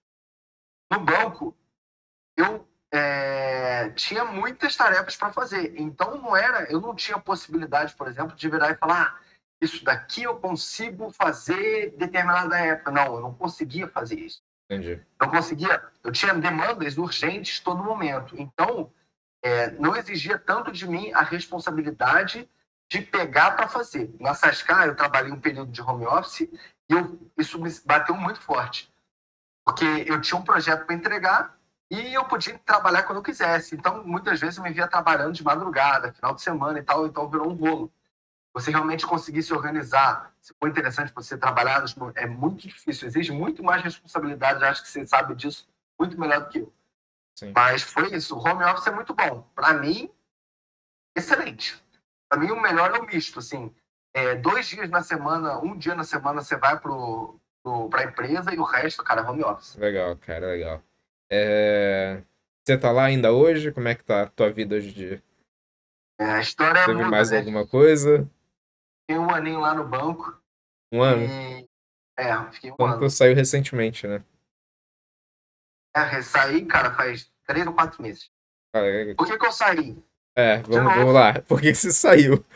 No 0.90 1.00
banco, 1.00 1.56
eu 2.36 2.66
é, 2.92 3.90
tinha 3.90 4.24
muitas 4.24 4.74
tarefas 4.74 5.16
para 5.16 5.32
fazer. 5.32 5.74
Então 5.76 6.16
não 6.16 6.36
era, 6.36 6.64
eu 6.70 6.80
não 6.80 6.94
tinha 6.94 7.18
possibilidade, 7.18 7.94
por 7.94 8.08
exemplo, 8.08 8.34
de 8.34 8.48
virar 8.48 8.70
e 8.70 8.76
falar, 8.76 9.02
ah, 9.02 9.20
isso 9.60 9.84
daqui 9.84 10.22
eu 10.22 10.36
consigo 10.36 11.10
fazer 11.10 11.94
determinada 11.96 12.58
época. 12.58 12.90
Não, 12.90 13.14
eu 13.16 13.20
não 13.20 13.34
conseguia 13.34 13.86
fazer 13.86 14.18
isso. 14.18 14.42
Entendi. 14.70 15.02
Não 15.20 15.28
conseguia. 15.28 15.82
Eu 16.02 16.12
tinha 16.12 16.32
demandas 16.34 16.96
urgentes 16.96 17.60
todo 17.60 17.82
momento. 17.82 18.34
Então 18.38 18.90
é, 19.42 19.70
não 19.72 19.96
exigia 19.96 20.38
tanto 20.38 20.70
de 20.70 20.88
mim 20.88 21.12
a 21.12 21.22
responsabilidade 21.22 22.48
de 22.88 23.00
pegar 23.00 23.52
para 23.52 23.68
fazer. 23.68 24.14
Na 24.18 24.34
Sascar, 24.34 24.86
eu 24.86 24.96
trabalhei 24.96 25.32
um 25.32 25.40
período 25.40 25.70
de 25.70 25.80
home 25.80 26.06
office 26.06 26.40
e 26.40 26.50
eu, 26.88 27.18
isso 27.38 27.60
me 27.60 27.70
bateu 27.84 28.14
muito 28.14 28.40
forte. 28.40 28.92
Porque 29.64 29.84
eu 30.06 30.20
tinha 30.20 30.38
um 30.38 30.42
projeto 30.42 30.84
para 30.84 30.94
entregar 30.94 31.56
e 31.90 32.14
eu 32.14 32.24
podia 32.24 32.58
trabalhar 32.58 33.04
quando 33.04 33.18
eu 33.18 33.22
quisesse. 33.22 33.74
Então, 33.74 34.04
muitas 34.04 34.40
vezes 34.40 34.56
eu 34.56 34.64
me 34.64 34.72
via 34.72 34.88
trabalhando 34.88 35.32
de 35.32 35.44
madrugada, 35.44 36.12
final 36.12 36.34
de 36.34 36.42
semana 36.42 36.78
e 36.78 36.82
tal, 36.82 37.06
então 37.06 37.28
virou 37.28 37.50
um 37.50 37.54
rolo. 37.54 37.92
Você 38.52 38.70
realmente 38.70 39.06
conseguir 39.06 39.42
se 39.42 39.52
organizar, 39.52 40.34
se 40.40 40.52
for 40.58 40.68
interessante 40.68 41.12
você 41.14 41.38
trabalhar, 41.38 41.84
é 42.16 42.26
muito 42.26 42.66
difícil, 42.66 43.06
exige 43.06 43.32
muito 43.32 43.62
mais 43.62 43.82
responsabilidade, 43.82 44.64
acho 44.64 44.82
que 44.82 44.88
você 44.88 45.06
sabe 45.06 45.34
disso 45.34 45.68
muito 45.98 46.18
melhor 46.18 46.40
do 46.40 46.48
que 46.48 46.58
eu. 46.60 46.72
Sim. 47.36 47.52
Mas 47.54 47.82
foi 47.82 48.14
isso, 48.14 48.36
o 48.36 48.38
home 48.38 48.64
office 48.64 48.86
é 48.86 48.90
muito 48.90 49.14
bom. 49.14 49.46
Para 49.54 49.74
mim, 49.74 50.10
excelente. 51.16 51.80
Para 52.28 52.40
mim, 52.40 52.50
o 52.50 52.60
melhor 52.60 52.94
é 52.94 52.98
o 52.98 53.06
misto, 53.06 53.38
assim, 53.38 53.72
é, 54.12 54.34
dois 54.34 54.66
dias 54.66 54.90
na 54.90 55.02
semana, 55.02 55.58
um 55.58 55.76
dia 55.76 55.94
na 55.94 56.04
semana 56.04 56.42
você 56.42 56.56
vai 56.56 56.78
para 56.80 58.00
a 58.00 58.04
empresa 58.04 58.54
e 58.54 58.58
o 58.58 58.64
resto, 58.64 59.04
cara, 59.04 59.28
home 59.28 59.44
office. 59.44 59.76
Legal, 59.76 60.16
cara, 60.16 60.46
legal. 60.48 60.82
É... 61.30 62.22
Você 62.64 62.76
tá 62.76 62.90
lá 62.90 63.04
ainda 63.04 63.32
hoje? 63.32 63.72
Como 63.72 63.88
é 63.88 63.94
que 63.94 64.04
tá 64.04 64.22
a 64.22 64.26
tua 64.26 64.50
vida 64.50 64.74
hoje 64.74 64.90
em 64.90 64.92
dia? 64.92 65.22
É, 66.18 66.24
a 66.24 66.40
história 66.40 66.78
é 66.80 66.86
Teve 66.86 67.04
mais 67.04 67.30
né? 67.30 67.38
alguma 67.38 67.66
coisa? 67.66 68.28
Fiquei 69.10 69.18
um 69.18 69.34
aninho 69.34 69.58
lá 69.58 69.74
no 69.74 69.84
banco. 69.84 70.40
Um 70.92 71.02
ano? 71.02 71.24
E... 71.24 71.68
É, 72.16 72.50
fiquei 72.52 72.70
um 72.70 72.76
Quando 72.76 72.98
ano. 72.98 73.10
saiu 73.10 73.34
recentemente, 73.34 74.06
né? 74.06 74.22
É, 75.92 76.22
saí, 76.22 76.64
cara, 76.64 76.92
faz 76.92 77.28
três 77.44 77.66
ou 77.66 77.72
quatro 77.72 78.00
meses. 78.00 78.30
Ah, 78.72 78.78
é... 78.78 79.12
Por 79.14 79.26
que, 79.26 79.36
que 79.36 79.44
eu 79.44 79.50
saí? 79.50 80.00
É, 80.36 80.58
vamos, 80.58 80.94
vamos 80.94 81.12
lá. 81.12 81.42
Por 81.42 81.60
que 81.60 81.74
você 81.74 81.90
saiu? 81.90 82.46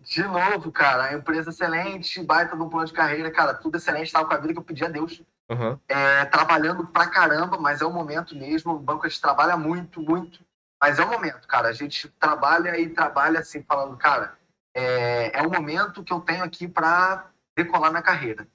De 0.00 0.22
novo, 0.22 0.70
cara, 0.70 1.06
a 1.06 1.14
empresa 1.14 1.50
excelente, 1.50 2.22
baita 2.22 2.56
de 2.56 2.62
um 2.62 2.68
plano 2.68 2.86
de 2.86 2.92
carreira, 2.92 3.32
cara, 3.32 3.54
tudo 3.54 3.78
excelente, 3.78 4.12
tava 4.12 4.28
com 4.28 4.34
a 4.34 4.38
vida 4.38 4.52
que 4.52 4.60
eu 4.60 4.64
pedi 4.64 4.84
a 4.84 4.88
Deus. 4.88 5.20
Uhum. 5.50 5.76
É, 5.88 6.24
trabalhando 6.26 6.86
pra 6.86 7.10
caramba, 7.10 7.58
mas 7.58 7.80
é 7.80 7.84
o 7.84 7.92
momento 7.92 8.36
mesmo. 8.36 8.74
O 8.74 8.78
banco 8.78 9.06
a 9.06 9.08
gente 9.08 9.20
trabalha 9.20 9.56
muito, 9.56 10.00
muito. 10.00 10.46
Mas 10.80 11.00
é 11.00 11.04
o 11.04 11.10
momento, 11.10 11.48
cara. 11.48 11.66
A 11.66 11.72
gente 11.72 12.08
trabalha 12.10 12.78
e 12.78 12.88
trabalha 12.90 13.40
assim, 13.40 13.60
falando, 13.64 13.96
cara, 13.96 14.38
é, 14.74 15.38
é 15.38 15.42
o 15.42 15.50
momento 15.50 16.04
que 16.04 16.12
eu 16.12 16.20
tenho 16.20 16.44
aqui 16.44 16.68
para 16.68 17.30
decolar 17.56 17.92
na 17.92 18.02
carreira. 18.02 18.48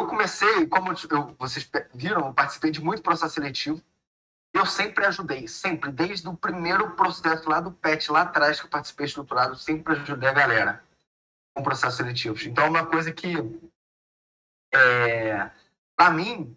Eu 0.00 0.06
comecei, 0.06 0.66
como 0.66 0.90
eu, 0.90 1.36
vocês 1.38 1.70
viram, 1.94 2.26
eu 2.26 2.34
participei 2.34 2.70
de 2.70 2.80
muito 2.80 3.02
processo 3.02 3.34
seletivo. 3.34 3.80
Eu 4.54 4.66
sempre 4.66 5.06
ajudei, 5.06 5.48
sempre, 5.48 5.90
desde 5.90 6.28
o 6.28 6.36
primeiro 6.36 6.90
processo 6.94 7.48
lá 7.48 7.60
do 7.60 7.72
PET, 7.72 8.10
lá 8.10 8.22
atrás, 8.22 8.60
que 8.60 8.66
eu 8.66 8.70
participei 8.70 9.06
estruturado, 9.06 9.56
sempre 9.56 9.94
ajudei 9.94 10.28
a 10.28 10.32
galera 10.32 10.84
com 11.54 11.62
processos 11.62 11.96
seletivos. 11.96 12.44
Então, 12.44 12.64
é 12.64 12.68
uma 12.68 12.86
coisa 12.86 13.12
que 13.12 13.34
é, 14.74 15.50
para 15.96 16.10
mim, 16.10 16.54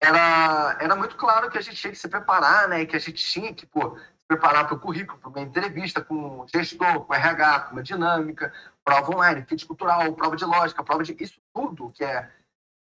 era, 0.00 0.76
era 0.80 0.96
muito 0.96 1.16
claro 1.16 1.50
que 1.50 1.58
a 1.58 1.60
gente 1.60 1.76
tinha 1.76 1.92
que 1.92 1.98
se 1.98 2.08
preparar, 2.08 2.68
né? 2.68 2.84
Que 2.86 2.96
a 2.96 2.98
gente 2.98 3.22
tinha 3.24 3.54
que 3.54 3.66
pô, 3.66 3.98
preparar 4.28 4.66
para 4.66 4.76
o 4.76 4.80
currículo, 4.80 5.18
para 5.18 5.28
uma 5.28 5.40
entrevista 5.40 6.02
com 6.02 6.40
o 6.40 6.46
gestor, 6.48 7.04
com 7.04 7.12
o 7.12 7.16
RH, 7.16 7.60
com 7.60 7.72
uma 7.72 7.82
dinâmica, 7.82 8.52
prova 8.84 9.14
online, 9.14 9.44
fit 9.46 9.64
cultural, 9.66 10.12
prova 10.14 10.36
de 10.36 10.44
lógica, 10.44 10.82
prova 10.82 11.02
de. 11.02 11.16
Isso 11.20 11.40
tudo 11.54 11.90
que 11.90 12.04
é. 12.04 12.30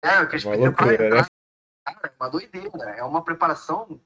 É, 0.04 0.26
que 0.26 0.36
a 0.36 0.40
gente 0.40 0.48
precisa 0.48 0.72
para 0.72 0.94
entrar. 0.94 1.22
Né? 1.22 1.28
é 1.88 2.12
uma 2.20 2.30
doideira. 2.30 2.90
É 2.92 3.04
uma 3.04 3.24
preparação 3.24 4.00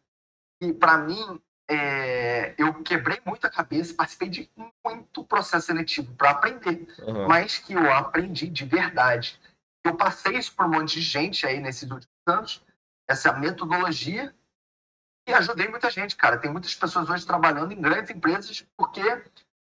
que, 0.59 0.73
para 0.73 0.97
mim, 0.97 1.41
é, 1.69 2.53
eu 2.57 2.73
quebrei 2.83 3.21
muito 3.25 3.45
a 3.45 3.49
cabeça, 3.49 3.93
participei 3.93 4.29
de 4.29 4.51
muito 4.85 5.23
processo 5.23 5.67
seletivo 5.67 6.13
para 6.15 6.31
aprender, 6.31 6.87
uhum. 6.99 7.27
mas 7.27 7.59
que 7.59 7.73
eu 7.73 7.91
aprendi 7.93 8.47
de 8.47 8.65
verdade. 8.65 9.39
Eu 9.83 9.95
passei 9.95 10.37
isso 10.37 10.53
para 10.55 10.67
um 10.67 10.71
monte 10.71 10.95
de 10.95 11.01
gente 11.01 11.45
aí 11.45 11.59
nesses 11.59 11.89
últimos 11.89 12.07
anos, 12.27 12.61
essa 13.09 13.33
metodologia, 13.33 14.33
e 15.27 15.33
ajudei 15.33 15.67
muita 15.67 15.89
gente, 15.89 16.15
cara. 16.15 16.37
Tem 16.37 16.51
muitas 16.51 16.73
pessoas 16.75 17.09
hoje 17.09 17.25
trabalhando 17.25 17.71
em 17.71 17.81
grandes 17.81 18.09
empresas, 18.09 18.65
porque, 18.75 19.01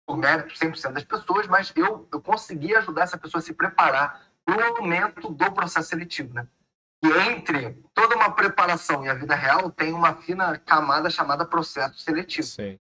por 0.06 0.16
mérito 0.16 0.54
100% 0.54 0.92
das 0.92 1.04
pessoas, 1.04 1.46
mas 1.46 1.72
eu, 1.76 2.08
eu 2.12 2.20
consegui 2.20 2.74
ajudar 2.76 3.02
essa 3.02 3.18
pessoa 3.18 3.40
a 3.40 3.42
se 3.42 3.52
preparar 3.52 4.26
para 4.44 4.56
o 4.56 4.76
momento 4.76 5.30
do 5.30 5.52
processo 5.52 5.88
seletivo, 5.88 6.34
né? 6.34 6.46
E 7.04 7.08
entre 7.30 7.80
toda 7.94 8.16
uma 8.16 8.34
preparação 8.34 9.04
e 9.04 9.08
a 9.08 9.14
vida 9.14 9.34
real, 9.34 9.70
tem 9.70 9.92
uma 9.92 10.14
fina 10.16 10.58
camada 10.58 11.08
chamada 11.10 11.46
processo 11.46 11.98
seletivo. 12.00 12.46
Sim. 12.46 12.78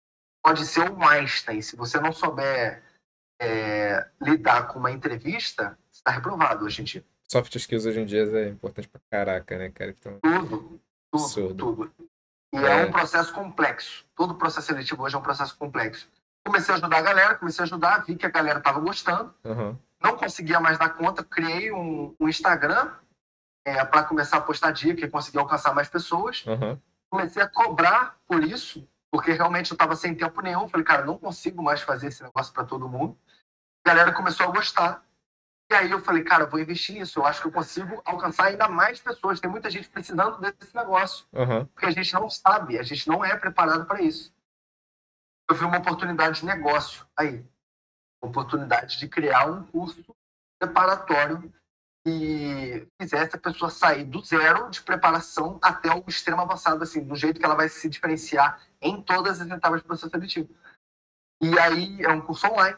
Pode 0.42 0.66
ser 0.66 0.90
um 0.90 1.06
Einstein. 1.06 1.60
Se 1.60 1.76
você 1.76 2.00
não 2.00 2.12
souber 2.12 2.82
é, 3.40 4.08
lidar 4.20 4.68
com 4.68 4.78
uma 4.78 4.90
entrevista, 4.90 5.78
você 5.88 5.98
está 5.98 6.10
reprovado 6.10 6.64
hoje 6.64 6.80
em 6.80 6.84
dia 6.84 7.04
soft 7.30 7.54
skills 7.54 7.86
hoje 7.86 8.00
em 8.00 8.04
dia 8.04 8.22
é 8.22 8.48
importante 8.48 8.88
pra 8.88 9.00
caraca, 9.08 9.56
né, 9.56 9.70
cara? 9.70 9.94
Então, 9.96 10.18
tudo, 10.20 10.48
tudo, 10.48 10.80
absurdo. 11.12 11.54
tudo. 11.54 12.09
E 12.52 12.58
é. 12.58 12.82
é. 12.82 12.86
um 12.86 12.90
processo 12.90 13.32
complexo. 13.32 14.04
Todo 14.14 14.34
processo 14.34 14.66
seletivo 14.66 15.02
hoje 15.02 15.14
é 15.14 15.18
um 15.18 15.22
processo 15.22 15.56
complexo. 15.56 16.08
Comecei 16.44 16.74
a 16.74 16.78
ajudar 16.78 16.98
a 16.98 17.02
galera, 17.02 17.34
comecei 17.34 17.62
a 17.62 17.66
ajudar, 17.66 18.04
vi 18.04 18.16
que 18.16 18.26
a 18.26 18.30
galera 18.30 18.60
tava 18.60 18.80
gostando. 18.80 19.34
Uhum. 19.44 19.76
Não 20.02 20.16
conseguia 20.16 20.58
mais 20.58 20.78
dar 20.78 20.90
conta, 20.90 21.22
criei 21.22 21.70
um, 21.70 22.14
um 22.18 22.28
Instagram 22.28 22.90
é, 23.64 23.84
para 23.84 24.04
começar 24.04 24.38
a 24.38 24.40
postar 24.40 24.72
dica 24.72 25.04
e 25.04 25.10
conseguir 25.10 25.38
alcançar 25.38 25.74
mais 25.74 25.88
pessoas. 25.88 26.44
Uhum. 26.46 26.78
Comecei 27.10 27.42
a 27.42 27.48
cobrar 27.48 28.16
por 28.26 28.42
isso, 28.42 28.86
porque 29.10 29.32
realmente 29.32 29.70
eu 29.70 29.74
estava 29.74 29.94
sem 29.94 30.14
tempo 30.14 30.40
nenhum. 30.40 30.68
Falei, 30.68 30.84
cara, 30.84 31.04
não 31.04 31.18
consigo 31.18 31.62
mais 31.62 31.82
fazer 31.82 32.08
esse 32.08 32.22
negócio 32.22 32.52
para 32.52 32.64
todo 32.64 32.88
mundo. 32.88 33.16
A 33.84 33.90
galera 33.90 34.12
começou 34.12 34.46
a 34.46 34.50
gostar. 34.50 35.04
E 35.70 35.74
aí 35.74 35.88
eu 35.88 36.00
falei, 36.00 36.24
cara, 36.24 36.46
vou 36.46 36.58
investir 36.58 36.96
nisso. 36.96 37.20
Eu 37.20 37.26
acho 37.26 37.40
que 37.40 37.46
eu 37.46 37.52
consigo 37.52 38.02
alcançar 38.04 38.46
ainda 38.46 38.68
mais 38.68 39.00
pessoas. 39.00 39.38
Tem 39.38 39.48
muita 39.48 39.70
gente 39.70 39.88
precisando 39.88 40.40
desse 40.40 40.74
negócio. 40.74 41.24
Uhum. 41.32 41.64
Porque 41.66 41.86
a 41.86 41.92
gente 41.92 42.12
não 42.12 42.28
sabe, 42.28 42.76
a 42.76 42.82
gente 42.82 43.06
não 43.06 43.24
é 43.24 43.36
preparado 43.36 43.86
para 43.86 44.02
isso. 44.02 44.34
Eu 45.48 45.54
vi 45.54 45.64
uma 45.64 45.78
oportunidade 45.78 46.40
de 46.40 46.46
negócio 46.46 47.06
aí. 47.16 47.44
Oportunidade 48.20 48.98
de 48.98 49.08
criar 49.08 49.46
um 49.46 49.64
curso 49.64 50.04
preparatório 50.60 51.52
que 52.04 52.88
fizesse 53.00 53.36
a 53.36 53.38
pessoa 53.38 53.70
sair 53.70 54.04
do 54.04 54.24
zero 54.24 54.70
de 54.70 54.82
preparação 54.82 55.58
até 55.62 55.92
o 55.94 56.02
extremo 56.08 56.40
avançado, 56.40 56.82
assim, 56.82 57.04
do 57.04 57.14
jeito 57.14 57.38
que 57.38 57.44
ela 57.44 57.54
vai 57.54 57.68
se 57.68 57.88
diferenciar 57.88 58.60
em 58.80 59.00
todas 59.00 59.40
as 59.40 59.48
etapas 59.48 59.82
do 59.82 59.86
processo 59.86 60.10
seletivo. 60.10 60.48
E 61.40 61.56
aí 61.58 62.02
é 62.02 62.08
um 62.08 62.20
curso 62.20 62.46
online 62.48 62.76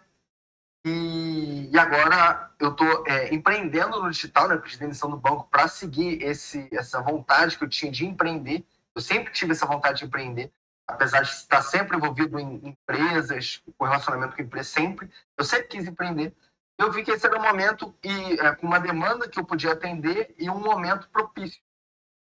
e, 0.84 1.70
e 1.72 1.78
agora 1.78 2.50
eu 2.58 2.70
estou 2.70 3.04
é, 3.06 3.32
empreendendo 3.32 4.02
no 4.02 4.10
digital, 4.10 4.48
né? 4.48 4.56
Pedi 4.56 4.78
demissão 4.78 5.10
do 5.10 5.16
banco 5.16 5.46
para 5.48 5.68
seguir 5.68 6.22
esse, 6.22 6.68
essa 6.72 7.00
vontade 7.00 7.56
que 7.56 7.64
eu 7.64 7.68
tinha 7.68 7.90
de 7.90 8.04
empreender. 8.04 8.64
Eu 8.94 9.00
sempre 9.00 9.32
tive 9.32 9.52
essa 9.52 9.64
vontade 9.66 10.00
de 10.00 10.04
empreender, 10.04 10.52
apesar 10.86 11.22
de 11.22 11.30
estar 11.30 11.62
sempre 11.62 11.96
envolvido 11.96 12.38
em 12.38 12.60
empresas, 12.66 13.62
com 13.78 13.84
relacionamento 13.84 14.34
com 14.34 14.42
empresas, 14.42 14.72
sempre. 14.72 15.08
Eu 15.36 15.44
sempre 15.44 15.68
quis 15.68 15.86
empreender. 15.86 16.34
Eu 16.76 16.90
vi 16.90 17.04
que 17.04 17.12
esse 17.12 17.24
era 17.26 17.38
o 17.38 17.42
momento 17.42 17.94
e 18.02 18.40
é, 18.40 18.54
com 18.56 18.66
uma 18.66 18.80
demanda 18.80 19.28
que 19.28 19.38
eu 19.38 19.44
podia 19.44 19.72
atender 19.72 20.34
e 20.36 20.50
um 20.50 20.58
momento 20.58 21.08
propício. 21.10 21.62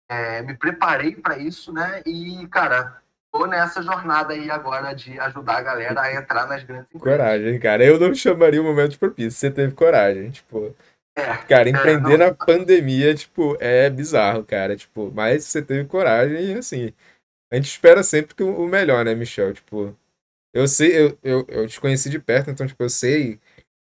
É, 0.08 0.44
me 0.44 0.56
preparei 0.56 1.16
para 1.16 1.38
isso, 1.40 1.74
né? 1.74 2.04
E, 2.06 2.48
cara, 2.50 3.02
tô 3.40 3.48
nessa 3.48 3.82
jornada 3.82 4.34
aí 4.34 4.50
agora 4.50 4.94
de 4.94 5.20
ajudar 5.20 5.58
a 5.58 5.62
galera 5.62 6.02
a 6.02 6.14
entrar 6.14 6.48
nas 6.48 6.64
grandes 6.64 6.94
empresas. 6.94 7.18
Coragem, 7.18 7.60
cara. 7.60 7.84
Eu 7.84 8.00
não 8.00 8.14
chamaria 8.16 8.62
o 8.62 8.66
momento 8.66 8.98
propício. 8.98 9.32
Você 9.32 9.52
teve 9.52 9.74
coragem, 9.74 10.32
tipo. 10.32 10.74
É, 11.18 11.38
cara, 11.38 11.70
é, 11.70 11.72
empreender 11.72 12.16
é, 12.16 12.18
não... 12.18 12.28
na 12.28 12.34
pandemia, 12.34 13.14
tipo, 13.14 13.58
é 13.60 13.90
bizarro, 13.90 14.44
cara. 14.44 14.76
Tipo, 14.76 15.12
mas 15.14 15.46
você 15.46 15.62
teve 15.62 15.86
coragem 15.86 16.52
e 16.52 16.54
assim. 16.54 16.94
A 17.52 17.56
gente 17.58 17.66
espera 17.66 18.04
sempre 18.04 18.36
que 18.36 18.44
o 18.44 18.68
melhor, 18.68 19.06
né, 19.06 19.14
Michel? 19.14 19.54
Tipo, 19.54 19.96
eu 20.54 20.68
sei, 20.68 20.98
eu, 20.98 21.18
eu, 21.24 21.46
eu 21.48 21.68
te 21.68 21.80
conheci 21.80 22.10
de 22.10 22.20
perto, 22.20 22.50
então, 22.50 22.66
tipo, 22.66 22.82
eu 22.84 22.90
sei 22.90 23.40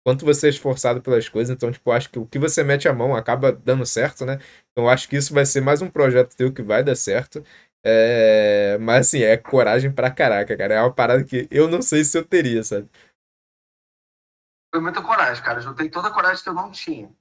quanto 0.05 0.25
você 0.25 0.49
é 0.49 0.51
esforçado 0.51 1.01
pelas 1.01 1.29
coisas, 1.29 1.55
então, 1.55 1.71
tipo, 1.73 1.91
acho 1.91 2.11
que 2.11 2.19
o 2.19 2.27
que 2.27 2.39
você 2.39 2.63
mete 2.63 2.89
a 2.89 2.93
mão 2.93 3.15
acaba 3.15 3.53
dando 3.53 3.87
certo, 3.87 4.27
né? 4.27 4.39
Então, 4.73 4.89
acho 4.89 5.09
que 5.09 5.17
isso 5.17 5.33
vai 5.33 5.47
ser 5.47 5.61
mais 5.63 5.81
um 5.81 5.89
projeto 5.89 6.37
teu 6.37 6.53
que 6.53 6.63
vai 6.63 6.83
dar 6.83 6.95
certo. 6.95 7.45
É... 7.85 8.79
Mas 8.79 9.09
assim, 9.09 9.23
é 9.23 9.37
coragem 9.37 9.93
pra 9.93 10.11
caraca, 10.11 10.57
cara. 10.57 10.75
É 10.75 10.81
uma 10.81 10.93
parada 10.93 11.23
que 11.23 11.47
eu 11.51 11.69
não 11.69 11.83
sei 11.83 12.03
se 12.05 12.17
eu 12.17 12.25
teria, 12.25 12.65
sabe? 12.65 12.89
Foi 14.75 14.81
muita 14.81 15.03
coragem, 15.03 15.43
cara. 15.45 15.59
Eu 15.59 15.63
juntei 15.63 15.91
toda 15.91 16.09
a 16.09 16.13
coragem 16.13 16.43
que 16.43 16.49
eu 16.49 16.55
não 16.55 16.71
tinha. 16.71 17.15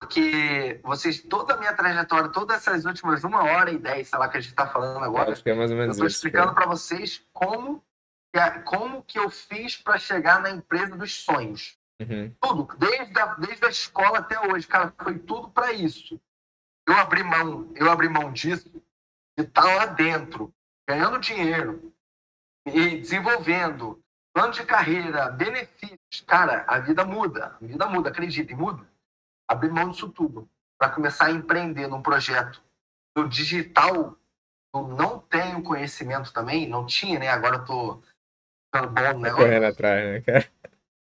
Porque 0.00 0.80
vocês, 0.82 1.22
toda 1.22 1.54
a 1.54 1.56
minha 1.58 1.74
trajetória, 1.74 2.30
todas 2.30 2.56
essas 2.56 2.84
últimas 2.84 3.22
uma 3.22 3.42
hora 3.42 3.70
e 3.70 3.78
dez, 3.78 4.08
sei 4.08 4.18
lá, 4.18 4.28
que 4.28 4.38
a 4.38 4.40
gente 4.40 4.54
tá 4.54 4.66
falando 4.66 5.04
agora. 5.04 5.32
Acho 5.32 5.42
que 5.42 5.50
é 5.50 5.54
mais 5.54 5.70
ou 5.70 5.76
menos 5.76 5.96
eu 5.96 6.02
tô 6.02 6.06
explicando 6.06 6.54
para 6.54 6.66
vocês 6.66 7.22
como, 7.32 7.84
como 8.64 9.02
que 9.02 9.18
eu 9.18 9.28
fiz 9.28 9.76
para 9.76 9.98
chegar 9.98 10.40
na 10.40 10.50
empresa 10.50 10.96
dos 10.96 11.12
sonhos. 11.12 11.78
Uhum. 12.00 12.34
Tudo, 12.40 12.68
desde 12.78 13.18
a, 13.20 13.34
desde 13.34 13.66
a 13.66 13.68
escola 13.68 14.20
até 14.20 14.40
hoje, 14.48 14.66
cara, 14.66 14.94
foi 15.02 15.18
tudo 15.18 15.50
para 15.50 15.70
isso. 15.72 16.18
Eu 16.88 16.96
abri 16.96 17.22
mão, 17.22 17.70
eu 17.76 17.90
abri 17.90 18.08
mão 18.08 18.32
disso 18.32 18.70
de 19.38 19.44
estar 19.44 19.62
tá 19.62 19.74
lá 19.74 19.86
dentro, 19.86 20.52
ganhando 20.88 21.18
dinheiro 21.18 21.92
e 22.66 22.98
desenvolvendo 22.98 24.02
plano 24.32 24.52
de 24.52 24.64
carreira, 24.64 25.30
benefícios. 25.30 26.24
Cara, 26.26 26.64
a 26.66 26.78
vida 26.78 27.04
muda, 27.04 27.56
a 27.60 27.64
vida 27.64 27.86
muda, 27.86 28.10
acreditem, 28.10 28.56
muda. 28.56 28.86
Abrir 29.48 29.70
mão 29.70 29.90
disso 29.90 30.08
tudo 30.08 30.48
para 30.78 30.92
começar 30.92 31.26
a 31.26 31.30
empreender 31.32 31.86
num 31.88 32.02
projeto 32.02 32.62
no 33.16 33.28
digital. 33.28 34.16
Eu 34.74 34.86
não 34.88 35.18
tenho 35.18 35.62
conhecimento 35.62 36.32
também, 36.32 36.68
não 36.68 36.86
tinha, 36.86 37.18
né? 37.18 37.28
Agora 37.28 37.56
eu 37.56 37.64
tô 37.64 38.02
ficando 38.66 38.92
bom 38.92 39.12
no 39.14 39.20
negócio. 39.20 39.46
Correndo 39.46 39.66
atrás, 39.66 40.04
né, 40.06 40.20
cara? 40.20 40.50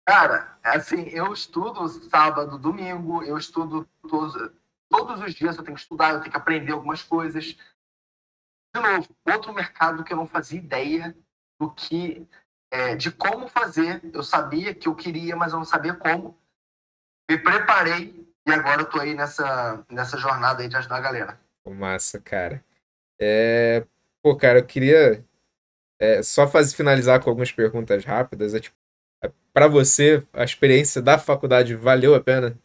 Cara, 0.07 0.59
assim, 0.63 1.09
eu 1.09 1.33
estudo 1.33 1.89
sábado, 2.11 2.59
domingo, 2.59 3.23
eu 3.23 3.39
estudo 3.39 3.89
todos, 4.07 4.53
todos 4.91 5.23
os 5.23 5.35
dias, 5.35 5.57
eu 5.57 5.65
tenho 5.65 5.75
que 5.75 5.81
estudar, 5.81 6.13
eu 6.13 6.21
tenho 6.21 6.31
que 6.31 6.37
aprender 6.37 6.73
algumas 6.73 7.03
coisas 7.03 7.57
de 8.75 8.81
novo, 8.81 9.09
outro 9.25 9.53
mercado 9.53 10.03
que 10.03 10.13
eu 10.13 10.17
não 10.17 10.27
fazia 10.27 10.59
ideia 10.59 11.17
do 11.61 11.71
que 11.71 12.27
é, 12.71 12.97
de 12.97 13.11
como 13.13 13.47
fazer. 13.47 14.01
Eu 14.13 14.23
sabia 14.23 14.75
que 14.75 14.89
eu 14.89 14.95
queria, 14.95 15.37
mas 15.37 15.53
eu 15.53 15.59
não 15.59 15.65
sabia 15.65 15.95
como. 15.95 16.37
Me 17.31 17.39
preparei 17.39 18.29
e 18.47 18.53
agora 18.53 18.83
eu 18.83 18.87
tô 18.87 19.01
aí 19.01 19.15
nessa, 19.15 19.85
nessa 19.89 20.19
jornada 20.19 20.63
aí 20.63 20.69
de 20.69 20.77
ajudar 20.77 20.97
a 20.97 21.01
galera. 21.01 21.41
Massa, 21.67 22.21
cara. 22.21 22.63
É... 23.19 23.87
Pô, 24.23 24.37
cara, 24.37 24.59
eu 24.59 24.67
queria 24.67 25.25
é, 26.01 26.23
só 26.23 26.47
fazer, 26.47 26.75
finalizar 26.75 27.23
com 27.23 27.31
algumas 27.31 27.53
perguntas 27.53 28.05
rápidas. 28.05 28.55
É, 28.55 28.61
tipo, 28.61 28.77
é, 29.23 29.31
para 29.53 29.69
você, 29.69 30.27
a 30.33 30.45
experiência 30.45 31.01
da 31.01 31.19
faculdade 31.19 31.75
valeu 31.75 32.15
a 32.15 32.21
pena? 32.21 32.59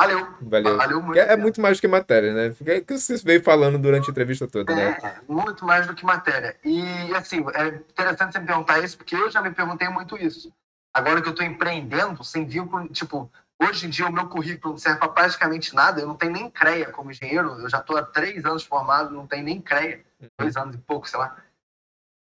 Valeu. 0.00 0.34
Valeu. 0.40 0.76
Valeu 0.76 1.02
muito. 1.02 1.18
É, 1.18 1.32
é, 1.32 1.36
muito 1.36 1.60
mais 1.60 1.78
do 1.78 1.80
que 1.80 1.88
matéria, 1.88 2.32
né? 2.32 2.56
É 2.66 2.80
que 2.80 2.98
você 2.98 3.16
veio 3.18 3.42
falando 3.42 3.78
durante 3.78 4.08
a 4.08 4.10
entrevista 4.10 4.48
toda, 4.48 4.74
né? 4.74 4.98
É, 5.02 5.20
muito 5.28 5.64
mais 5.64 5.86
do 5.86 5.94
que 5.94 6.04
matéria. 6.04 6.56
E, 6.64 7.14
assim, 7.14 7.44
é 7.54 7.66
interessante 7.68 8.32
você 8.32 8.40
me 8.40 8.46
perguntar 8.46 8.80
isso, 8.80 8.96
porque 8.96 9.14
eu 9.14 9.30
já 9.30 9.40
me 9.40 9.50
perguntei 9.50 9.88
muito 9.88 10.16
isso. 10.16 10.52
Agora 10.94 11.22
que 11.22 11.28
eu 11.28 11.32
estou 11.32 11.46
empreendendo, 11.46 12.24
sem 12.24 12.44
vínculo, 12.44 12.88
tipo, 12.88 13.30
hoje 13.62 13.86
em 13.86 13.90
dia 13.90 14.06
o 14.06 14.12
meu 14.12 14.28
currículo 14.28 14.74
não 14.74 14.78
serve 14.78 14.98
para 14.98 15.08
praticamente 15.08 15.74
nada, 15.74 16.00
eu 16.00 16.06
não 16.06 16.16
tenho 16.16 16.32
nem 16.32 16.50
CREA 16.50 16.90
como 16.90 17.10
engenheiro, 17.10 17.60
eu 17.60 17.68
já 17.68 17.78
estou 17.78 17.96
há 17.96 18.02
três 18.02 18.44
anos 18.44 18.64
formado, 18.64 19.14
não 19.14 19.26
tenho 19.26 19.44
nem 19.44 19.60
CREA, 19.60 20.04
uhum. 20.20 20.28
dois 20.38 20.56
anos 20.56 20.74
e 20.74 20.78
pouco, 20.78 21.08
sei 21.08 21.18
lá. 21.18 21.36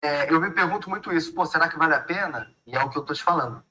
É, 0.02 0.32
eu 0.32 0.40
me 0.40 0.50
pergunto 0.50 0.90
muito 0.90 1.12
isso, 1.12 1.32
pô, 1.32 1.44
será 1.46 1.68
que 1.68 1.78
vale 1.78 1.94
a 1.94 2.00
pena? 2.00 2.52
E 2.66 2.74
é 2.74 2.82
o 2.82 2.88
que 2.88 2.98
eu 2.98 3.02
estou 3.02 3.14
te 3.14 3.22
falando 3.22 3.62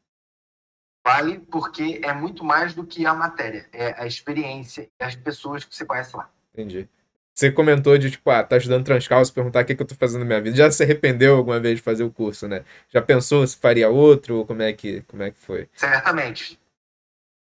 vale 1.05 1.37
porque 1.39 2.01
é 2.03 2.11
muito 2.11 2.43
mais 2.43 2.73
do 2.73 2.83
que 2.83 3.05
a 3.05 3.13
matéria, 3.13 3.69
é 3.71 3.93
a 4.01 4.07
experiência 4.07 4.89
e 4.99 5.03
as 5.03 5.15
pessoas 5.15 5.63
que 5.63 5.75
você 5.75 5.85
conhece 5.85 6.17
lá. 6.17 6.31
Entendi. 6.51 6.89
Você 7.31 7.51
comentou 7.51 7.97
de, 7.97 8.09
tipo, 8.09 8.29
ah, 8.29 8.43
tá 8.43 8.57
estudando 8.57 8.85
Transcal, 8.85 9.23
se 9.23 9.31
perguntar 9.31 9.61
o 9.61 9.65
que, 9.65 9.75
que 9.75 9.81
eu 9.83 9.85
tô 9.85 9.93
fazendo 9.93 10.21
na 10.21 10.25
minha 10.25 10.41
vida. 10.41 10.55
Já 10.55 10.71
se 10.71 10.81
arrependeu 10.81 11.35
alguma 11.35 11.59
vez 11.59 11.75
de 11.75 11.83
fazer 11.83 12.03
o 12.03 12.11
curso, 12.11 12.47
né? 12.47 12.63
Já 12.89 13.01
pensou 13.01 13.45
se 13.45 13.57
faria 13.57 13.89
outro 13.89 14.37
ou 14.37 14.45
como 14.47 14.61
é 14.61 14.71
que, 14.71 15.01
como 15.01 15.21
é 15.21 15.31
que 15.31 15.37
foi? 15.37 15.69
Certamente. 15.75 16.57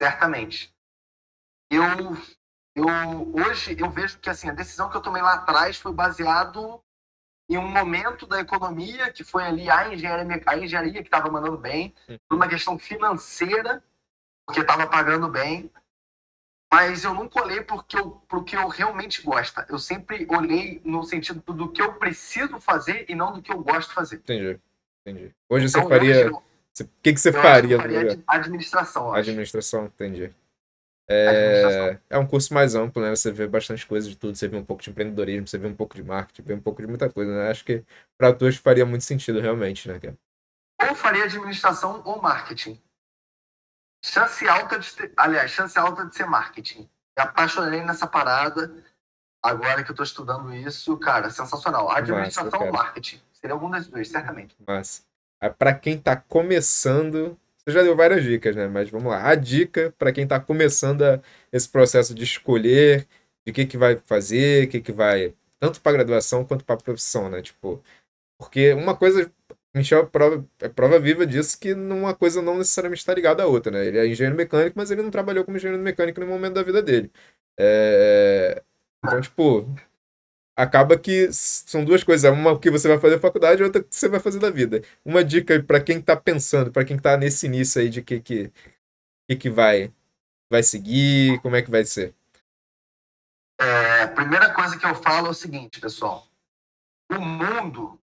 Certamente. 0.03 0.73
Eu, 1.71 2.17
eu, 2.75 2.87
hoje, 3.35 3.77
eu 3.79 3.91
vejo 3.91 4.19
que, 4.19 4.31
assim, 4.31 4.49
a 4.49 4.55
decisão 4.55 4.89
que 4.89 4.97
eu 4.97 5.03
tomei 5.03 5.21
lá 5.21 5.35
atrás 5.35 5.77
foi 5.77 5.93
baseado 5.93 6.81
em 7.49 7.59
um 7.59 7.69
momento 7.69 8.27
da 8.27 8.41
economia, 8.41 9.11
que 9.13 9.23
foi 9.23 9.45
ali 9.45 9.71
a 9.71 9.93
engenharia, 9.93 10.43
a 10.47 10.59
engenharia 10.59 11.03
que 11.03 11.09
estava 11.09 11.31
mandando 11.31 11.59
bem, 11.59 11.95
por 12.07 12.13
uhum. 12.13 12.37
uma 12.37 12.49
questão 12.49 12.79
financeira, 12.79 13.83
porque 14.47 14.61
estava 14.61 14.87
pagando 14.87 15.29
bem, 15.29 15.71
mas 16.73 17.05
eu 17.05 17.15
nunca 17.15 17.43
olhei 17.43 17.61
porque 17.61 17.97
eu, 17.97 18.11
porque 18.29 18.57
eu 18.57 18.67
realmente 18.69 19.23
gosto. 19.23 19.63
Eu 19.69 19.79
sempre 19.79 20.27
olhei 20.29 20.81
no 20.85 21.05
sentido 21.05 21.41
do 21.53 21.71
que 21.71 21.81
eu 21.81 21.95
preciso 21.95 22.59
fazer 22.59 23.05
e 23.09 23.15
não 23.15 23.33
do 23.33 23.43
que 23.43 23.53
eu 23.53 23.63
gosto 23.63 23.91
de 23.91 23.95
fazer. 23.95 24.17
Entendi, 24.17 24.59
entendi. 25.07 25.35
Hoje 25.49 25.67
então, 25.67 25.83
você 25.83 25.89
faria... 25.89 26.33
O 26.33 26.43
que, 27.01 27.13
que 27.13 27.21
você 27.21 27.31
faria? 27.31 27.77
faria 27.77 28.21
administração. 28.27 29.15
Administração, 29.15 29.85
entendi. 29.85 30.35
É, 31.09 31.99
é 32.09 32.19
um 32.19 32.27
curso 32.27 32.55
mais 32.55 32.75
amplo, 32.75 33.03
né? 33.03 33.11
Você 33.11 33.31
vê 33.31 33.47
bastante 33.47 33.87
coisa 33.87 34.09
de 34.09 34.17
tudo. 34.17 34.37
Você 34.37 34.49
vê 34.49 34.57
um 34.57 34.65
pouco 34.65 34.83
de 34.83 34.91
empreendedorismo, 34.91 35.47
você 35.47 35.59
vê 35.59 35.67
um 35.67 35.75
pouco 35.75 35.95
de 35.95 36.03
marketing, 36.03 36.43
vê 36.43 36.55
um 36.55 36.61
pouco 36.61 36.81
de 36.81 36.89
muita 36.89 37.11
coisa, 37.11 37.31
né? 37.31 37.51
Acho 37.51 37.65
que 37.65 37.85
para 38.17 38.33
tu 38.33 38.51
faria 38.61 38.87
muito 38.87 39.05
sentido, 39.05 39.41
realmente, 39.41 39.89
né? 39.89 40.01
Ou 40.89 40.95
faria 40.95 41.25
administração 41.25 42.03
ou 42.05 42.21
marketing. 42.23 42.81
Chance 44.05 44.47
alta 44.49 44.79
de 44.79 44.95
ter, 44.95 45.13
aliás, 45.17 45.51
chance 45.51 45.79
alta 45.79 46.07
de 46.07 46.15
ser 46.15 46.27
marketing. 46.27 46.89
Me 47.17 47.23
apaixonei 47.23 47.83
nessa 47.83 48.07
parada. 48.07 48.75
Agora 49.43 49.85
que 49.85 49.91
eu 49.91 49.95
tô 49.95 50.03
estudando 50.03 50.55
isso, 50.55 50.97
cara, 50.99 51.29
sensacional. 51.29 51.91
Administração 51.91 52.63
ou 52.63 52.73
marketing. 52.73 53.21
Seria 53.33 53.55
algum 53.55 53.71
das 53.71 53.87
duas, 53.87 54.09
certamente. 54.09 54.57
Mas, 54.67 55.07
para 55.59 55.75
quem 55.75 55.99
tá 55.99 56.17
começando 56.17 57.39
você 57.67 57.75
já 57.75 57.83
deu 57.83 57.97
várias 57.97 58.23
dicas, 58.25 58.55
né? 58.57 58.69
Mas 58.69 58.91
vamos 58.91 59.11
lá. 59.11 59.29
A 59.29 59.35
dica 59.35 59.95
para 59.99 60.13
quem 60.13 60.25
está 60.25 60.41
começando 60.41 61.03
a, 61.03 61.21
esse 61.53 61.69
processo 61.69 62.15
de 62.15 62.25
escolher 62.25 63.07
de 63.47 63.53
que 63.53 63.67
que 63.67 63.77
vai 63.79 63.97
fazer, 64.07 64.69
que 64.69 64.81
que 64.81 64.93
vai 64.93 65.35
tanto 65.61 65.81
para 65.81 65.93
graduação 65.93 66.45
quanto 66.45 66.65
para 66.65 66.77
profissão, 66.77 67.29
né? 67.31 67.43
Tipo, 67.43 67.83
porque 68.39 68.73
uma 68.75 68.97
coisa 68.97 69.31
Michel 69.75 70.03
é 70.03 70.07
prova, 70.07 70.47
é 70.61 70.69
prova 70.69 70.99
viva 71.01 71.27
disso 71.27 71.59
que 71.59 71.73
uma 71.75 72.15
coisa 72.15 72.41
não 72.41 72.59
necessariamente 72.59 73.01
está 73.01 73.13
ligada 73.13 73.43
à 73.43 73.47
outra, 73.47 73.73
né? 73.73 73.87
Ele 73.87 73.99
é 73.99 74.07
engenheiro 74.07 74.37
mecânico, 74.37 74.79
mas 74.79 74.91
ele 74.91 75.03
não 75.03 75.11
trabalhou 75.11 75.45
como 75.45 75.57
engenheiro 75.57 75.83
mecânico 75.83 76.21
no 76.21 76.27
momento 76.27 76.55
da 76.55 76.63
vida 76.63 76.81
dele. 76.83 77.11
É... 77.59 78.63
Então, 79.05 79.21
tipo, 79.21 79.69
acaba 80.57 80.99
que 80.99 81.33
são 81.33 81.85
duas 81.85 82.05
coisas. 82.05 82.31
Uma 82.31 82.59
que 82.59 82.71
você 82.71 82.89
vai 82.89 82.99
fazer 82.99 83.19
faculdade 83.19 83.61
e 83.61 83.65
outra 83.65 83.83
que 83.83 83.95
você 83.95 84.09
vai 84.09 84.21
fazer 84.21 84.39
da 84.39 84.51
vida. 84.51 84.83
Uma 85.05 85.25
dica 85.25 85.63
para 85.63 85.81
quem 85.81 85.99
está 85.99 86.17
pensando, 86.17 86.71
para 86.71 86.85
quem 86.85 86.97
está 86.97 87.17
nesse 87.17 87.47
início 87.47 87.81
aí 87.81 87.89
de 87.89 88.03
que 88.03 88.21
que, 88.21 88.53
que, 89.29 89.37
que 89.37 89.51
vai, 89.51 89.93
vai 90.51 90.63
seguir, 90.63 91.41
como 91.43 91.57
é 91.57 91.63
que 91.63 91.71
vai 91.71 91.85
ser. 91.85 92.15
É, 93.61 94.03
a 94.03 94.09
primeira 94.09 94.53
coisa 94.53 94.79
que 94.79 94.87
eu 94.87 94.95
falo 94.95 95.29
é 95.29 95.31
o 95.31 95.35
seguinte, 95.35 95.81
pessoal. 95.81 96.27
O 97.11 97.21
mundo 97.21 98.01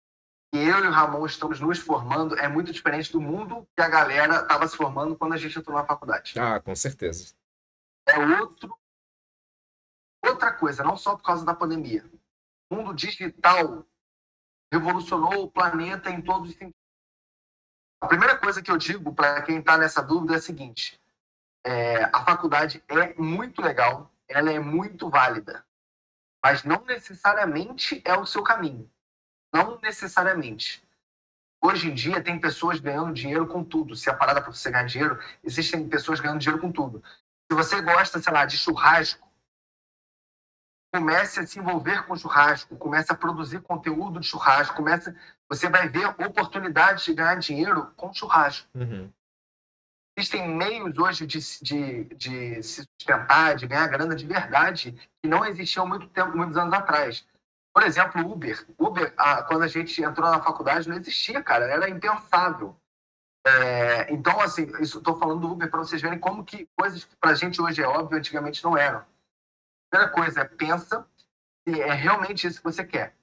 que 0.51 0.59
eu 0.59 0.83
e 0.83 0.87
o 0.87 0.91
Ramon 0.91 1.25
estamos 1.25 1.59
nos 1.59 1.79
formando 1.79 2.37
é 2.37 2.47
muito 2.47 2.71
diferente 2.71 3.11
do 3.11 3.21
mundo 3.21 3.67
que 3.75 3.81
a 3.81 3.87
galera 3.87 4.41
estava 4.41 4.67
se 4.67 4.75
formando 4.75 5.15
quando 5.15 5.33
a 5.33 5.37
gente 5.37 5.57
entrou 5.57 5.77
na 5.77 5.85
faculdade. 5.85 6.33
Ah, 6.37 6.59
com 6.59 6.75
certeza. 6.75 7.33
É 8.07 8.17
outro, 8.17 8.75
outra 10.23 10.51
coisa, 10.51 10.83
não 10.83 10.97
só 10.97 11.15
por 11.15 11.23
causa 11.23 11.45
da 11.45 11.53
pandemia. 11.53 12.03
Mundo 12.71 12.93
digital 12.93 13.85
revolucionou 14.71 15.43
o 15.43 15.51
planeta 15.51 16.09
em 16.09 16.21
todos 16.21 16.49
os 16.49 16.55
sentidos. 16.55 16.75
A 18.01 18.07
primeira 18.07 18.37
coisa 18.37 18.61
que 18.61 18.71
eu 18.71 18.77
digo 18.77 19.13
para 19.13 19.41
quem 19.41 19.59
está 19.59 19.77
nessa 19.77 20.01
dúvida 20.01 20.35
é 20.35 20.37
a 20.37 20.41
seguinte: 20.41 20.99
é, 21.65 22.03
a 22.05 22.23
faculdade 22.23 22.83
é 22.87 23.13
muito 23.15 23.61
legal, 23.61 24.11
ela 24.27 24.51
é 24.51 24.59
muito 24.59 25.09
válida, 25.09 25.65
mas 26.43 26.63
não 26.63 26.83
necessariamente 26.85 28.01
é 28.05 28.15
o 28.17 28.25
seu 28.25 28.43
caminho. 28.43 28.89
Não 29.53 29.79
necessariamente. 29.81 30.87
Hoje 31.61 31.89
em 31.89 31.93
dia 31.93 32.23
tem 32.23 32.39
pessoas 32.39 32.79
ganhando 32.79 33.13
dinheiro 33.13 33.45
com 33.47 33.63
tudo. 33.63 33.95
Se 33.95 34.09
a 34.09 34.13
parada 34.13 34.41
para 34.41 34.53
você 34.53 34.71
ganhar 34.71 34.85
dinheiro, 34.85 35.19
existem 35.43 35.89
pessoas 35.89 36.19
ganhando 36.19 36.39
dinheiro 36.39 36.61
com 36.61 36.71
tudo. 36.71 37.03
Se 37.51 37.55
você 37.55 37.81
gosta, 37.81 38.21
sei 38.21 38.31
lá, 38.31 38.45
de 38.45 38.57
churrasco, 38.57 39.28
comece 40.93 41.39
a 41.39 41.47
se 41.47 41.59
envolver 41.59 42.05
com 42.05 42.15
churrasco, 42.15 42.75
comece 42.75 43.11
a 43.11 43.15
produzir 43.15 43.61
conteúdo 43.61 44.19
de 44.19 44.27
churrasco, 44.27 44.75
comece, 44.75 45.15
você 45.47 45.69
vai 45.69 45.87
ver 45.87 46.07
oportunidades 46.07 47.05
de 47.05 47.13
ganhar 47.13 47.35
dinheiro 47.35 47.91
com 47.95 48.13
churrasco. 48.13 48.67
Uhum. 48.73 49.11
Existem 50.17 50.49
meios 50.49 50.97
hoje 50.97 51.25
de, 51.25 51.39
de, 51.61 52.03
de 52.15 52.63
se 52.63 52.83
sustentar, 52.83 53.55
de 53.55 53.67
ganhar 53.67 53.87
grana 53.87 54.15
de 54.15 54.25
verdade, 54.25 54.91
que 55.21 55.29
não 55.29 55.45
existiam 55.45 55.87
muito 55.87 56.07
tempo, 56.07 56.35
muitos 56.35 56.57
anos 56.57 56.73
atrás. 56.73 57.25
Por 57.73 57.83
exemplo, 57.83 58.29
Uber. 58.29 58.65
Uber, 58.77 59.13
ah, 59.15 59.43
quando 59.43 59.63
a 59.63 59.67
gente 59.67 60.01
entrou 60.01 60.29
na 60.29 60.41
faculdade, 60.41 60.89
não 60.89 60.97
existia, 60.97 61.41
cara. 61.41 61.65
Era 61.65 61.89
impensável. 61.89 62.75
É, 63.47 64.11
então, 64.13 64.41
assim, 64.41 64.63
estou 64.81 65.17
falando 65.17 65.41
do 65.41 65.51
Uber 65.51 65.69
para 65.69 65.79
vocês 65.79 66.01
verem 66.01 66.19
como 66.19 66.43
que 66.43 66.67
coisas 66.77 67.05
que 67.05 67.15
para 67.15 67.31
a 67.31 67.35
gente 67.35 67.61
hoje 67.61 67.81
é 67.81 67.87
óbvio, 67.87 68.17
antigamente 68.17 68.63
não 68.63 68.77
eram. 68.77 69.05
Primeira 69.89 70.11
coisa 70.11 70.41
é 70.41 70.45
pensa 70.45 71.07
se 71.67 71.81
é 71.81 71.93
realmente 71.93 72.47
isso 72.47 72.59
que 72.59 72.63
você 72.63 72.85
quer. 72.85 73.15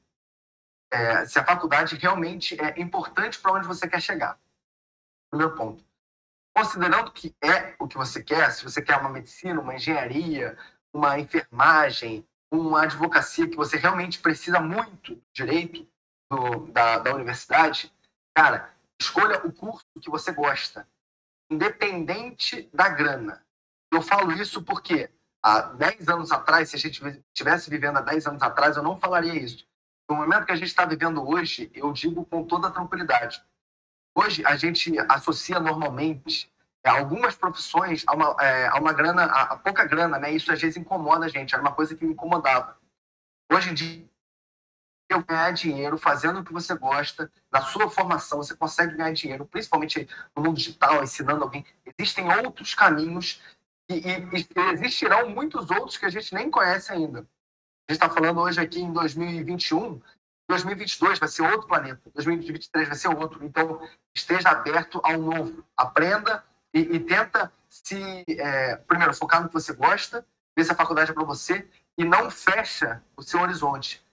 É, 0.90 1.26
se 1.26 1.38
a 1.38 1.44
faculdade 1.44 1.96
realmente 1.96 2.60
é 2.60 2.80
importante 2.80 3.38
para 3.40 3.52
onde 3.52 3.66
você 3.66 3.88
quer 3.88 4.00
chegar. 4.00 4.38
Primeiro 5.30 5.56
ponto. 5.56 5.84
Considerando 6.56 7.12
que 7.12 7.34
é 7.42 7.74
o 7.78 7.86
que 7.86 7.96
você 7.96 8.22
quer, 8.22 8.50
se 8.50 8.64
você 8.64 8.80
quer 8.80 8.96
uma 8.98 9.10
medicina, 9.10 9.60
uma 9.60 9.74
engenharia, 9.74 10.56
uma 10.92 11.18
enfermagem, 11.18 12.26
uma 12.50 12.84
advocacia 12.84 13.48
que 13.48 13.56
você 13.56 13.76
realmente 13.76 14.20
precisa 14.20 14.60
muito 14.60 15.16
do 15.16 15.22
direito 15.32 15.86
do, 16.30 16.66
da, 16.68 16.98
da 16.98 17.14
universidade, 17.14 17.92
cara, 18.34 18.74
escolha 19.00 19.46
o 19.46 19.52
curso 19.52 19.84
que 20.00 20.10
você 20.10 20.32
gosta, 20.32 20.88
independente 21.50 22.68
da 22.72 22.88
grana. 22.88 23.44
Eu 23.92 24.02
falo 24.02 24.32
isso 24.32 24.62
porque 24.62 25.10
há 25.46 25.60
10 25.60 26.08
anos 26.08 26.32
atrás, 26.32 26.70
se 26.70 26.76
a 26.76 26.78
gente 26.78 27.00
estivesse 27.32 27.70
vivendo 27.70 27.98
há 27.98 28.00
10 28.00 28.26
anos 28.26 28.42
atrás, 28.42 28.76
eu 28.76 28.82
não 28.82 28.98
falaria 28.98 29.32
isso. 29.34 29.64
No 30.10 30.16
momento 30.16 30.44
que 30.44 30.52
a 30.52 30.56
gente 30.56 30.66
está 30.66 30.84
vivendo 30.84 31.24
hoje, 31.24 31.70
eu 31.72 31.92
digo 31.92 32.24
com 32.24 32.44
toda 32.44 32.70
tranquilidade. 32.70 33.40
Hoje, 34.12 34.44
a 34.44 34.56
gente 34.56 34.92
associa 35.08 35.60
normalmente 35.60 36.52
é, 36.84 36.88
algumas 36.88 37.36
profissões 37.36 38.02
a 38.08 38.14
uma, 38.14 38.36
é, 38.40 38.66
a 38.66 38.74
uma 38.76 38.92
grana, 38.92 39.24
a, 39.24 39.42
a, 39.42 39.56
pouca 39.56 39.84
grana, 39.84 40.18
né? 40.18 40.32
Isso 40.32 40.50
às 40.52 40.60
vezes 40.60 40.76
incomoda 40.76 41.26
a 41.26 41.28
gente, 41.28 41.54
era 41.54 41.62
uma 41.62 41.72
coisa 41.72 41.94
que 41.94 42.04
me 42.04 42.12
incomodava. 42.12 42.76
Hoje 43.52 43.70
em 43.70 43.74
dia, 43.74 44.04
eu 45.08 45.22
ganhar 45.22 45.52
dinheiro 45.52 45.96
fazendo 45.96 46.40
o 46.40 46.44
que 46.44 46.52
você 46.52 46.74
gosta, 46.74 47.30
na 47.52 47.60
sua 47.60 47.88
formação, 47.88 48.38
você 48.38 48.56
consegue 48.56 48.96
ganhar 48.96 49.12
dinheiro, 49.12 49.46
principalmente 49.46 50.08
no 50.34 50.42
mundo 50.42 50.56
digital, 50.56 51.04
ensinando 51.04 51.44
alguém. 51.44 51.64
Existem 51.96 52.26
outros 52.44 52.74
caminhos 52.74 53.40
e, 53.88 53.94
e, 53.94 54.46
e 54.56 54.72
existirão 54.72 55.30
muitos 55.30 55.70
outros 55.70 55.96
que 55.96 56.06
a 56.06 56.10
gente 56.10 56.34
nem 56.34 56.50
conhece 56.50 56.92
ainda. 56.92 57.20
A 57.20 57.92
gente 57.92 58.02
está 58.02 58.10
falando 58.10 58.40
hoje 58.40 58.60
aqui 58.60 58.80
em 58.80 58.92
2021, 58.92 60.00
2022 60.48 61.18
vai 61.18 61.28
ser 61.28 61.42
outro 61.42 61.66
planeta, 61.66 62.00
2023 62.14 62.88
vai 62.88 62.96
ser 62.96 63.08
outro. 63.08 63.44
Então, 63.44 63.80
esteja 64.14 64.50
aberto 64.50 65.00
ao 65.04 65.18
novo. 65.18 65.64
Aprenda 65.76 66.44
e, 66.74 66.80
e 66.80 67.00
tenta 67.00 67.52
se, 67.68 68.24
é, 68.28 68.76
primeiro, 68.76 69.14
focar 69.14 69.42
no 69.42 69.48
que 69.48 69.54
você 69.54 69.72
gosta, 69.72 70.26
ver 70.56 70.64
se 70.64 70.72
a 70.72 70.76
faculdade 70.76 71.10
é 71.10 71.14
para 71.14 71.24
você 71.24 71.68
e 71.98 72.04
não 72.04 72.30
fecha 72.30 73.02
o 73.16 73.22
seu 73.22 73.40
horizonte. 73.40 74.04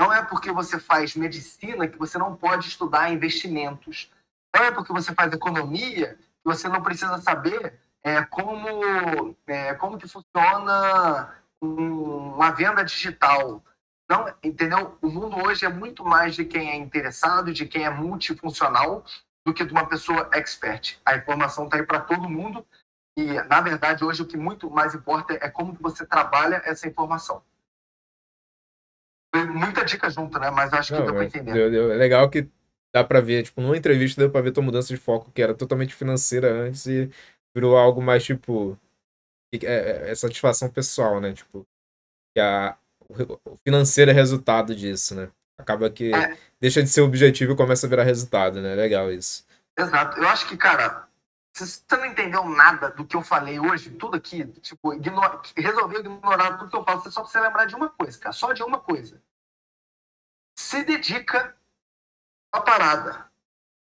Não 0.00 0.12
é 0.12 0.22
porque 0.24 0.50
você 0.50 0.78
faz 0.78 1.14
medicina 1.14 1.86
que 1.86 1.98
você 1.98 2.18
não 2.18 2.34
pode 2.34 2.68
estudar 2.68 3.12
investimentos. 3.12 4.10
Não 4.54 4.64
é 4.64 4.70
porque 4.70 4.92
você 4.92 5.14
faz 5.14 5.32
economia 5.32 6.16
que 6.16 6.44
você 6.44 6.68
não 6.68 6.82
precisa 6.82 7.18
saber 7.18 7.78
é, 8.04 8.22
como, 8.24 9.36
é, 9.46 9.74
como 9.74 9.98
que 9.98 10.08
funciona 10.08 11.34
uma 11.60 12.50
venda 12.50 12.84
digital. 12.84 13.62
Não, 14.10 14.32
entendeu? 14.42 14.98
O 15.00 15.08
mundo 15.08 15.36
hoje 15.44 15.64
é 15.64 15.68
muito 15.68 16.04
mais 16.04 16.34
de 16.34 16.44
quem 16.44 16.70
é 16.70 16.76
interessado, 16.76 17.52
de 17.52 17.66
quem 17.66 17.84
é 17.84 17.90
multifuncional, 17.90 19.04
do 19.46 19.54
que 19.54 19.64
de 19.64 19.72
uma 19.72 19.86
pessoa 19.86 20.28
expert. 20.32 20.98
A 21.04 21.16
informação 21.16 21.64
está 21.64 21.76
aí 21.76 21.86
para 21.86 22.00
todo 22.00 22.28
mundo 22.28 22.66
e, 23.16 23.24
na 23.44 23.60
verdade, 23.60 24.04
hoje 24.04 24.22
o 24.22 24.26
que 24.26 24.36
muito 24.36 24.70
mais 24.70 24.94
importa 24.94 25.34
é 25.34 25.48
como 25.48 25.72
você 25.80 26.04
trabalha 26.04 26.60
essa 26.64 26.88
informação. 26.88 27.42
Muita 29.34 29.84
dica 29.84 30.10
junto, 30.10 30.38
né? 30.38 30.50
Mas 30.50 30.72
acho 30.74 30.92
que 30.92 30.98
Não, 30.98 31.06
deu 31.06 31.14
para 31.14 31.24
entender. 31.24 31.52
Deu, 31.52 31.70
deu. 31.70 31.92
É 31.92 31.96
legal 31.96 32.28
que 32.28 32.48
dá 32.94 33.02
para 33.02 33.20
ver, 33.20 33.42
tipo, 33.44 33.62
numa 33.62 33.76
entrevista 33.76 34.20
deu 34.20 34.30
para 34.30 34.42
ver 34.42 34.52
tua 34.52 34.62
mudança 34.62 34.88
de 34.88 35.00
foco, 35.00 35.30
que 35.32 35.40
era 35.40 35.54
totalmente 35.54 35.94
financeira 35.94 36.52
antes 36.52 36.84
e 36.86 37.10
virou 37.54 37.76
algo 37.76 38.00
mais, 38.00 38.24
tipo, 38.24 38.78
é, 39.52 39.66
é, 39.66 40.10
é 40.10 40.14
satisfação 40.14 40.68
pessoal, 40.70 41.20
né? 41.20 41.32
Tipo, 41.32 41.66
que 42.34 42.40
a, 42.40 42.76
o 43.44 43.56
financeiro 43.56 44.10
é 44.10 44.14
resultado 44.14 44.74
disso, 44.74 45.14
né? 45.14 45.30
Acaba 45.58 45.90
que 45.90 46.12
é. 46.14 46.36
deixa 46.60 46.82
de 46.82 46.88
ser 46.88 47.02
objetivo 47.02 47.52
e 47.52 47.56
começa 47.56 47.86
a 47.86 47.90
virar 47.90 48.04
resultado, 48.04 48.60
né? 48.60 48.74
Legal 48.74 49.12
isso. 49.12 49.46
Exato. 49.78 50.18
Eu 50.18 50.28
acho 50.28 50.48
que, 50.48 50.56
cara, 50.56 51.08
se 51.54 51.66
você 51.66 51.96
não 51.96 52.06
entendeu 52.06 52.44
nada 52.44 52.90
do 52.90 53.04
que 53.04 53.14
eu 53.14 53.22
falei 53.22 53.60
hoje, 53.60 53.90
tudo 53.90 54.16
aqui, 54.16 54.44
tipo, 54.60 54.94
ignora, 54.94 55.40
resolveu 55.56 56.00
ignorar 56.00 56.58
tudo 56.58 56.70
que 56.70 56.76
eu 56.76 56.84
falo, 56.84 57.00
você 57.00 57.10
só 57.10 57.20
precisa 57.22 57.44
lembrar 57.44 57.66
de 57.66 57.74
uma 57.74 57.90
coisa, 57.90 58.18
cara, 58.18 58.32
só 58.32 58.52
de 58.52 58.62
uma 58.62 58.80
coisa. 58.80 59.22
Se 60.58 60.82
dedica 60.84 61.56
pra 62.50 62.62
parada. 62.62 63.31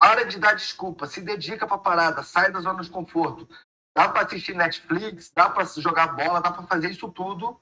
Para 0.04 0.26
de 0.26 0.38
dar 0.38 0.54
desculpa, 0.54 1.06
se 1.06 1.22
dedica 1.22 1.66
pra 1.66 1.78
parada, 1.78 2.22
sai 2.22 2.52
da 2.52 2.60
zona 2.60 2.82
de 2.82 2.90
conforto. 2.90 3.48
Dá 3.96 4.06
para 4.06 4.26
assistir 4.26 4.54
Netflix, 4.54 5.30
dá 5.34 5.48
para 5.48 5.64
jogar 5.64 6.08
bola, 6.08 6.42
dá 6.42 6.52
para 6.52 6.66
fazer 6.66 6.90
isso 6.90 7.08
tudo 7.10 7.58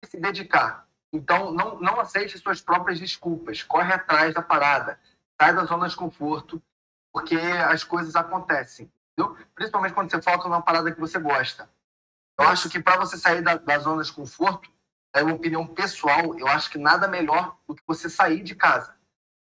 e 0.00 0.06
se 0.06 0.20
dedicar. 0.20 0.86
Então, 1.12 1.50
não, 1.50 1.80
não 1.80 1.98
aceite 1.98 2.38
suas 2.38 2.60
próprias 2.60 3.00
desculpas. 3.00 3.64
Corre 3.64 3.92
atrás 3.92 4.32
da 4.32 4.40
parada. 4.40 4.96
Sai 5.40 5.52
da 5.52 5.64
zona 5.64 5.88
de 5.88 5.96
conforto, 5.96 6.62
porque 7.12 7.34
as 7.34 7.82
coisas 7.82 8.14
acontecem. 8.14 8.88
Entendeu? 9.18 9.36
Principalmente 9.52 9.92
quando 9.92 10.08
você 10.08 10.22
foca 10.22 10.44
numa 10.48 10.62
parada 10.62 10.92
que 10.92 11.00
você 11.00 11.18
gosta. 11.18 11.68
Eu 12.38 12.46
acho 12.46 12.70
que 12.70 12.78
para 12.78 12.98
você 12.98 13.18
sair 13.18 13.42
da, 13.42 13.56
da 13.56 13.78
zona 13.80 14.04
de 14.04 14.12
conforto, 14.12 14.70
é 15.12 15.20
uma 15.24 15.34
opinião 15.34 15.66
pessoal, 15.66 16.38
eu 16.38 16.46
acho 16.46 16.70
que 16.70 16.78
nada 16.78 17.08
melhor 17.08 17.56
do 17.66 17.74
que 17.74 17.82
você 17.84 18.08
sair 18.08 18.44
de 18.44 18.54
casa. 18.54 18.94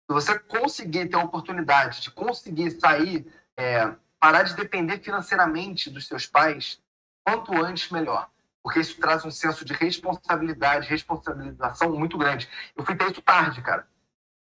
Se 0.07 0.13
você 0.13 0.37
conseguir 0.39 1.07
ter 1.07 1.17
a 1.17 1.23
oportunidade 1.23 2.01
de 2.01 2.11
conseguir 2.11 2.71
sair, 2.79 3.25
é, 3.57 3.95
parar 4.19 4.43
de 4.43 4.55
depender 4.55 4.99
financeiramente 4.99 5.89
dos 5.89 6.07
seus 6.07 6.25
pais, 6.25 6.81
quanto 7.23 7.53
antes, 7.53 7.89
melhor 7.89 8.29
porque 8.65 8.79
isso 8.79 8.99
traz 8.99 9.23
um 9.23 9.29
senso 9.29 9.63
de 9.63 9.73
responsabilidade, 9.73 10.89
responsabilização 10.89 11.95
muito 11.95 12.17
grande. 12.17 12.49
Eu 12.75 12.83
fui 12.83 12.95
ter 12.95 13.11
isso 13.11 13.21
tarde, 13.21 13.61
cara. 13.61 13.87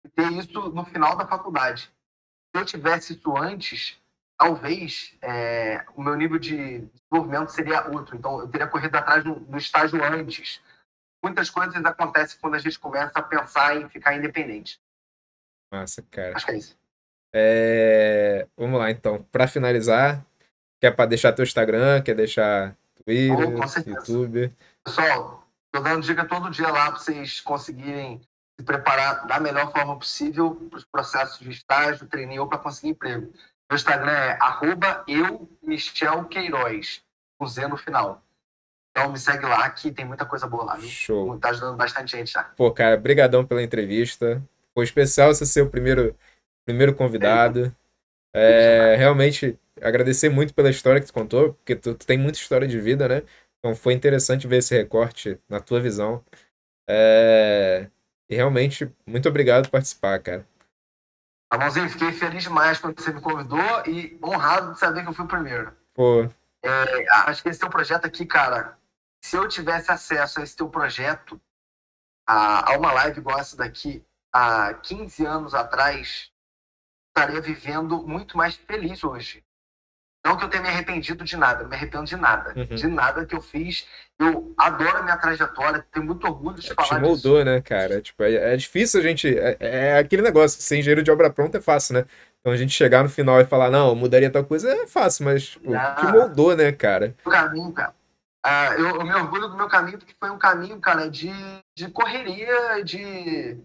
Fui 0.00 0.10
ter 0.10 0.32
isso 0.32 0.70
no 0.70 0.82
final 0.82 1.14
da 1.14 1.26
faculdade. 1.26 1.92
Se 2.50 2.62
eu 2.62 2.64
tivesse 2.64 3.12
isso 3.12 3.36
antes, 3.36 4.00
talvez 4.38 5.14
é, 5.20 5.84
o 5.94 6.02
meu 6.02 6.16
nível 6.16 6.38
de 6.38 6.88
desenvolvimento 6.88 7.50
seria 7.50 7.86
outro. 7.90 8.16
Então, 8.16 8.40
eu 8.40 8.48
teria 8.48 8.66
corrido 8.66 8.96
atrás 8.96 9.22
do, 9.22 9.34
do 9.34 9.58
estágio 9.58 10.02
antes. 10.02 10.58
Muitas 11.22 11.50
coisas 11.50 11.84
acontecem 11.84 12.38
quando 12.40 12.54
a 12.54 12.58
gente 12.58 12.78
começa 12.78 13.12
a 13.18 13.22
pensar 13.22 13.76
em 13.76 13.90
ficar 13.90 14.16
independente. 14.16 14.80
Massa, 15.74 16.04
cara. 16.10 16.36
Acho 16.36 16.46
que 16.46 16.52
é 16.52 16.56
isso. 16.56 16.78
É... 17.34 18.46
Vamos 18.56 18.78
lá, 18.78 18.90
então. 18.90 19.22
Para 19.32 19.48
finalizar, 19.48 20.24
quer 20.80 20.92
para 20.92 21.06
deixar 21.06 21.32
teu 21.32 21.42
Instagram, 21.42 22.00
quer 22.02 22.14
deixar 22.14 22.76
Twitter, 23.04 23.48
oh, 23.48 23.90
YouTube? 23.90 24.52
Pessoal, 24.84 25.46
tô 25.72 25.80
dando 25.80 26.02
dica 26.02 26.24
todo 26.24 26.50
dia 26.50 26.68
lá 26.68 26.90
para 26.90 27.00
vocês 27.00 27.40
conseguirem 27.40 28.20
se 28.58 28.64
preparar 28.64 29.26
da 29.26 29.40
melhor 29.40 29.72
forma 29.72 29.98
possível 29.98 30.54
para 30.70 30.78
os 30.78 30.84
processos 30.84 31.40
de 31.40 31.50
estágio, 31.50 32.06
treininho 32.06 32.42
ou 32.42 32.48
para 32.48 32.58
conseguir 32.58 32.90
emprego. 32.90 33.32
Meu 33.68 33.76
Instagram 33.76 34.12
é 34.12 34.38
arroba 34.40 35.02
eu, 35.08 35.48
Michel 35.62 36.24
Queiroz, 36.26 37.02
com 37.36 37.46
Z 37.46 37.66
no 37.66 37.76
final. 37.76 38.22
Então 38.96 39.10
me 39.10 39.18
segue 39.18 39.44
lá 39.44 39.68
que 39.70 39.90
tem 39.90 40.04
muita 40.04 40.24
coisa 40.24 40.46
boa 40.46 40.64
lá. 40.64 40.76
Viu? 40.76 40.88
Show. 40.88 41.36
Tá 41.40 41.48
ajudando 41.48 41.76
bastante 41.76 42.16
gente 42.16 42.30
já. 42.30 42.44
Pô, 42.44 42.70
cara, 42.70 42.96
brigadão 42.96 43.44
pela 43.44 43.62
entrevista. 43.62 44.40
Foi 44.74 44.84
especial 44.84 45.32
você 45.32 45.46
ser 45.46 45.62
o 45.62 45.70
primeiro, 45.70 46.16
primeiro 46.66 46.94
convidado. 46.94 47.74
É, 48.34 48.96
realmente, 48.96 49.58
agradecer 49.80 50.28
muito 50.28 50.52
pela 50.52 50.70
história 50.70 51.00
que 51.00 51.06
tu 51.06 51.12
contou, 51.12 51.54
porque 51.54 51.76
tu, 51.76 51.94
tu, 51.94 52.06
tem 52.06 52.18
muita 52.18 52.38
história 52.38 52.66
de 52.66 52.80
vida, 52.80 53.08
né? 53.08 53.22
Então 53.58 53.74
foi 53.74 53.94
interessante 53.94 54.46
ver 54.46 54.58
esse 54.58 54.76
recorte 54.76 55.38
na 55.48 55.60
tua 55.60 55.80
visão. 55.80 56.24
É, 56.88 57.88
e 58.28 58.34
realmente, 58.34 58.92
muito 59.06 59.28
obrigado 59.28 59.64
por 59.64 59.72
participar, 59.72 60.18
cara. 60.20 60.46
Amãozinho, 61.50 61.88
fiquei 61.88 62.10
feliz 62.12 62.42
demais 62.42 62.78
quando 62.78 63.00
você 63.00 63.12
me 63.12 63.20
convidou 63.20 63.86
e 63.86 64.18
honrado 64.22 64.72
de 64.72 64.78
saber 64.78 65.02
que 65.02 65.08
eu 65.08 65.12
fui 65.12 65.24
o 65.24 65.28
primeiro. 65.28 65.72
Pô. 65.94 66.28
É, 66.64 67.08
acho 67.26 67.42
que 67.42 67.48
esse 67.48 67.60
teu 67.60 67.70
projeto 67.70 68.06
aqui, 68.06 68.26
cara, 68.26 68.76
se 69.22 69.36
eu 69.36 69.46
tivesse 69.46 69.90
acesso 69.92 70.40
a 70.40 70.42
esse 70.42 70.56
teu 70.56 70.68
projeto, 70.68 71.40
a, 72.26 72.72
a 72.72 72.78
uma 72.78 72.92
live 72.92 73.20
igual 73.20 73.38
essa 73.38 73.56
daqui, 73.56 74.04
há 74.34 74.74
15 74.74 75.24
anos 75.24 75.54
atrás, 75.54 76.30
estaria 77.08 77.40
vivendo 77.40 78.02
muito 78.02 78.36
mais 78.36 78.56
feliz 78.56 79.04
hoje. 79.04 79.44
Não 80.26 80.38
que 80.38 80.44
eu 80.44 80.48
tenha 80.48 80.62
me 80.62 80.70
arrependido 80.70 81.22
de 81.22 81.36
nada, 81.36 81.64
me 81.64 81.76
arrependo 81.76 82.04
de 82.04 82.16
nada. 82.16 82.54
Uhum. 82.56 82.64
De 82.74 82.86
nada 82.86 83.26
que 83.26 83.34
eu 83.36 83.42
fiz. 83.42 83.86
Eu 84.18 84.54
adoro 84.56 84.96
a 84.96 85.02
minha 85.02 85.18
trajetória, 85.18 85.84
tenho 85.92 86.06
muito 86.06 86.26
orgulho 86.26 86.56
de 86.56 86.72
é, 86.72 86.74
falar 86.74 86.88
te 86.88 87.00
moldou, 87.02 87.34
disso. 87.34 87.44
né, 87.44 87.60
cara? 87.60 88.00
Tipo, 88.00 88.22
é, 88.22 88.54
é 88.54 88.56
difícil 88.56 89.00
a 89.00 89.02
gente. 89.02 89.38
É, 89.38 89.56
é, 89.60 89.98
aquele 89.98 90.22
negócio, 90.22 90.60
ser 90.62 90.78
engenheiro 90.78 91.02
de 91.02 91.10
obra 91.10 91.30
pronta 91.30 91.58
é 91.58 91.60
fácil, 91.60 91.94
né? 91.94 92.06
Então 92.40 92.52
a 92.52 92.56
gente 92.56 92.72
chegar 92.72 93.02
no 93.02 93.10
final 93.10 93.38
e 93.40 93.44
falar, 93.44 93.70
não, 93.70 93.94
mudaria 93.94 94.30
tal 94.30 94.44
coisa 94.44 94.70
é 94.70 94.86
fácil, 94.86 95.26
mas 95.26 95.50
tipo, 95.50 95.74
ah, 95.74 95.94
que 95.94 96.06
moldou, 96.06 96.56
né, 96.56 96.72
cara? 96.72 97.14
O 97.24 97.30
caminho, 97.30 97.72
cara. 97.72 97.94
Ah, 98.42 98.74
eu, 98.76 98.96
eu 98.96 99.04
me 99.04 99.14
orgulho 99.14 99.48
do 99.48 99.56
meu 99.56 99.68
caminho, 99.68 99.98
porque 99.98 100.14
foi 100.18 100.30
um 100.30 100.38
caminho, 100.38 100.80
cara, 100.80 101.08
de, 101.08 101.30
de 101.76 101.90
correria, 101.90 102.82
de 102.82 103.58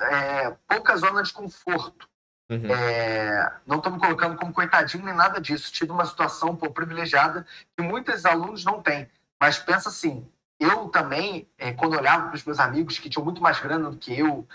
é, 0.00 0.56
pouca 0.68 0.96
zona 0.96 1.22
de 1.22 1.32
conforto. 1.32 2.08
Uhum. 2.48 2.72
É, 2.72 3.52
não 3.66 3.78
estou 3.78 3.92
me 3.92 3.98
colocando 3.98 4.36
como 4.36 4.52
coitadinho 4.52 5.04
nem 5.04 5.14
nada 5.14 5.40
disso. 5.40 5.72
Tive 5.72 5.92
uma 5.92 6.04
situação 6.04 6.54
pô, 6.54 6.70
privilegiada 6.70 7.46
que 7.76 7.82
muitos 7.82 8.24
alunos 8.24 8.64
não 8.64 8.80
têm. 8.80 9.08
Mas 9.40 9.58
pensa 9.58 9.88
assim, 9.88 10.28
eu 10.58 10.88
também, 10.88 11.48
é, 11.58 11.72
quando 11.72 11.96
olhava 11.96 12.28
para 12.28 12.36
os 12.36 12.44
meus 12.44 12.58
amigos 12.58 12.98
que 12.98 13.10
tinham 13.10 13.24
muito 13.24 13.42
mais 13.42 13.60
grana 13.60 13.90
do 13.90 13.96
que 13.96 14.18
eu, 14.18 14.46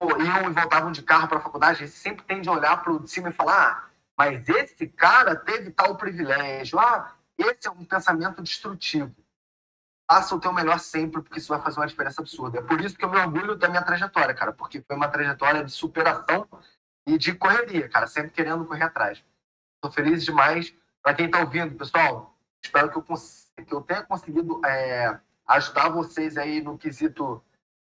iam 0.00 0.50
e 0.50 0.54
voltavam 0.54 0.92
de 0.92 1.02
carro 1.02 1.26
para 1.26 1.38
a 1.38 1.42
faculdade, 1.42 1.80
eles 1.80 1.94
sempre 1.94 2.24
tende 2.24 2.48
a 2.48 2.52
olhar 2.52 2.82
para 2.82 2.92
o 2.92 3.00
de 3.00 3.10
cima 3.10 3.30
e 3.30 3.32
falar: 3.32 3.54
ah, 3.54 3.88
mas 4.16 4.48
esse 4.48 4.86
cara 4.86 5.34
teve 5.34 5.70
tal 5.70 5.96
privilégio. 5.96 6.78
Ah, 6.78 7.12
esse 7.36 7.66
é 7.66 7.70
um 7.70 7.84
pensamento 7.84 8.42
destrutivo. 8.42 9.14
Faça 10.10 10.34
o 10.34 10.40
teu 10.40 10.52
melhor 10.52 10.78
sempre, 10.78 11.20
porque 11.20 11.38
isso 11.38 11.48
vai 11.48 11.60
fazer 11.60 11.78
uma 11.78 11.86
diferença 11.86 12.20
absurda. 12.20 12.58
É 12.58 12.62
por 12.62 12.80
isso 12.80 12.96
que 12.96 13.04
eu 13.04 13.10
me 13.10 13.18
orgulho 13.18 13.56
da 13.56 13.68
minha 13.68 13.82
trajetória, 13.82 14.34
cara, 14.34 14.52
porque 14.52 14.80
foi 14.80 14.96
uma 14.96 15.08
trajetória 15.08 15.62
de 15.62 15.70
superação 15.70 16.48
e 17.06 17.18
de 17.18 17.34
correria, 17.34 17.88
cara, 17.88 18.06
sempre 18.06 18.30
querendo 18.30 18.64
correr 18.64 18.84
atrás. 18.84 19.22
Estou 19.76 19.92
feliz 19.92 20.24
demais. 20.24 20.74
Para 21.02 21.14
quem 21.14 21.26
está 21.26 21.40
ouvindo, 21.40 21.74
pessoal, 21.76 22.34
espero 22.62 22.90
que 22.90 22.96
eu, 22.96 23.02
que 23.02 23.74
eu 23.74 23.82
tenha 23.82 24.02
conseguido 24.02 24.64
é, 24.64 25.20
ajudar 25.46 25.90
vocês 25.90 26.36
aí 26.36 26.60
no 26.62 26.78
quesito 26.78 27.42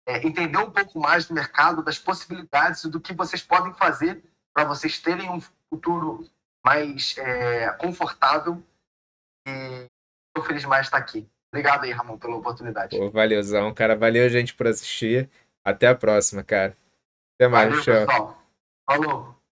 é, 0.05 0.25
entender 0.27 0.57
um 0.57 0.71
pouco 0.71 0.99
mais 0.99 1.25
do 1.25 1.33
mercado, 1.33 1.83
das 1.83 1.97
possibilidades 1.97 2.83
do 2.85 2.99
que 2.99 3.13
vocês 3.13 3.41
podem 3.41 3.73
fazer 3.73 4.23
para 4.53 4.65
vocês 4.65 4.99
terem 4.99 5.29
um 5.29 5.39
futuro 5.69 6.29
mais 6.65 7.15
é, 7.17 7.69
confortável. 7.73 8.61
E 9.47 9.87
estou 10.27 10.45
feliz 10.45 10.61
demais 10.61 10.83
de 10.83 10.87
estar 10.87 10.97
aqui. 10.97 11.29
Obrigado 11.51 11.83
aí, 11.83 11.91
Ramon, 11.91 12.17
pela 12.17 12.37
oportunidade. 12.37 12.97
Pô, 12.97 13.09
valeuzão, 13.09 13.73
cara. 13.73 13.95
Valeu, 13.95 14.29
gente, 14.29 14.53
por 14.53 14.67
assistir. 14.67 15.29
Até 15.63 15.87
a 15.87 15.95
próxima, 15.95 16.43
cara. 16.43 16.77
Até 17.35 17.47
mais, 17.49 17.69
Valeu, 17.69 17.83
tchau. 17.83 18.07
Pessoal. 18.07 18.43
Falou. 18.89 19.35